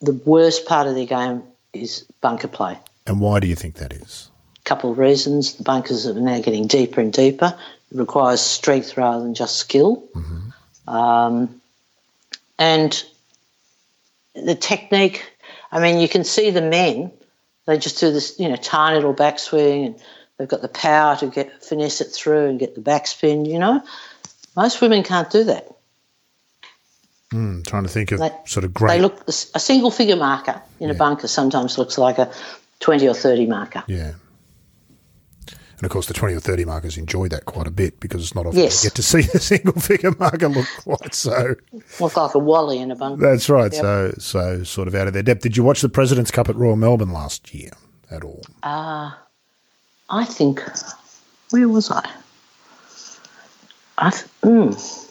the 0.00 0.12
worst 0.12 0.66
part 0.66 0.86
of 0.86 0.94
their 0.94 1.06
game 1.06 1.42
is 1.72 2.04
bunker 2.20 2.48
play. 2.48 2.78
And 3.06 3.20
why 3.20 3.40
do 3.40 3.48
you 3.48 3.56
think 3.56 3.76
that 3.76 3.92
is? 3.92 4.30
A 4.58 4.68
couple 4.68 4.92
of 4.92 4.98
reasons. 4.98 5.54
The 5.54 5.64
bunkers 5.64 6.06
are 6.06 6.14
now 6.14 6.40
getting 6.40 6.66
deeper 6.66 7.00
and 7.00 7.12
deeper. 7.12 7.56
It 7.90 7.98
requires 7.98 8.40
strength 8.40 8.96
rather 8.96 9.22
than 9.22 9.34
just 9.34 9.56
skill. 9.56 10.04
Mm-hmm. 10.14 10.94
Um, 10.94 11.60
and 12.58 13.04
the 14.34 14.54
technique, 14.54 15.24
I 15.72 15.80
mean, 15.80 15.98
you 15.98 16.08
can 16.08 16.24
see 16.24 16.50
the 16.50 16.62
men, 16.62 17.10
they 17.66 17.78
just 17.78 17.98
do 18.00 18.12
this, 18.12 18.38
you 18.38 18.48
know, 18.48 18.56
tiny 18.56 18.96
little 18.96 19.14
backswing 19.14 19.86
and 19.86 20.02
they've 20.38 20.48
got 20.48 20.62
the 20.62 20.68
power 20.68 21.16
to 21.16 21.26
get 21.26 21.62
finesse 21.62 22.00
it 22.00 22.12
through 22.12 22.46
and 22.46 22.58
get 22.58 22.74
the 22.74 22.80
backspin, 22.80 23.48
you 23.48 23.58
know. 23.58 23.82
Most 24.56 24.80
women 24.80 25.02
can't 25.02 25.30
do 25.30 25.44
that. 25.44 25.68
Mm, 27.30 27.66
trying 27.66 27.84
to 27.84 27.88
think 27.88 28.12
of 28.12 28.18
they, 28.18 28.30
sort 28.44 28.64
of 28.64 28.74
great. 28.74 28.96
They 28.96 29.00
look 29.00 29.26
a 29.26 29.32
single 29.32 29.90
figure 29.90 30.16
marker 30.16 30.60
in 30.80 30.88
yeah. 30.88 30.94
a 30.94 30.98
bunker 30.98 31.28
sometimes 31.28 31.78
looks 31.78 31.96
like 31.96 32.18
a 32.18 32.30
twenty 32.78 33.08
or 33.08 33.14
thirty 33.14 33.46
marker. 33.46 33.82
Yeah, 33.86 34.12
and 35.82 35.86
of 35.86 35.90
course, 35.90 36.06
the 36.06 36.14
20 36.14 36.36
or 36.36 36.40
30 36.40 36.64
markers 36.64 36.96
enjoy 36.96 37.26
that 37.26 37.44
quite 37.44 37.66
a 37.66 37.70
bit 37.72 37.98
because 37.98 38.22
it's 38.22 38.36
not 38.36 38.46
often 38.46 38.60
yes. 38.60 38.84
you 38.84 38.90
get 38.90 38.94
to 38.94 39.02
see 39.02 39.22
the 39.32 39.40
single 39.40 39.72
figure 39.72 40.12
marker 40.16 40.48
look 40.48 40.68
quite 40.84 41.12
so. 41.12 41.56
Look 41.98 42.16
like 42.16 42.36
a 42.36 42.38
wally 42.38 42.78
in 42.78 42.92
a 42.92 42.94
bunker. 42.94 43.20
That's 43.20 43.50
right. 43.50 43.72
Yep. 43.72 43.82
So, 43.82 44.14
so 44.18 44.62
sort 44.62 44.86
of 44.86 44.94
out 44.94 45.08
of 45.08 45.12
their 45.12 45.24
depth. 45.24 45.42
Did 45.42 45.56
you 45.56 45.64
watch 45.64 45.80
the 45.80 45.88
President's 45.88 46.30
Cup 46.30 46.48
at 46.48 46.54
Royal 46.54 46.76
Melbourne 46.76 47.10
last 47.10 47.52
year 47.52 47.72
at 48.12 48.22
all? 48.22 48.42
Uh, 48.62 49.10
I 50.12 50.24
think, 50.24 50.62
where 51.50 51.68
was 51.68 51.90
I? 51.90 52.08
I, 53.98 54.10
mm, 54.42 55.10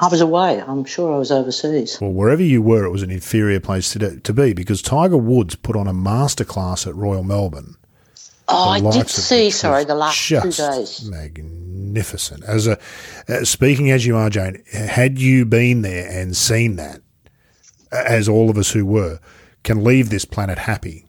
I 0.00 0.08
was 0.08 0.20
away. 0.20 0.60
I'm 0.60 0.84
sure 0.84 1.14
I 1.14 1.18
was 1.18 1.30
overseas. 1.30 2.00
Well, 2.00 2.10
wherever 2.10 2.42
you 2.42 2.60
were, 2.62 2.84
it 2.84 2.90
was 2.90 3.02
an 3.02 3.10
inferior 3.10 3.60
place 3.60 3.92
to, 3.92 4.18
to 4.18 4.32
be 4.32 4.52
because 4.52 4.82
Tiger 4.82 5.16
Woods 5.16 5.54
put 5.54 5.76
on 5.76 5.86
a 5.86 5.92
masterclass 5.92 6.86
at 6.86 6.96
Royal 6.96 7.22
Melbourne 7.22 7.76
Oh, 8.48 8.68
I 8.70 8.80
did 8.80 9.08
see. 9.08 9.50
Sorry, 9.50 9.84
the 9.84 9.94
last 9.94 10.26
two 10.26 10.40
days. 10.50 11.04
Magnificent. 11.08 12.44
As 12.44 12.66
a 12.66 12.78
uh, 13.28 13.44
speaking 13.44 13.90
as 13.90 14.06
you 14.06 14.16
are, 14.16 14.30
Jane, 14.30 14.62
had 14.72 15.18
you 15.18 15.44
been 15.44 15.82
there 15.82 16.10
and 16.10 16.34
seen 16.34 16.76
that, 16.76 17.02
as 17.92 18.28
all 18.28 18.48
of 18.48 18.56
us 18.56 18.70
who 18.70 18.86
were, 18.86 19.20
can 19.64 19.84
leave 19.84 20.08
this 20.08 20.24
planet 20.24 20.58
happy 20.58 21.06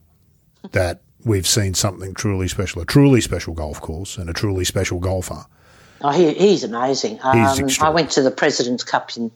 that 0.71 1.01
we've 1.29 1.47
seen 1.47 1.75
something 1.75 2.13
truly 2.15 2.47
special, 2.47 2.81
a 2.81 2.85
truly 2.85 3.21
special 3.21 3.53
golf 3.53 3.79
course 3.79 4.17
and 4.17 4.29
a 4.29 4.33
truly 4.33 4.65
special 4.65 4.99
golfer. 4.99 5.45
Oh, 6.01 6.09
he, 6.09 6.33
he's 6.33 6.63
amazing. 6.63 7.19
Um, 7.21 7.37
he's 7.37 7.79
I 7.79 7.89
went 7.89 8.11
to 8.11 8.21
the 8.21 8.31
President's 8.31 8.83
Cup 8.83 9.15
in 9.15 9.31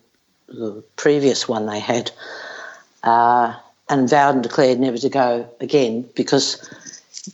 the 0.47 0.83
previous 0.95 1.47
one 1.47 1.67
they 1.67 1.79
had, 1.79 2.11
uh, 3.03 3.53
and 3.89 4.09
vowed 4.09 4.35
and 4.35 4.43
declared 4.43 4.79
never 4.79 4.97
to 4.97 5.09
go 5.09 5.47
again 5.59 6.09
because 6.15 6.67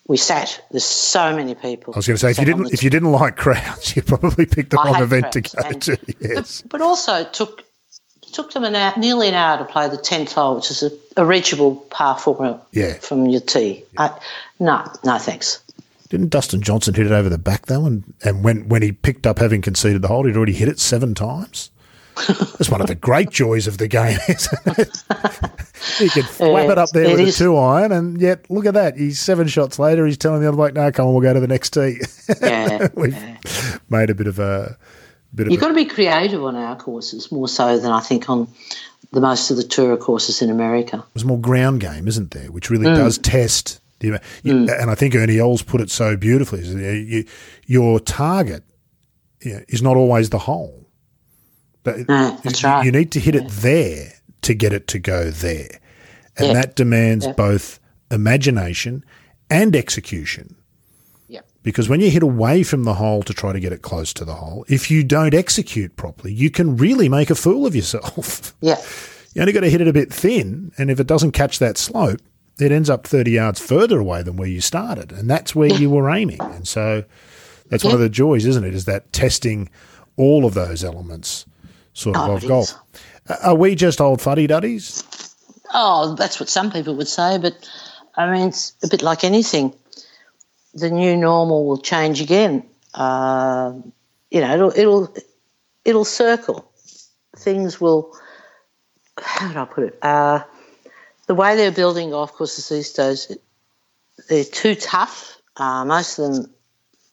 we 0.08 0.18
sat. 0.18 0.62
There's 0.72 0.84
so 0.84 1.36
many 1.36 1.56
people. 1.56 1.94
I 1.94 1.98
was 1.98 2.08
going 2.08 2.18
to 2.18 2.22
say, 2.22 2.32
if 2.32 2.40
you 2.40 2.46
didn't, 2.46 2.74
if 2.74 2.84
you 2.84 2.90
didn't 2.90 3.12
like 3.12 3.38
crowds, 3.38 3.96
you 3.96 4.02
probably 4.02 4.46
picked 4.46 4.72
the 4.72 4.78
wrong 4.78 5.02
event 5.02 5.32
to 5.34 5.42
go 5.42 5.72
to. 5.72 5.98
Yes, 6.20 6.62
but, 6.62 6.72
but, 6.72 6.82
also 6.82 7.16
it 7.22 7.34
took 7.34 7.64
it 8.24 8.34
took 8.34 8.52
them 8.54 8.64
an 8.64 8.76
hour, 8.76 8.94
nearly 8.98 9.28
an 9.28 9.36
hour 9.36 9.58
to 9.60 9.66
play 9.66 9.90
the 9.90 9.98
tenth 9.98 10.34
hole, 10.34 10.56
which 10.56 10.72
is 10.72 10.84
a, 10.84 10.92
a 11.18 11.26
reachable 11.26 11.76
par 11.76 12.18
four 12.18 12.62
Yeah. 12.72 12.94
from 12.96 13.28
your 13.28 13.42
tee. 13.42 13.84
I, 13.98 14.18
no, 14.60 14.86
no 15.04 15.18
thanks. 15.18 15.64
Didn't 16.10 16.30
Dustin 16.30 16.62
Johnson 16.62 16.94
hit 16.96 17.06
it 17.06 17.12
over 17.12 17.30
the 17.30 17.38
back 17.38 17.68
though? 17.68 17.86
And, 17.86 18.14
and 18.24 18.44
when, 18.44 18.68
when 18.68 18.82
he 18.82 18.92
picked 18.92 19.28
up 19.28 19.38
having 19.40 19.62
conceded 19.62 20.02
the 20.02 20.08
hole, 20.08 20.26
he'd 20.26 20.36
already 20.36 20.54
hit 20.54 20.68
it 20.68 20.80
seven 20.80 21.14
times. 21.14 21.70
That's 22.28 22.70
one 22.70 22.82
of 22.82 22.88
the 22.88 22.96
great 22.96 23.30
joys 23.30 23.68
of 23.68 23.78
the 23.78 23.88
game, 23.88 24.18
isn't 24.28 24.78
it? 24.80 25.04
he 26.00 26.10
could 26.10 26.26
whap 26.40 26.70
it 26.70 26.78
up 26.78 26.90
there 26.90 27.04
It 27.06 27.12
with 27.12 27.20
is. 27.22 27.36
a 27.40 27.44
two 27.46 27.58
iron, 27.58 27.92
and 27.92 28.20
yet 28.20 28.50
look 28.50 28.66
at 28.66 28.74
that. 28.74 28.98
He's 28.98 29.20
seven 29.20 29.48
shots 29.48 29.80
later. 29.80 30.06
He's 30.06 30.18
telling 30.18 30.42
the 30.42 30.48
other 30.48 30.58
bloke, 30.58 30.74
"No, 30.74 30.92
come 30.92 31.08
on, 31.08 31.14
we'll 31.14 31.22
go 31.22 31.34
to 31.34 31.40
the 31.40 31.48
next 31.48 31.70
tee." 31.70 32.00
Yeah, 32.42 32.90
We've 32.96 33.14
yeah. 33.14 33.38
made 33.90 34.10
a 34.10 34.16
bit 34.16 34.28
of 34.28 34.40
a 34.40 34.78
bit 35.34 35.50
You've 35.52 35.62
got 35.62 35.70
to 35.70 35.74
be 35.76 35.86
creative 35.86 36.44
on 36.44 36.56
our 36.58 36.76
courses 36.76 37.32
more 37.32 37.48
so 37.48 37.78
than 37.80 37.92
I 37.92 38.02
think 38.02 38.30
on 38.30 38.50
the 39.14 39.22
most 39.22 39.50
of 39.52 39.56
the 39.58 39.64
tour 39.64 39.96
courses 39.96 40.42
in 40.42 40.50
America. 40.50 41.06
there's 41.14 41.24
more 41.24 41.40
ground 41.40 41.80
game, 41.80 42.08
isn't 42.08 42.32
there? 42.32 42.52
Which 42.52 42.70
really 42.70 42.88
Mm. 42.88 42.96
does 42.96 43.18
test. 43.18 43.80
You, 44.02 44.18
hmm. 44.44 44.70
And 44.70 44.90
I 44.90 44.96
think 44.96 45.16
Ernie 45.16 45.40
Els 45.40 45.62
put 45.62 45.82
it 45.82 45.90
so 45.92 46.16
beautifully: 46.16 46.62
is, 46.62 46.74
you, 46.74 47.26
your 47.66 48.00
target 48.00 48.64
you 49.42 49.54
know, 49.56 49.62
is 49.68 49.82
not 49.82 49.98
always 49.98 50.30
the 50.30 50.40
hole. 50.40 50.86
No, 51.86 51.94
hmm, 51.94 52.36
that's 52.44 52.62
you- 52.64 52.70
right. 52.70 52.86
You 52.86 52.92
need 52.92 53.12
to 53.14 53.20
hit 53.20 53.36
it 53.36 53.48
there 53.50 54.14
to 54.44 54.54
get 54.54 54.74
it 54.74 54.88
to 54.90 55.00
go 55.00 55.30
there, 55.32 55.80
and 56.38 56.48
Yeah. 56.48 56.54
that 56.54 56.76
demands 56.76 57.26
Yeah. 57.26 57.34
both 57.34 57.80
imagination 58.12 59.04
and 59.50 59.76
execution. 59.76 60.56
Yep. 61.28 61.46
Because 61.64 61.90
when 61.90 62.00
you 62.00 62.10
hit 62.10 62.24
away 62.24 62.64
from 62.64 62.84
the 62.84 62.96
hole 62.96 63.24
to 63.24 63.34
try 63.34 63.54
to 63.54 63.60
get 63.60 63.72
it 63.74 63.82
close 63.82 64.14
to 64.14 64.26
the 64.26 64.36
hole, 64.36 64.66
if 64.68 64.90
you 64.92 65.04
don't 65.04 65.34
execute 65.34 65.96
properly, 65.96 66.34
you 66.34 66.50
can 66.50 66.78
really 66.78 67.10
make 67.10 67.30
a 67.30 67.36
fool 67.36 67.66
of 67.66 67.76
yourself. 67.76 68.56
Yeah. 68.62 68.78
You 69.36 69.42
only 69.42 69.54
got 69.54 69.60
to 69.62 69.70
hit 69.70 69.80
it 69.80 69.88
a 69.88 69.94
bit 69.94 70.12
thin, 70.12 70.72
and 70.80 70.90
if 70.90 71.00
it 71.00 71.06
doesn't 71.06 71.34
catch 71.34 71.60
that 71.60 71.78
slope, 71.78 72.20
it 72.60 72.72
ends 72.72 72.90
up 72.90 73.06
30 73.08 73.32
yards 73.32 73.60
further 73.60 74.00
away 74.00 74.22
than 74.24 74.36
where 74.36 74.48
you 74.48 74.62
started, 74.62 75.12
and 75.12 75.30
that's 75.30 75.56
where 75.56 75.70
you 75.74 75.90
were 75.90 76.10
aiming. 76.10 76.42
And 76.42 76.68
so 76.68 77.04
that's 77.70 77.84
one 77.84 77.94
of 77.94 78.00
the 78.00 78.10
joys, 78.10 78.46
isn't 78.46 78.64
it? 78.64 78.74
Is 78.76 78.86
that 78.86 79.12
testing 79.14 79.70
all 80.18 80.46
of 80.46 80.54
those 80.54 80.84
elements 80.84 81.46
sort 81.94 82.18
of 82.18 82.30
Oh, 82.30 82.36
of 82.36 82.48
golf. 82.48 82.70
is. 82.70 83.36
Are 83.44 83.56
we 83.56 83.76
just 83.76 84.02
old 84.02 84.22
fuddy 84.22 84.48
duddies? 84.48 85.04
Oh, 85.74 86.16
that's 86.16 86.40
what 86.40 86.50
some 86.50 86.72
people 86.72 86.96
would 86.96 87.08
say, 87.08 87.38
but 87.38 87.56
I 88.18 88.30
mean, 88.32 88.48
it's 88.50 88.74
a 88.84 88.88
bit 88.88 89.02
like 89.04 89.24
anything. 89.24 89.74
The 90.74 90.90
new 90.90 91.16
normal 91.16 91.66
will 91.66 91.78
change 91.82 92.22
again. 92.22 92.64
Uh, 92.94 93.74
you 94.32 94.42
know, 94.42 94.54
it'll 94.54 94.72
it'll 94.78 95.16
it'll 95.86 96.06
circle. 96.06 96.72
Things 97.38 97.80
will. 97.80 98.14
How 99.22 99.52
do 99.54 99.60
I 99.60 99.66
put 99.66 99.84
it? 99.84 100.00
Uh, 100.02 100.42
the 101.30 101.36
way 101.36 101.56
they're 101.56 101.72
building 101.72 102.10
golf 102.10 102.34
courses 102.34 102.70
these 102.70 102.92
days, 102.92 103.32
they're 104.30 104.44
too 104.44 104.74
tough. 104.74 105.38
Uh, 105.58 105.86
most 105.86 106.18
of 106.18 106.34
them 106.34 106.52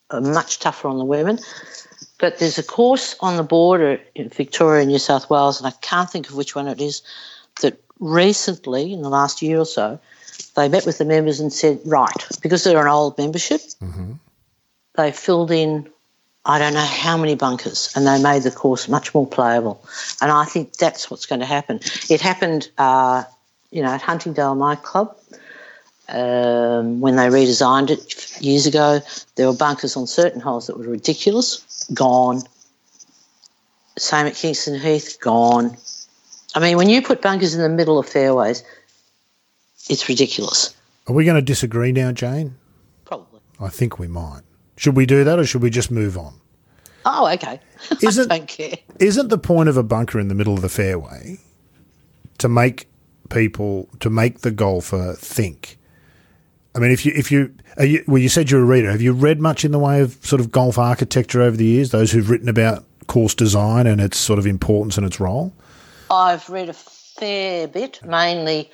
are 0.08 0.22
much 0.22 0.58
tougher 0.58 0.88
on 0.88 0.96
the 0.96 1.04
women. 1.04 1.38
But 2.18 2.38
there's 2.38 2.56
a 2.56 2.62
course 2.62 3.14
on 3.20 3.36
the 3.36 3.42
border 3.42 4.00
in 4.14 4.30
Victoria 4.30 4.80
and 4.80 4.90
New 4.90 4.98
South 4.98 5.28
Wales, 5.28 5.60
and 5.60 5.66
I 5.66 5.72
can't 5.82 6.08
think 6.08 6.30
of 6.30 6.34
which 6.34 6.54
one 6.54 6.66
it 6.66 6.80
is, 6.80 7.02
that 7.60 7.78
recently, 8.00 8.90
in 8.90 9.02
the 9.02 9.10
last 9.10 9.42
year 9.42 9.58
or 9.58 9.66
so, 9.66 10.00
they 10.54 10.70
met 10.70 10.86
with 10.86 10.96
the 10.96 11.04
members 11.04 11.38
and 11.38 11.52
said, 11.52 11.78
right, 11.84 12.26
because 12.40 12.64
they're 12.64 12.80
an 12.80 12.88
old 12.88 13.18
membership, 13.18 13.60
they 14.94 15.12
filled 15.12 15.50
in, 15.50 15.90
I 16.46 16.58
don't 16.58 16.72
know 16.72 16.80
how 16.80 17.18
many 17.18 17.34
bunkers, 17.34 17.92
and 17.94 18.06
they 18.06 18.22
made 18.22 18.44
the 18.44 18.50
course 18.50 18.88
much 18.88 19.12
more 19.12 19.26
playable. 19.26 19.84
And 20.22 20.32
I 20.32 20.46
think 20.46 20.72
that's 20.78 21.10
what's 21.10 21.26
going 21.26 21.40
to 21.40 21.46
happen. 21.46 21.80
It 22.08 22.22
happened, 22.22 22.70
uh, 22.78 23.24
you 23.76 23.82
know, 23.82 23.90
at 23.90 24.00
Huntingdale 24.00 24.54
nightclub. 24.54 25.14
Um, 26.08 27.00
when 27.00 27.16
they 27.16 27.26
redesigned 27.26 27.90
it 27.90 28.40
years 28.40 28.64
ago, 28.66 29.00
there 29.34 29.48
were 29.48 29.56
bunkers 29.56 29.96
on 29.96 30.06
certain 30.06 30.40
holes 30.40 30.66
that 30.68 30.78
were 30.78 30.84
ridiculous, 30.84 31.84
gone. 31.92 32.42
Same 33.98 34.26
at 34.26 34.34
Kingston 34.34 34.78
Heath, 34.80 35.18
gone. 35.20 35.76
I 36.54 36.60
mean, 36.60 36.76
when 36.78 36.88
you 36.88 37.02
put 37.02 37.20
bunkers 37.20 37.54
in 37.54 37.60
the 37.60 37.68
middle 37.68 37.98
of 37.98 38.08
fairways, 38.08 38.62
it's 39.90 40.08
ridiculous. 40.08 40.74
Are 41.06 41.14
we 41.14 41.24
going 41.24 41.36
to 41.36 41.42
disagree 41.42 41.92
now, 41.92 42.12
Jane? 42.12 42.56
Probably. 43.04 43.40
I 43.60 43.68
think 43.68 43.98
we 43.98 44.06
might. 44.08 44.42
Should 44.76 44.96
we 44.96 45.06
do 45.06 45.22
that, 45.24 45.38
or 45.38 45.44
should 45.44 45.62
we 45.62 45.70
just 45.70 45.90
move 45.90 46.16
on? 46.16 46.40
Oh, 47.04 47.28
okay. 47.34 47.60
Isn't- 48.02 48.30
I 48.32 48.38
don't 48.38 48.48
care. 48.48 48.76
isn't 49.00 49.28
the 49.28 49.38
point 49.38 49.68
of 49.68 49.76
a 49.76 49.82
bunker 49.82 50.18
in 50.18 50.28
the 50.28 50.34
middle 50.34 50.54
of 50.54 50.62
the 50.62 50.68
fairway 50.68 51.38
to 52.38 52.48
make 52.48 52.88
people 53.26 53.88
to 54.00 54.10
make 54.10 54.40
the 54.40 54.50
golfer 54.50 55.14
think? 55.18 55.78
I 56.74 56.78
mean, 56.78 56.90
if 56.90 57.06
you 57.06 57.12
if 57.14 57.32
you, 57.32 57.54
are 57.78 57.86
you 57.86 58.04
well, 58.06 58.18
you 58.18 58.28
said 58.28 58.50
you're 58.50 58.60
a 58.60 58.64
reader. 58.64 58.90
Have 58.90 59.00
you 59.00 59.12
read 59.12 59.40
much 59.40 59.64
in 59.64 59.72
the 59.72 59.78
way 59.78 60.00
of 60.02 60.18
sort 60.24 60.40
of 60.40 60.52
golf 60.52 60.78
architecture 60.78 61.40
over 61.40 61.56
the 61.56 61.64
years? 61.64 61.90
Those 61.90 62.12
who've 62.12 62.28
written 62.28 62.48
about 62.48 62.84
course 63.06 63.34
design 63.34 63.86
and 63.86 64.00
its 64.00 64.18
sort 64.18 64.38
of 64.38 64.46
importance 64.46 64.98
and 64.98 65.06
its 65.06 65.18
role. 65.18 65.52
I've 66.10 66.48
read 66.50 66.68
a 66.68 66.74
fair 66.74 67.66
bit, 67.66 68.00
mainly 68.04 68.70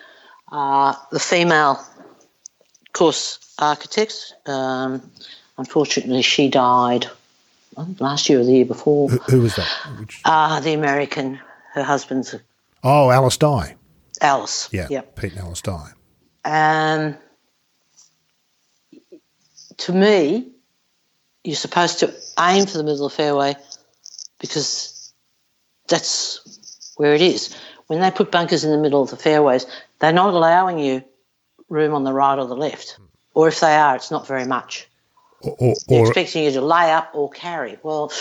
uh, 0.50 0.94
the 1.10 1.20
female 1.20 1.80
course 2.92 3.38
architects. 3.58 4.34
Um, 4.46 5.02
unfortunately, 5.58 6.22
she 6.22 6.48
died 6.48 7.06
last 8.00 8.28
year 8.28 8.40
or 8.40 8.44
the 8.44 8.52
year 8.52 8.64
before. 8.64 9.08
Who, 9.08 9.18
who 9.18 9.40
was 9.42 9.56
that? 9.56 9.68
Which, 9.98 10.20
Uh, 10.24 10.60
the 10.60 10.72
American, 10.72 11.38
her 11.74 11.82
husband's 11.82 12.34
oh, 12.82 13.10
Alice 13.10 13.36
Dye. 13.36 13.76
Alice. 14.22 14.68
Yeah, 14.72 14.86
Yep. 14.90 15.16
Pete 15.16 15.32
and 15.32 15.40
Alice 15.42 15.60
Dye. 15.60 15.90
Um, 16.44 17.16
to 19.78 19.92
me, 19.92 20.48
you're 21.44 21.56
supposed 21.56 22.00
to 22.00 22.14
aim 22.38 22.66
for 22.66 22.78
the 22.78 22.84
middle 22.84 23.04
of 23.06 23.12
the 23.12 23.16
fairway 23.16 23.56
because 24.38 25.12
that's 25.88 26.40
where 26.96 27.14
it 27.14 27.20
is. 27.20 27.54
When 27.88 28.00
they 28.00 28.10
put 28.10 28.30
bunkers 28.30 28.64
in 28.64 28.70
the 28.70 28.78
middle 28.78 29.02
of 29.02 29.10
the 29.10 29.16
fairways, 29.16 29.66
they're 29.98 30.12
not 30.12 30.34
allowing 30.34 30.78
you 30.78 31.02
room 31.68 31.94
on 31.94 32.04
the 32.04 32.12
right 32.12 32.38
or 32.38 32.46
the 32.46 32.56
left. 32.56 32.98
Or 33.34 33.48
if 33.48 33.60
they 33.60 33.74
are, 33.74 33.96
it's 33.96 34.10
not 34.10 34.26
very 34.26 34.44
much. 34.46 34.88
Or, 35.40 35.56
or, 35.58 35.74
They're 35.88 36.00
or, 36.00 36.06
expecting 36.06 36.44
you 36.44 36.52
to 36.52 36.60
lay 36.60 36.92
up 36.92 37.10
or 37.14 37.28
carry. 37.30 37.78
Well, 37.82 38.12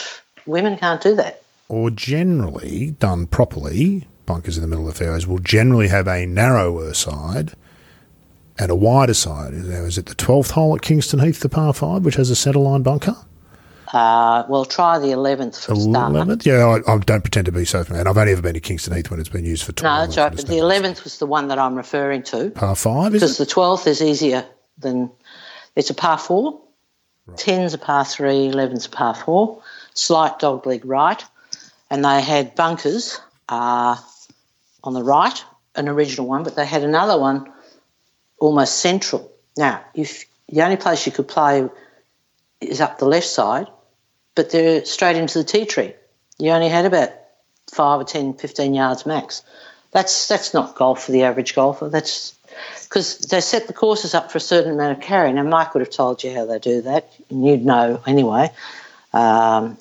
women 0.46 0.78
can't 0.78 1.02
do 1.02 1.16
that. 1.16 1.44
or 1.70 1.90
generally 1.92 2.92
done 3.00 3.28
properly, 3.28 4.08
bunkers 4.26 4.58
in 4.58 4.62
the 4.62 4.68
middle 4.68 4.88
of 4.88 4.94
the 4.94 5.00
fairways 5.04 5.28
will 5.28 5.40
generally 5.40 5.88
have 5.88 6.08
a 6.08 6.26
narrower 6.26 6.94
side 6.94 7.54
and 8.58 8.72
a 8.72 8.76
wider 8.76 9.14
side. 9.14 9.54
Now, 9.54 9.84
is 9.84 9.98
it 9.98 10.06
the 10.06 10.16
12th 10.16 10.52
hole 10.52 10.76
at 10.76 10.82
Kingston 10.82 11.20
Heath, 11.20 11.40
the 11.40 11.50
par 11.50 11.74
5, 11.74 12.06
which 12.06 12.16
has 12.16 12.30
a 12.30 12.36
centre 12.36 12.60
line 12.60 12.84
bunker? 12.84 13.16
Uh, 13.94 14.46
well, 14.48 14.64
try 14.64 15.00
the 15.00 15.08
11th 15.08 15.66
for 15.66 15.74
a 15.74 15.76
start. 15.76 16.14
11th? 16.14 16.46
Yeah, 16.46 16.66
I, 16.66 16.94
I 16.94 16.98
don't 17.00 17.22
pretend 17.22 17.46
to 17.48 17.52
be 17.52 17.66
so 17.66 17.84
familiar. 17.84 18.08
I've 18.08 18.18
only 18.18 18.32
ever 18.32 18.42
been 18.42 18.54
to 18.54 18.60
Kingston 18.62 18.96
Heath 18.96 19.12
when 19.12 19.20
it's 19.20 19.30
been 19.30 19.46
used 19.46 19.64
for 19.64 19.74
No, 19.84 20.06
that's 20.06 20.18
right. 20.18 20.34
But 20.34 20.48
the 20.48 20.56
11th 20.56 21.04
was 21.04 21.20
the 21.20 21.26
one 21.26 21.50
that 21.50 21.60
I'm 21.60 21.76
referring 21.76 22.24
to. 22.24 22.52
Par 22.52 22.76
5, 22.76 23.12
because 23.12 23.38
the 23.38 23.46
12th 23.46 23.88
is 23.88 24.02
easier 24.02 24.46
than 24.78 25.12
it's 25.76 25.90
a 25.90 25.94
par 25.94 26.18
four, 26.18 26.62
10's 27.32 27.74
a 27.74 27.78
par 27.78 28.06
three, 28.06 28.50
11's 28.50 28.86
a 28.86 28.90
par 28.90 29.16
four, 29.16 29.62
slight 29.94 30.40
dog 30.40 30.66
leg 30.66 30.86
right, 30.86 31.24
and 31.90 32.04
they 32.06 32.22
had 32.22 32.56
bunkers 32.56 33.20
uh, 33.50 33.98
on 34.84 34.94
the 34.94 35.04
right, 35.04 35.44
an 35.76 35.88
original 35.88 36.28
one, 36.28 36.44
but 36.44 36.56
they 36.56 36.66
had 36.66 36.84
another 36.84 37.20
one 37.20 37.52
almost 38.38 38.80
central. 38.80 39.32
Now, 39.58 39.84
if 39.94 40.26
the 40.50 40.62
only 40.64 40.78
place 40.78 41.06
you 41.06 41.12
could 41.12 41.28
play 41.28 41.68
is 42.60 42.82
up 42.82 43.00
the 43.00 43.06
left 43.06 43.28
side, 43.28 43.68
but 44.36 44.50
they're 44.50 44.86
straight 44.86 45.16
into 45.16 45.38
the 45.38 45.44
tea 45.44 45.66
tree. 45.66 45.94
You 46.38 46.52
only 46.52 46.70
had 46.70 46.86
about 46.86 47.12
five 47.72 48.02
or 48.02 48.04
10, 48.04 48.36
15 48.36 48.74
yards 48.74 49.06
max. 49.06 49.44
That's 49.92 50.28
that's 50.28 50.54
not 50.54 50.76
golf 50.76 51.04
for 51.04 51.12
the 51.12 51.24
average 51.24 51.54
golfer. 51.54 51.90
That's 51.90 52.34
because 52.84 53.20
they 53.20 53.42
set 53.42 53.68
the 53.68 53.74
courses 53.74 54.14
up 54.14 54.32
for 54.32 54.38
a 54.38 54.42
certain 54.42 54.72
amount 54.72 54.98
of 54.98 55.04
carry. 55.04 55.32
Now, 55.34 55.44
Mike 55.44 55.74
would 55.74 55.82
have 55.82 55.90
told 55.90 56.24
you 56.24 56.34
how 56.34 56.46
they 56.46 56.60
do 56.60 56.82
that, 56.82 57.12
and 57.30 57.46
you'd 57.46 57.66
know 57.66 58.02
anyway. 58.08 58.52
Um, 59.14 59.78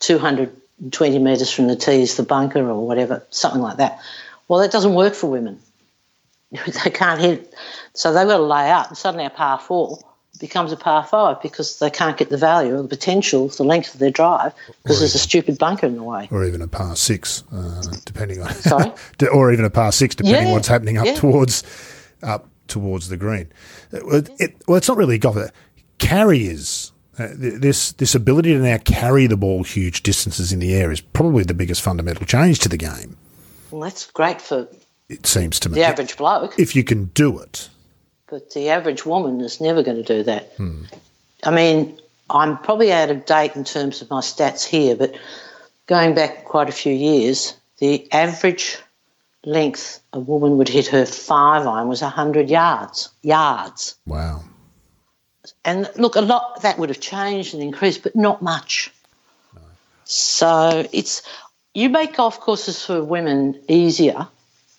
220 0.00 1.18
metres 1.18 1.50
from 1.50 1.68
the 1.68 1.76
tee 1.76 2.02
is 2.02 2.16
the 2.16 2.22
bunker 2.22 2.68
or 2.68 2.86
whatever, 2.86 3.24
something 3.30 3.60
like 3.60 3.78
that. 3.78 4.00
Well, 4.48 4.60
that 4.60 4.72
doesn't 4.72 4.94
work 4.94 5.14
for 5.14 5.30
women. 5.30 5.60
They 6.84 6.90
can't 6.90 7.20
hit, 7.20 7.52
so 7.92 8.12
they've 8.12 8.26
got 8.26 8.36
to 8.36 8.42
lay 8.42 8.70
up, 8.70 8.88
and 8.88 8.96
suddenly 8.96 9.26
a 9.26 9.30
par 9.30 9.58
four 9.58 9.98
becomes 10.38 10.72
a 10.72 10.76
par 10.76 11.04
five 11.04 11.40
because 11.42 11.78
they 11.78 11.90
can't 11.90 12.16
get 12.16 12.28
the 12.28 12.36
value 12.36 12.74
or 12.74 12.82
the 12.82 12.88
potential, 12.88 13.48
the 13.48 13.64
length 13.64 13.94
of 13.94 14.00
their 14.00 14.10
drive, 14.10 14.52
because 14.82 15.00
there's 15.00 15.14
a 15.14 15.18
stupid 15.18 15.58
bunker 15.58 15.86
in 15.86 15.96
the 15.96 16.02
way. 16.02 16.28
Or 16.30 16.44
even 16.44 16.62
a 16.62 16.68
par 16.68 16.96
6, 16.96 17.44
uh, 17.52 17.82
depending 18.04 18.42
on. 18.42 18.52
Sorry? 18.54 18.92
or 19.32 19.52
even 19.52 19.64
a 19.64 19.70
par 19.70 19.92
6, 19.92 20.14
depending 20.14 20.46
Yeah, 20.46 20.52
what's 20.52 20.68
happening 20.68 20.98
up 20.98 21.06
yeah. 21.06 21.14
towards 21.14 21.62
up 22.22 22.48
towards 22.68 23.08
the 23.08 23.16
green. 23.16 23.52
Uh, 23.92 23.98
Well, 24.04 24.22
it, 24.38 24.56
well, 24.66 24.76
it's 24.76 24.88
not 24.88 24.96
really 24.96 25.18
golf. 25.18 25.36
Carriers. 25.98 26.92
Uh, 27.18 27.28
this 27.32 27.92
this 27.92 28.14
ability 28.14 28.52
to 28.52 28.58
now 28.58 28.76
carry 28.76 29.26
the 29.26 29.38
ball 29.38 29.62
huge 29.62 30.02
distances 30.02 30.52
in 30.52 30.58
the 30.58 30.74
air 30.74 30.92
is 30.92 31.00
probably 31.00 31.44
the 31.44 31.54
biggest 31.54 31.80
fundamental 31.80 32.26
change 32.26 32.58
to 32.58 32.68
the 32.68 32.76
game. 32.76 33.16
Well, 33.70 33.80
that's 33.82 34.10
great 34.10 34.40
for 34.40 34.68
It 35.08 35.26
seems 35.26 35.58
to 35.60 35.68
me. 35.68 35.76
the 35.76 35.84
average 35.84 36.16
bloke, 36.16 36.58
If 36.58 36.74
you 36.76 36.84
can 36.84 37.06
do 37.06 37.38
it. 37.38 37.68
but 38.28 38.52
the 38.52 38.68
average 38.70 39.04
woman 39.06 39.40
is 39.40 39.60
never 39.60 39.82
going 39.82 40.02
to 40.02 40.16
do 40.16 40.22
that. 40.24 40.52
I 41.44 41.50
mean, 41.50 41.98
I'm 42.30 42.58
probably 42.58 42.92
out 42.92 43.10
of 43.10 43.24
date 43.26 43.54
in 43.54 43.64
terms 43.64 44.02
of 44.02 44.10
my 44.10 44.20
stats 44.20 44.64
here, 44.64 44.96
but 44.96 45.14
going 45.86 46.14
back 46.14 46.44
quite 46.44 46.68
a 46.68 46.72
few 46.72 46.92
years, 46.92 47.54
the 47.78 48.10
average 48.12 48.78
length 49.44 50.00
a 50.12 50.18
woman 50.18 50.56
would 50.58 50.68
hit 50.68 50.88
her 50.88 51.06
five 51.06 51.66
iron 51.68 51.86
was 51.86 52.02
100 52.02 52.50
yards. 52.50 53.10
Yards. 53.22 53.94
Wow. 54.06 54.42
And 55.64 55.88
look, 55.96 56.16
a 56.16 56.20
lot 56.20 56.62
that 56.62 56.78
would 56.78 56.88
have 56.88 56.98
changed 56.98 57.54
and 57.54 57.62
increased, 57.62 58.02
but 58.02 58.16
not 58.16 58.42
much. 58.42 58.90
So 60.04 60.86
it's 60.92 61.22
you 61.76 61.90
make 61.90 62.16
golf 62.16 62.40
courses 62.40 62.82
for 62.82 63.04
women 63.04 63.60
easier, 63.68 64.26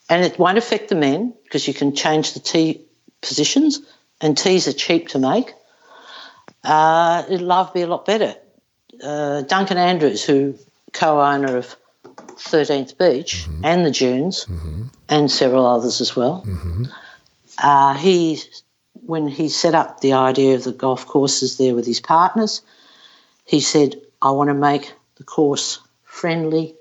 and 0.09 0.25
it 0.25 0.39
won't 0.39 0.57
affect 0.57 0.89
the 0.89 0.95
men 0.95 1.31
because 1.43 1.67
you 1.67 1.73
can 1.73 1.95
change 1.95 2.33
the 2.33 2.39
tee 2.39 2.81
positions, 3.21 3.81
and 4.19 4.35
tees 4.35 4.67
are 4.67 4.73
cheap 4.73 5.09
to 5.09 5.19
make. 5.19 5.53
Uh, 6.63 7.23
it'll 7.29 7.45
love 7.45 7.71
be 7.71 7.83
a 7.83 7.87
lot 7.87 8.03
better. 8.03 8.33
Uh, 9.03 9.43
Duncan 9.43 9.77
Andrews, 9.77 10.25
who 10.25 10.55
co-owner 10.91 11.57
of 11.57 11.75
13th 12.03 12.97
Beach 12.97 13.45
and 13.63 13.85
the 13.85 13.91
Dunes, 13.91 14.47
and 15.07 15.29
several 15.29 15.67
others 15.67 16.01
as 16.01 16.15
well, 16.15 16.43
uh, 17.61 17.93
he 17.93 18.41
when 19.05 19.27
he 19.27 19.49
set 19.49 19.75
up 19.75 20.01
the 20.01 20.13
idea 20.13 20.55
of 20.55 20.63
the 20.63 20.71
golf 20.71 21.05
courses 21.05 21.59
there 21.59 21.75
with 21.75 21.85
his 21.85 21.99
partners, 21.99 22.63
he 23.45 23.59
said, 23.59 24.01
I 24.19 24.31
want 24.31 24.49
to 24.49 24.55
make 24.55 24.91
the 25.17 25.23
course 25.23 25.79
friendly 26.03 26.73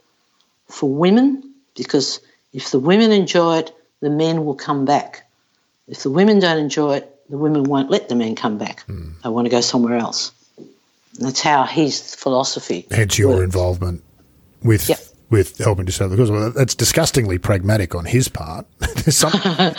for 0.68 0.88
women 0.92 1.54
because 1.76 2.20
if 2.52 2.70
the 2.70 2.78
women 2.78 3.12
enjoy 3.12 3.58
it, 3.58 3.72
the 4.00 4.10
men 4.10 4.44
will 4.44 4.54
come 4.54 4.84
back. 4.84 5.26
If 5.88 6.02
the 6.02 6.10
women 6.10 6.38
don't 6.38 6.58
enjoy 6.58 6.96
it, 6.96 7.12
the 7.30 7.38
women 7.38 7.64
won't 7.64 7.90
let 7.90 8.08
the 8.08 8.14
men 8.14 8.34
come 8.34 8.58
back. 8.58 8.82
Hmm. 8.86 9.10
They 9.22 9.28
want 9.28 9.46
to 9.46 9.50
go 9.50 9.60
somewhere 9.60 9.96
else. 9.96 10.32
And 10.58 11.26
that's 11.26 11.40
how 11.40 11.64
his 11.64 12.14
philosophy. 12.14 12.86
Hence 12.90 13.18
your 13.18 13.30
works. 13.36 13.44
involvement 13.44 14.02
with 14.62 14.88
Yep. 14.88 15.00
with 15.30 15.58
helping 15.58 15.86
to 15.86 15.92
sell 15.92 16.08
the 16.08 16.16
cause. 16.16 16.30
Well, 16.30 16.50
that's 16.52 16.74
disgustingly 16.74 17.38
pragmatic 17.38 17.94
on 17.94 18.04
his 18.04 18.28
part. 18.28 18.66
Some, 19.08 19.32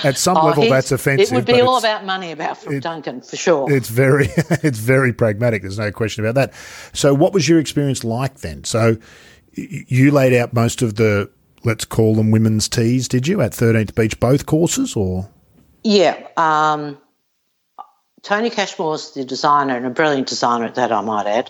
at 0.03 0.18
some 0.18 0.38
Oh, 0.41 0.45
level, 0.47 0.69
that's 0.69 0.91
offensive. 0.91 1.31
It 1.31 1.35
would 1.35 1.45
be 1.45 1.59
all 1.61 1.77
about 1.77 2.05
money 2.05 2.31
about 2.31 2.57
from 2.57 2.80
Duncan 2.80 3.22
for 3.22 3.35
sure. 3.35 3.69
it's 3.72 3.89
very 3.89 4.27
it's 4.64 4.80
very 4.80 5.11
pragmatic 5.14 5.61
there's 5.64 5.77
no 5.77 5.91
question 5.91 6.23
about 6.26 6.35
that 6.35 6.53
so 6.93 7.14
what 7.14 7.34
was 7.34 7.47
your 7.49 7.59
experience 7.59 8.05
like 8.05 8.35
then 8.39 8.64
so 8.64 8.95
you 9.57 10.11
laid 10.11 10.34
out 10.34 10.53
most 10.53 10.81
of 10.81 10.95
the 10.95 11.29
let's 11.63 11.85
call 11.85 12.15
them 12.15 12.31
women's 12.31 12.69
tees 12.69 13.07
did 13.07 13.27
you 13.27 13.41
at 13.41 13.51
13th 13.51 13.95
beach 13.95 14.19
both 14.19 14.45
courses 14.45 14.95
or 14.95 15.29
Yeah. 15.84 16.27
Um, 16.35 16.97
Tony 18.21 18.49
Cashmore's 18.49 19.13
the 19.13 19.23
designer 19.23 19.77
and 19.77 19.85
a 19.85 19.89
brilliant 19.89 20.27
designer 20.27 20.65
at 20.65 20.75
that, 20.75 20.91
I 20.91 20.99
might 20.99 21.27
add. 21.27 21.49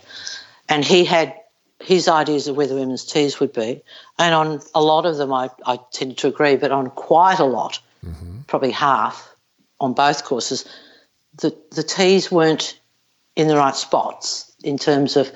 And 0.70 0.86
he 0.86 1.06
had 1.06 1.34
his 1.80 2.08
ideas 2.08 2.48
of 2.48 2.56
where 2.56 2.68
the 2.68 2.76
women's 2.76 3.04
tees 3.04 3.40
would 3.40 3.52
be. 3.54 3.82
And 4.20 4.36
on 4.36 4.62
a 4.76 4.82
lot 4.82 5.08
of 5.08 5.18
them, 5.18 5.34
I, 5.34 5.50
I 5.66 5.80
tended 5.92 6.20
to 6.20 6.28
agree, 6.28 6.56
but 6.56 6.72
on 6.72 6.92
quite 6.92 7.40
a 7.40 7.46
lot, 7.46 7.80
probably 8.46 8.72
half 8.72 9.36
on 9.80 9.94
both 9.94 10.24
courses, 10.24 10.66
the, 11.42 11.56
the 11.72 11.84
tees 11.84 12.32
weren't 12.32 12.80
in 13.36 13.48
the 13.48 13.58
right 13.58 13.76
spots 13.76 14.52
in 14.64 14.78
terms 14.78 15.18
of 15.18 15.32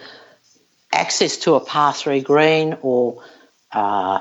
access 0.92 1.38
to 1.38 1.56
a 1.56 1.60
par 1.60 1.94
three 1.94 2.22
green 2.22 2.78
or 2.82 3.24
uh, 3.72 4.20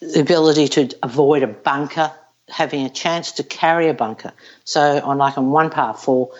the 0.00 0.20
ability 0.20 0.68
to 0.68 0.96
avoid 1.02 1.42
a 1.42 1.46
bunker, 1.46 2.12
having 2.48 2.84
a 2.84 2.90
chance 2.90 3.32
to 3.32 3.42
carry 3.42 3.88
a 3.88 3.94
bunker. 3.94 4.32
So 4.64 5.00
on 5.02 5.18
like 5.18 5.38
on 5.38 5.50
one 5.50 5.70
par 5.70 5.94
four, 5.94 6.30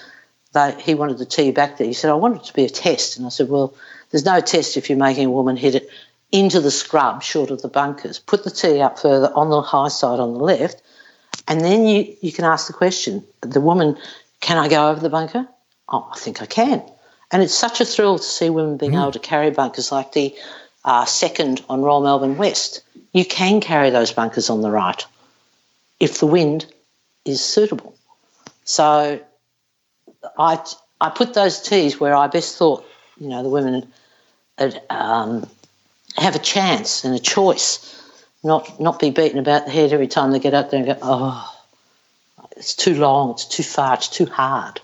they, 0.52 0.77
he 0.81 0.94
wanted 0.94 1.19
the 1.19 1.27
tee 1.27 1.51
back 1.51 1.78
there. 1.78 1.86
He 1.86 1.93
said, 1.93 2.11
I 2.11 2.15
want 2.15 2.36
it 2.36 2.44
to 2.44 2.55
be 2.55 2.65
a 2.65 2.69
test. 2.69 3.16
And 3.16 3.27
I 3.27 3.31
said, 3.31 3.48
well, 3.48 3.74
there's 4.11 4.24
no 4.24 4.40
test 4.40 4.77
if 4.77 4.89
you're 4.89 4.98
making 4.98 5.27
a 5.27 5.31
woman 5.31 5.56
hit 5.56 5.74
it 5.74 5.89
into 6.31 6.61
the 6.61 6.70
scrub 6.70 7.23
short 7.23 7.51
of 7.51 7.62
the 7.62 7.69
bunkers. 7.69 8.19
Put 8.19 8.44
the 8.44 8.51
tee 8.51 8.81
up 8.81 8.98
further 8.98 9.32
on 9.35 9.51
the 9.51 9.62
high 9.62 9.89
side 9.89 10.20
on 10.20 10.35
the 10.35 10.39
left, 10.39 10.82
and 11.48 11.61
then 11.61 11.86
you, 11.86 12.16
you 12.20 12.32
can 12.32 12.44
ask 12.44 12.66
the 12.66 12.73
question, 12.73 13.24
the 13.40 13.61
woman, 13.61 13.97
can 14.40 14.59
I 14.59 14.69
go 14.69 14.90
over 14.90 15.01
the 15.01 15.11
bunker? 15.11 15.47
Oh, 15.89 16.09
I 16.12 16.19
think 16.19 16.43
I 16.43 16.47
can. 16.47 16.82
And 17.35 17.43
it's 17.43 17.52
such 17.52 17.81
a 17.81 17.85
thrill 17.85 18.16
to 18.16 18.24
see 18.24 18.48
women 18.48 18.77
being 18.77 18.94
able 18.94 19.11
to 19.11 19.19
carry 19.19 19.51
bunkers 19.51 19.90
like 19.90 20.12
the 20.12 20.32
uh, 20.85 21.05
second 21.05 21.65
on 21.69 21.82
Royal 21.82 22.01
Melbourne 22.01 22.36
West. 22.36 22.82
You 23.11 23.24
can 23.24 23.61
carry 23.61 23.90
those 23.90 24.12
bunkers 24.12 24.51
on 24.51 24.62
the 24.62 24.70
right 24.70 25.05
if 25.98 26.20
the 26.20 26.27
wind 26.27 26.65
is 27.24 27.40
suitable. 27.40 27.97
So 28.62 29.19
I, 30.39 30.65
I 31.01 31.11
put 31.11 31.35
those 31.35 31.61
tees 31.61 31.98
where 31.98 32.15
I 32.15 32.28
best 32.28 32.56
thought, 32.56 32.86
you 33.19 33.28
know, 33.28 33.43
the 33.43 33.48
women 33.48 33.93
would, 34.61 34.81
um, 34.89 35.44
have 36.16 36.36
a 36.36 36.39
chance 36.39 37.05
and 37.05 37.16
a 37.16 37.19
choice, 37.19 38.01
not 38.44 38.78
not 38.78 39.01
be 39.01 39.11
beaten 39.11 39.40
about 39.40 39.65
the 39.65 39.73
head 39.73 39.93
every 39.93 40.06
time 40.06 40.31
they 40.31 40.39
get 40.39 40.55
up 40.55 40.70
there 40.70 40.78
and 40.78 40.86
go, 40.86 40.98
oh, 41.02 41.52
it's 42.56 42.77
too 42.77 42.94
long, 42.94 43.31
it's 43.32 43.44
too 43.44 43.65
far, 43.65 43.94
it's 43.94 44.06
too 44.06 44.27
hard. 44.27 44.81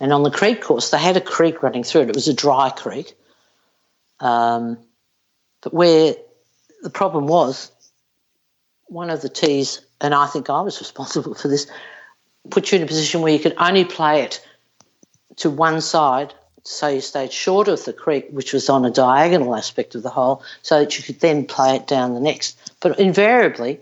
And 0.00 0.12
on 0.12 0.22
the 0.22 0.30
creek 0.30 0.62
course, 0.62 0.90
they 0.90 0.98
had 0.98 1.16
a 1.16 1.20
creek 1.20 1.62
running 1.62 1.84
through 1.84 2.02
it. 2.02 2.08
It 2.10 2.14
was 2.14 2.28
a 2.28 2.34
dry 2.34 2.70
creek. 2.70 3.14
Um, 4.20 4.78
but 5.60 5.74
where 5.74 6.14
the 6.82 6.90
problem 6.90 7.26
was, 7.26 7.70
one 8.86 9.10
of 9.10 9.22
the 9.22 9.28
tees, 9.28 9.80
and 10.00 10.14
I 10.14 10.26
think 10.26 10.50
I 10.50 10.60
was 10.60 10.78
responsible 10.80 11.34
for 11.34 11.48
this, 11.48 11.66
put 12.50 12.70
you 12.70 12.78
in 12.78 12.84
a 12.84 12.86
position 12.86 13.20
where 13.20 13.32
you 13.32 13.38
could 13.38 13.56
only 13.58 13.84
play 13.84 14.22
it 14.22 14.44
to 15.36 15.50
one 15.50 15.80
side, 15.80 16.34
so 16.64 16.88
you 16.88 17.00
stayed 17.00 17.32
short 17.32 17.68
of 17.68 17.84
the 17.84 17.92
creek, 17.92 18.28
which 18.30 18.52
was 18.52 18.68
on 18.68 18.84
a 18.84 18.90
diagonal 18.90 19.54
aspect 19.56 19.94
of 19.94 20.02
the 20.02 20.10
hole, 20.10 20.42
so 20.62 20.80
that 20.80 20.98
you 20.98 21.04
could 21.04 21.20
then 21.20 21.46
play 21.46 21.76
it 21.76 21.86
down 21.86 22.14
the 22.14 22.20
next. 22.20 22.58
But 22.80 22.98
invariably, 22.98 23.80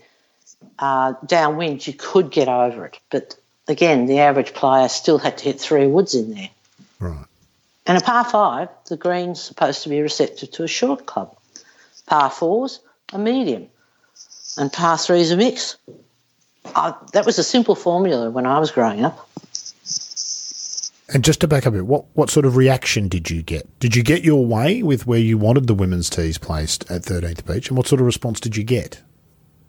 uh, 0.79 1.15
downwind, 1.25 1.87
you 1.87 1.95
could 1.95 2.31
get 2.31 2.49
over 2.49 2.87
it. 2.87 2.99
But 3.11 3.37
again, 3.69 4.07
the 4.07 4.21
average 4.21 4.55
player 4.55 4.89
still 4.89 5.19
had 5.19 5.39
to 5.39 5.45
hit 5.45 5.61
three 5.61 5.87
woods 5.87 6.15
in 6.15 6.35
there. 6.35 6.51
right 7.01 7.27
And 7.87 7.99
a 7.99 8.01
par 8.01 8.25
five, 8.25 8.69
the 8.89 8.97
green's 8.97 9.43
supposed 9.43 9.83
to 9.83 9.89
be 9.89 10.01
receptive 10.01 10.51
to 10.53 10.65
a 10.65 10.69
short 10.69 11.07
club. 11.07 11.37
Par 12.07 12.31
fours, 12.31 12.81
a 13.13 13.19
medium. 13.19 13.69
And 14.59 14.73
par 14.73 14.97
threes, 14.99 15.31
a 15.31 15.37
mix. 15.37 15.77
I, 16.75 16.95
that 17.13 17.27
was 17.27 17.39
a 17.39 17.45
simple 17.45 17.75
formula 17.75 18.31
when 18.31 18.47
I 18.47 18.59
was 18.59 18.71
growing 18.71 19.05
up. 19.05 19.29
and 21.09 21.23
just 21.23 21.41
to 21.41 21.49
back 21.49 21.65
up 21.65 21.73
a 21.73 21.77
bit 21.77 21.87
what 21.87 22.05
what 22.15 22.31
sort 22.31 22.45
of 22.45 22.57
reaction 22.57 23.07
did 23.07 23.31
you 23.31 23.41
get 23.41 23.65
did 23.79 23.95
you 23.95 24.03
get 24.03 24.25
your 24.25 24.45
way 24.45 24.83
with 24.83 25.07
where 25.07 25.21
you 25.21 25.39
wanted 25.39 25.69
the 25.69 25.75
women's 25.75 26.11
tees 26.11 26.37
placed 26.37 26.91
at 26.91 27.03
13th 27.03 27.47
beach 27.47 27.69
and 27.69 27.77
what 27.77 27.87
sort 27.87 28.01
of 28.01 28.07
response 28.07 28.41
did 28.41 28.57
you 28.57 28.65
get 28.65 29.01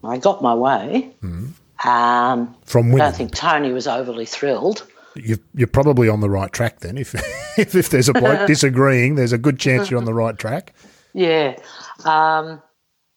I 0.04 0.18
got 0.18 0.42
my 0.42 0.54
way. 0.54 1.10
Mm. 1.22 1.52
Um, 1.84 2.56
from 2.64 2.94
I 2.94 2.98
don't 2.98 3.16
think 3.16 3.34
Tony 3.34 3.72
was 3.72 3.86
overly 3.86 4.26
thrilled. 4.26 4.86
you're, 5.14 5.38
you're 5.54 5.66
probably 5.68 6.08
on 6.08 6.20
the 6.20 6.30
right 6.30 6.52
track 6.52 6.80
then 6.80 6.98
if 6.98 7.14
if, 7.58 7.74
if 7.74 7.90
there's 7.90 8.08
a 8.08 8.12
bloke 8.12 8.46
disagreeing 8.46 9.14
there's 9.14 9.32
a 9.32 9.38
good 9.38 9.58
chance 9.58 9.90
you're 9.90 9.98
on 9.98 10.04
the 10.04 10.14
right 10.14 10.36
track 10.38 10.74
Yeah. 11.12 11.56
Um, 12.04 12.60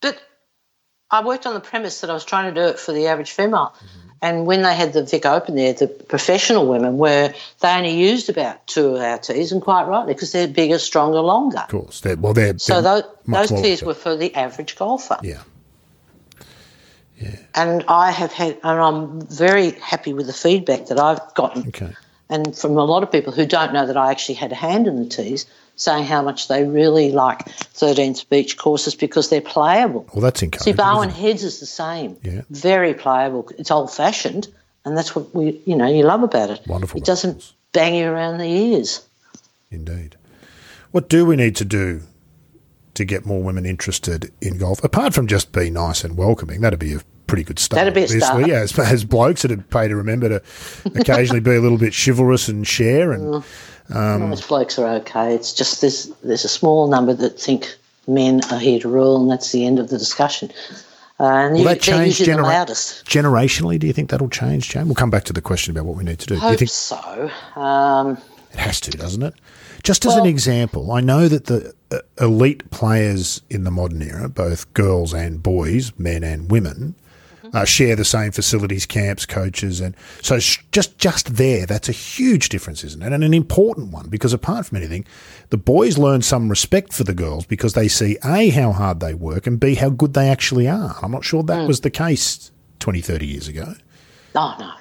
but 0.01 0.21
I 1.09 1.23
worked 1.23 1.45
on 1.45 1.53
the 1.53 1.59
premise 1.59 2.01
that 2.01 2.09
I 2.09 2.13
was 2.13 2.23
trying 2.25 2.53
to 2.53 2.61
do 2.61 2.67
it 2.67 2.79
for 2.79 2.91
the 2.93 3.07
average 3.07 3.31
female. 3.31 3.73
And 4.23 4.45
when 4.45 4.61
they 4.61 4.75
had 4.75 4.93
the 4.93 5.03
Vic 5.03 5.25
Open 5.25 5.55
there, 5.55 5.73
the 5.73 5.88
professional 5.88 6.67
women 6.67 6.97
were, 6.99 7.33
they 7.59 7.67
only 7.75 7.97
used 7.97 8.29
about 8.29 8.65
two 8.67 8.95
of 8.95 9.01
our 9.01 9.17
tees, 9.17 9.51
and 9.51 9.61
quite 9.61 9.88
rightly, 9.88 10.13
because 10.13 10.31
they're 10.31 10.47
bigger, 10.47 10.77
stronger, 10.77 11.19
longer. 11.21 11.57
of 11.57 11.69
course 11.69 12.01
they're, 12.01 12.15
well 12.15 12.33
they're, 12.33 12.57
So 12.59 12.81
they're 12.81 13.01
those, 13.27 13.49
those 13.49 13.61
tees 13.61 13.81
were 13.83 13.95
for 13.95 14.15
the 14.15 14.33
average 14.35 14.75
golfer. 14.75 15.17
yeah 15.23 15.41
And 17.56 17.84
I 17.88 18.11
have 18.11 18.31
had, 18.31 18.57
and 18.64 18.80
I'm 18.80 19.22
very 19.22 19.72
happy 19.72 20.14
with 20.14 20.27
the 20.27 20.34
feedback 20.34 20.88
that 20.88 20.99
I've 20.99 21.34
gotten. 21.35 21.68
okay 21.69 21.93
And 22.30 22.56
from 22.57 22.77
a 22.77 22.85
lot 22.85 23.03
of 23.03 23.11
people 23.11 23.34
who 23.34 23.45
don't 23.45 23.73
know 23.73 23.85
that 23.85 23.98
I 23.98 24.11
actually 24.11 24.35
had 24.35 24.52
a 24.52 24.56
hand 24.56 24.88
in 24.88 24.95
the 25.03 25.10
tees, 25.10 25.45
saying 25.76 26.06
how 26.06 26.22
much 26.22 26.48
they 26.48 26.64
really 26.64 27.11
like 27.11 27.39
13th 27.76 28.30
Beach 28.30 28.57
courses 28.57 28.95
because 28.95 29.30
they're 29.30 29.41
playable. 29.41 30.06
well 30.14 30.22
that's 30.22 30.41
encouraging. 30.41 30.73
See, 30.73 30.77
Barwon 30.77 31.10
Heads 31.10 31.43
is 31.43 31.60
the 31.60 31.65
same. 31.65 32.18
Yeah. 32.23 32.41
Very 32.49 32.93
playable. 32.93 33.49
It's 33.57 33.72
old 33.72 33.91
fashioned, 33.93 34.48
and 34.85 34.95
that's 34.98 35.15
what 35.15 35.34
we, 35.35 35.60
you 35.65 35.76
know, 35.76 35.88
you 35.88 36.03
love 36.03 36.23
about 36.23 36.49
it. 36.52 36.61
Wonderful 36.68 36.99
It 36.99 37.06
doesn't 37.06 37.52
bang 37.73 37.95
you 37.95 38.07
around 38.07 38.38
the 38.38 38.45
ears. 38.45 39.02
indeed 39.69 40.15
what 40.91 41.07
do 41.10 41.26
we 41.26 41.35
need 41.38 41.56
to 41.56 41.65
do 41.65 42.02
to 42.95 43.05
get 43.05 43.26
more 43.26 43.41
women 43.41 43.65
interested 43.65 44.31
in 44.41 44.57
golf 44.57 44.84
apart 44.84 45.13
from 45.13 45.27
just 45.27 45.51
be 45.51 45.69
nice 45.69 46.03
and 46.03 46.18
welcoming 46.18 46.61
that'd 46.61 46.80
be 46.80 46.93
a 46.93 46.99
pretty 47.27 47.43
good 47.43 47.59
start 47.59 47.77
That'd 47.77 47.93
be 47.93 48.03
a 48.03 48.07
start. 48.07 48.47
yeah 48.47 48.55
as, 48.59 48.77
as 48.77 49.05
blokes 49.05 49.43
that'd 49.43 49.69
pay 49.69 49.88
to 49.88 49.95
remember 49.95 50.27
to 50.30 50.41
occasionally 50.95 51.39
be 51.39 51.55
a 51.55 51.61
little 51.61 51.77
bit 51.77 51.93
chivalrous 51.95 52.47
and 52.49 52.68
share 52.68 53.11
and 53.11 53.43
Um, 53.93 54.30
Most 54.30 54.47
blokes 54.47 54.80
are 54.80 54.88
okay. 55.01 55.35
It's 55.35 55.51
just 55.53 55.81
there's 55.81 56.07
there's 56.23 56.45
a 56.45 56.49
small 56.49 56.88
number 56.88 57.13
that 57.13 57.38
think 57.39 57.76
men 58.07 58.39
are 58.49 58.59
here 58.59 58.80
to 58.80 58.88
rule, 58.88 59.22
and 59.22 59.30
that's 59.30 59.51
the 59.51 59.65
end 59.65 59.80
of 59.80 59.89
the 59.89 59.97
discussion. 59.97 60.49
Uh, 61.19 61.26
and 61.26 61.53
Will 61.53 61.59
you, 61.61 61.65
that 61.68 61.81
change 61.81 62.18
genera- 62.19 62.45
generationally? 63.05 63.77
Do 63.80 63.88
you 63.88 63.93
think 63.93 64.09
that'll 64.09 64.30
change, 64.30 64.69
Jane? 64.69 64.85
We'll 64.85 64.95
come 64.95 65.09
back 65.09 65.26
to 65.26 65.34
the 65.34 65.41
question 65.41 65.72
about 65.76 65.85
what 65.88 65.97
we 65.97 66.05
need 66.05 66.19
to 66.19 66.26
do. 66.27 66.39
do 66.39 66.47
you 66.47 66.57
think 66.57 66.72
so. 66.72 67.30
Um, 67.59 68.18
it 68.53 68.59
has 68.59 68.80
to, 68.81 68.91
doesn't 68.91 69.23
it? 69.23 69.34
Just 69.83 70.05
as 70.05 70.15
an 70.15 70.25
example, 70.25 70.91
I 70.91 71.01
know 71.01 71.27
that 71.27 71.45
the 71.45 71.73
uh, 71.91 71.99
elite 72.19 72.69
players 72.71 73.41
in 73.49 73.63
the 73.63 73.71
modern 73.71 74.01
era, 74.01 74.29
both 74.29 74.71
girls 74.73 75.13
and 75.13 75.41
boys, 75.41 75.91
men 75.97 76.23
and 76.23 76.51
women, 76.51 76.95
uh, 77.53 77.65
share 77.65 77.95
the 77.95 78.05
same 78.05 78.31
facilities, 78.31 78.85
camps, 78.85 79.25
coaches, 79.25 79.81
and 79.81 79.95
so 80.21 80.39
sh- 80.39 80.59
just 80.71 80.97
just 80.97 81.35
there, 81.35 81.65
that's 81.65 81.89
a 81.89 81.91
huge 81.91 82.49
difference, 82.49 82.83
isn't 82.83 83.01
it? 83.01 83.11
And 83.11 83.23
an 83.23 83.33
important 83.33 83.91
one 83.91 84.07
because 84.07 84.31
apart 84.33 84.67
from 84.67 84.77
anything, 84.77 85.05
the 85.49 85.57
boys 85.57 85.97
learn 85.97 86.21
some 86.21 86.47
respect 86.47 86.93
for 86.93 87.03
the 87.03 87.13
girls 87.13 87.45
because 87.45 87.73
they 87.73 87.87
see 87.87 88.17
a 88.23 88.49
how 88.51 88.71
hard 88.71 88.99
they 88.99 89.13
work 89.13 89.47
and 89.47 89.59
b 89.59 89.75
how 89.75 89.89
good 89.89 90.13
they 90.13 90.29
actually 90.29 90.67
are. 90.69 90.95
I'm 91.01 91.11
not 91.11 91.25
sure 91.25 91.43
that 91.43 91.67
was 91.67 91.81
the 91.81 91.89
case 91.89 92.51
20, 92.79 93.01
30 93.01 93.25
years 93.27 93.47
ago. 93.47 93.73
oh, 94.35 94.55
no, 94.59 94.71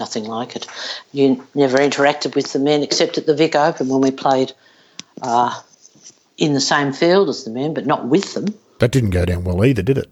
nothing 0.00 0.24
like 0.24 0.56
it. 0.56 0.66
You 1.12 1.46
never 1.54 1.78
interacted 1.78 2.34
with 2.34 2.52
the 2.52 2.58
men 2.58 2.82
except 2.82 3.18
at 3.18 3.26
the 3.26 3.34
Vic 3.34 3.54
Open 3.54 3.88
when 3.88 4.00
we 4.00 4.10
played 4.10 4.52
uh, 5.22 5.54
in 6.36 6.54
the 6.54 6.60
same 6.60 6.92
field 6.92 7.28
as 7.28 7.44
the 7.44 7.50
men, 7.50 7.74
but 7.74 7.86
not 7.86 8.08
with 8.08 8.34
them. 8.34 8.46
That 8.80 8.90
didn't 8.90 9.10
go 9.10 9.24
down 9.24 9.44
well 9.44 9.64
either, 9.64 9.82
did 9.82 9.98
it? 9.98 10.10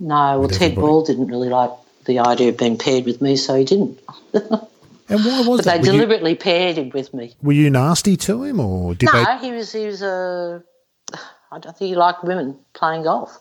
No, 0.00 0.14
well, 0.14 0.40
With 0.42 0.52
Ted 0.52 0.72
everybody. 0.72 0.80
Ball 0.86 1.04
didn't 1.04 1.26
really 1.26 1.48
like 1.48 1.70
the 2.06 2.20
idea 2.20 2.50
of 2.50 2.56
being 2.56 2.78
paired 2.78 3.04
with 3.04 3.20
me, 3.20 3.36
so 3.36 3.54
he 3.56 3.64
didn't. 3.64 4.00
And 5.08 5.24
why 5.24 5.40
was 5.46 5.58
But 5.58 5.64
they 5.66 5.70
that? 5.70 5.80
Were 5.82 5.86
you, 5.86 5.92
deliberately 5.92 6.34
paired 6.34 6.78
him 6.78 6.90
with 6.90 7.14
me. 7.14 7.36
were 7.40 7.52
you 7.52 7.70
nasty 7.70 8.16
to 8.16 8.42
him, 8.42 8.58
or 8.58 8.92
did 8.96 9.08
they? 9.12 9.22
No, 9.22 9.38
he 9.38 9.52
was 9.52 9.70
he 9.72 9.86
was 9.86 10.02
a. 10.02 10.64
I 11.52 11.60
don't 11.60 11.78
think 11.78 11.90
he 11.90 11.94
liked 11.94 12.24
women 12.24 12.58
playing 12.74 13.04
golf, 13.04 13.38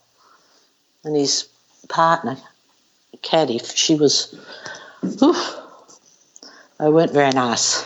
and 1.03 1.15
his 1.15 1.47
partner, 1.89 2.37
Caddy, 3.23 3.57
she 3.73 3.95
was. 3.95 4.35
Oof, 5.23 5.55
they 6.79 6.89
weren't 6.89 7.11
very 7.11 7.31
nice. 7.31 7.85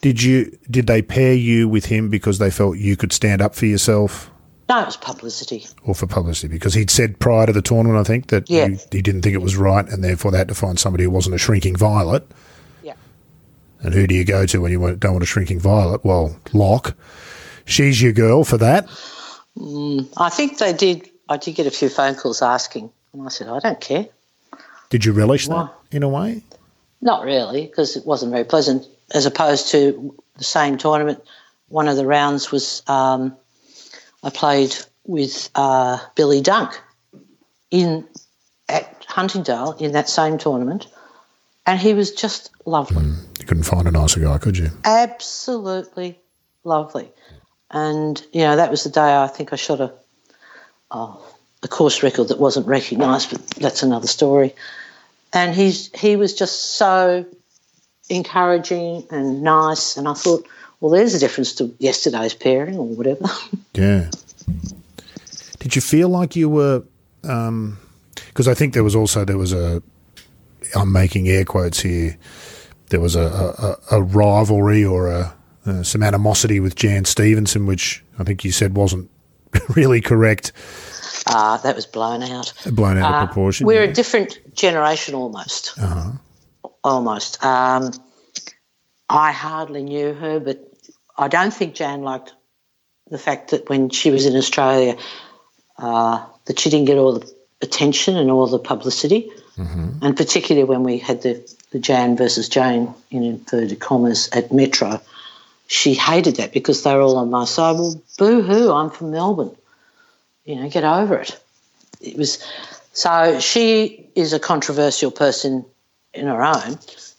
Did 0.00 0.22
you 0.22 0.56
did 0.70 0.86
they 0.86 1.02
pair 1.02 1.34
you 1.34 1.68
with 1.68 1.86
him 1.86 2.08
because 2.08 2.38
they 2.38 2.50
felt 2.50 2.78
you 2.78 2.96
could 2.96 3.12
stand 3.12 3.42
up 3.42 3.54
for 3.54 3.66
yourself 3.66 4.30
No, 4.68 4.80
it 4.80 4.86
was 4.86 4.96
publicity. 4.96 5.66
or 5.84 5.94
for 5.94 6.06
publicity? 6.06 6.48
Because 6.54 6.72
he'd 6.74 6.90
said 6.90 7.18
prior 7.18 7.46
to 7.46 7.52
the 7.52 7.60
tournament, 7.62 7.98
I 8.00 8.04
think, 8.04 8.28
that 8.28 8.48
Yeah. 8.48 8.66
you, 8.66 8.78
he 8.92 9.02
didn't 9.02 9.22
think 9.22 9.34
it 9.34 9.42
was 9.42 9.56
right 9.56 9.86
and 9.86 10.02
therefore 10.02 10.30
they 10.30 10.38
had 10.38 10.48
to 10.48 10.54
find 10.54 10.78
somebody 10.78 11.04
who 11.04 11.10
wasn't 11.10 11.34
a 11.34 11.38
shrinking 11.38 11.76
violet. 11.76 12.26
Yeah. 12.82 12.94
And 13.82 13.92
who 13.92 14.06
do 14.06 14.14
you 14.14 14.24
go 14.24 14.46
to 14.46 14.60
when 14.62 14.72
you 14.72 14.96
don't 14.96 15.12
want 15.12 15.22
a 15.22 15.26
shrinking 15.26 15.60
violet? 15.60 16.02
Well, 16.04 16.34
Lock. 16.54 16.96
She's 17.66 18.00
your 18.00 18.12
girl 18.12 18.42
for 18.44 18.56
that. 18.56 18.86
Mm, 19.58 20.08
I 20.16 20.30
think 20.30 20.58
they 20.58 20.72
did. 20.72 21.08
I 21.28 21.36
did 21.36 21.54
get 21.56 21.66
a 21.66 21.70
few 21.70 21.88
phone 21.90 22.14
calls 22.14 22.40
asking, 22.42 22.90
and 23.12 23.22
I 23.24 23.28
said, 23.28 23.48
I 23.48 23.58
don't 23.60 23.80
care. 23.80 24.06
Did 24.88 25.04
you 25.04 25.12
relish 25.12 25.46
Why? 25.46 25.64
that 25.90 25.96
in 25.96 26.02
a 26.02 26.08
way? 26.08 26.42
Not 27.00 27.24
really, 27.24 27.66
because 27.66 27.96
it 27.96 28.04
wasn't 28.04 28.32
very 28.32 28.44
pleasant. 28.44 28.86
As 29.12 29.26
opposed 29.26 29.70
to 29.70 30.14
the 30.36 30.44
same 30.44 30.78
tournament, 30.78 31.22
one 31.68 31.88
of 31.88 31.96
the 31.96 32.06
rounds 32.06 32.52
was 32.52 32.82
um, 32.86 33.36
I 34.22 34.30
played 34.30 34.76
with 35.04 35.50
uh, 35.54 35.98
Billy 36.14 36.40
Dunk 36.40 36.80
in 37.70 38.06
at 38.68 39.04
Huntingdale 39.08 39.76
in 39.80 39.92
that 39.92 40.08
same 40.08 40.38
tournament, 40.38 40.86
and 41.66 41.80
he 41.80 41.94
was 41.94 42.12
just 42.12 42.50
lovely, 42.66 43.04
You 43.40 43.46
couldn't 43.46 43.64
find 43.64 43.88
a 43.88 43.90
nicer 43.90 44.20
guy, 44.20 44.38
could 44.38 44.58
you? 44.58 44.70
absolutely 44.84 46.18
lovely. 46.64 47.10
And 47.70 48.20
you 48.32 48.42
know 48.42 48.56
that 48.56 48.70
was 48.70 48.84
the 48.84 48.90
day 48.90 49.16
I 49.16 49.26
think 49.28 49.52
I 49.52 49.56
shot 49.56 49.80
a 49.80 49.92
oh, 50.90 51.24
a 51.62 51.68
course 51.68 52.02
record 52.02 52.28
that 52.28 52.38
wasn't 52.38 52.66
recognised, 52.66 53.30
but 53.30 53.46
that's 53.56 53.82
another 53.82 54.06
story. 54.08 54.54
And 55.32 55.54
he's 55.54 55.90
he 55.94 56.16
was 56.16 56.34
just 56.34 56.74
so 56.74 57.24
encouraging 58.08 59.06
and 59.10 59.42
nice, 59.42 59.96
and 59.96 60.08
I 60.08 60.14
thought, 60.14 60.46
well, 60.80 60.90
there's 60.90 61.14
a 61.14 61.18
difference 61.18 61.54
to 61.54 61.74
yesterday's 61.78 62.34
pairing 62.34 62.76
or 62.76 62.86
whatever. 62.86 63.26
Yeah. 63.74 64.10
Did 65.60 65.76
you 65.76 65.80
feel 65.80 66.08
like 66.08 66.34
you 66.34 66.48
were? 66.48 66.82
Because 67.22 68.48
I 68.48 68.54
think 68.54 68.74
there 68.74 68.82
was 68.82 68.96
also 68.96 69.24
there 69.24 69.38
was 69.38 69.52
a. 69.52 69.80
I'm 70.74 70.92
making 70.92 71.28
air 71.28 71.44
quotes 71.44 71.80
here. 71.80 72.18
There 72.88 73.00
was 73.00 73.14
a 73.14 73.76
a, 73.90 73.98
a 73.98 74.02
rivalry 74.02 74.84
or 74.84 75.08
a, 75.08 75.34
uh, 75.64 75.82
some 75.82 76.02
animosity 76.02 76.58
with 76.58 76.74
Jan 76.74 77.04
Stephenson, 77.04 77.64
which 77.64 78.02
I 78.18 78.24
think 78.24 78.44
you 78.44 78.50
said 78.50 78.76
wasn't 78.76 79.08
really 79.76 80.00
correct, 80.00 80.52
uh, 81.26 81.56
that 81.58 81.76
was 81.76 81.86
blown 81.86 82.22
out. 82.22 82.52
blown 82.66 82.98
out 82.98 83.12
Uh, 83.14 83.22
of 83.22 83.28
proportion. 83.28 83.66
We're 83.66 83.84
yeah. 83.84 83.90
a 83.90 83.92
different 83.92 84.54
generation 84.54 85.14
almost. 85.14 85.78
Almost. 86.82 87.44
Um, 87.44 87.92
I 89.08 89.32
hardly 89.32 89.82
knew 89.82 90.14
her, 90.14 90.40
but 90.40 90.58
I 91.18 91.28
don't 91.28 91.52
think 91.52 91.74
Jan 91.74 92.02
liked 92.02 92.32
the 93.10 93.18
fact 93.18 93.50
that 93.50 93.68
when 93.68 93.90
she 93.90 94.10
was 94.10 94.24
in 94.24 94.36
Australia, 94.36 94.96
uh, 95.78 96.24
that 96.46 96.58
she 96.58 96.70
didn't 96.70 96.86
get 96.86 96.96
all 96.96 97.18
the 97.18 97.34
attention 97.60 98.16
and 98.16 98.30
all 98.30 98.46
the 98.46 98.58
publicity, 98.58 99.30
and 99.56 100.16
particularly 100.16 100.64
when 100.66 100.84
we 100.84 100.96
had 100.96 101.20
the, 101.20 101.46
the 101.70 101.78
Jan 101.78 102.16
versus 102.16 102.48
Jane 102.48 102.94
in 103.10 103.22
inverted 103.24 103.78
commas 103.78 104.30
at 104.32 104.50
Metro, 104.50 105.02
she 105.66 105.92
hated 105.92 106.36
that 106.36 106.52
because 106.54 106.82
they 106.82 106.94
were 106.94 107.02
all 107.02 107.18
on 107.18 107.28
my 107.28 107.44
side. 107.44 107.76
Well, 107.76 108.00
boo 108.16 108.40
hoo! 108.40 108.72
I'm 108.72 108.88
from 108.88 109.10
Melbourne. 109.10 109.54
You 110.50 110.56
know, 110.56 110.68
get 110.68 110.82
over 110.84 111.16
it. 111.18 111.38
It 112.00 112.16
was 112.16 112.44
so 112.92 113.38
she 113.40 114.10
is 114.16 114.32
a 114.32 114.40
controversial 114.40 115.10
person 115.10 115.64
in 116.12 116.26
her 116.26 116.42
own, 116.42 116.78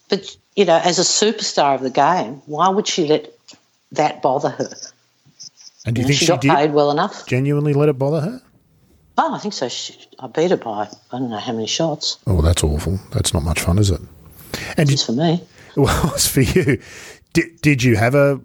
but 0.09 0.35
you 0.55 0.65
know, 0.65 0.79
as 0.83 0.99
a 0.99 1.03
superstar 1.03 1.75
of 1.75 1.81
the 1.81 1.89
game, 1.89 2.41
why 2.45 2.67
would 2.67 2.87
she 2.87 3.07
let 3.07 3.31
that 3.93 4.21
bother 4.21 4.49
her? 4.49 4.69
and 5.85 5.95
do 5.95 6.01
you 6.01 6.07
You 6.07 6.07
know, 6.07 6.07
think 6.07 6.19
she, 6.19 6.25
she, 6.25 6.27
got 6.27 6.41
did 6.41 6.51
paid 6.51 6.73
well 6.73 6.91
enough. 6.91 7.25
genuinely 7.25 7.73
let 7.73 7.87
it 7.89 7.97
bother 7.97 8.19
her? 8.21 8.41
Oh, 9.17 9.33
I 9.33 9.39
think 9.39 9.53
so. 9.53 9.69
She, 9.69 9.95
I 10.19 10.27
beat 10.27 10.51
her 10.51 10.57
by 10.57 10.89
I 11.11 11.17
don't 11.19 11.29
know 11.29 11.37
how 11.37 11.53
many 11.53 11.67
shots. 11.67 12.17
Oh, 12.27 12.41
that's 12.41 12.63
awful. 12.65 12.99
That's 13.11 13.33
not 13.33 13.43
much 13.43 13.61
fun, 13.61 13.77
is 13.79 13.91
it? 13.91 14.01
And 14.77 14.91
It's 14.91 15.05
for 15.05 15.13
me. 15.13 15.41
Well, 15.77 16.13
as 16.13 16.27
for 16.27 16.41
you, 16.41 16.81
did, 17.31 17.61
did 17.61 17.81
you 17.83 17.95
have 17.95 18.13
a 18.13 18.41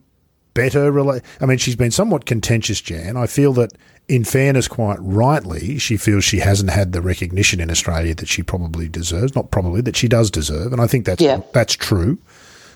better 0.54 0.92
rela 0.92 1.20
I 1.40 1.46
mean, 1.46 1.58
she's 1.58 1.74
been 1.74 1.90
somewhat 1.90 2.24
contentious, 2.24 2.80
Jan. 2.80 3.16
I 3.16 3.26
feel 3.26 3.52
that, 3.54 3.72
in 4.08 4.24
fairness, 4.24 4.68
quite 4.68 4.98
rightly, 5.00 5.78
she 5.78 5.96
feels 5.96 6.24
she 6.24 6.38
hasn't 6.38 6.70
had 6.70 6.92
the 6.92 7.00
recognition 7.00 7.60
in 7.60 7.70
Australia 7.70 8.14
that 8.14 8.28
she 8.28 8.42
probably 8.42 8.88
deserves. 8.88 9.34
Not 9.34 9.50
probably, 9.50 9.80
that 9.82 9.96
she 9.96 10.08
does 10.08 10.30
deserve. 10.30 10.72
And 10.72 10.80
I 10.80 10.86
think 10.86 11.06
that's, 11.06 11.20
Yeah. 11.20 11.40
that's 11.52 11.74
true. 11.74 12.18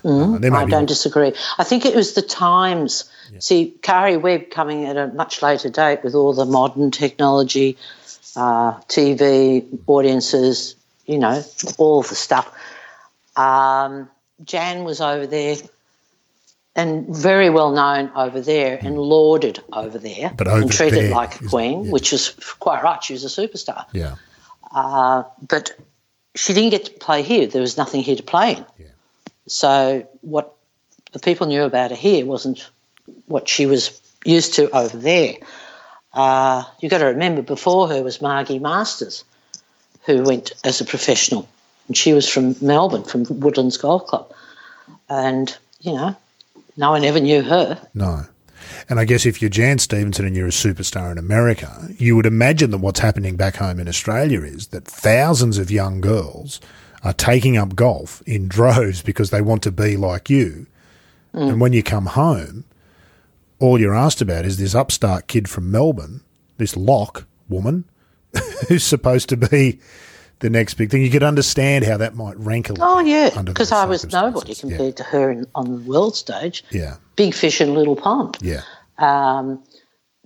Uh, 0.03 0.39
I 0.51 0.65
don't 0.65 0.87
disagree. 0.87 1.31
I 1.59 1.63
think 1.63 1.85
it 1.85 1.95
was 1.95 2.13
the 2.13 2.23
times. 2.23 3.05
See, 3.37 3.75
Karrie 3.81 4.19
Webb 4.19 4.49
coming 4.49 4.85
at 4.85 4.97
a 4.97 5.07
much 5.07 5.41
later 5.43 5.69
date 5.69 6.03
with 6.03 6.15
all 6.15 6.33
the 6.33 6.45
modern 6.45 6.89
technology, 6.89 7.77
uh, 8.35 8.73
TV, 8.89 9.63
audiences, 9.85 10.75
you 11.05 11.19
know, 11.19 11.43
all 11.77 12.01
the 12.01 12.15
stuff. 12.15 12.51
Um, 13.35 14.09
Jan 14.43 14.83
was 14.83 15.01
over 15.01 15.27
there 15.27 15.57
and 16.75 17.07
very 17.13 17.49
well 17.49 17.71
known 17.71 18.11
over 18.15 18.39
there 18.41 18.79
and 18.81 18.97
lauded 18.97 19.61
over 19.73 19.97
there 19.97 20.31
But 20.35 20.47
over 20.47 20.61
and 20.61 20.71
treated 20.71 21.03
there 21.05 21.11
like 21.11 21.39
a 21.41 21.43
is- 21.43 21.49
queen, 21.49 21.85
yeah. 21.85 21.91
which 21.91 22.13
is 22.13 22.29
quite 22.59 22.81
right. 22.83 23.03
She 23.03 23.13
was 23.13 23.23
a 23.25 23.27
superstar. 23.47 23.85
yeah. 23.93 24.15
Uh, 24.73 25.23
but 25.47 25.71
she 26.35 26.53
didn't 26.53 26.69
get 26.69 26.85
to 26.85 26.91
play 26.91 27.23
here. 27.23 27.45
There 27.47 27.61
was 27.61 27.75
nothing 27.77 28.01
here 28.03 28.15
to 28.15 28.23
play 28.23 28.55
in. 28.55 28.65
Yeah. 28.79 28.85
So 29.47 30.07
what 30.21 30.53
the 31.11 31.19
people 31.19 31.47
knew 31.47 31.63
about 31.63 31.91
her 31.91 31.97
here 31.97 32.25
wasn't 32.25 32.69
what 33.25 33.49
she 33.49 33.65
was 33.65 33.99
used 34.23 34.53
to 34.53 34.69
over 34.75 34.95
there. 34.95 35.35
Uh, 36.13 36.63
you've 36.79 36.89
got 36.89 36.99
to 36.99 37.05
remember, 37.07 37.41
before 37.41 37.89
her 37.89 38.01
was 38.01 38.21
Margie 38.21 38.59
Masters, 38.59 39.25
who 40.05 40.23
went 40.23 40.53
as 40.63 40.79
a 40.79 40.85
professional, 40.85 41.49
and 41.87 41.97
she 41.97 42.13
was 42.13 42.29
from 42.29 42.55
Melbourne, 42.61 43.03
from 43.03 43.25
Woodlands 43.41 43.77
Golf 43.77 44.07
Club, 44.07 44.31
and 45.09 45.57
you 45.81 45.93
know, 45.93 46.15
no 46.77 46.91
one 46.91 47.03
ever 47.03 47.19
knew 47.19 47.41
her. 47.41 47.87
No. 47.93 48.25
And 48.89 48.99
I 48.99 49.05
guess 49.05 49.25
if 49.25 49.41
you're 49.41 49.49
Jan 49.49 49.79
Stephenson 49.79 50.25
and 50.25 50.35
you're 50.35 50.47
a 50.47 50.51
superstar 50.51 51.11
in 51.11 51.17
America, 51.17 51.89
you 51.97 52.15
would 52.15 52.25
imagine 52.25 52.71
that 52.71 52.79
what's 52.79 52.99
happening 52.99 53.35
back 53.35 53.55
home 53.55 53.79
in 53.79 53.87
Australia 53.87 54.41
is 54.41 54.67
that 54.67 54.85
thousands 54.85 55.57
of 55.57 55.71
young 55.71 56.01
girls 56.01 56.59
are 57.03 57.13
taking 57.13 57.57
up 57.57 57.75
golf 57.75 58.21
in 58.25 58.47
droves 58.47 59.01
because 59.01 59.29
they 59.29 59.41
want 59.41 59.63
to 59.63 59.71
be 59.71 59.97
like 59.97 60.29
you. 60.29 60.67
Mm. 61.33 61.49
And 61.49 61.61
when 61.61 61.73
you 61.73 61.83
come 61.83 62.07
home, 62.07 62.65
all 63.59 63.79
you're 63.79 63.95
asked 63.95 64.21
about 64.21 64.45
is 64.45 64.57
this 64.57 64.75
upstart 64.75 65.27
kid 65.27 65.49
from 65.49 65.71
Melbourne, 65.71 66.21
this 66.57 66.75
lock 66.75 67.25
woman, 67.49 67.85
who's 68.67 68.83
supposed 68.83 69.29
to 69.29 69.37
be 69.37 69.79
the 70.41 70.49
next 70.49 70.73
big 70.75 70.91
thing. 70.91 71.01
You 71.03 71.09
could 71.09 71.23
understand 71.23 71.85
how 71.85 71.97
that 71.97 72.15
might 72.15 72.37
rank 72.37 72.69
a 72.69 72.73
little. 72.73 72.87
Oh 72.87 72.99
yeah, 72.99 73.41
because 73.43 73.71
I 73.71 73.85
was 73.85 74.03
nobody 74.11 74.53
circumstances. 74.53 74.63
Yeah. 74.63 74.77
compared 74.77 74.97
to 74.97 75.03
her 75.03 75.31
in, 75.31 75.45
on 75.55 75.65
the 75.83 75.89
world 75.89 76.15
stage. 76.15 76.63
Yeah, 76.71 76.97
Big 77.15 77.33
fish 77.33 77.61
in 77.61 77.69
a 77.69 77.73
little 77.73 77.95
pond. 77.95 78.37
yeah, 78.41 78.61
Um, 78.97 79.63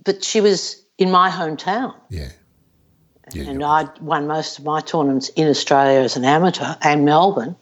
but 0.04 0.24
she 0.24 0.40
was 0.40 0.82
in 0.98 1.10
my 1.10 1.30
hometown. 1.30 1.94
yeah. 2.10 2.30
and 3.34 3.62
I 3.64 3.88
won 4.00 4.26
most 4.26 4.58
of 4.58 4.64
my 4.64 4.80
tournaments 4.80 5.28
in 5.30 5.48
Australia 5.48 6.00
as 6.00 6.16
an 6.16 6.24
amateur 6.24 6.74
and 6.82 7.04
Melbourne. 7.04 7.56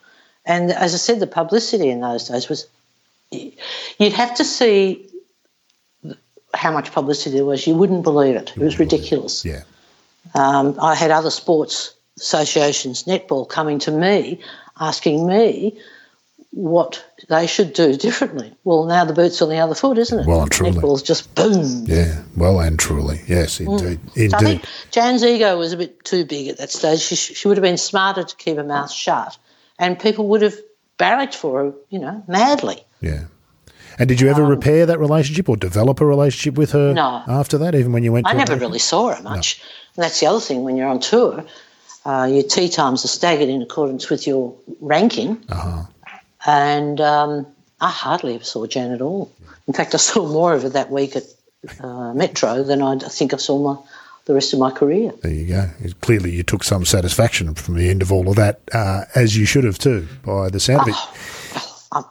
And 0.45 0.71
as 0.71 0.93
I 0.95 0.99
said, 0.99 1.21
the 1.21 1.27
publicity 1.27 1.89
in 1.89 2.01
those 2.01 2.29
days 2.29 2.49
was 2.51 2.67
you'd 3.31 4.13
have 4.13 4.35
to 4.37 4.45
see 4.45 5.09
how 6.53 6.71
much 6.71 6.93
publicity 6.93 7.35
there 7.37 7.45
was. 7.47 7.67
You 7.67 7.75
wouldn't 7.75 8.03
believe 8.05 8.37
it. 8.37 8.53
It 8.55 8.63
was 8.63 8.79
ridiculous. 8.79 9.45
Yeah. 9.45 9.63
Um, 10.35 10.79
I 10.81 10.95
had 10.95 11.11
other 11.11 11.31
sports 11.31 11.94
associations, 12.19 13.05
netball, 13.05 13.49
coming 13.49 13.79
to 13.81 13.91
me 13.91 14.41
asking 14.81 15.27
me 15.27 15.79
what 16.51 17.05
they 17.29 17.47
should 17.47 17.73
do 17.73 17.97
differently. 17.97 18.55
Well, 18.65 18.85
now 18.85 19.05
the 19.05 19.13
boot's 19.13 19.43
on 19.43 19.49
the 19.49 19.59
other 19.59 19.75
foot, 19.75 19.99
isn't 19.99 20.21
it? 20.21 20.27
Well 20.27 20.43
and 20.43 20.51
truly. 20.53 20.73
Netball's 20.73 21.03
just 21.03 21.35
boom. 21.35 21.85
Yeah, 21.87 22.23
well 22.37 22.61
and 22.61 22.79
truly. 22.79 23.21
Yes, 23.27 23.59
indeed. 23.61 23.99
So 24.15 24.21
I 24.21 24.23
Indeed. 24.25 24.39
think 24.41 24.65
Jan's 24.91 25.25
ego 25.25 25.59
was 25.59 25.73
a 25.73 25.77
bit 25.77 26.05
too 26.05 26.25
big 26.25 26.49
at 26.49 26.59
that 26.59 26.71
stage. 26.71 27.01
She, 27.01 27.17
she 27.17 27.49
would 27.49 27.57
have 27.57 27.63
been 27.63 27.77
smarter 27.79 28.23
to 28.23 28.37
keep 28.37 28.57
her 28.57 28.65
mouth 28.65 28.93
shut, 28.93 29.37
and 29.79 29.99
people 29.99 30.29
would 30.29 30.43
have 30.43 30.55
barracked 30.97 31.35
for 31.35 31.65
her, 31.65 31.73
you 31.91 31.99
know, 31.99 32.23
madly. 32.29 32.85
Yeah. 33.01 33.25
And 33.99 34.09
did 34.09 34.21
you 34.21 34.29
ever 34.29 34.45
repair 34.45 34.87
that 34.87 34.99
relationship 34.99 35.49
or 35.49 35.57
develop 35.57 36.01
a 36.01 36.07
relationship 36.07 36.57
with 36.57 36.73
her 36.73 36.89
Um, 36.91 36.95
No. 36.95 37.23
after 37.29 37.59
that, 37.59 37.75
even 37.77 37.93
when 37.93 38.03
you 38.03 38.13
went 38.13 38.27
I 38.27 38.33
never 38.33 38.57
really 38.57 38.81
saw 38.81 39.13
her 39.15 39.23
much. 39.23 39.63
And 39.97 40.03
that's 40.05 40.19
the 40.19 40.27
other 40.27 40.41
thing 40.41 40.65
when 40.65 40.77
you're 40.77 40.89
on 40.89 40.99
tour, 40.99 41.45
uh, 42.05 42.29
your 42.31 42.43
tea 42.43 42.69
times 42.69 43.05
are 43.05 43.09
staggered 43.09 43.49
in 43.49 43.63
accordance 43.63 44.11
with 44.11 44.27
your 44.27 44.55
ranking. 44.81 45.43
Uh-huh. 45.49 45.85
And 46.47 47.01
um, 47.01 47.47
I 47.81 47.91
hardly 47.91 48.35
ever 48.35 48.45
saw 48.45 48.67
Jan 48.67 48.93
at 48.93 49.01
all. 49.01 49.33
In 49.67 49.75
fact, 49.75 49.95
I 49.95 49.99
saw 49.99 50.27
more 50.27 50.53
of 50.53 50.63
her 50.63 50.69
that 50.71 50.91
week 50.91 51.17
at 51.17 51.25
uh, 51.81 52.13
Metro 52.13 52.63
than 52.63 52.83
I 52.83 52.99
think 52.99 53.33
I 53.33 53.39
saw 53.39 53.59
my, 53.59 53.81
the 54.27 54.35
rest 54.35 54.53
of 54.53 54.59
my 54.59 54.71
career. 54.71 55.13
There 55.23 55.33
you 55.33 55.47
go. 55.47 55.71
Clearly, 56.03 56.33
you 56.33 56.43
took 56.43 56.63
some 56.65 56.85
satisfaction 56.85 57.55
from 57.55 57.77
the 57.77 57.89
end 57.89 58.03
of 58.03 58.13
all 58.13 58.29
of 58.29 58.37
that, 58.37 58.61
uh, 58.73 59.05
as 59.15 59.37
you 59.37 59.47
should 59.47 59.65
have 59.65 59.79
too, 59.79 60.07
by 60.25 60.51
the 60.51 60.61
sound 60.61 60.83
of 60.83 60.89
it. 60.89 60.95
I 61.93 62.03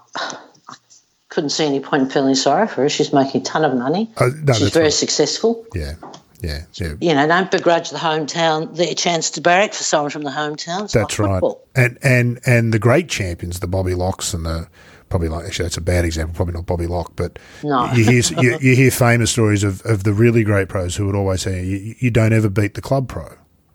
couldn't 1.30 1.50
see 1.50 1.66
any 1.66 1.80
point 1.80 2.04
in 2.04 2.10
feeling 2.10 2.36
sorry 2.36 2.68
for 2.68 2.82
her. 2.84 2.90
She's 2.90 3.12
making 3.12 3.42
a 3.42 3.44
ton 3.44 3.66
of 3.66 3.76
money. 3.76 4.12
Uh, 4.18 4.30
no, 4.44 4.54
She's 4.54 4.70
very 4.70 4.86
right. 4.86 4.94
successful. 4.94 5.66
Yeah, 5.74 5.96
yeah, 6.44 6.64
yeah. 6.74 6.94
You 7.02 7.16
know, 7.16 7.26
don't 7.28 7.50
begrudge 7.50 7.90
the 7.90 7.98
hometown 7.98 8.76
their 8.76 8.94
chance 8.94 9.32
to 9.32 9.42
barrack 9.42 9.74
for 9.74 9.84
someone 9.84 10.12
from 10.12 10.24
the 10.24 10.30
hometown. 10.32 10.84
It's 10.84 10.94
That's 10.94 11.18
like 11.18 11.28
right. 11.28 11.34
football. 11.40 11.68
And 11.76 11.98
and 12.04 12.40
and 12.46 12.74
the 12.74 12.80
great 12.80 13.08
champions, 13.10 13.60
the 13.62 13.68
Bobby 13.68 13.94
Lockes 13.94 14.34
and 14.34 14.46
the 14.46 14.68
probably 15.10 15.30
like 15.30 15.46
actually 15.46 15.66
that's 15.66 15.78
a 15.78 15.82
bad 15.82 16.06
example, 16.06 16.36
probably 16.36 16.54
not 16.56 16.66
Bobby 16.66 16.88
Locke, 16.88 17.14
but 17.16 17.40
No. 17.64 17.86
you 17.94 18.04
hear 18.04 18.22
you, 18.42 18.58
you 18.62 18.76
hear 18.76 18.92
famous 18.92 19.32
stories 19.32 19.64
of, 19.64 19.86
of 19.86 20.04
the 20.04 20.14
really 20.14 20.44
great 20.44 20.70
pros 20.70 20.96
who 20.96 21.06
would 21.06 21.16
always 21.16 21.42
say 21.42 21.64
you, 21.64 21.96
you 22.00 22.12
don't 22.12 22.34
ever 22.34 22.50
beat 22.50 22.74
the 22.74 22.82
club 22.82 23.08
pro. 23.08 23.32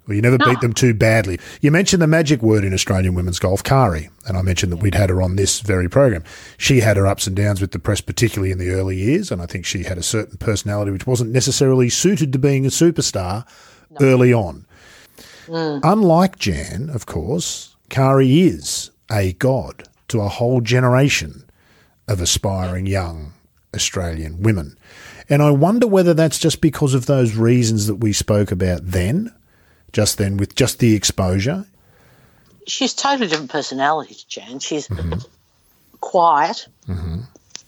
Or 0.08 0.14
you 0.14 0.22
never 0.22 0.38
beat 0.38 0.60
them 0.60 0.72
too 0.72 0.94
badly. 0.94 1.38
You 1.60 1.70
mentioned 1.70 2.00
the 2.00 2.06
magic 2.06 2.40
word 2.40 2.64
in 2.64 2.72
Australian 2.72 3.14
women's 3.14 3.38
golf, 3.38 3.62
Karrie, 3.62 4.08
and 4.26 4.38
I 4.38 4.42
mentioned 4.42 4.72
that 4.72 4.82
we'd 4.82 4.94
had 4.94 5.10
her 5.10 5.20
on 5.20 5.36
this 5.36 5.60
very 5.60 5.88
program. 5.88 6.24
She 6.56 6.80
had 6.80 6.96
her 6.96 7.06
ups 7.06 7.26
and 7.26 7.36
downs 7.36 7.60
with 7.60 7.72
the 7.72 7.78
press, 7.78 8.00
particularly 8.00 8.50
in 8.50 8.58
the 8.58 8.70
early 8.70 8.96
years, 8.96 9.30
and 9.30 9.42
I 9.42 9.46
think 9.46 9.66
she 9.66 9.82
had 9.82 9.98
a 9.98 10.02
certain 10.02 10.38
personality 10.38 10.90
which 10.90 11.06
wasn't 11.06 11.32
necessarily 11.32 11.90
suited 11.90 12.32
to 12.32 12.38
being 12.38 12.64
a 12.64 12.70
superstar 12.70 13.46
early 14.00 14.32
on. 14.32 14.64
Mm. 15.46 15.80
Unlike 15.82 16.38
Jan, 16.38 16.90
of 16.90 17.06
course, 17.06 17.76
Karrie 17.90 18.46
is 18.46 18.90
a 19.10 19.34
god 19.34 19.84
to 20.08 20.20
a 20.20 20.28
whole 20.28 20.60
generation 20.60 21.44
of 22.06 22.20
aspiring 22.20 22.86
young 22.86 23.34
Australian 23.74 24.42
women. 24.42 24.76
And 25.28 25.42
I 25.42 25.50
wonder 25.50 25.86
whether 25.86 26.14
that's 26.14 26.38
just 26.38 26.60
because 26.60 26.94
of 26.94 27.06
those 27.06 27.36
reasons 27.36 27.86
that 27.86 27.96
we 27.96 28.12
spoke 28.12 28.50
about 28.50 28.80
then, 28.82 29.32
just 29.92 30.18
then 30.18 30.36
with 30.36 30.54
just 30.54 30.78
the 30.78 30.94
exposure. 30.94 31.64
she's 32.66 32.94
totally 32.94 33.28
different 33.28 33.50
personality 33.50 34.14
to 34.14 34.28
Jan. 34.28 34.58
She's 34.58 34.88
quiet, 36.00 36.66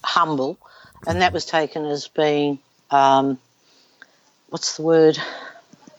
humble, 0.04 0.58
and 1.06 1.22
that 1.22 1.32
was 1.32 1.46
taken 1.46 1.84
as 1.86 2.08
being, 2.08 2.58
um, 2.90 3.38
what's 4.48 4.76
the 4.76 4.82
word, 4.82 5.18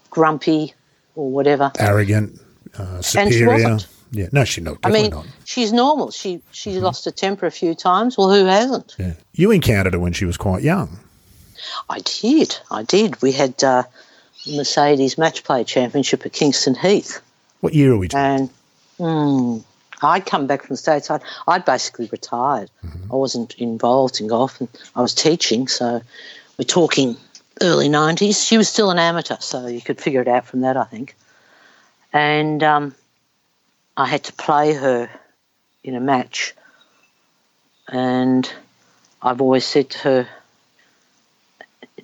grumpy 0.10 0.74
or 1.16 1.32
whatever. 1.32 1.72
Arrogant, 1.80 2.40
uh, 2.78 3.02
superior. 3.02 3.80
Yeah, 4.14 4.28
no, 4.34 4.44
she 4.44 4.60
not. 4.60 4.78
I 4.84 4.90
mean, 4.92 5.12
not. 5.12 5.26
she's 5.46 5.72
normal. 5.72 6.12
She 6.12 6.42
she 6.52 6.80
lost 6.82 7.06
her 7.06 7.12
temper 7.12 7.46
a 7.46 7.52
few 7.52 7.74
times. 7.74 8.18
Well, 8.18 8.30
who 8.30 8.46
hasn't? 8.46 8.94
Yeah. 9.00 9.14
You 9.32 9.52
encountered 9.52 9.94
her 9.94 10.00
when 10.00 10.12
she 10.12 10.26
was 10.26 10.36
quite 10.36 10.64
young. 10.64 11.00
I 11.90 12.00
did. 12.00 12.58
I 12.70 12.84
did. 12.84 13.22
We 13.22 13.32
had 13.32 13.64
uh, 13.64 13.84
Mercedes 14.48 15.18
Match 15.18 15.44
Play 15.44 15.64
Championship 15.64 16.26
at 16.26 16.34
Kingston 16.34 16.76
Heath. 16.76 17.22
What 17.60 17.74
year 17.74 17.94
are 17.94 17.98
we 17.98 18.08
talking? 18.08 18.26
and 18.26 18.50
mm, 19.00 19.64
I'd 20.02 20.26
come 20.26 20.48
back 20.48 20.62
from 20.64 20.74
the 20.74 20.78
States. 20.78 21.10
I'd, 21.10 21.22
I'd 21.48 21.66
basically 21.66 22.10
retired. 22.12 22.70
I 23.12 23.16
wasn't 23.16 23.56
involved 23.56 24.20
in 24.20 24.28
golf 24.28 24.60
and 24.60 24.70
I 24.96 25.02
was 25.02 25.14
teaching, 25.14 25.68
so 25.68 26.02
we're 26.58 26.66
talking 26.66 27.18
early 27.62 27.90
90s. 27.90 28.48
She 28.48 28.58
was 28.58 28.68
still 28.68 28.90
an 28.90 29.00
amateur, 29.00 29.38
so 29.40 29.68
you 29.68 29.82
could 29.82 30.02
figure 30.02 30.22
it 30.22 30.28
out 30.28 30.46
from 30.46 30.62
that, 30.62 30.78
I 30.78 30.86
think. 30.86 31.16
And 32.14 32.64
um, 32.64 32.96
I 33.96 34.08
had 34.08 34.24
to 34.26 34.34
play 34.34 34.74
her 34.74 35.10
in 35.84 35.96
a 35.96 36.00
match, 36.00 36.56
and 37.88 38.52
I've 39.22 39.42
always 39.42 39.66
said 39.66 39.90
to 39.92 40.00
her, 40.00 40.30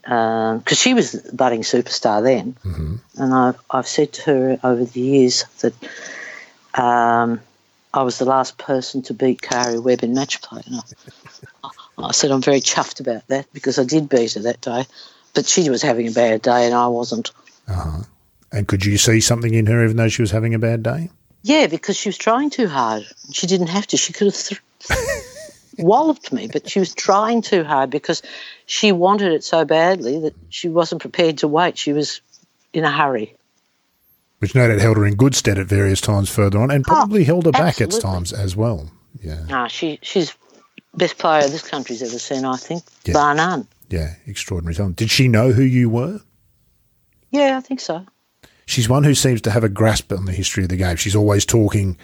Um, 0.08 0.60
because 0.60 0.80
she 0.80 0.94
was 0.94 1.12
the 1.12 1.36
budding 1.36 1.64
superstar 1.64 2.24
then, 2.24 2.56
mm-hmm. 2.64 2.96
and 3.18 3.34
I've, 3.34 3.60
I've 3.70 3.88
said 3.88 4.14
to 4.14 4.24
her 4.24 4.60
over 4.64 4.86
the 4.86 5.02
years 5.02 5.44
that 5.60 5.74
um, 6.76 7.42
I 7.94 8.04
was 8.04 8.18
the 8.18 8.26
last 8.26 8.58
person 8.58 9.02
to 9.04 9.14
beat 9.14 9.42
Karrie 9.42 9.82
Webb 9.82 10.04
in 10.04 10.14
match 10.14 10.42
play. 10.42 10.62
And 10.66 10.82
I, 11.64 11.70
I 11.98 12.12
said 12.12 12.32
I'm 12.32 12.42
very 12.42 12.62
chuffed 12.62 13.00
about 13.00 13.28
that 13.28 13.52
because 13.54 13.80
I 13.80 13.84
did 13.84 14.08
beat 14.08 14.34
her 14.34 14.42
that 14.42 14.62
day, 14.62 14.86
but 15.34 15.46
she 15.46 15.70
was 15.70 15.82
having 15.82 16.08
a 16.08 16.12
bad 16.12 16.42
day 16.42 16.66
and 16.66 16.74
I 16.74 16.88
wasn't. 16.88 17.32
Uh-huh. 17.68 18.04
And 18.52 18.68
could 18.68 18.86
you 18.86 18.98
see 18.98 19.20
something 19.20 19.54
in 19.54 19.66
her 19.66 19.84
even 19.84 19.98
though 19.98 20.08
she 20.08 20.22
was 20.22 20.32
having 20.32 20.54
a 20.54 20.60
bad 20.60 20.84
day? 20.84 21.10
Yeah, 21.44 21.68
because 21.68 21.98
she 21.98 22.10
was 22.10 22.18
trying 22.18 22.50
too 22.50 22.68
hard. 22.68 23.06
She 23.32 23.48
didn't 23.48 23.68
have 23.68 23.88
to. 23.88 23.98
She 23.98 24.14
could 24.14 24.28
have 24.28 24.36
th- 24.36 24.62
walloped 25.78 26.32
me, 26.34 26.48
but 26.52 26.70
she 26.70 26.80
was 26.80 26.94
trying 26.94 27.42
too 27.42 27.64
hard 27.64 27.90
because 27.90 28.22
she 28.66 28.92
wanted 28.92 29.32
it 29.32 29.44
so 29.44 29.66
badly 29.66 30.20
that 30.22 30.36
she 30.50 30.70
wasn't 30.70 31.02
prepared 31.02 31.40
to 31.40 31.48
wait. 31.48 31.78
She 31.78 31.94
was 31.94 32.22
in 32.74 32.84
a 32.84 32.92
hurry. 32.92 33.36
Which 34.40 34.54
no 34.54 34.68
doubt 34.68 34.80
held 34.80 34.98
her 34.98 35.06
in 35.06 35.16
good 35.16 35.34
stead 35.36 35.58
at 35.58 35.66
various 35.68 36.00
times 36.02 36.30
further 36.30 36.60
on 36.60 36.70
and 36.70 36.84
probably 36.84 37.24
held 37.24 37.46
her 37.46 37.52
back 37.52 37.82
at 37.82 37.92
times 37.92 38.32
as 38.34 38.56
well. 38.56 38.90
Yeah. 39.24 39.46
Ah, 39.50 39.68
she 39.68 39.98
she's 40.04 40.36
best 40.94 41.18
player 41.18 41.48
this 41.48 41.68
country's 41.68 42.04
ever 42.04 42.20
seen, 42.20 42.46
I 42.46 42.58
think, 42.58 42.84
Yeah. 43.06 43.14
bar 43.14 43.34
none. 43.34 43.68
Yeah. 43.90 44.14
Extraordinary 44.28 44.76
talent. 44.76 44.96
Did 44.98 45.10
she 45.10 45.28
know 45.28 45.52
who 45.52 45.64
you 45.64 45.90
were? 45.90 46.22
Yeah, 47.32 47.58
I 47.58 47.62
think 47.62 47.80
so. 47.80 48.06
She's 48.68 48.88
one 48.90 49.04
who 49.04 49.16
seems 49.16 49.42
to 49.42 49.52
have 49.52 49.64
a 49.64 49.70
grasp 49.70 50.12
on 50.12 50.26
the 50.26 50.34
history 50.34 50.64
of 50.64 50.70
the 50.70 50.76
game. 50.78 50.98
She's 50.98 51.16
always 51.16 51.46
talking 51.46 51.98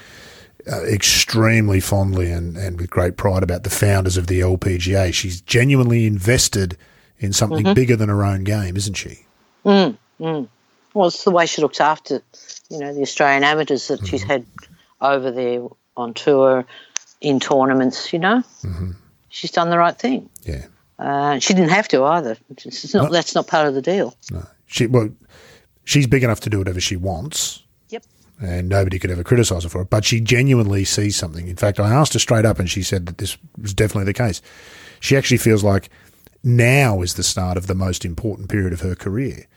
uh, 0.72 0.84
extremely 0.84 1.80
fondly 1.80 2.32
and, 2.32 2.58
and 2.58 2.80
with 2.80 2.90
great 2.90 3.18
pride 3.18 3.44
about 3.44 3.64
the 3.64 3.70
founders 3.70 4.18
of 4.18 4.28
the 4.28 4.40
LPGA. 4.40 5.14
She's 5.14 5.42
genuinely 5.42 6.06
invested 6.06 6.78
in 7.20 7.34
something 7.34 7.66
mm-hmm. 7.66 7.74
bigger 7.74 7.96
than 7.96 8.10
her 8.10 8.24
own 8.24 8.44
game, 8.44 8.78
isn't 8.78 8.96
she? 8.96 9.26
Mm, 9.66 9.98
mm. 10.20 10.48
Well, 10.94 11.08
it's 11.08 11.24
the 11.24 11.32
way 11.32 11.46
she 11.46 11.62
looked 11.62 11.82
after, 11.82 12.22
you 12.70 12.80
know, 12.80 12.94
the 12.94 13.02
Australian 13.02 13.44
amateurs 13.44 13.88
that 13.88 14.06
she's 14.06 14.22
mm-hmm. 14.22 14.32
had 14.32 14.46
over 15.02 15.32
there 15.32 15.68
on 15.98 16.14
tour, 16.14 16.66
in 17.22 17.40
tournaments. 17.40 18.14
You 18.14 18.20
know, 18.20 18.44
mm-hmm. 18.62 18.92
she's 19.30 19.52
done 19.52 19.70
the 19.70 19.78
right 19.78 19.98
thing. 19.98 20.30
Yeah. 20.44 20.66
Uh, 21.00 21.40
she 21.40 21.54
didn't 21.54 21.72
have 21.72 21.88
to 21.90 22.04
either. 22.04 22.38
It's 22.50 22.66
it's 22.66 22.94
not, 22.94 23.12
That's 23.12 23.34
not 23.34 23.48
part 23.48 23.68
of 23.68 23.74
the 23.74 23.82
deal. 23.82 24.16
She 24.68 24.86
well, 24.86 25.10
she's 25.84 26.08
big 26.08 26.24
enough 26.24 26.42
to 26.42 26.50
do 26.50 26.60
whatever 26.60 26.80
she 26.80 26.96
wants. 26.96 27.63
And 28.44 28.68
nobody 28.68 29.00
could 29.00 29.10
ever 29.10 29.24
criticise 29.24 29.64
her 29.64 29.70
for 29.70 29.82
it. 29.82 29.90
But 29.90 30.04
she 30.04 30.20
genuinely 30.20 30.84
sees 30.84 31.16
something. 31.16 31.48
In 31.48 31.56
fact, 31.56 31.80
I 31.80 31.94
asked 31.94 32.14
her 32.14 32.20
straight 32.20 32.46
up, 32.46 32.60
and 32.60 32.70
she 32.70 32.84
said 32.84 33.06
that 33.06 33.18
this 33.18 33.38
was 33.62 33.74
definitely 33.74 34.06
the 34.06 34.14
case. 34.14 34.42
She 35.00 35.16
actually 35.16 35.38
feels 35.38 35.64
like 35.64 35.90
now 36.44 37.02
is 37.02 37.14
the 37.14 37.24
start 37.24 37.58
of 37.58 37.68
the 37.68 37.76
most 37.76 38.04
important 38.04 38.50
period 38.50 38.74
of 38.74 38.82
her 38.82 38.96
career 38.96 39.48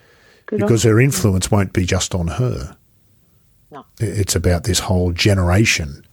Good 0.47 0.61
because 0.61 0.85
her 0.85 1.01
influence 1.01 1.51
won't 1.51 1.73
be 1.73 1.85
just 1.85 2.15
on 2.15 2.29
her. 2.29 2.77
No. 3.71 3.85
It's 3.99 4.37
about 4.37 4.65
this 4.65 4.79
whole 4.79 5.13
generation 5.13 6.07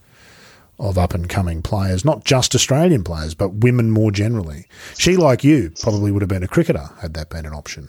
of 0.80 0.98
up 0.98 1.14
and 1.14 1.28
coming 1.28 1.62
players, 1.62 2.04
not 2.04 2.24
just 2.24 2.54
Australian 2.54 3.04
players, 3.04 3.34
but 3.34 3.54
women 3.54 3.92
more 3.92 4.10
generally. 4.10 4.66
She, 4.98 5.16
like 5.16 5.44
you, 5.44 5.72
probably 5.80 6.10
would 6.10 6.22
have 6.22 6.28
been 6.28 6.42
a 6.42 6.48
cricketer 6.48 6.90
had 7.00 7.14
that 7.14 7.30
been 7.30 7.46
an 7.46 7.54
option. 7.54 7.88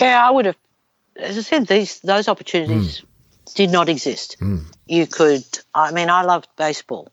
Yeah, 0.00 0.26
I 0.26 0.30
would 0.30 0.46
have. 0.46 0.56
As 1.16 1.36
I 1.36 1.40
said, 1.40 1.66
these 1.66 2.00
those 2.00 2.28
opportunities 2.28 2.98
hmm. 2.98 3.06
Did 3.54 3.70
not 3.70 3.88
exist. 3.88 4.36
You 4.86 5.06
could. 5.06 5.44
I 5.74 5.92
mean, 5.92 6.10
I 6.10 6.22
loved 6.22 6.48
baseball. 6.56 7.10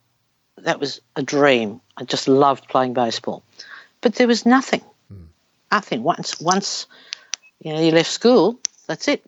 That 0.58 0.80
was 0.80 1.02
a 1.16 1.24
dream. 1.24 1.82
I 1.98 2.04
just 2.04 2.28
loved 2.28 2.68
playing 2.70 2.94
baseball, 2.94 3.44
but 4.02 4.16
there 4.16 4.28
was 4.28 4.46
nothing. 4.46 4.82
Nothing. 5.72 6.04
Once 6.04 6.40
once 6.40 6.88
you 7.60 7.74
know 7.74 7.82
you 7.82 7.92
left 7.92 8.12
school, 8.12 8.60
that's 8.88 9.08
it. 9.08 9.24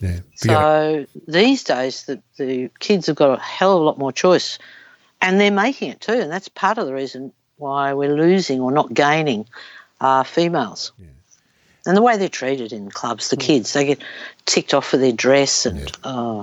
Yeah. 0.00 0.20
So 0.34 1.06
these 1.26 1.64
days, 1.64 2.04
the, 2.04 2.20
the 2.36 2.70
kids 2.78 3.06
have 3.06 3.16
got 3.16 3.38
a 3.38 3.42
hell 3.42 3.76
of 3.76 3.82
a 3.82 3.84
lot 3.84 3.98
more 3.98 4.12
choice, 4.12 4.58
and 5.20 5.40
they're 5.40 5.50
making 5.50 5.90
it 5.90 6.00
too. 6.00 6.12
And 6.12 6.30
that's 6.30 6.48
part 6.48 6.78
of 6.78 6.86
the 6.86 6.94
reason 6.94 7.32
why 7.56 7.94
we're 7.94 8.14
losing 8.14 8.60
or 8.60 8.72
not 8.72 8.92
gaining 8.92 9.46
uh, 10.00 10.24
females. 10.24 10.92
Yeah. 10.98 11.06
And 11.86 11.96
the 11.96 12.02
way 12.02 12.16
they're 12.16 12.28
treated 12.28 12.72
in 12.72 12.90
clubs, 12.90 13.28
the 13.28 13.36
kids, 13.36 13.74
they 13.74 13.84
get 13.84 14.02
ticked 14.46 14.72
off 14.72 14.86
for 14.86 14.96
their 14.96 15.12
dress 15.12 15.66
and. 15.66 15.80
Yeah. 15.80 15.86
Uh, 16.02 16.42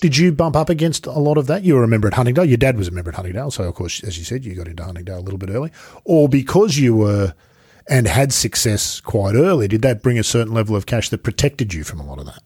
did 0.00 0.16
you 0.16 0.30
bump 0.30 0.54
up 0.54 0.68
against 0.68 1.06
a 1.06 1.18
lot 1.18 1.38
of 1.38 1.48
that? 1.48 1.64
You 1.64 1.74
were 1.74 1.82
a 1.82 1.88
member 1.88 2.06
at 2.06 2.14
Huntingdale. 2.14 2.44
Your 2.44 2.56
dad 2.56 2.78
was 2.78 2.86
a 2.88 2.92
member 2.92 3.10
at 3.10 3.16
Huntingdale, 3.16 3.50
so 3.50 3.64
of 3.64 3.74
course, 3.74 4.02
as 4.04 4.16
you 4.16 4.24
said, 4.24 4.44
you 4.44 4.54
got 4.54 4.68
into 4.68 4.84
Huntingdale 4.84 5.18
a 5.18 5.20
little 5.20 5.38
bit 5.38 5.50
early, 5.50 5.72
or 6.04 6.28
because 6.28 6.78
you 6.78 6.94
were 6.94 7.34
and 7.88 8.06
had 8.06 8.32
success 8.32 9.00
quite 9.00 9.34
early, 9.34 9.66
did 9.66 9.82
that 9.82 10.02
bring 10.02 10.18
a 10.18 10.24
certain 10.24 10.52
level 10.52 10.76
of 10.76 10.86
cash 10.86 11.08
that 11.08 11.22
protected 11.22 11.72
you 11.72 11.84
from 11.84 12.00
a 12.00 12.04
lot 12.04 12.18
of 12.18 12.26
that? 12.26 12.42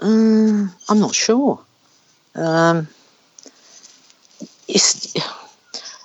Um, 0.00 0.72
I'm 0.88 1.00
not 1.00 1.14
sure. 1.14 1.60
Um, 2.34 2.88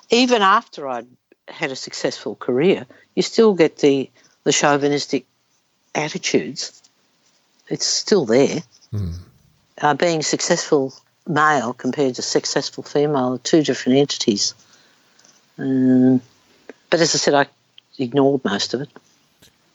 even 0.09 0.41
after 0.41 0.87
I'd 0.87 1.07
had 1.47 1.71
a 1.71 1.75
successful 1.75 2.35
career, 2.35 2.85
you 3.15 3.21
still 3.21 3.53
get 3.53 3.77
the, 3.77 4.09
the 4.49 4.53
chauvinistic 4.53 5.27
attitudes. 5.93 6.81
It's 7.67 7.85
still 7.85 8.25
there. 8.25 8.63
Mm. 8.91 9.13
Uh, 9.79 9.93
being 9.93 10.23
successful 10.23 10.91
male 11.27 11.73
compared 11.73 12.15
to 12.15 12.23
successful 12.23 12.81
female 12.81 13.35
are 13.35 13.37
two 13.37 13.61
different 13.61 13.99
entities. 13.99 14.55
Um, 15.59 16.19
but 16.89 16.99
as 16.99 17.13
I 17.13 17.19
said, 17.19 17.35
I 17.35 17.45
ignored 17.99 18.43
most 18.43 18.73
of 18.73 18.81
it. 18.81 18.89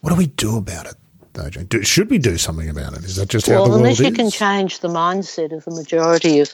What 0.00 0.10
do 0.10 0.16
we 0.16 0.26
do 0.26 0.56
about 0.56 0.86
it, 0.86 0.96
though, 1.34 1.48
Jane? 1.50 1.66
Do, 1.66 1.84
should 1.84 2.10
we 2.10 2.18
do 2.18 2.36
something 2.36 2.68
about 2.68 2.94
it? 2.94 3.04
Is 3.04 3.14
that 3.14 3.28
just 3.28 3.46
well, 3.46 3.58
how 3.58 3.64
the 3.66 3.70
world 3.70 3.86
is? 3.92 4.00
Well, 4.00 4.08
unless 4.08 4.18
you 4.18 4.24
can 4.24 4.30
change 4.32 4.80
the 4.80 4.88
mindset 4.88 5.52
of 5.52 5.64
the 5.64 5.70
majority 5.70 6.40
of 6.40 6.52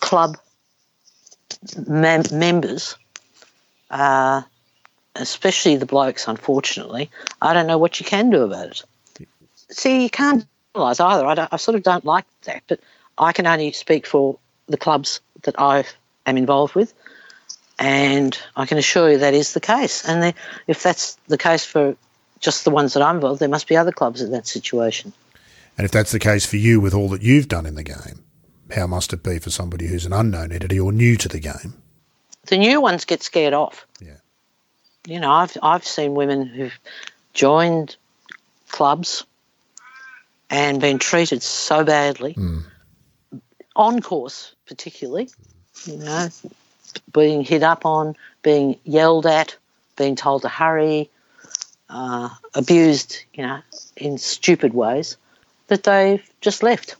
club 0.00 0.36
mem- 1.86 2.24
members, 2.32 2.96
uh, 3.90 4.42
especially 5.16 5.76
the 5.76 5.86
blokes, 5.86 6.28
unfortunately, 6.28 7.10
I 7.42 7.52
don't 7.52 7.66
know 7.66 7.78
what 7.78 8.00
you 8.00 8.06
can 8.06 8.30
do 8.30 8.42
about 8.42 8.66
it. 8.68 8.82
See, 9.70 10.02
you 10.02 10.10
can't 10.10 10.46
generalise 10.74 11.00
either. 11.00 11.26
I, 11.26 11.48
I 11.52 11.56
sort 11.56 11.76
of 11.76 11.82
don't 11.82 12.04
like 12.04 12.24
that, 12.42 12.62
but 12.68 12.80
I 13.18 13.32
can 13.32 13.46
only 13.46 13.72
speak 13.72 14.06
for 14.06 14.38
the 14.66 14.76
clubs 14.76 15.20
that 15.42 15.54
I 15.58 15.84
am 16.26 16.36
involved 16.36 16.74
with. 16.74 16.94
And 17.78 18.38
I 18.56 18.66
can 18.66 18.78
assure 18.78 19.10
you 19.10 19.18
that 19.18 19.32
is 19.32 19.54
the 19.54 19.60
case. 19.60 20.06
And 20.06 20.22
the, 20.22 20.34
if 20.66 20.82
that's 20.82 21.14
the 21.28 21.38
case 21.38 21.64
for 21.64 21.96
just 22.38 22.64
the 22.64 22.70
ones 22.70 22.94
that 22.94 23.02
I'm 23.02 23.16
involved, 23.16 23.40
there 23.40 23.48
must 23.48 23.68
be 23.68 23.76
other 23.76 23.92
clubs 23.92 24.20
in 24.20 24.32
that 24.32 24.46
situation. 24.46 25.12
And 25.78 25.84
if 25.84 25.90
that's 25.90 26.12
the 26.12 26.18
case 26.18 26.44
for 26.44 26.56
you 26.56 26.80
with 26.80 26.92
all 26.92 27.08
that 27.08 27.22
you've 27.22 27.48
done 27.48 27.64
in 27.64 27.74
the 27.74 27.82
game, 27.82 28.22
how 28.74 28.86
must 28.86 29.12
it 29.12 29.22
be 29.22 29.38
for 29.38 29.50
somebody 29.50 29.86
who's 29.86 30.04
an 30.04 30.12
unknown 30.12 30.52
entity 30.52 30.78
or 30.78 30.92
new 30.92 31.16
to 31.16 31.28
the 31.28 31.40
game? 31.40 31.74
The 32.46 32.58
new 32.58 32.80
ones 32.80 33.04
get 33.04 33.22
scared 33.22 33.54
off. 33.54 33.86
Yeah. 34.00 34.16
You 35.06 35.20
know, 35.20 35.30
I've 35.30 35.56
I've 35.62 35.86
seen 35.86 36.14
women 36.14 36.46
who've 36.46 36.78
joined 37.32 37.96
clubs 38.68 39.24
and 40.48 40.80
been 40.80 40.98
treated 40.98 41.42
so 41.42 41.84
badly, 41.84 42.34
mm. 42.34 42.64
on 43.76 44.02
course 44.02 44.54
particularly, 44.66 45.28
you 45.84 45.96
know, 45.96 46.28
being 47.12 47.42
hit 47.42 47.62
up 47.62 47.84
on, 47.84 48.16
being 48.42 48.78
yelled 48.84 49.26
at, 49.26 49.56
being 49.96 50.16
told 50.16 50.42
to 50.42 50.48
hurry, 50.48 51.10
uh, 51.88 52.28
abused, 52.54 53.18
you 53.34 53.44
know, 53.44 53.60
in 53.96 54.16
stupid 54.16 54.72
ways, 54.72 55.16
that 55.66 55.82
they've 55.82 56.22
just 56.40 56.62
left 56.62 56.94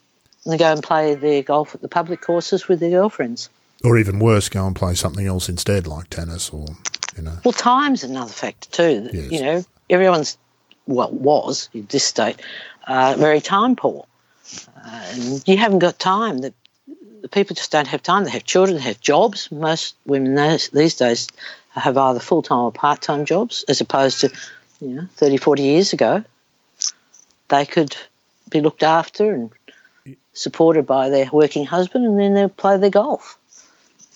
and 0.44 0.52
they 0.52 0.58
go 0.58 0.72
and 0.72 0.82
play 0.82 1.14
their 1.14 1.42
golf 1.42 1.74
at 1.74 1.80
the 1.80 1.88
public 1.88 2.20
courses 2.20 2.66
with 2.66 2.80
their 2.80 2.90
girlfriends. 2.90 3.48
Or 3.84 3.96
even 3.96 4.18
worse, 4.18 4.48
go 4.48 4.66
and 4.66 4.74
play 4.74 4.94
something 4.94 5.26
else 5.26 5.48
instead, 5.48 5.86
like 5.86 6.10
tennis 6.10 6.50
or, 6.50 6.66
you 7.16 7.22
know. 7.22 7.36
Well, 7.44 7.52
time's 7.52 8.04
another 8.04 8.32
factor 8.32 8.70
too. 8.70 9.10
Yes. 9.12 9.32
You 9.32 9.42
know, 9.42 9.64
everyone's, 9.88 10.38
well, 10.86 11.10
was 11.10 11.68
in 11.72 11.86
this 11.90 12.04
state, 12.04 12.40
uh, 12.86 13.14
very 13.18 13.40
time 13.40 13.76
poor. 13.76 14.06
Uh, 14.76 15.04
and 15.12 15.48
you 15.48 15.56
haven't 15.56 15.78
got 15.78 15.98
time. 15.98 16.38
That 16.38 16.54
the 17.22 17.28
people 17.28 17.54
just 17.54 17.70
don't 17.70 17.88
have 17.88 18.02
time. 18.02 18.24
They 18.24 18.30
have 18.30 18.44
children, 18.44 18.78
they 18.78 18.84
have 18.84 19.00
jobs. 19.00 19.50
Most 19.52 19.94
women 20.06 20.34
these 20.72 20.94
days 20.94 21.28
have 21.70 21.96
either 21.96 22.20
full 22.20 22.42
time 22.42 22.58
or 22.58 22.72
part 22.72 23.00
time 23.00 23.24
jobs, 23.24 23.64
as 23.68 23.80
opposed 23.80 24.20
to, 24.20 24.30
you 24.80 24.88
know, 24.88 25.08
30, 25.14 25.36
40 25.36 25.62
years 25.62 25.92
ago. 25.92 26.24
They 27.48 27.66
could 27.66 27.96
be 28.48 28.60
looked 28.60 28.82
after 28.82 29.32
and 29.32 29.50
supported 30.32 30.86
by 30.86 31.08
their 31.08 31.28
working 31.32 31.66
husband, 31.66 32.04
and 32.04 32.18
then 32.18 32.34
they'll 32.34 32.48
play 32.48 32.76
their 32.78 32.90
golf. 32.90 33.38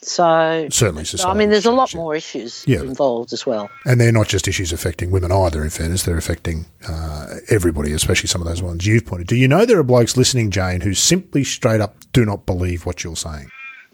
So 0.07 0.69
certainly, 0.71 1.07
I 1.25 1.33
mean, 1.33 1.49
there's 1.49 1.65
a 1.65 1.71
lot 1.71 1.95
more 1.95 2.15
issues 2.15 2.63
yeah. 2.67 2.83
involved 2.83 3.33
as 3.33 3.47
well, 3.47 3.71
and 3.87 3.99
they're 3.99 4.13
not 4.13 4.29
just 4.29 4.47
issues 4.47 4.71
affecting 4.71 5.11
women 5.11 5.33
either. 5.33 5.63
In 5.65 5.71
fairness, 5.71 6.03
they're 6.03 6.19
affecting 6.19 6.67
uh, 6.87 7.37
everybody, 7.49 7.93
especially 7.93 8.29
some 8.29 8.43
of 8.43 8.47
those 8.47 8.61
ones 8.61 8.87
you've 8.87 9.07
pointed. 9.07 9.29
Do 9.29 9.37
you 9.37 9.49
know 9.49 9.65
there 9.65 9.79
are 9.79 9.85
blokes 9.85 10.15
listening, 10.15 10.51
Jane, 10.51 10.83
who 10.83 10.93
simply 10.93 11.43
straight 11.43 11.81
up 11.81 11.97
do 12.13 12.27
not 12.27 12.45
believe 12.45 12.85
what 12.85 13.03
you're 13.03 13.17
saying? 13.17 13.49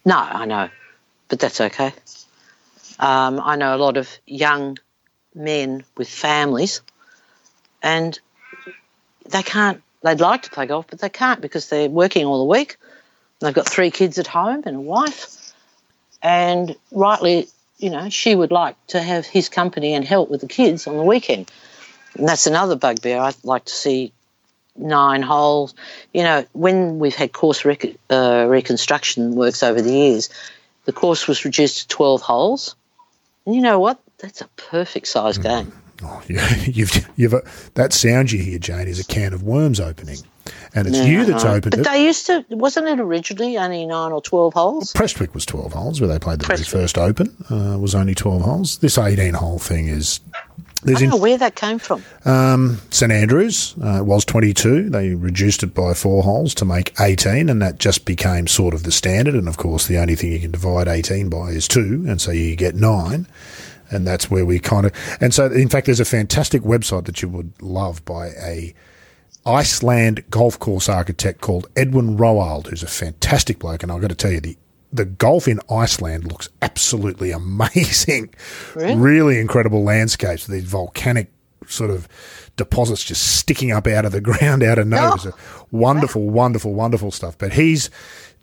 No, 0.05 0.17
I 0.19 0.47
know, 0.47 0.69
but 1.29 1.39
that's 1.39 1.61
okay. 1.61 1.93
Um, 2.99 3.41
I 3.41 3.55
know 3.55 3.77
a 3.77 3.79
lot 3.79 3.97
of 3.97 4.09
young 4.27 4.79
men 5.33 5.85
with 5.97 6.09
families, 6.09 6.81
and 7.85 8.19
they 9.29 9.45
can't. 9.45 9.81
They'd 10.03 10.19
like 10.19 10.43
to 10.43 10.51
play 10.51 10.67
golf, 10.67 10.87
but 10.89 10.99
they 10.99 11.09
can't 11.09 11.41
because 11.41 11.69
they're 11.69 11.89
working 11.89 12.27
all 12.27 12.39
the 12.41 12.59
week. 12.59 12.79
And 13.41 13.47
they've 13.47 13.55
got 13.55 13.69
three 13.69 13.93
kids 13.93 14.19
at 14.19 14.27
home 14.27 14.65
and 14.67 14.77
a 14.77 14.81
wife 14.81 15.40
and 16.23 16.77
rightly, 16.93 17.49
you 17.79 17.91
know, 17.91 18.09
she 18.11 18.35
would 18.35 18.51
like 18.51 18.77
to 18.89 19.01
have 19.01 19.27
his 19.27 19.49
company 19.49 19.95
and 19.95 20.05
help 20.05 20.31
with 20.31 20.41
the 20.41 20.49
kids 20.49 20.87
on 20.87 20.97
the 20.97 21.03
weekend. 21.03 21.51
And 22.17 22.29
that's 22.29 22.47
another 22.47 22.77
bugbear. 22.77 23.21
I'd 23.21 23.37
like 23.45 23.65
to 23.67 23.73
see 23.73 24.13
nine 24.77 25.23
holes. 25.23 25.75
You 26.13 26.25
know, 26.25 26.47
when 26.53 26.99
we've 26.99 27.15
had 27.15 27.33
course 27.33 27.65
rec- 27.65 27.97
uh, 28.11 28.47
reconstruction 28.49 29.35
works 29.35 29.63
over 29.63 29.81
the 29.81 29.93
years, 29.93 30.29
the 30.85 30.93
course 30.93 31.27
was 31.27 31.45
reduced 31.45 31.83
to 31.83 31.89
12 31.89 32.23
holes. 32.23 32.75
And 33.47 33.55
you 33.55 33.63
know 33.63 33.79
what? 33.79 34.01
That's 34.19 34.41
a 34.41 34.49
perfect 34.57 35.07
size 35.07 35.39
mm. 35.39 35.43
game. 35.43 35.73
Oh, 36.03 36.23
yeah, 36.29 36.55
you've, 36.65 37.09
you've, 37.17 37.35
uh, 37.35 37.41
that 37.75 37.93
sound 37.93 38.33
you 38.33 38.43
hear, 38.43 38.59
Jane, 38.59 38.89
is 38.89 39.01
a 39.01 39.05
can 39.05 39.33
of 39.33 39.43
worms 39.43 39.81
opening 39.81 40.19
and 40.75 40.89
it's 40.89 40.99
you 40.99 41.25
that's 41.25 41.45
opened 41.45 41.71
but 41.71 41.81
it. 41.81 41.85
But 41.85 41.93
they 41.93 42.05
used 42.05 42.27
to, 42.27 42.45
wasn't 42.51 42.89
it 42.89 43.01
originally 43.01 43.59
only 43.59 43.87
nine 43.87 44.13
or 44.13 44.23
12 44.23 44.55
holes? 44.55 44.93
Prestwick 44.93 45.35
was 45.35 45.45
12 45.47 45.73
holes 45.73 46.01
where 46.01 46.09
they 46.09 46.19
played 46.19 46.41
the 46.41 46.47
Prestwick. 46.47 46.71
very 46.71 46.83
first 46.85 46.99
Open, 46.99 47.37
uh, 47.51 47.79
was 47.79 47.95
only 47.95 48.15
12 48.15 48.43
holes. 48.43 48.79
This 48.79 48.99
18 48.99 49.35
hole 49.35 49.59
thing 49.59 49.89
is. 49.89 50.21
I 50.83 50.93
don't 50.93 51.03
in, 51.03 51.11
know 51.11 51.17
where 51.17 51.37
that 51.37 51.57
came 51.57 51.79
from. 51.79 52.03
Um, 52.25 52.81
St 52.89 53.13
Andrews 53.13 53.75
uh, 53.83 54.01
was 54.03 54.25
22. 54.25 54.89
They 54.89 55.11
reduced 55.11 55.63
it 55.63 55.75
by 55.75 55.93
four 55.93 56.23
holes 56.23 56.55
to 56.55 56.65
make 56.65 56.99
18, 56.99 57.51
and 57.51 57.61
that 57.61 57.79
just 57.79 58.07
became 58.07 58.47
sort 58.47 58.73
of 58.73 58.85
the 58.85 58.93
standard. 58.93 59.35
And 59.35 59.47
of 59.47 59.59
course, 59.59 59.87
the 59.89 59.99
only 59.99 60.15
thing 60.15 60.33
you 60.33 60.41
can 60.41 60.53
divide 60.53 60.89
18 60.89 61.29
by 61.29 61.51
is 61.51 61.69
two, 61.69 62.07
and 62.09 62.19
so 62.19 62.31
you 62.31 62.57
get 62.57 62.75
nine 62.75 63.27
and 63.91 64.07
that's 64.07 64.31
where 64.31 64.47
we 64.47 64.61
kind 64.61 64.87
of 64.87 64.93
and 65.21 65.35
so 65.35 65.47
in 65.47 65.69
fact 65.69 65.87
there's 65.87 65.99
a 65.99 66.05
fantastic 66.05 66.63
website 66.63 67.07
that 67.07 67.23
you 67.23 67.29
would 67.29 67.53
love 67.61 68.05
by 68.05 68.29
a 68.41 68.73
Iceland 69.51 70.25
golf 70.31 70.59
course 70.59 70.89
architect 70.89 71.41
called 71.41 71.69
Edwin 71.77 72.17
Roald, 72.17 72.69
who's 72.69 72.85
a 72.85 72.87
fantastic 72.87 73.59
bloke. 73.59 73.83
And 73.83 73.91
I've 73.91 74.01
got 74.01 74.11
to 74.11 74.15
tell 74.15 74.31
you, 74.31 74.41
the, 74.41 74.57
the 74.93 75.05
golf 75.05 75.49
in 75.49 75.59
Iceland 75.69 76.31
looks 76.31 76.49
absolutely 76.63 77.31
amazing. 77.33 78.33
Really? 78.75 78.95
really 78.95 79.39
incredible 79.39 79.83
landscapes, 79.83 80.47
these 80.47 80.65
volcanic 80.65 81.33
sort 81.67 81.91
of 81.91 82.09
deposits 82.57 83.03
just 83.05 83.37
sticking 83.37 83.73
up 83.73 83.87
out 83.87 84.05
of 84.05 84.13
the 84.13 84.21
ground 84.31 84.63
out 84.63 84.79
of 84.79 84.87
nowhere. 84.87 85.17
Oh. 85.27 85.67
Wonderful, 85.73 86.31
wonderful, 86.31 86.73
wonderful 86.73 87.11
stuff. 87.11 87.37
But 87.37 87.55
he's 87.55 87.91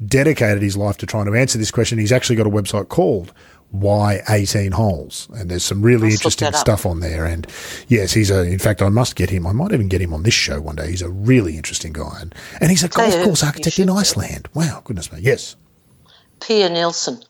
dedicated 0.06 0.62
his 0.62 0.76
life 0.78 0.98
to 0.98 1.06
trying 1.06 1.26
to 1.26 1.36
answer 1.36 1.58
this 1.58 1.72
question. 1.72 1.98
He's 1.98 2.12
actually 2.12 2.36
got 2.36 2.48
a 2.48 2.52
website 2.52 2.90
called 2.90 3.34
why 3.72 4.22
18 4.30 4.72
holes. 4.72 5.28
And 5.36 5.50
there's 5.50 5.66
some 5.66 5.82
really 5.82 6.12
interesting 6.12 6.52
stuff 6.54 6.86
on 6.86 7.00
there. 7.00 7.26
And 7.26 7.48
yes 7.88 8.14
he's 8.14 8.32
a 8.32 8.44
in 8.44 8.60
fact 8.60 8.82
i 8.82 8.90
must 8.90 9.16
get 9.16 9.30
him 9.30 9.46
i 9.46 9.52
might 9.52 9.72
even 9.72 9.88
get 9.88 10.02
him 10.02 10.14
on 10.14 10.24
this 10.24 10.34
show 10.34 10.62
one 10.62 10.76
day. 10.76 10.90
He's 10.90 11.02
a 11.02 11.10
really 11.10 11.58
interesting 11.58 11.94
guy. 11.94 12.20
And, 12.22 12.36
and 12.62 12.70
he's 12.70 12.84
a 12.84 12.90
golf 12.90 13.14
course 13.24 13.44
architect 13.44 13.80
in 13.80 13.90
iceland. 13.90 14.48
Wow 14.54 14.82
goodness 14.84 15.12
me. 15.12 15.20
Yes. 15.22 15.56
Pia 16.42 16.70
Nilsson. 16.70 17.22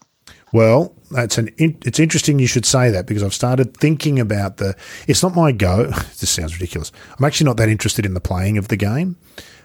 Well 0.54 0.94
that's 1.12 1.38
an 1.38 1.50
it's 1.58 2.00
interesting 2.00 2.40
you 2.40 2.48
should 2.48 2.66
say 2.66 2.90
that 2.90 3.06
because 3.06 3.24
i've 3.24 3.34
started 3.34 3.78
thinking 3.78 4.20
about 4.20 4.58
the 4.58 4.76
it's 5.08 5.24
not 5.24 5.36
my 5.36 5.52
go. 5.52 5.92
This 6.20 6.30
sounds 6.30 6.54
ridiculous. 6.54 6.92
I'm 7.18 7.26
actually 7.26 7.46
not 7.46 7.58
that 7.58 7.70
interested 7.70 8.06
in 8.06 8.14
the 8.14 8.22
playing 8.22 8.58
of 8.58 8.68
the 8.68 8.76
game 8.76 9.18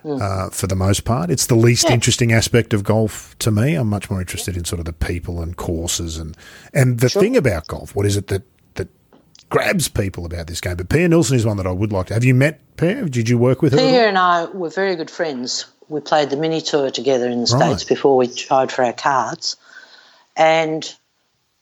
mm. 0.04 0.20
uh, 0.20 0.50
for 0.50 0.66
the 0.66 0.76
most 0.76 1.04
part. 1.04 1.30
It's 1.30 1.46
the 1.46 1.54
least 1.54 1.86
yeah. 1.88 1.94
interesting 1.94 2.32
aspect 2.32 2.74
of 2.74 2.84
golf 2.84 3.36
to 3.40 3.50
me. 3.50 3.74
I'm 3.74 3.88
much 3.88 4.10
more 4.10 4.20
interested 4.20 4.56
in 4.56 4.64
sort 4.64 4.78
of 4.80 4.84
the 4.84 4.92
people 4.92 5.40
and 5.42 5.56
courses 5.56 6.18
and 6.18 6.36
and 6.72 7.00
the 7.00 7.08
sure. 7.08 7.22
thing 7.22 7.36
about 7.36 7.66
golf. 7.66 7.94
What 7.94 8.06
is 8.06 8.16
it 8.16 8.28
that 8.28 8.42
that 8.74 8.88
grabs 9.50 9.88
people 9.88 10.24
about 10.24 10.46
this 10.46 10.60
game. 10.60 10.76
But 10.76 10.88
Pia 10.88 11.08
Nilsson 11.08 11.36
is 11.36 11.44
one 11.44 11.58
that 11.58 11.66
I 11.66 11.72
would 11.72 11.92
like 11.92 12.06
to. 12.06 12.14
Have 12.14 12.24
you 12.24 12.34
met 12.34 12.60
Pia? 12.76 13.04
Did 13.08 13.28
you 13.28 13.38
work 13.38 13.62
with 13.62 13.72
her? 13.72 13.78
Pia 13.78 14.08
and 14.08 14.18
I 14.18 14.46
were 14.46 14.70
very 14.70 14.96
good 14.96 15.10
friends. 15.10 15.66
We 15.88 16.00
played 16.00 16.30
the 16.30 16.36
mini 16.36 16.62
tour 16.62 16.90
together 16.90 17.28
in 17.28 17.44
the 17.44 17.50
Right. 17.52 17.66
States 17.66 17.84
before 17.84 18.16
we 18.16 18.28
tried 18.28 18.72
for 18.72 18.82
our 18.82 18.94
cards. 18.94 19.56
And 20.36 20.90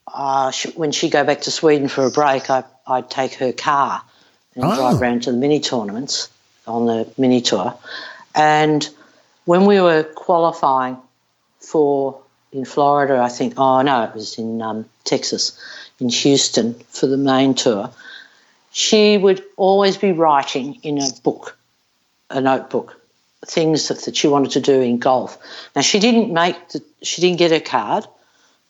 uh, 0.06 0.52
she, 0.52 0.70
when 0.70 0.92
she'd 0.92 1.10
go 1.10 1.24
back 1.24 1.42
to 1.42 1.50
Sweden 1.50 1.88
for 1.88 2.06
a 2.06 2.10
break, 2.10 2.48
I, 2.48 2.62
I'd 2.86 3.10
take 3.10 3.34
her 3.34 3.52
car 3.52 4.02
and 4.54 4.64
Oh. 4.64 4.76
drive 4.76 5.02
around 5.02 5.24
to 5.24 5.32
the 5.32 5.36
mini 5.36 5.58
tournaments 5.58 6.28
on 6.66 6.86
the 6.86 7.08
mini 7.18 7.40
tour. 7.40 7.74
And 8.34 8.88
when 9.44 9.66
we 9.66 9.80
were 9.80 10.04
qualifying 10.04 10.96
for 11.60 12.20
in 12.52 12.64
Florida, 12.64 13.18
I 13.18 13.28
think, 13.28 13.54
oh 13.56 13.82
no, 13.82 14.04
it 14.04 14.14
was 14.14 14.38
in 14.38 14.60
um, 14.60 14.88
Texas, 15.04 15.58
in 16.00 16.08
Houston 16.08 16.74
for 16.88 17.06
the 17.06 17.16
main 17.16 17.54
tour, 17.54 17.90
she 18.72 19.18
would 19.18 19.42
always 19.56 19.96
be 19.96 20.12
writing 20.12 20.76
in 20.82 20.98
a 20.98 21.08
book, 21.22 21.56
a 22.30 22.40
notebook, 22.40 23.00
things 23.46 23.88
that, 23.88 24.02
that 24.02 24.16
she 24.16 24.28
wanted 24.28 24.52
to 24.52 24.60
do 24.60 24.80
in 24.80 24.98
golf. 24.98 25.38
Now 25.74 25.82
she 25.82 25.98
didn't 25.98 26.32
make 26.32 26.68
the, 26.70 26.82
she 27.02 27.20
didn't 27.20 27.38
get 27.38 27.50
her 27.50 27.60
card, 27.60 28.06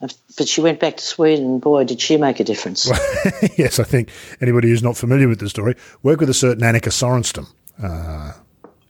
but 0.00 0.48
she 0.48 0.60
went 0.60 0.80
back 0.80 0.96
to 0.96 1.04
Sweden. 1.04 1.44
and 1.44 1.60
Boy, 1.60 1.84
did 1.84 2.00
she 2.00 2.16
make 2.16 2.40
a 2.40 2.44
difference! 2.44 2.86
yes, 3.56 3.78
I 3.78 3.84
think 3.84 4.10
anybody 4.40 4.68
who's 4.68 4.82
not 4.82 4.96
familiar 4.96 5.28
with 5.28 5.40
the 5.40 5.48
story 5.48 5.74
worked 6.02 6.20
with 6.20 6.30
a 6.30 6.34
certain 6.34 6.62
Annika 6.62 6.90
Sorenstam 6.90 7.46
uh, 7.82 8.32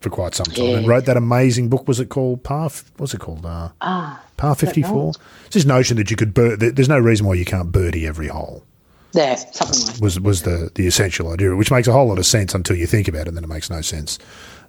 for 0.01 0.10
quite 0.10 0.35
some 0.35 0.47
time 0.47 0.77
and 0.77 0.89
wrote 0.89 1.05
that 1.05 1.16
amazing 1.16 1.68
book. 1.68 1.86
Was 1.86 2.01
it 2.01 2.09
called 2.09 2.43
Par? 2.43 2.70
What's 2.97 3.14
it 3.14 3.20
called? 3.20 3.44
Uh, 3.44 3.68
ah, 3.81 4.22
Par 4.36 4.55
fifty 4.55 4.82
four. 4.82 5.12
It's 5.47 5.55
this 5.55 5.64
notion 5.64 5.97
that 5.98 6.10
you 6.10 6.16
could 6.16 6.32
bird. 6.35 6.60
There's 6.60 6.89
no 6.89 6.98
reason 6.98 7.27
why 7.27 7.35
you 7.35 7.44
can't 7.44 7.70
birdie 7.70 8.06
every 8.06 8.28
hole. 8.28 8.64
there, 9.12 9.36
something 9.36 9.86
like. 9.86 10.01
Was 10.01 10.18
was 10.20 10.43
the 10.43 10.70
the 10.74 10.86
essential 10.86 11.32
idea, 11.32 11.55
which 11.55 11.70
makes 11.70 11.89
a 11.89 11.93
whole 11.93 12.06
lot 12.06 12.18
of 12.18 12.27
sense 12.27 12.55
until 12.55 12.77
you 12.77 12.86
think 12.86 13.09
about 13.09 13.22
it, 13.22 13.28
and 13.28 13.36
then 13.36 13.44
it 13.44 13.48
makes 13.48 13.68
no 13.68 13.81
sense, 13.82 14.18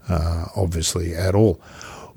uh, 0.10 0.45
obviously 0.56 1.14
at 1.16 1.36
all. 1.36 1.62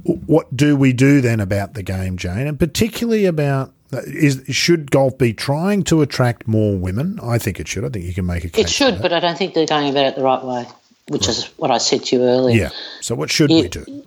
What 0.02 0.54
do 0.54 0.76
we 0.76 0.92
do 0.92 1.20
then 1.20 1.40
about 1.40 1.74
the 1.74 1.82
game, 1.82 2.16
Jane, 2.18 2.46
and 2.46 2.58
particularly 2.58 3.24
about 3.26 3.72
is 4.06 4.42
should 4.48 4.90
golf 4.90 5.16
be 5.16 5.32
trying 5.32 5.82
to 5.84 6.02
attract 6.02 6.48
more 6.48 6.76
women? 6.76 7.20
I 7.22 7.38
think 7.38 7.60
it 7.60 7.68
should. 7.68 7.84
I 7.84 7.88
think 7.90 8.04
you 8.04 8.12
can 8.12 8.26
make 8.26 8.44
a 8.44 8.48
case. 8.50 8.64
It 8.64 8.70
should, 8.70 9.00
but 9.00 9.12
I 9.12 9.20
don't 9.20 9.38
think 9.38 9.54
they're 9.54 9.66
going 9.66 9.88
about 9.90 10.06
it 10.06 10.16
the 10.16 10.22
right 10.22 10.44
way, 10.44 10.66
which 11.08 11.28
is 11.28 11.44
what 11.56 11.70
I 11.70 11.78
said 11.78 12.04
to 12.06 12.16
you 12.16 12.22
earlier. 12.22 12.56
Yeah. 12.56 12.70
So 13.00 13.14
what 13.14 13.30
should 13.30 13.50
we 13.50 13.68
do? 13.68 14.04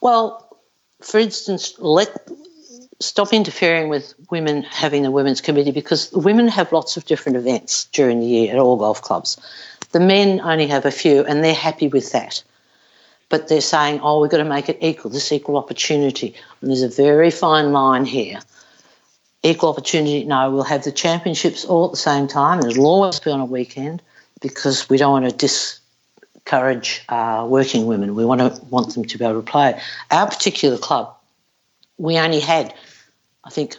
Well, 0.00 0.58
for 1.02 1.18
instance, 1.18 1.74
let 1.78 2.08
stop 3.00 3.32
interfering 3.32 3.88
with 3.88 4.14
women 4.30 4.62
having 4.62 5.02
the 5.02 5.10
women's 5.10 5.40
committee 5.40 5.72
because 5.72 6.10
women 6.12 6.48
have 6.48 6.72
lots 6.72 6.96
of 6.96 7.04
different 7.04 7.36
events 7.36 7.86
during 7.92 8.20
the 8.20 8.26
year 8.26 8.52
at 8.52 8.58
all 8.58 8.76
golf 8.76 9.02
clubs. 9.02 9.36
The 9.92 10.00
men 10.00 10.40
only 10.40 10.66
have 10.68 10.86
a 10.86 10.90
few, 10.90 11.24
and 11.24 11.44
they're 11.44 11.54
happy 11.54 11.88
with 11.88 12.12
that. 12.12 12.42
But 13.28 13.48
they're 13.48 13.60
saying, 13.60 14.00
"Oh, 14.02 14.20
we've 14.20 14.30
got 14.30 14.38
to 14.38 14.44
make 14.44 14.68
it 14.68 14.78
equal. 14.80 15.10
This 15.10 15.32
equal 15.32 15.56
opportunity." 15.56 16.34
And 16.60 16.70
there's 16.70 16.82
a 16.82 16.88
very 16.88 17.30
fine 17.30 17.72
line 17.72 18.04
here. 18.04 18.40
Equal 19.42 19.68
opportunity. 19.68 20.24
No, 20.24 20.50
we'll 20.50 20.62
have 20.62 20.84
the 20.84 20.92
championships 20.92 21.64
all 21.64 21.86
at 21.86 21.90
the 21.90 21.96
same 21.96 22.26
time. 22.28 22.60
and 22.60 22.70
It'll 22.70 22.86
always 22.86 23.20
be 23.20 23.30
on 23.30 23.40
a 23.40 23.44
weekend 23.44 24.02
because 24.40 24.88
we 24.88 24.96
don't 24.96 25.12
want 25.12 25.30
to 25.30 25.36
discourage 26.44 27.02
uh, 27.08 27.46
working 27.48 27.86
women. 27.86 28.14
We 28.14 28.24
want 28.24 28.40
to 28.40 28.64
want 28.66 28.94
them 28.94 29.04
to 29.04 29.18
be 29.18 29.24
able 29.24 29.42
to 29.42 29.50
play. 29.50 29.80
Our 30.10 30.26
particular 30.26 30.78
club, 30.78 31.14
we 31.96 32.18
only 32.18 32.40
had, 32.40 32.74
I 33.44 33.50
think, 33.50 33.76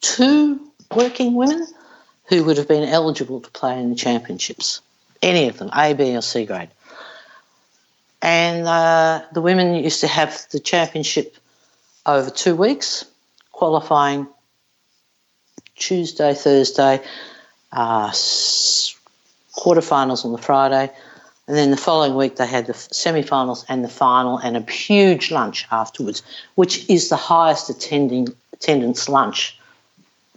two 0.00 0.60
working 0.94 1.34
women 1.34 1.66
who 2.28 2.44
would 2.44 2.56
have 2.56 2.68
been 2.68 2.88
eligible 2.88 3.40
to 3.40 3.50
play 3.50 3.80
in 3.80 3.90
the 3.90 3.96
championships. 3.96 4.80
Any 5.22 5.48
of 5.48 5.58
them, 5.58 5.70
A, 5.76 5.94
B, 5.94 6.16
or 6.16 6.22
C 6.22 6.46
grade. 6.46 6.70
And 8.20 8.66
uh, 8.66 9.22
the 9.32 9.40
women 9.40 9.74
used 9.74 10.00
to 10.00 10.06
have 10.06 10.46
the 10.50 10.58
championship 10.58 11.36
over 12.06 12.30
two 12.30 12.56
weeks, 12.56 13.04
qualifying 13.52 14.26
Tuesday, 15.76 16.34
Thursday, 16.34 17.02
uh, 17.72 18.10
quarterfinals 18.10 20.24
on 20.24 20.32
the 20.32 20.38
Friday, 20.38 20.90
and 21.46 21.56
then 21.56 21.70
the 21.70 21.76
following 21.76 22.14
week 22.14 22.36
they 22.36 22.46
had 22.46 22.66
the 22.66 22.74
semi-finals 22.74 23.64
and 23.68 23.84
the 23.84 23.88
final, 23.88 24.38
and 24.38 24.56
a 24.56 24.70
huge 24.70 25.30
lunch 25.30 25.66
afterwards, 25.70 26.22
which 26.54 26.88
is 26.88 27.08
the 27.08 27.16
highest 27.16 27.68
attending 27.68 28.28
attendance 28.52 29.08
lunch 29.08 29.58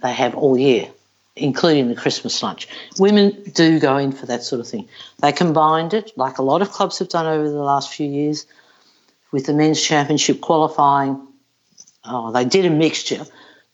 they 0.02 0.12
have 0.12 0.34
all 0.34 0.58
year, 0.58 0.88
including 1.34 1.88
the 1.88 1.94
Christmas 1.94 2.42
lunch. 2.42 2.68
Women 2.98 3.42
do 3.54 3.80
go 3.80 3.96
in 3.96 4.12
for 4.12 4.26
that 4.26 4.42
sort 4.42 4.60
of 4.60 4.68
thing. 4.68 4.88
They 5.20 5.32
combined 5.32 5.94
it, 5.94 6.12
like 6.16 6.38
a 6.38 6.42
lot 6.42 6.62
of 6.62 6.70
clubs 6.70 6.98
have 6.98 7.08
done 7.08 7.26
over 7.26 7.48
the 7.48 7.62
last 7.62 7.92
few 7.92 8.08
years, 8.08 8.46
with 9.32 9.46
the 9.46 9.54
men's 9.54 9.82
championship 9.82 10.40
qualifying. 10.40 11.20
Oh, 12.04 12.32
they 12.32 12.44
did 12.44 12.66
a 12.66 12.70
mixture 12.70 13.24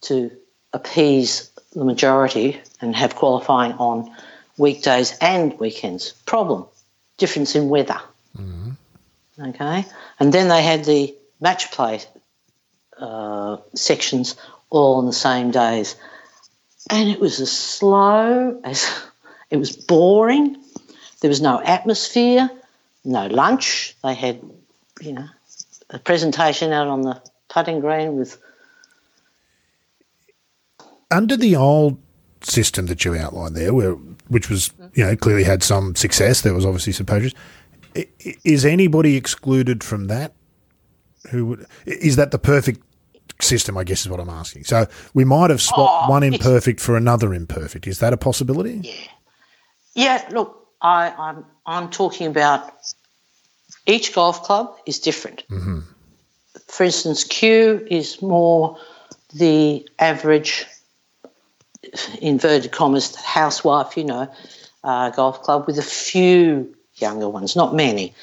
to 0.03 0.31
appease 0.73 1.51
the 1.73 1.85
majority 1.85 2.61
and 2.81 2.95
have 2.95 3.17
qualifying 3.17 3.73
on 3.73 4.15
weekdays 4.57 5.17
and 5.21 5.59
weekends. 5.59 6.13
Problem 6.27 6.67
difference 7.17 7.55
in 7.55 7.69
weather. 7.69 8.01
Okay. 9.39 9.85
And 10.21 10.33
then 10.33 10.49
they 10.49 10.63
had 10.63 10.85
the 10.85 11.15
match 11.41 11.71
play 11.73 12.01
uh, 12.99 13.57
sections 13.75 14.37
all 14.71 14.97
on 14.97 15.07
the 15.07 15.13
same 15.13 15.51
days. 15.51 15.97
And 16.91 17.09
it 17.09 17.21
was 17.21 17.41
as 17.41 17.51
slow 17.51 18.61
as 18.65 18.89
it 19.51 19.57
was 19.57 19.75
boring. 19.75 20.57
There 21.21 21.29
was 21.29 21.41
no 21.41 21.61
atmosphere, 21.61 22.51
no 23.05 23.27
lunch. 23.27 23.97
They 24.03 24.15
had, 24.15 24.41
you 25.01 25.13
know, 25.15 25.27
a 25.91 25.99
presentation 25.99 26.73
out 26.73 26.87
on 26.87 27.03
the 27.03 27.23
putting 27.49 27.81
green 27.81 28.17
with 28.17 28.39
Under 31.11 31.37
the 31.37 31.57
old 31.57 31.99
system 32.43 32.87
that 32.87 33.05
you 33.05 33.17
outlined 33.17 33.57
there, 33.57 33.73
where 33.73 33.93
which 34.29 34.51
was 34.51 34.73
you 34.95 35.05
know 35.05 35.17
clearly 35.17 35.45
had 35.45 35.63
some 35.63 35.95
success, 35.95 36.41
there 36.43 36.55
was 36.55 36.65
obviously 36.67 36.93
some 36.93 37.07
i- 37.97 38.07
Is 38.45 38.65
anybody 38.65 39.17
excluded 39.17 39.83
from 39.85 40.07
that? 40.09 40.35
Who 41.31 41.47
would 41.47 41.67
is 41.87 42.17
that 42.17 42.31
the 42.31 42.39
perfect 42.39 42.81
system? 43.41 43.77
I 43.77 43.85
guess 43.85 44.01
is 44.03 44.09
what 44.09 44.21
I'm 44.21 44.31
asking. 44.31 44.65
So 44.65 44.87
we 45.15 45.25
might 45.25 45.51
have 45.51 45.61
swapped 45.63 46.07
Oh, 46.07 46.11
one 46.11 46.23
imperfect 46.23 46.81
for 46.81 46.97
another 46.97 47.33
imperfect. 47.35 47.87
Is 47.87 47.99
that 48.01 48.13
a 48.13 48.17
possibility? 48.17 48.81
Yeah, 48.83 48.93
Yeah. 49.95 50.29
look, 50.31 50.69
I, 50.83 51.11
I'm 51.17 51.45
I'm 51.67 51.89
talking 51.91 52.27
about 52.27 52.71
each 53.87 54.15
golf 54.15 54.43
club 54.43 54.77
is 54.87 54.99
different. 54.99 55.45
Mm-hmm. 55.51 55.81
For 56.69 56.85
instance, 56.85 57.25
Kew 57.25 57.87
is 57.91 58.21
more 58.23 58.79
the 59.35 59.87
average, 59.99 60.67
inverted 62.21 62.73
commas, 62.73 63.15
housewife, 63.17 63.97
you 63.97 64.05
know, 64.05 64.29
uh, 64.85 65.11
golf 65.11 65.43
club 65.43 65.67
with 65.67 65.79
a 65.79 65.83
few 65.83 66.75
younger 66.97 67.29
ones, 67.29 67.57
not 67.57 67.75
many. 67.75 68.15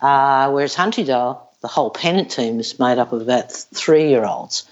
Uh, 0.00 0.50
whereas 0.50 0.74
Huntingdale, 0.74 1.48
the 1.62 1.68
whole 1.68 1.90
pennant 1.90 2.30
team 2.30 2.60
is 2.60 2.78
made 2.78 2.98
up 2.98 3.12
of 3.12 3.22
about 3.22 3.52
three 3.52 4.08
year 4.08 4.24
olds 4.24 4.68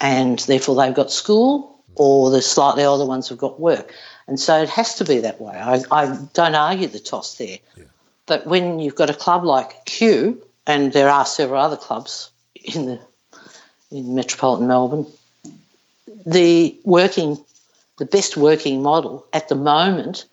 and 0.00 0.38
therefore 0.40 0.74
they've 0.74 0.94
got 0.94 1.12
school 1.12 1.78
or 1.94 2.30
the 2.30 2.42
slightly 2.42 2.84
older 2.84 3.04
ones 3.04 3.28
have 3.28 3.38
got 3.38 3.60
work. 3.60 3.94
And 4.26 4.40
so 4.40 4.60
it 4.60 4.68
has 4.70 4.96
to 4.96 5.04
be 5.04 5.18
that 5.20 5.40
way. 5.40 5.54
I, 5.54 5.82
I 5.90 6.18
don't 6.34 6.54
argue 6.54 6.88
the 6.88 6.98
toss 6.98 7.38
there. 7.38 7.58
But 8.26 8.46
when 8.46 8.80
you've 8.80 8.96
got 8.96 9.08
a 9.08 9.14
club 9.14 9.44
like 9.44 9.84
Kew, 9.84 10.42
and 10.66 10.92
there 10.92 11.08
are 11.08 11.24
several 11.24 11.60
other 11.60 11.76
clubs 11.76 12.30
in 12.64 12.86
the 12.86 13.00
in 13.92 14.16
metropolitan 14.16 14.66
Melbourne, 14.66 15.06
the 16.26 16.76
working, 16.82 17.38
the 17.98 18.04
best 18.04 18.36
working 18.36 18.82
model 18.82 19.24
at 19.32 19.48
the 19.48 19.54
moment 19.54 20.24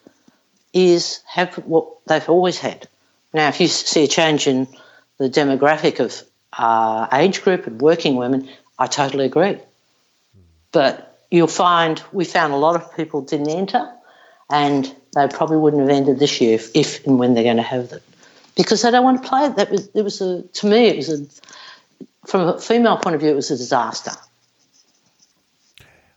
is 0.73 1.21
have 1.27 1.55
what 1.55 1.87
they've 2.07 2.27
always 2.27 2.57
had. 2.57 2.87
Now, 3.33 3.47
if 3.49 3.59
you 3.59 3.67
see 3.67 4.03
a 4.03 4.07
change 4.07 4.47
in 4.47 4.67
the 5.17 5.29
demographic 5.29 5.99
of 5.99 6.21
uh, 6.57 7.07
age 7.13 7.43
group 7.43 7.67
and 7.67 7.81
working 7.81 8.15
women, 8.15 8.49
I 8.77 8.87
totally 8.87 9.25
agree. 9.25 9.57
But 10.71 11.17
you'll 11.31 11.47
find 11.47 12.01
we 12.11 12.25
found 12.25 12.53
a 12.53 12.57
lot 12.57 12.75
of 12.75 12.95
people 12.95 13.21
didn't 13.21 13.49
enter, 13.49 13.91
and 14.49 14.93
they 15.15 15.27
probably 15.27 15.57
wouldn't 15.57 15.81
have 15.81 15.89
entered 15.89 16.19
this 16.19 16.41
year 16.41 16.55
if, 16.55 16.71
if 16.75 17.05
and 17.05 17.19
when 17.19 17.33
they're 17.33 17.43
going 17.43 17.57
to 17.57 17.63
have 17.63 17.91
it, 17.91 18.03
because 18.55 18.81
they 18.81 18.91
don't 18.91 19.03
want 19.03 19.21
to 19.23 19.29
play 19.29 19.45
it. 19.45 19.55
That 19.55 19.71
was 19.71 19.87
it 19.93 20.01
was 20.01 20.21
a 20.21 20.41
to 20.41 20.67
me 20.67 20.87
it 20.87 20.97
was 20.97 21.09
a 21.09 21.25
from 22.27 22.41
a 22.41 22.59
female 22.59 22.97
point 22.97 23.15
of 23.15 23.21
view 23.21 23.31
it 23.31 23.35
was 23.35 23.51
a 23.51 23.57
disaster. 23.57 24.11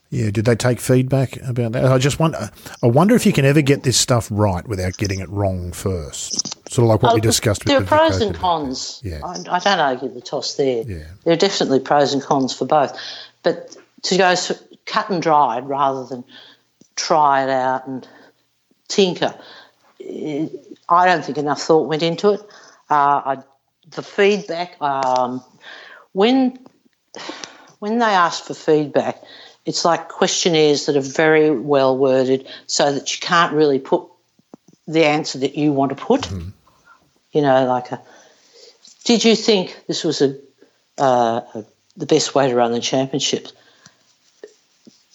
Yeah. 0.09 0.31
Did 0.31 0.45
they 0.45 0.55
take 0.55 0.79
feedback 0.79 1.37
about 1.37 1.73
that? 1.73 1.85
I 1.85 1.97
just 1.97 2.19
wonder. 2.19 2.49
I 2.81 2.87
wonder 2.87 3.15
if 3.15 3.25
you 3.25 3.33
can 3.33 3.45
ever 3.45 3.61
get 3.61 3.83
this 3.83 3.97
stuff 3.97 4.27
right 4.31 4.65
without 4.67 4.97
getting 4.97 5.19
it 5.19 5.29
wrong 5.29 5.73
first. 5.73 6.53
Sort 6.71 6.85
of 6.85 6.89
like 6.89 7.03
what 7.03 7.13
we 7.13 7.19
Oh, 7.19 7.21
discussed. 7.21 7.65
There 7.65 7.77
are 7.77 7.79
with 7.81 7.89
the 7.89 7.95
pros 7.95 8.21
and 8.21 8.35
cons. 8.35 9.01
Yeah. 9.03 9.21
I, 9.23 9.33
I 9.49 9.59
don't 9.59 9.79
argue 9.79 10.09
the 10.09 10.21
toss 10.21 10.55
there. 10.55 10.83
Yeah. 10.83 11.03
There 11.23 11.33
are 11.33 11.37
definitely 11.37 11.79
pros 11.79 12.13
and 12.13 12.21
cons 12.23 12.53
for 12.53 12.65
both. 12.65 12.97
But 13.43 13.75
to 14.03 14.17
go 14.17 14.33
cut 14.85 15.09
and 15.09 15.21
dried 15.21 15.67
rather 15.67 16.05
than 16.05 16.23
try 16.95 17.43
it 17.43 17.49
out 17.49 17.87
and 17.87 18.07
tinker. 18.87 19.35
I 20.89 21.05
don't 21.05 21.23
think 21.25 21.37
enough 21.37 21.61
thought 21.61 21.87
went 21.87 22.03
into 22.03 22.31
it. 22.31 22.41
Uh, 22.89 23.21
I, 23.25 23.37
the 23.89 24.01
feedback 24.01 24.81
um, 24.81 25.43
when 26.13 26.57
when 27.79 27.99
they 27.99 28.05
asked 28.05 28.45
for 28.45 28.53
feedback, 28.53 29.21
it's 29.67 29.83
like 29.85 30.07
questionnaires 30.07 30.85
that 30.85 30.95
are 30.95 31.01
very 31.01 31.51
well 31.51 31.97
worded, 31.97 32.47
so 32.65 32.93
that 32.93 33.13
you 33.13 33.19
can't 33.19 33.53
really 33.53 33.79
put 33.79 34.03
the 34.87 35.05
answer 35.05 35.39
that 35.39 35.55
you 35.55 35.73
want 35.73 35.89
to 35.89 35.95
put. 35.95 36.21
Mm. 36.21 36.53
You 37.33 37.41
know, 37.41 37.65
like 37.65 37.91
a, 37.91 38.01
did 39.03 39.25
you 39.25 39.35
think 39.35 39.77
this 39.87 40.03
was 40.03 40.21
a, 40.21 40.37
uh, 40.97 41.41
a 41.53 41.65
the 41.97 42.05
best 42.05 42.33
way 42.33 42.47
to 42.47 42.55
run 42.55 42.71
the 42.71 42.79
championship? 42.79 43.49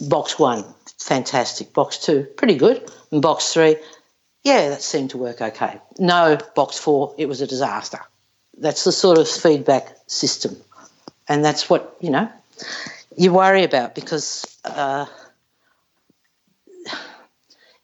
Box 0.00 0.38
one, 0.38 0.64
fantastic. 0.98 1.72
Box 1.72 1.96
two, 1.98 2.24
pretty 2.36 2.56
good. 2.56 2.90
And 3.10 3.22
box 3.22 3.54
three, 3.54 3.76
yeah, 4.44 4.68
that 4.68 4.82
seemed 4.82 5.10
to 5.10 5.18
work 5.18 5.40
okay. 5.40 5.80
No, 5.98 6.38
box 6.54 6.78
four, 6.78 7.14
it 7.16 7.26
was 7.26 7.40
a 7.40 7.46
disaster. 7.46 8.00
That's 8.58 8.84
the 8.84 8.92
sort 8.92 9.18
of 9.18 9.28
feedback 9.28 9.96
system. 10.08 10.56
And 11.26 11.42
that's 11.42 11.70
what, 11.70 11.96
you 12.00 12.10
know, 12.10 12.28
you 13.16 13.32
worry 13.32 13.64
about 13.64 13.94
because 13.94 14.58
uh, 14.64 15.06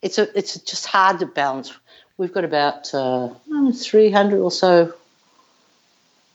it's 0.02 0.18
a, 0.18 0.38
it's 0.38 0.58
just 0.60 0.86
hard 0.86 1.20
to 1.20 1.26
balance. 1.26 1.72
We've 2.16 2.32
got 2.32 2.44
about 2.44 2.92
uh, 2.94 3.30
300 3.74 4.40
or 4.40 4.50
so 4.50 4.94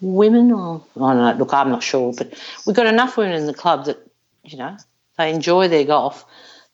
women, 0.02 0.52
or 0.52 0.84
I 0.96 1.00
don't 1.14 1.18
know, 1.18 1.36
look, 1.40 1.54
I'm 1.54 1.70
not 1.70 1.84
sure, 1.84 2.14
but 2.14 2.34
we've 2.66 2.76
got 2.76 2.88
enough 2.88 3.18
women 3.18 3.36
in 3.36 3.48
the 3.48 3.54
club 3.54 3.86
that, 3.86 3.98
you 4.44 4.58
know, 4.58 4.78
they 5.18 5.34
enjoy 5.34 5.68
their 5.68 5.86
golf. 5.86 6.26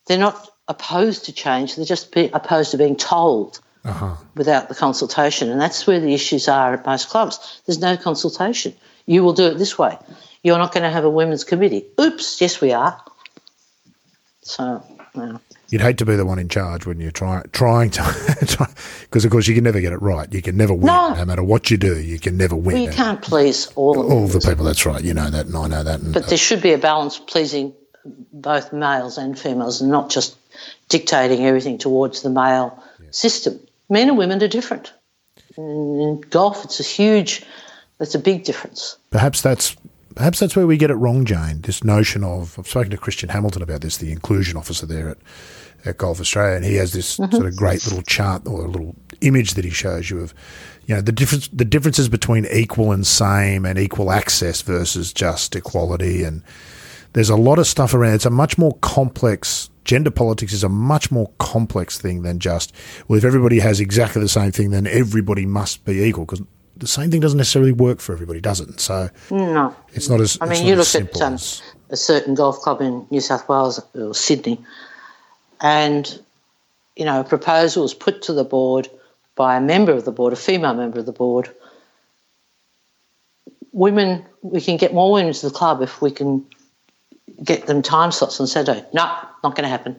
They're 0.08 0.18
not 0.18 0.50
opposed 0.68 1.26
to 1.26 1.34
change, 1.34 1.76
they're 1.76 1.86
just 1.86 2.12
be 2.12 2.30
opposed 2.34 2.72
to 2.72 2.78
being 2.78 2.96
told 2.96 3.60
uh-huh. 3.84 4.16
without 4.36 4.70
the 4.70 4.76
consultation. 4.76 5.50
And 5.50 5.60
that's 5.60 5.86
where 5.88 6.00
the 6.00 6.14
issues 6.14 6.48
are 6.48 6.74
at 6.74 6.86
most 6.86 7.10
clubs. 7.10 7.62
There's 7.66 7.80
no 7.80 7.98
consultation. 7.98 8.74
You 9.06 9.24
will 9.24 9.34
do 9.34 9.48
it 9.48 9.58
this 9.58 9.78
way. 9.78 9.98
You're 10.44 10.58
not 10.58 10.74
going 10.74 10.84
to 10.84 10.90
have 10.90 11.04
a 11.04 11.10
women's 11.10 11.44
committee. 11.44 11.86
Oops, 12.00 12.42
yes, 12.42 12.62
we 12.62 12.72
are. 12.72 13.02
So, 14.42 14.84
yeah. 15.16 15.38
You'd 15.70 15.82
hate 15.82 16.00
to 16.00 16.06
be 16.06 16.16
the 16.16 16.26
one 16.26 16.40
in 16.40 16.50
charge 16.50 16.88
when 16.88 17.00
you're 17.00 17.12
try, 17.12 17.44
trying 17.52 17.92
to, 17.92 18.04
because 19.02 19.24
of 19.24 19.32
course 19.32 19.48
you 19.48 19.54
can 19.54 19.64
never 19.64 19.80
get 19.80 19.94
it 19.94 20.02
right. 20.02 20.32
You 20.34 20.42
can 20.42 20.58
never 20.58 20.74
win, 20.74 20.88
no, 20.88 21.14
no 21.14 21.26
matter 21.26 21.44
what 21.44 21.70
you 21.70 21.78
do. 21.78 22.00
You 22.00 22.20
can 22.20 22.38
never 22.38 22.56
win. 22.56 22.76
Well, 22.76 22.84
you 22.86 22.90
can't 22.90 23.22
please 23.22 23.68
all 23.76 24.12
all 24.12 24.28
the 24.28 24.40
people. 24.40 24.66
That's 24.66 24.84
right. 24.88 25.04
You 25.04 25.14
know 25.14 25.30
that, 25.30 25.46
and 25.46 25.56
I 25.56 25.68
know 25.68 25.84
that. 25.84 26.00
And, 26.00 26.12
but 26.12 26.24
there 26.24 26.34
uh, 26.34 26.38
should 26.38 26.64
be 26.64 26.74
a 26.74 26.80
balance 26.80 27.20
pleasing 27.20 27.76
both 28.34 28.74
males 28.74 29.20
and 29.20 29.38
females, 29.38 29.82
and 29.82 29.92
not 29.92 30.10
just 30.10 30.36
dictating 30.88 31.46
everything 31.46 31.78
towards 31.78 32.24
the 32.24 32.32
male 32.32 32.84
system. 33.12 33.60
Men 33.90 34.10
and 34.10 34.18
women 34.18 34.42
are 34.42 34.48
different. 34.48 34.92
In 35.56 36.22
golf, 36.30 36.66
it's 36.66 36.80
a 36.80 36.84
huge, 36.84 37.46
it's 38.00 38.16
a 38.16 38.20
big 38.20 38.44
difference. 38.44 38.98
Perhaps 39.12 39.42
that's 39.42 39.76
perhaps 40.16 40.40
that's 40.40 40.56
where 40.56 40.68
we 40.68 40.78
get 40.78 40.92
it 40.92 40.96
wrong, 40.96 41.26
Jane. 41.26 41.62
This 41.62 41.84
notion 41.84 42.24
of 42.24 42.58
I've 42.58 42.68
spoken 42.68 42.92
to 42.92 42.98
Christian 42.98 43.30
Hamilton 43.30 43.62
about 43.62 43.82
this, 43.82 43.98
the 43.98 44.12
inclusion 44.12 44.58
officer 44.58 44.86
there 44.86 45.10
at, 45.10 45.18
at 45.86 45.98
Golf 45.98 46.20
Australia, 46.20 46.56
and 46.56 46.66
he 46.66 46.76
has 46.76 46.94
this 46.94 47.18
mm-hmm. 47.18 47.34
sort 47.34 47.48
of 47.48 47.56
great 47.56 47.86
little 47.86 48.02
chart 48.04 48.48
or 48.48 48.66
a 48.66 48.68
little 48.68 48.96
image 49.22 49.54
that 49.54 49.66
he 49.66 49.72
shows 49.72 50.10
you 50.10 50.20
of 50.20 50.34
you 50.86 50.96
know 50.96 51.02
the 51.02 51.12
difference 51.12 51.48
the 51.50 51.66
differences 51.66 52.10
between 52.10 52.46
equal 52.48 52.92
and 52.92 53.06
same 53.06 53.66
and 53.66 53.78
equal 53.78 54.12
access 54.12 54.62
versus 54.62 55.14
just 55.14 55.56
equality 55.56 56.24
and 56.24 56.42
there's 57.14 57.30
a 57.30 57.36
lot 57.36 57.60
of 57.60 57.68
stuff 57.68 57.94
around 57.94 58.14
it's 58.14 58.26
a 58.26 58.30
much 58.30 58.58
more 58.58 58.74
complex 58.82 59.70
gender 59.84 60.12
politics 60.12 60.54
is 60.54 60.64
a 60.64 60.70
much 60.70 61.12
more 61.12 61.30
complex 61.38 62.00
thing 62.00 62.22
than 62.22 62.40
just 62.40 62.74
well 63.08 63.18
if 63.18 63.24
everybody 63.24 63.60
has 63.60 63.80
exactly 63.80 64.22
the 64.22 64.30
same 64.30 64.52
thing 64.52 64.72
then 64.72 64.88
everybody 64.88 65.46
must 65.46 65.84
be 65.86 66.02
equal 66.04 66.26
because 66.26 66.42
the 66.80 66.88
same 66.88 67.12
thing 67.12 67.20
doesn't 67.20 67.38
necessarily 67.38 67.72
work 67.72 68.00
for 68.00 68.14
everybody, 68.14 68.42
does 68.42 68.60
it? 68.60 68.80
So 68.80 69.10
no, 69.30 69.76
it's 69.94 70.10
not 70.10 70.22
as. 70.22 70.38
I 70.42 70.48
mean, 70.48 70.66
you 70.66 70.76
look 70.76 70.94
at 70.96 71.22
um, 71.22 71.38
a 71.90 71.98
certain 71.98 72.36
golf 72.36 72.60
club 72.60 72.82
in 72.82 73.06
New 73.10 73.22
South 73.22 73.48
Wales 73.50 73.82
or 73.94 74.16
Sydney, 74.16 74.60
and 75.62 76.20
you 76.96 77.06
know, 77.06 77.22
a 77.22 77.24
proposal 77.24 77.84
was 77.84 77.94
put 77.94 78.24
to 78.24 78.34
the 78.34 78.44
board 78.44 78.90
by 79.36 79.56
a 79.56 79.62
member 79.62 79.94
of 79.94 80.04
the 80.04 80.12
board, 80.12 80.34
a 80.34 80.36
female 80.36 80.74
member 80.74 81.00
of 81.00 81.06
the 81.06 81.14
board. 81.14 81.50
Women, 83.72 84.26
we 84.42 84.60
can 84.60 84.78
get 84.78 84.94
more 84.94 85.14
women 85.14 85.32
to 85.32 85.48
the 85.48 85.54
club 85.54 85.82
if 85.82 86.02
we 86.02 86.12
can 86.12 86.46
get 87.42 87.68
them 87.68 87.82
time 87.82 88.12
slots 88.12 88.40
on 88.42 88.48
Saturday. 88.48 88.86
No, 88.94 89.04
not 89.44 89.56
going 89.56 89.64
to 89.64 89.70
happen. 89.70 89.96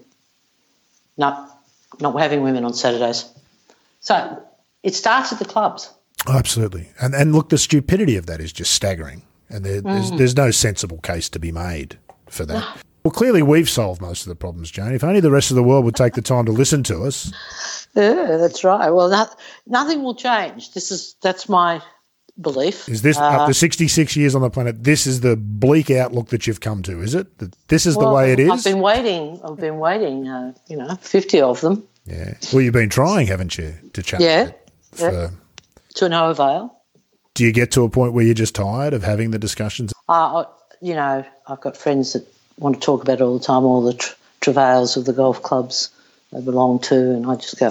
No, 1.16 1.48
not 2.01 2.19
having 2.20 2.43
women 2.43 2.65
on 2.65 2.74
Saturdays. 2.74 3.24
So 4.01 4.43
it 4.82 4.94
starts 4.94 5.32
at 5.32 5.39
the 5.39 5.44
clubs. 5.44 5.90
Absolutely. 6.29 6.91
And 7.01 7.15
and 7.15 7.35
look, 7.35 7.49
the 7.49 7.59
stupidity 7.59 8.17
of 8.17 8.27
that 8.27 8.41
is 8.41 8.53
just 8.53 8.73
staggering. 8.73 9.23
And 9.49 9.65
there, 9.65 9.83
mm. 9.83 9.85
there's, 9.85 10.11
there's 10.13 10.37
no 10.37 10.51
sensible 10.51 10.99
case 10.99 11.29
to 11.31 11.39
be 11.39 11.51
made 11.51 11.99
for 12.29 12.47
that. 12.47 12.83
Well, 13.05 13.13
clearly 13.13 13.43
we've 13.43 13.69
solved 13.69 14.01
most 14.01 14.23
of 14.23 14.29
the 14.29 14.37
problems, 14.37 14.71
Jane. 14.71 14.93
If 14.93 15.03
only 15.03 15.21
the 15.21 15.31
rest 15.31 15.51
of 15.51 15.57
the 15.57 15.63
world 15.63 15.85
would 15.87 15.97
take 15.97 16.15
the 16.15 16.23
time 16.23 16.45
to 16.47 16.53
listen 16.53 16.83
to 16.85 17.03
us. 17.05 17.33
Yeah, 17.95 18.37
that's 18.37 18.63
right. 18.63 18.91
Well, 18.91 19.09
not, 19.09 19.39
nothing 19.67 20.03
will 20.03 20.15
change. 20.15 20.73
This 20.73 20.93
is 20.93 21.17
that's 21.23 21.49
my 21.49 21.83
belief. 22.41 22.89
Is 22.89 23.03
this 23.03 23.19
uh, 23.19 23.23
after 23.23 23.53
66 23.53 24.17
years 24.17 24.35
on 24.35 24.43
the 24.43 24.51
planet? 24.51 24.85
This 24.85 25.07
is 25.07 25.23
the 25.23 25.37
bleak 25.37 25.91
outlook 25.91 26.29
that 26.29 26.47
you've 26.47 26.61
come 26.61 26.83
to, 26.83 27.01
is 27.01 27.15
it? 27.15 27.39
That 27.39 27.57
this 27.69 27.87
is 27.87 27.97
well, 27.97 28.11
the 28.11 28.15
way 28.15 28.33
it 28.33 28.39
is. 28.39 28.51
I've 28.51 28.63
been 28.65 28.81
waiting. 28.81 29.41
I've 29.43 29.57
been 29.57 29.79
waiting. 29.79 30.29
Uh, 30.29 30.53
you 30.69 30.77
know, 30.77 30.95
50 31.01 31.41
of 31.41 31.61
them. 31.63 31.89
Yeah. 32.05 32.35
Well, 32.53 32.63
you've 32.63 32.75
been 32.75 32.91
trying, 32.91 33.27
haven't 33.27 33.59
you, 33.59 33.75
to 33.95 34.03
change 34.03 34.23
yeah. 34.23 34.49
it? 34.49 34.71
For, 34.93 35.11
yeah 35.11 35.31
to 35.95 36.09
no 36.09 36.31
avail. 36.31 36.77
Do 37.35 37.45
you 37.45 37.53
get 37.53 37.73
to 37.73 37.85
a 37.85 37.91
point 37.91 38.12
where 38.12 38.25
you're 38.25 38.35
just 38.35 38.55
tired 38.55 38.93
of 38.93 39.03
having 39.03 39.31
the 39.31 39.39
discussions? 39.39 39.93
Uh, 40.09 40.45
you 40.81 40.95
know, 40.95 41.25
I've 41.47 41.61
got 41.61 41.77
friends 41.77 42.12
that 42.15 42.27
want 42.59 42.77
to 42.77 42.81
talk 42.81 43.03
about 43.03 43.21
it 43.21 43.23
all 43.23 43.39
the 43.39 43.45
time, 43.45 43.65
all 43.65 43.83
the 43.83 43.95
tra- 43.95 44.17
travails 44.41 44.97
of 44.97 45.05
the 45.05 45.12
golf 45.12 45.43
clubs 45.43 45.91
they 46.33 46.41
belong 46.41 46.79
to, 46.81 46.95
and 46.95 47.27
I 47.27 47.37
just 47.37 47.59
go, 47.59 47.71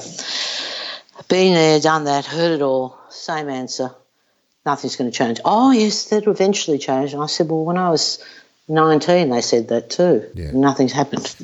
been 1.27 1.53
there, 1.53 1.79
done 1.79 2.05
that, 2.05 2.25
heard 2.25 2.51
it 2.51 2.61
all, 2.61 2.97
same 3.09 3.49
answer. 3.49 3.91
Nothing's 4.65 4.95
going 4.95 5.09
to 5.09 5.17
change. 5.17 5.39
Oh, 5.45 5.71
yes, 5.71 6.05
that'll 6.09 6.33
eventually 6.33 6.77
change. 6.77 7.13
And 7.13 7.23
I 7.23 7.27
said, 7.27 7.49
well, 7.49 7.63
when 7.63 7.77
I 7.77 7.89
was 7.89 8.23
19, 8.67 9.29
they 9.29 9.41
said 9.41 9.69
that 9.69 9.89
too. 9.89 10.29
Yeah. 10.35 10.51
Nothing's 10.53 10.91
happened. 10.91 11.35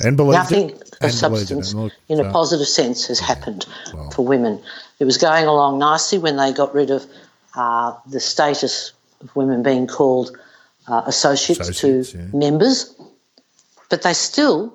And 0.00 0.16
Nothing 0.16 0.70
it. 0.70 0.87
Of 1.00 1.12
substance 1.12 1.74
in 2.08 2.20
a 2.20 2.30
positive 2.30 2.66
sense 2.66 3.06
has 3.06 3.20
happened 3.20 3.66
well. 3.92 4.10
for 4.10 4.24
women. 4.24 4.60
It 4.98 5.04
was 5.04 5.18
going 5.18 5.46
along 5.46 5.78
nicely 5.78 6.18
when 6.18 6.36
they 6.36 6.52
got 6.52 6.74
rid 6.74 6.90
of 6.90 7.06
uh, 7.54 7.94
the 8.06 8.20
status 8.20 8.92
of 9.20 9.34
women 9.36 9.62
being 9.62 9.86
called 9.86 10.36
uh, 10.86 11.02
associates, 11.06 11.68
associates, 11.68 12.12
to 12.12 12.18
yeah. 12.18 12.24
members, 12.32 12.94
but 13.90 14.02
they 14.02 14.14
still, 14.14 14.74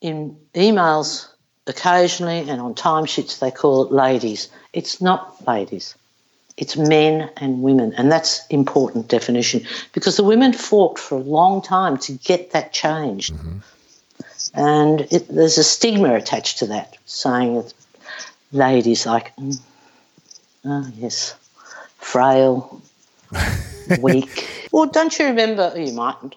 in 0.00 0.36
emails 0.54 1.28
occasionally 1.66 2.48
and 2.48 2.60
on 2.60 2.74
timesheets, 2.74 3.38
they 3.38 3.50
call 3.50 3.84
it 3.84 3.92
ladies. 3.92 4.48
It's 4.72 5.00
not 5.00 5.46
ladies. 5.46 5.94
It's 6.56 6.76
men 6.76 7.30
and 7.38 7.62
women, 7.62 7.92
and 7.94 8.12
that's 8.12 8.46
important 8.46 9.08
definition 9.08 9.66
because 9.92 10.16
the 10.16 10.22
women 10.22 10.52
fought 10.52 11.00
for 11.00 11.16
a 11.16 11.22
long 11.22 11.62
time 11.62 11.98
to 11.98 12.12
get 12.12 12.52
that 12.52 12.72
changed. 12.72 13.34
Mm-hmm. 13.34 13.58
And 14.54 15.00
it, 15.10 15.28
there's 15.28 15.58
a 15.58 15.64
stigma 15.64 16.14
attached 16.14 16.58
to 16.58 16.66
that, 16.66 16.96
saying 17.06 17.54
that 17.56 17.74
ladies 18.52 19.06
like, 19.06 19.34
mm, 19.36 19.58
oh 20.64 20.86
yes, 20.96 21.34
frail, 21.98 22.80
weak. 24.00 24.68
Well, 24.72 24.86
don't 24.86 25.18
you 25.18 25.26
remember? 25.26 25.72
You 25.76 25.92
mightn't. 25.92 26.36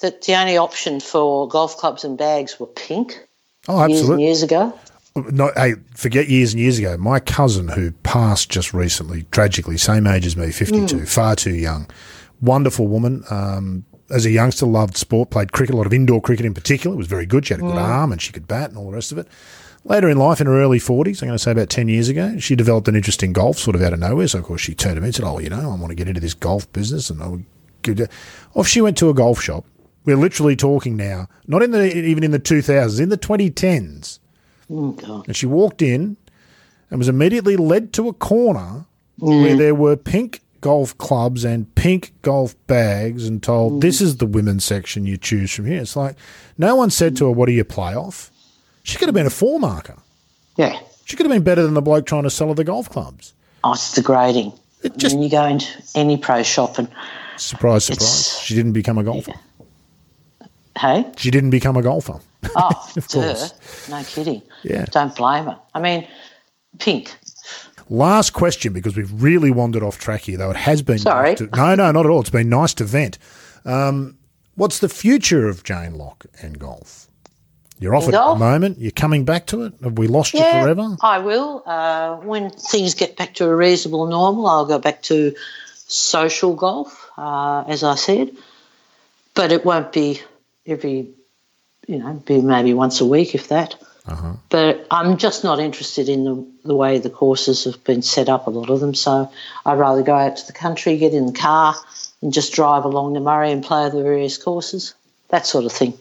That 0.00 0.22
the 0.22 0.34
only 0.34 0.56
option 0.56 0.98
for 0.98 1.46
golf 1.48 1.76
clubs 1.76 2.04
and 2.04 2.18
bags 2.18 2.58
were 2.58 2.66
pink. 2.66 3.26
Oh, 3.68 3.80
absolutely. 3.80 4.24
Years, 4.24 4.40
years 4.40 4.42
ago. 4.42 4.78
No, 5.14 5.52
hey, 5.54 5.74
forget 5.94 6.28
years 6.28 6.54
and 6.54 6.60
years 6.60 6.78
ago. 6.78 6.96
My 6.96 7.20
cousin, 7.20 7.68
who 7.68 7.92
passed 7.92 8.50
just 8.50 8.72
recently, 8.72 9.24
tragically, 9.30 9.76
same 9.76 10.06
age 10.06 10.26
as 10.26 10.36
me, 10.36 10.50
fifty-two, 10.50 10.96
mm. 10.96 11.08
far 11.08 11.36
too 11.36 11.54
young. 11.54 11.88
Wonderful 12.40 12.88
woman. 12.88 13.22
Um, 13.30 13.84
as 14.12 14.26
a 14.26 14.30
youngster, 14.30 14.66
loved 14.66 14.96
sport, 14.96 15.30
played 15.30 15.52
cricket, 15.52 15.74
a 15.74 15.76
lot 15.76 15.86
of 15.86 15.92
indoor 15.92 16.20
cricket 16.20 16.46
in 16.46 16.54
particular. 16.54 16.94
It 16.94 16.98
Was 16.98 17.06
very 17.06 17.26
good. 17.26 17.46
She 17.46 17.54
had 17.54 17.60
a 17.60 17.66
good 17.66 17.76
mm. 17.76 17.82
arm 17.82 18.12
and 18.12 18.20
she 18.20 18.32
could 18.32 18.46
bat 18.46 18.70
and 18.70 18.78
all 18.78 18.90
the 18.90 18.96
rest 18.96 19.12
of 19.12 19.18
it. 19.18 19.26
Later 19.84 20.08
in 20.08 20.16
life, 20.16 20.40
in 20.40 20.46
her 20.46 20.60
early 20.60 20.78
40s, 20.78 21.22
I'm 21.22 21.28
going 21.28 21.32
to 21.32 21.38
say 21.38 21.50
about 21.50 21.68
10 21.68 21.88
years 21.88 22.08
ago, 22.08 22.38
she 22.38 22.54
developed 22.54 22.86
an 22.86 22.94
interest 22.94 23.22
in 23.22 23.32
golf 23.32 23.58
sort 23.58 23.74
of 23.74 23.82
out 23.82 23.92
of 23.92 23.98
nowhere. 23.98 24.28
So, 24.28 24.38
of 24.38 24.44
course, 24.44 24.60
she 24.60 24.74
turned 24.74 24.94
to 24.94 25.00
me 25.00 25.08
and 25.08 25.14
said, 25.14 25.24
Oh, 25.24 25.40
you 25.40 25.48
know, 25.48 25.72
I 25.72 25.74
want 25.74 25.88
to 25.88 25.96
get 25.96 26.06
into 26.06 26.20
this 26.20 26.34
golf 26.34 26.70
business. 26.72 27.10
And 27.10 27.20
I 27.22 27.26
would 27.26 27.44
Off 28.54 28.68
she 28.68 28.80
went 28.80 28.96
to 28.98 29.10
a 29.10 29.14
golf 29.14 29.40
shop. 29.40 29.64
We're 30.04 30.16
literally 30.16 30.56
talking 30.56 30.96
now, 30.96 31.28
not 31.46 31.62
in 31.62 31.70
the 31.70 31.96
even 31.96 32.24
in 32.24 32.32
the 32.32 32.40
2000s, 32.40 33.00
in 33.00 33.08
the 33.08 33.18
2010s. 33.18 34.18
Oh, 34.70 35.24
and 35.26 35.36
she 35.36 35.46
walked 35.46 35.82
in 35.82 36.16
and 36.90 36.98
was 36.98 37.08
immediately 37.08 37.56
led 37.56 37.92
to 37.94 38.08
a 38.08 38.12
corner 38.12 38.86
mm. 39.20 39.42
where 39.42 39.56
there 39.56 39.74
were 39.74 39.96
pink 39.96 40.40
golf 40.62 40.96
clubs 40.96 41.44
and 41.44 41.72
pink 41.74 42.14
golf 42.22 42.54
bags 42.66 43.28
and 43.28 43.42
told, 43.42 43.74
mm. 43.74 43.80
this 43.82 44.00
is 44.00 44.16
the 44.16 44.26
women's 44.26 44.64
section 44.64 45.04
you 45.04 45.18
choose 45.18 45.52
from 45.52 45.66
here. 45.66 45.82
It's 45.82 45.94
like, 45.96 46.16
no 46.56 46.74
one 46.76 46.88
said 46.88 47.16
to 47.18 47.26
her, 47.26 47.30
what 47.30 47.46
do 47.46 47.52
you 47.52 47.64
play 47.64 47.94
off? 47.94 48.30
She 48.82 48.96
could 48.96 49.08
have 49.08 49.14
been 49.14 49.26
a 49.26 49.30
four 49.30 49.60
marker. 49.60 49.96
Yeah. 50.56 50.80
She 51.04 51.16
could 51.16 51.26
have 51.26 51.32
been 51.32 51.42
better 51.42 51.62
than 51.62 51.74
the 51.74 51.82
bloke 51.82 52.06
trying 52.06 52.22
to 52.22 52.30
sell 52.30 52.48
her 52.48 52.54
the 52.54 52.64
golf 52.64 52.88
clubs. 52.88 53.34
Oh, 53.62 53.72
it's 53.74 53.92
degrading. 53.92 54.52
It 54.82 54.96
just 54.96 55.14
when 55.14 55.22
you 55.22 55.30
go 55.30 55.44
into 55.44 55.66
any 55.94 56.16
pro 56.16 56.42
shop 56.42 56.78
and, 56.78 56.88
surprise, 57.36 57.84
surprise. 57.84 58.40
She 58.40 58.54
didn't 58.54 58.72
become 58.72 58.98
a 58.98 59.04
golfer. 59.04 59.34
hey, 60.78 61.04
She 61.16 61.30
didn't 61.30 61.50
become 61.50 61.76
a 61.76 61.82
golfer. 61.82 62.20
oh, 62.56 62.92
Of 62.96 63.08
duh, 63.08 63.34
course. 63.34 63.88
no 63.88 64.02
kidding. 64.04 64.42
Yeah. 64.62 64.86
Don't 64.86 65.14
blame 65.14 65.44
her. 65.44 65.58
I 65.74 65.80
mean, 65.80 66.08
pink. 66.78 67.14
Last 67.92 68.30
question 68.30 68.72
because 68.72 68.96
we've 68.96 69.22
really 69.22 69.50
wandered 69.50 69.82
off 69.82 69.98
track 69.98 70.22
here, 70.22 70.38
though 70.38 70.50
it 70.50 70.56
has 70.56 70.80
been. 70.80 70.98
Sorry. 70.98 71.34
to- 71.34 71.48
no, 71.54 71.74
no, 71.74 71.92
not 71.92 72.06
at 72.06 72.10
all. 72.10 72.20
It's 72.20 72.30
been 72.30 72.48
nice 72.48 72.72
to 72.74 72.84
vent. 72.84 73.18
Um, 73.66 74.16
what's 74.54 74.78
the 74.78 74.88
future 74.88 75.46
of 75.46 75.62
Jane 75.62 75.94
Lock 75.96 76.24
and 76.40 76.58
golf? 76.58 77.06
You're 77.78 77.94
off 77.94 78.04
at 78.08 78.12
the 78.12 78.34
moment. 78.36 78.78
You're 78.78 78.92
coming 78.92 79.26
back 79.26 79.46
to 79.48 79.64
it. 79.64 79.74
Have 79.82 79.98
we 79.98 80.06
lost 80.06 80.32
you 80.32 80.40
Yeah, 80.40 80.62
forever? 80.62 80.96
I 81.02 81.18
will. 81.18 81.62
Uh, 81.66 82.16
when 82.16 82.48
things 82.50 82.94
get 82.94 83.16
back 83.16 83.34
to 83.34 83.44
a 83.46 83.54
reasonable 83.54 84.06
normal, 84.06 84.46
I'll 84.46 84.64
go 84.64 84.78
back 84.78 85.02
to 85.02 85.34
social 85.88 86.54
golf, 86.54 87.10
uh, 87.18 87.64
as 87.66 87.82
I 87.84 87.96
said. 87.96 88.30
But 89.34 89.52
it 89.52 89.66
won't 89.66 89.92
be 89.92 90.22
every, 90.66 91.08
you 91.88 91.98
know, 91.98 92.14
be 92.24 92.40
maybe 92.40 92.72
once 92.72 93.02
a 93.02 93.04
week, 93.04 93.34
if 93.34 93.48
that. 93.48 93.74
Uh-huh. 94.06 94.32
But 94.48 94.86
I'm 94.90 95.16
just 95.16 95.44
not 95.44 95.60
interested 95.60 96.08
in 96.08 96.24
the, 96.24 96.46
the 96.64 96.74
way 96.74 96.98
the 96.98 97.10
courses 97.10 97.64
have 97.64 97.82
been 97.84 98.02
set 98.02 98.28
up, 98.28 98.46
a 98.46 98.50
lot 98.50 98.68
of 98.68 98.80
them. 98.80 98.94
So 98.94 99.30
I'd 99.64 99.78
rather 99.78 100.02
go 100.02 100.14
out 100.14 100.36
to 100.38 100.46
the 100.46 100.52
country, 100.52 100.98
get 100.98 101.14
in 101.14 101.26
the 101.26 101.32
car, 101.32 101.74
and 102.20 102.32
just 102.32 102.52
drive 102.52 102.84
along 102.84 103.12
the 103.12 103.20
Murray 103.20 103.52
and 103.52 103.62
play 103.62 103.88
the 103.90 104.02
various 104.02 104.38
courses, 104.38 104.94
that 105.28 105.46
sort 105.46 105.64
of 105.64 105.72
thing. 105.72 105.94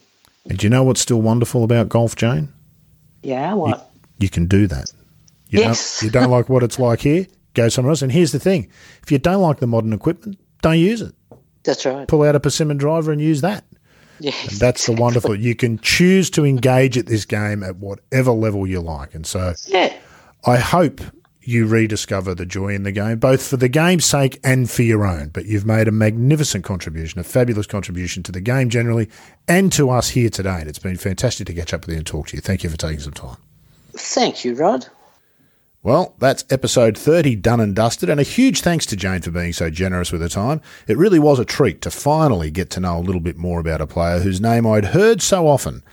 And 0.49 0.57
do 0.57 0.65
you 0.65 0.69
know 0.69 0.83
what's 0.83 1.01
still 1.01 1.21
wonderful 1.21 1.63
about 1.63 1.89
golf, 1.89 2.15
Jane? 2.15 2.49
Yeah, 3.21 3.53
what? 3.53 3.91
You 4.17 4.29
can 4.29 4.47
do 4.47 4.65
that. 4.67 4.91
You 5.49 5.59
Yes. 5.59 5.99
Don't, 5.99 6.05
you 6.05 6.11
don't 6.11 6.31
like 6.31 6.49
what 6.49 6.63
it's 6.63 6.79
like 6.79 7.01
here? 7.01 7.27
Go 7.53 7.69
somewhere 7.69 7.91
else. 7.91 8.01
And 8.01 8.11
here's 8.11 8.31
the 8.31 8.39
thing: 8.39 8.71
Yes. 14.21 14.59
That's 14.59 14.85
the 14.85 14.93
wonderful. 14.93 15.35
You 15.35 15.55
can 15.55 15.79
choose 15.79 16.29
to 16.31 16.45
engage 16.45 16.97
at 16.97 17.07
this 17.07 17.25
game 17.25 17.63
at 17.63 17.77
whatever 17.77 18.31
level 18.31 18.67
you 18.67 18.79
like. 18.81 19.15
And 19.15 19.25
so 19.25 19.53
Yeah. 19.67 19.93
I 20.45 20.57
hope 20.57 21.01
you 21.43 21.65
rediscover 21.65 22.35
the 22.35 22.45
joy 22.45 22.69
in 22.69 22.83
the 22.83 22.91
game, 22.91 23.17
both 23.17 23.45
for 23.47 23.57
the 23.57 23.67
game's 23.67 24.05
sake 24.05 24.39
and 24.43 24.69
for 24.69 24.83
your 24.83 25.05
own. 25.05 25.29
But 25.29 25.45
you've 25.45 25.65
made 25.65 25.87
a 25.87 25.91
magnificent 25.91 26.63
contribution, 26.63 27.19
a 27.19 27.23
fabulous 27.23 27.65
contribution 27.65 28.21
to 28.23 28.31
the 28.31 28.41
game 28.41 28.69
generally 28.69 29.09
and 29.47 29.71
to 29.73 29.89
us 29.89 30.09
here 30.09 30.29
today. 30.29 30.59
And 30.59 30.69
it's 30.69 30.79
been 30.79 30.97
fantastic 30.97 31.47
to 31.47 31.53
catch 31.53 31.73
up 31.73 31.81
with 31.81 31.93
you 31.93 31.97
and 31.97 32.05
talk 32.05 32.27
to 32.27 32.37
you. 32.37 32.41
Thank 32.41 32.63
you 32.63 32.69
for 32.69 32.77
taking 32.77 32.99
some 32.99 33.13
time. 33.13 33.37
Thank 33.93 34.45
you, 34.45 34.53
Rod. 34.53 34.87
Well, 35.83 36.13
that's 36.19 36.45
episode 36.51 36.95
30 36.95 37.37
done 37.37 37.59
and 37.59 37.75
dusted, 37.75 38.07
and 38.07 38.19
a 38.19 38.23
huge 38.23 38.61
thanks 38.61 38.85
to 38.85 38.95
Jane 38.95 39.21
for 39.21 39.31
being 39.31 39.51
so 39.51 39.71
generous 39.71 40.11
with 40.11 40.21
her 40.21 40.29
time. 40.29 40.61
It 40.87 40.95
really 40.95 41.17
was 41.17 41.39
a 41.39 41.45
treat 41.45 41.81
to 41.81 41.89
finally 41.89 42.51
get 42.51 42.69
to 42.71 42.79
know 42.79 42.99
a 42.99 43.01
little 43.01 43.19
bit 43.19 43.35
more 43.35 43.59
about 43.59 43.81
a 43.81 43.87
player 43.87 44.19
whose 44.19 44.39
name 44.39 44.67
I'd 44.67 44.85
heard 44.85 45.23
so 45.23 45.47
often, 45.47 45.83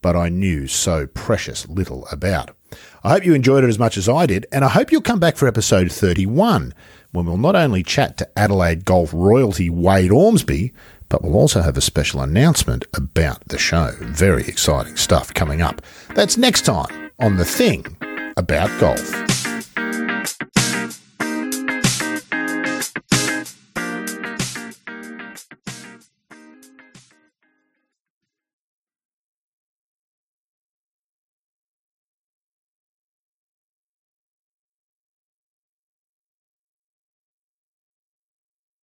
but 0.00 0.14
I 0.14 0.28
knew 0.28 0.68
so 0.68 1.08
precious 1.08 1.68
little 1.68 2.06
about. 2.12 2.54
I 3.02 3.10
hope 3.10 3.26
you 3.26 3.34
enjoyed 3.34 3.64
it 3.64 3.68
as 3.68 3.80
much 3.80 3.96
as 3.96 4.08
I 4.08 4.26
did, 4.26 4.46
and 4.52 4.64
I 4.64 4.68
hope 4.68 4.92
you'll 4.92 5.00
come 5.00 5.18
back 5.18 5.36
for 5.36 5.48
episode 5.48 5.90
31, 5.90 6.72
when 7.10 7.26
we'll 7.26 7.36
not 7.36 7.56
only 7.56 7.82
chat 7.82 8.18
to 8.18 8.38
Adelaide 8.38 8.84
golf 8.84 9.10
royalty 9.12 9.68
Wade 9.68 10.12
Ormsby, 10.12 10.72
but 11.08 11.20
we'll 11.20 11.34
also 11.34 11.62
have 11.62 11.76
a 11.76 11.80
special 11.80 12.20
announcement 12.22 12.84
about 12.94 13.42
the 13.48 13.58
show. 13.58 13.90
Very 14.02 14.44
exciting 14.44 14.94
stuff 14.94 15.34
coming 15.34 15.60
up. 15.60 15.82
That's 16.14 16.36
next 16.36 16.64
time 16.64 17.10
on 17.18 17.38
The 17.38 17.44
Thing 17.44 17.96
About 18.36 18.70
Golf. 18.80 19.51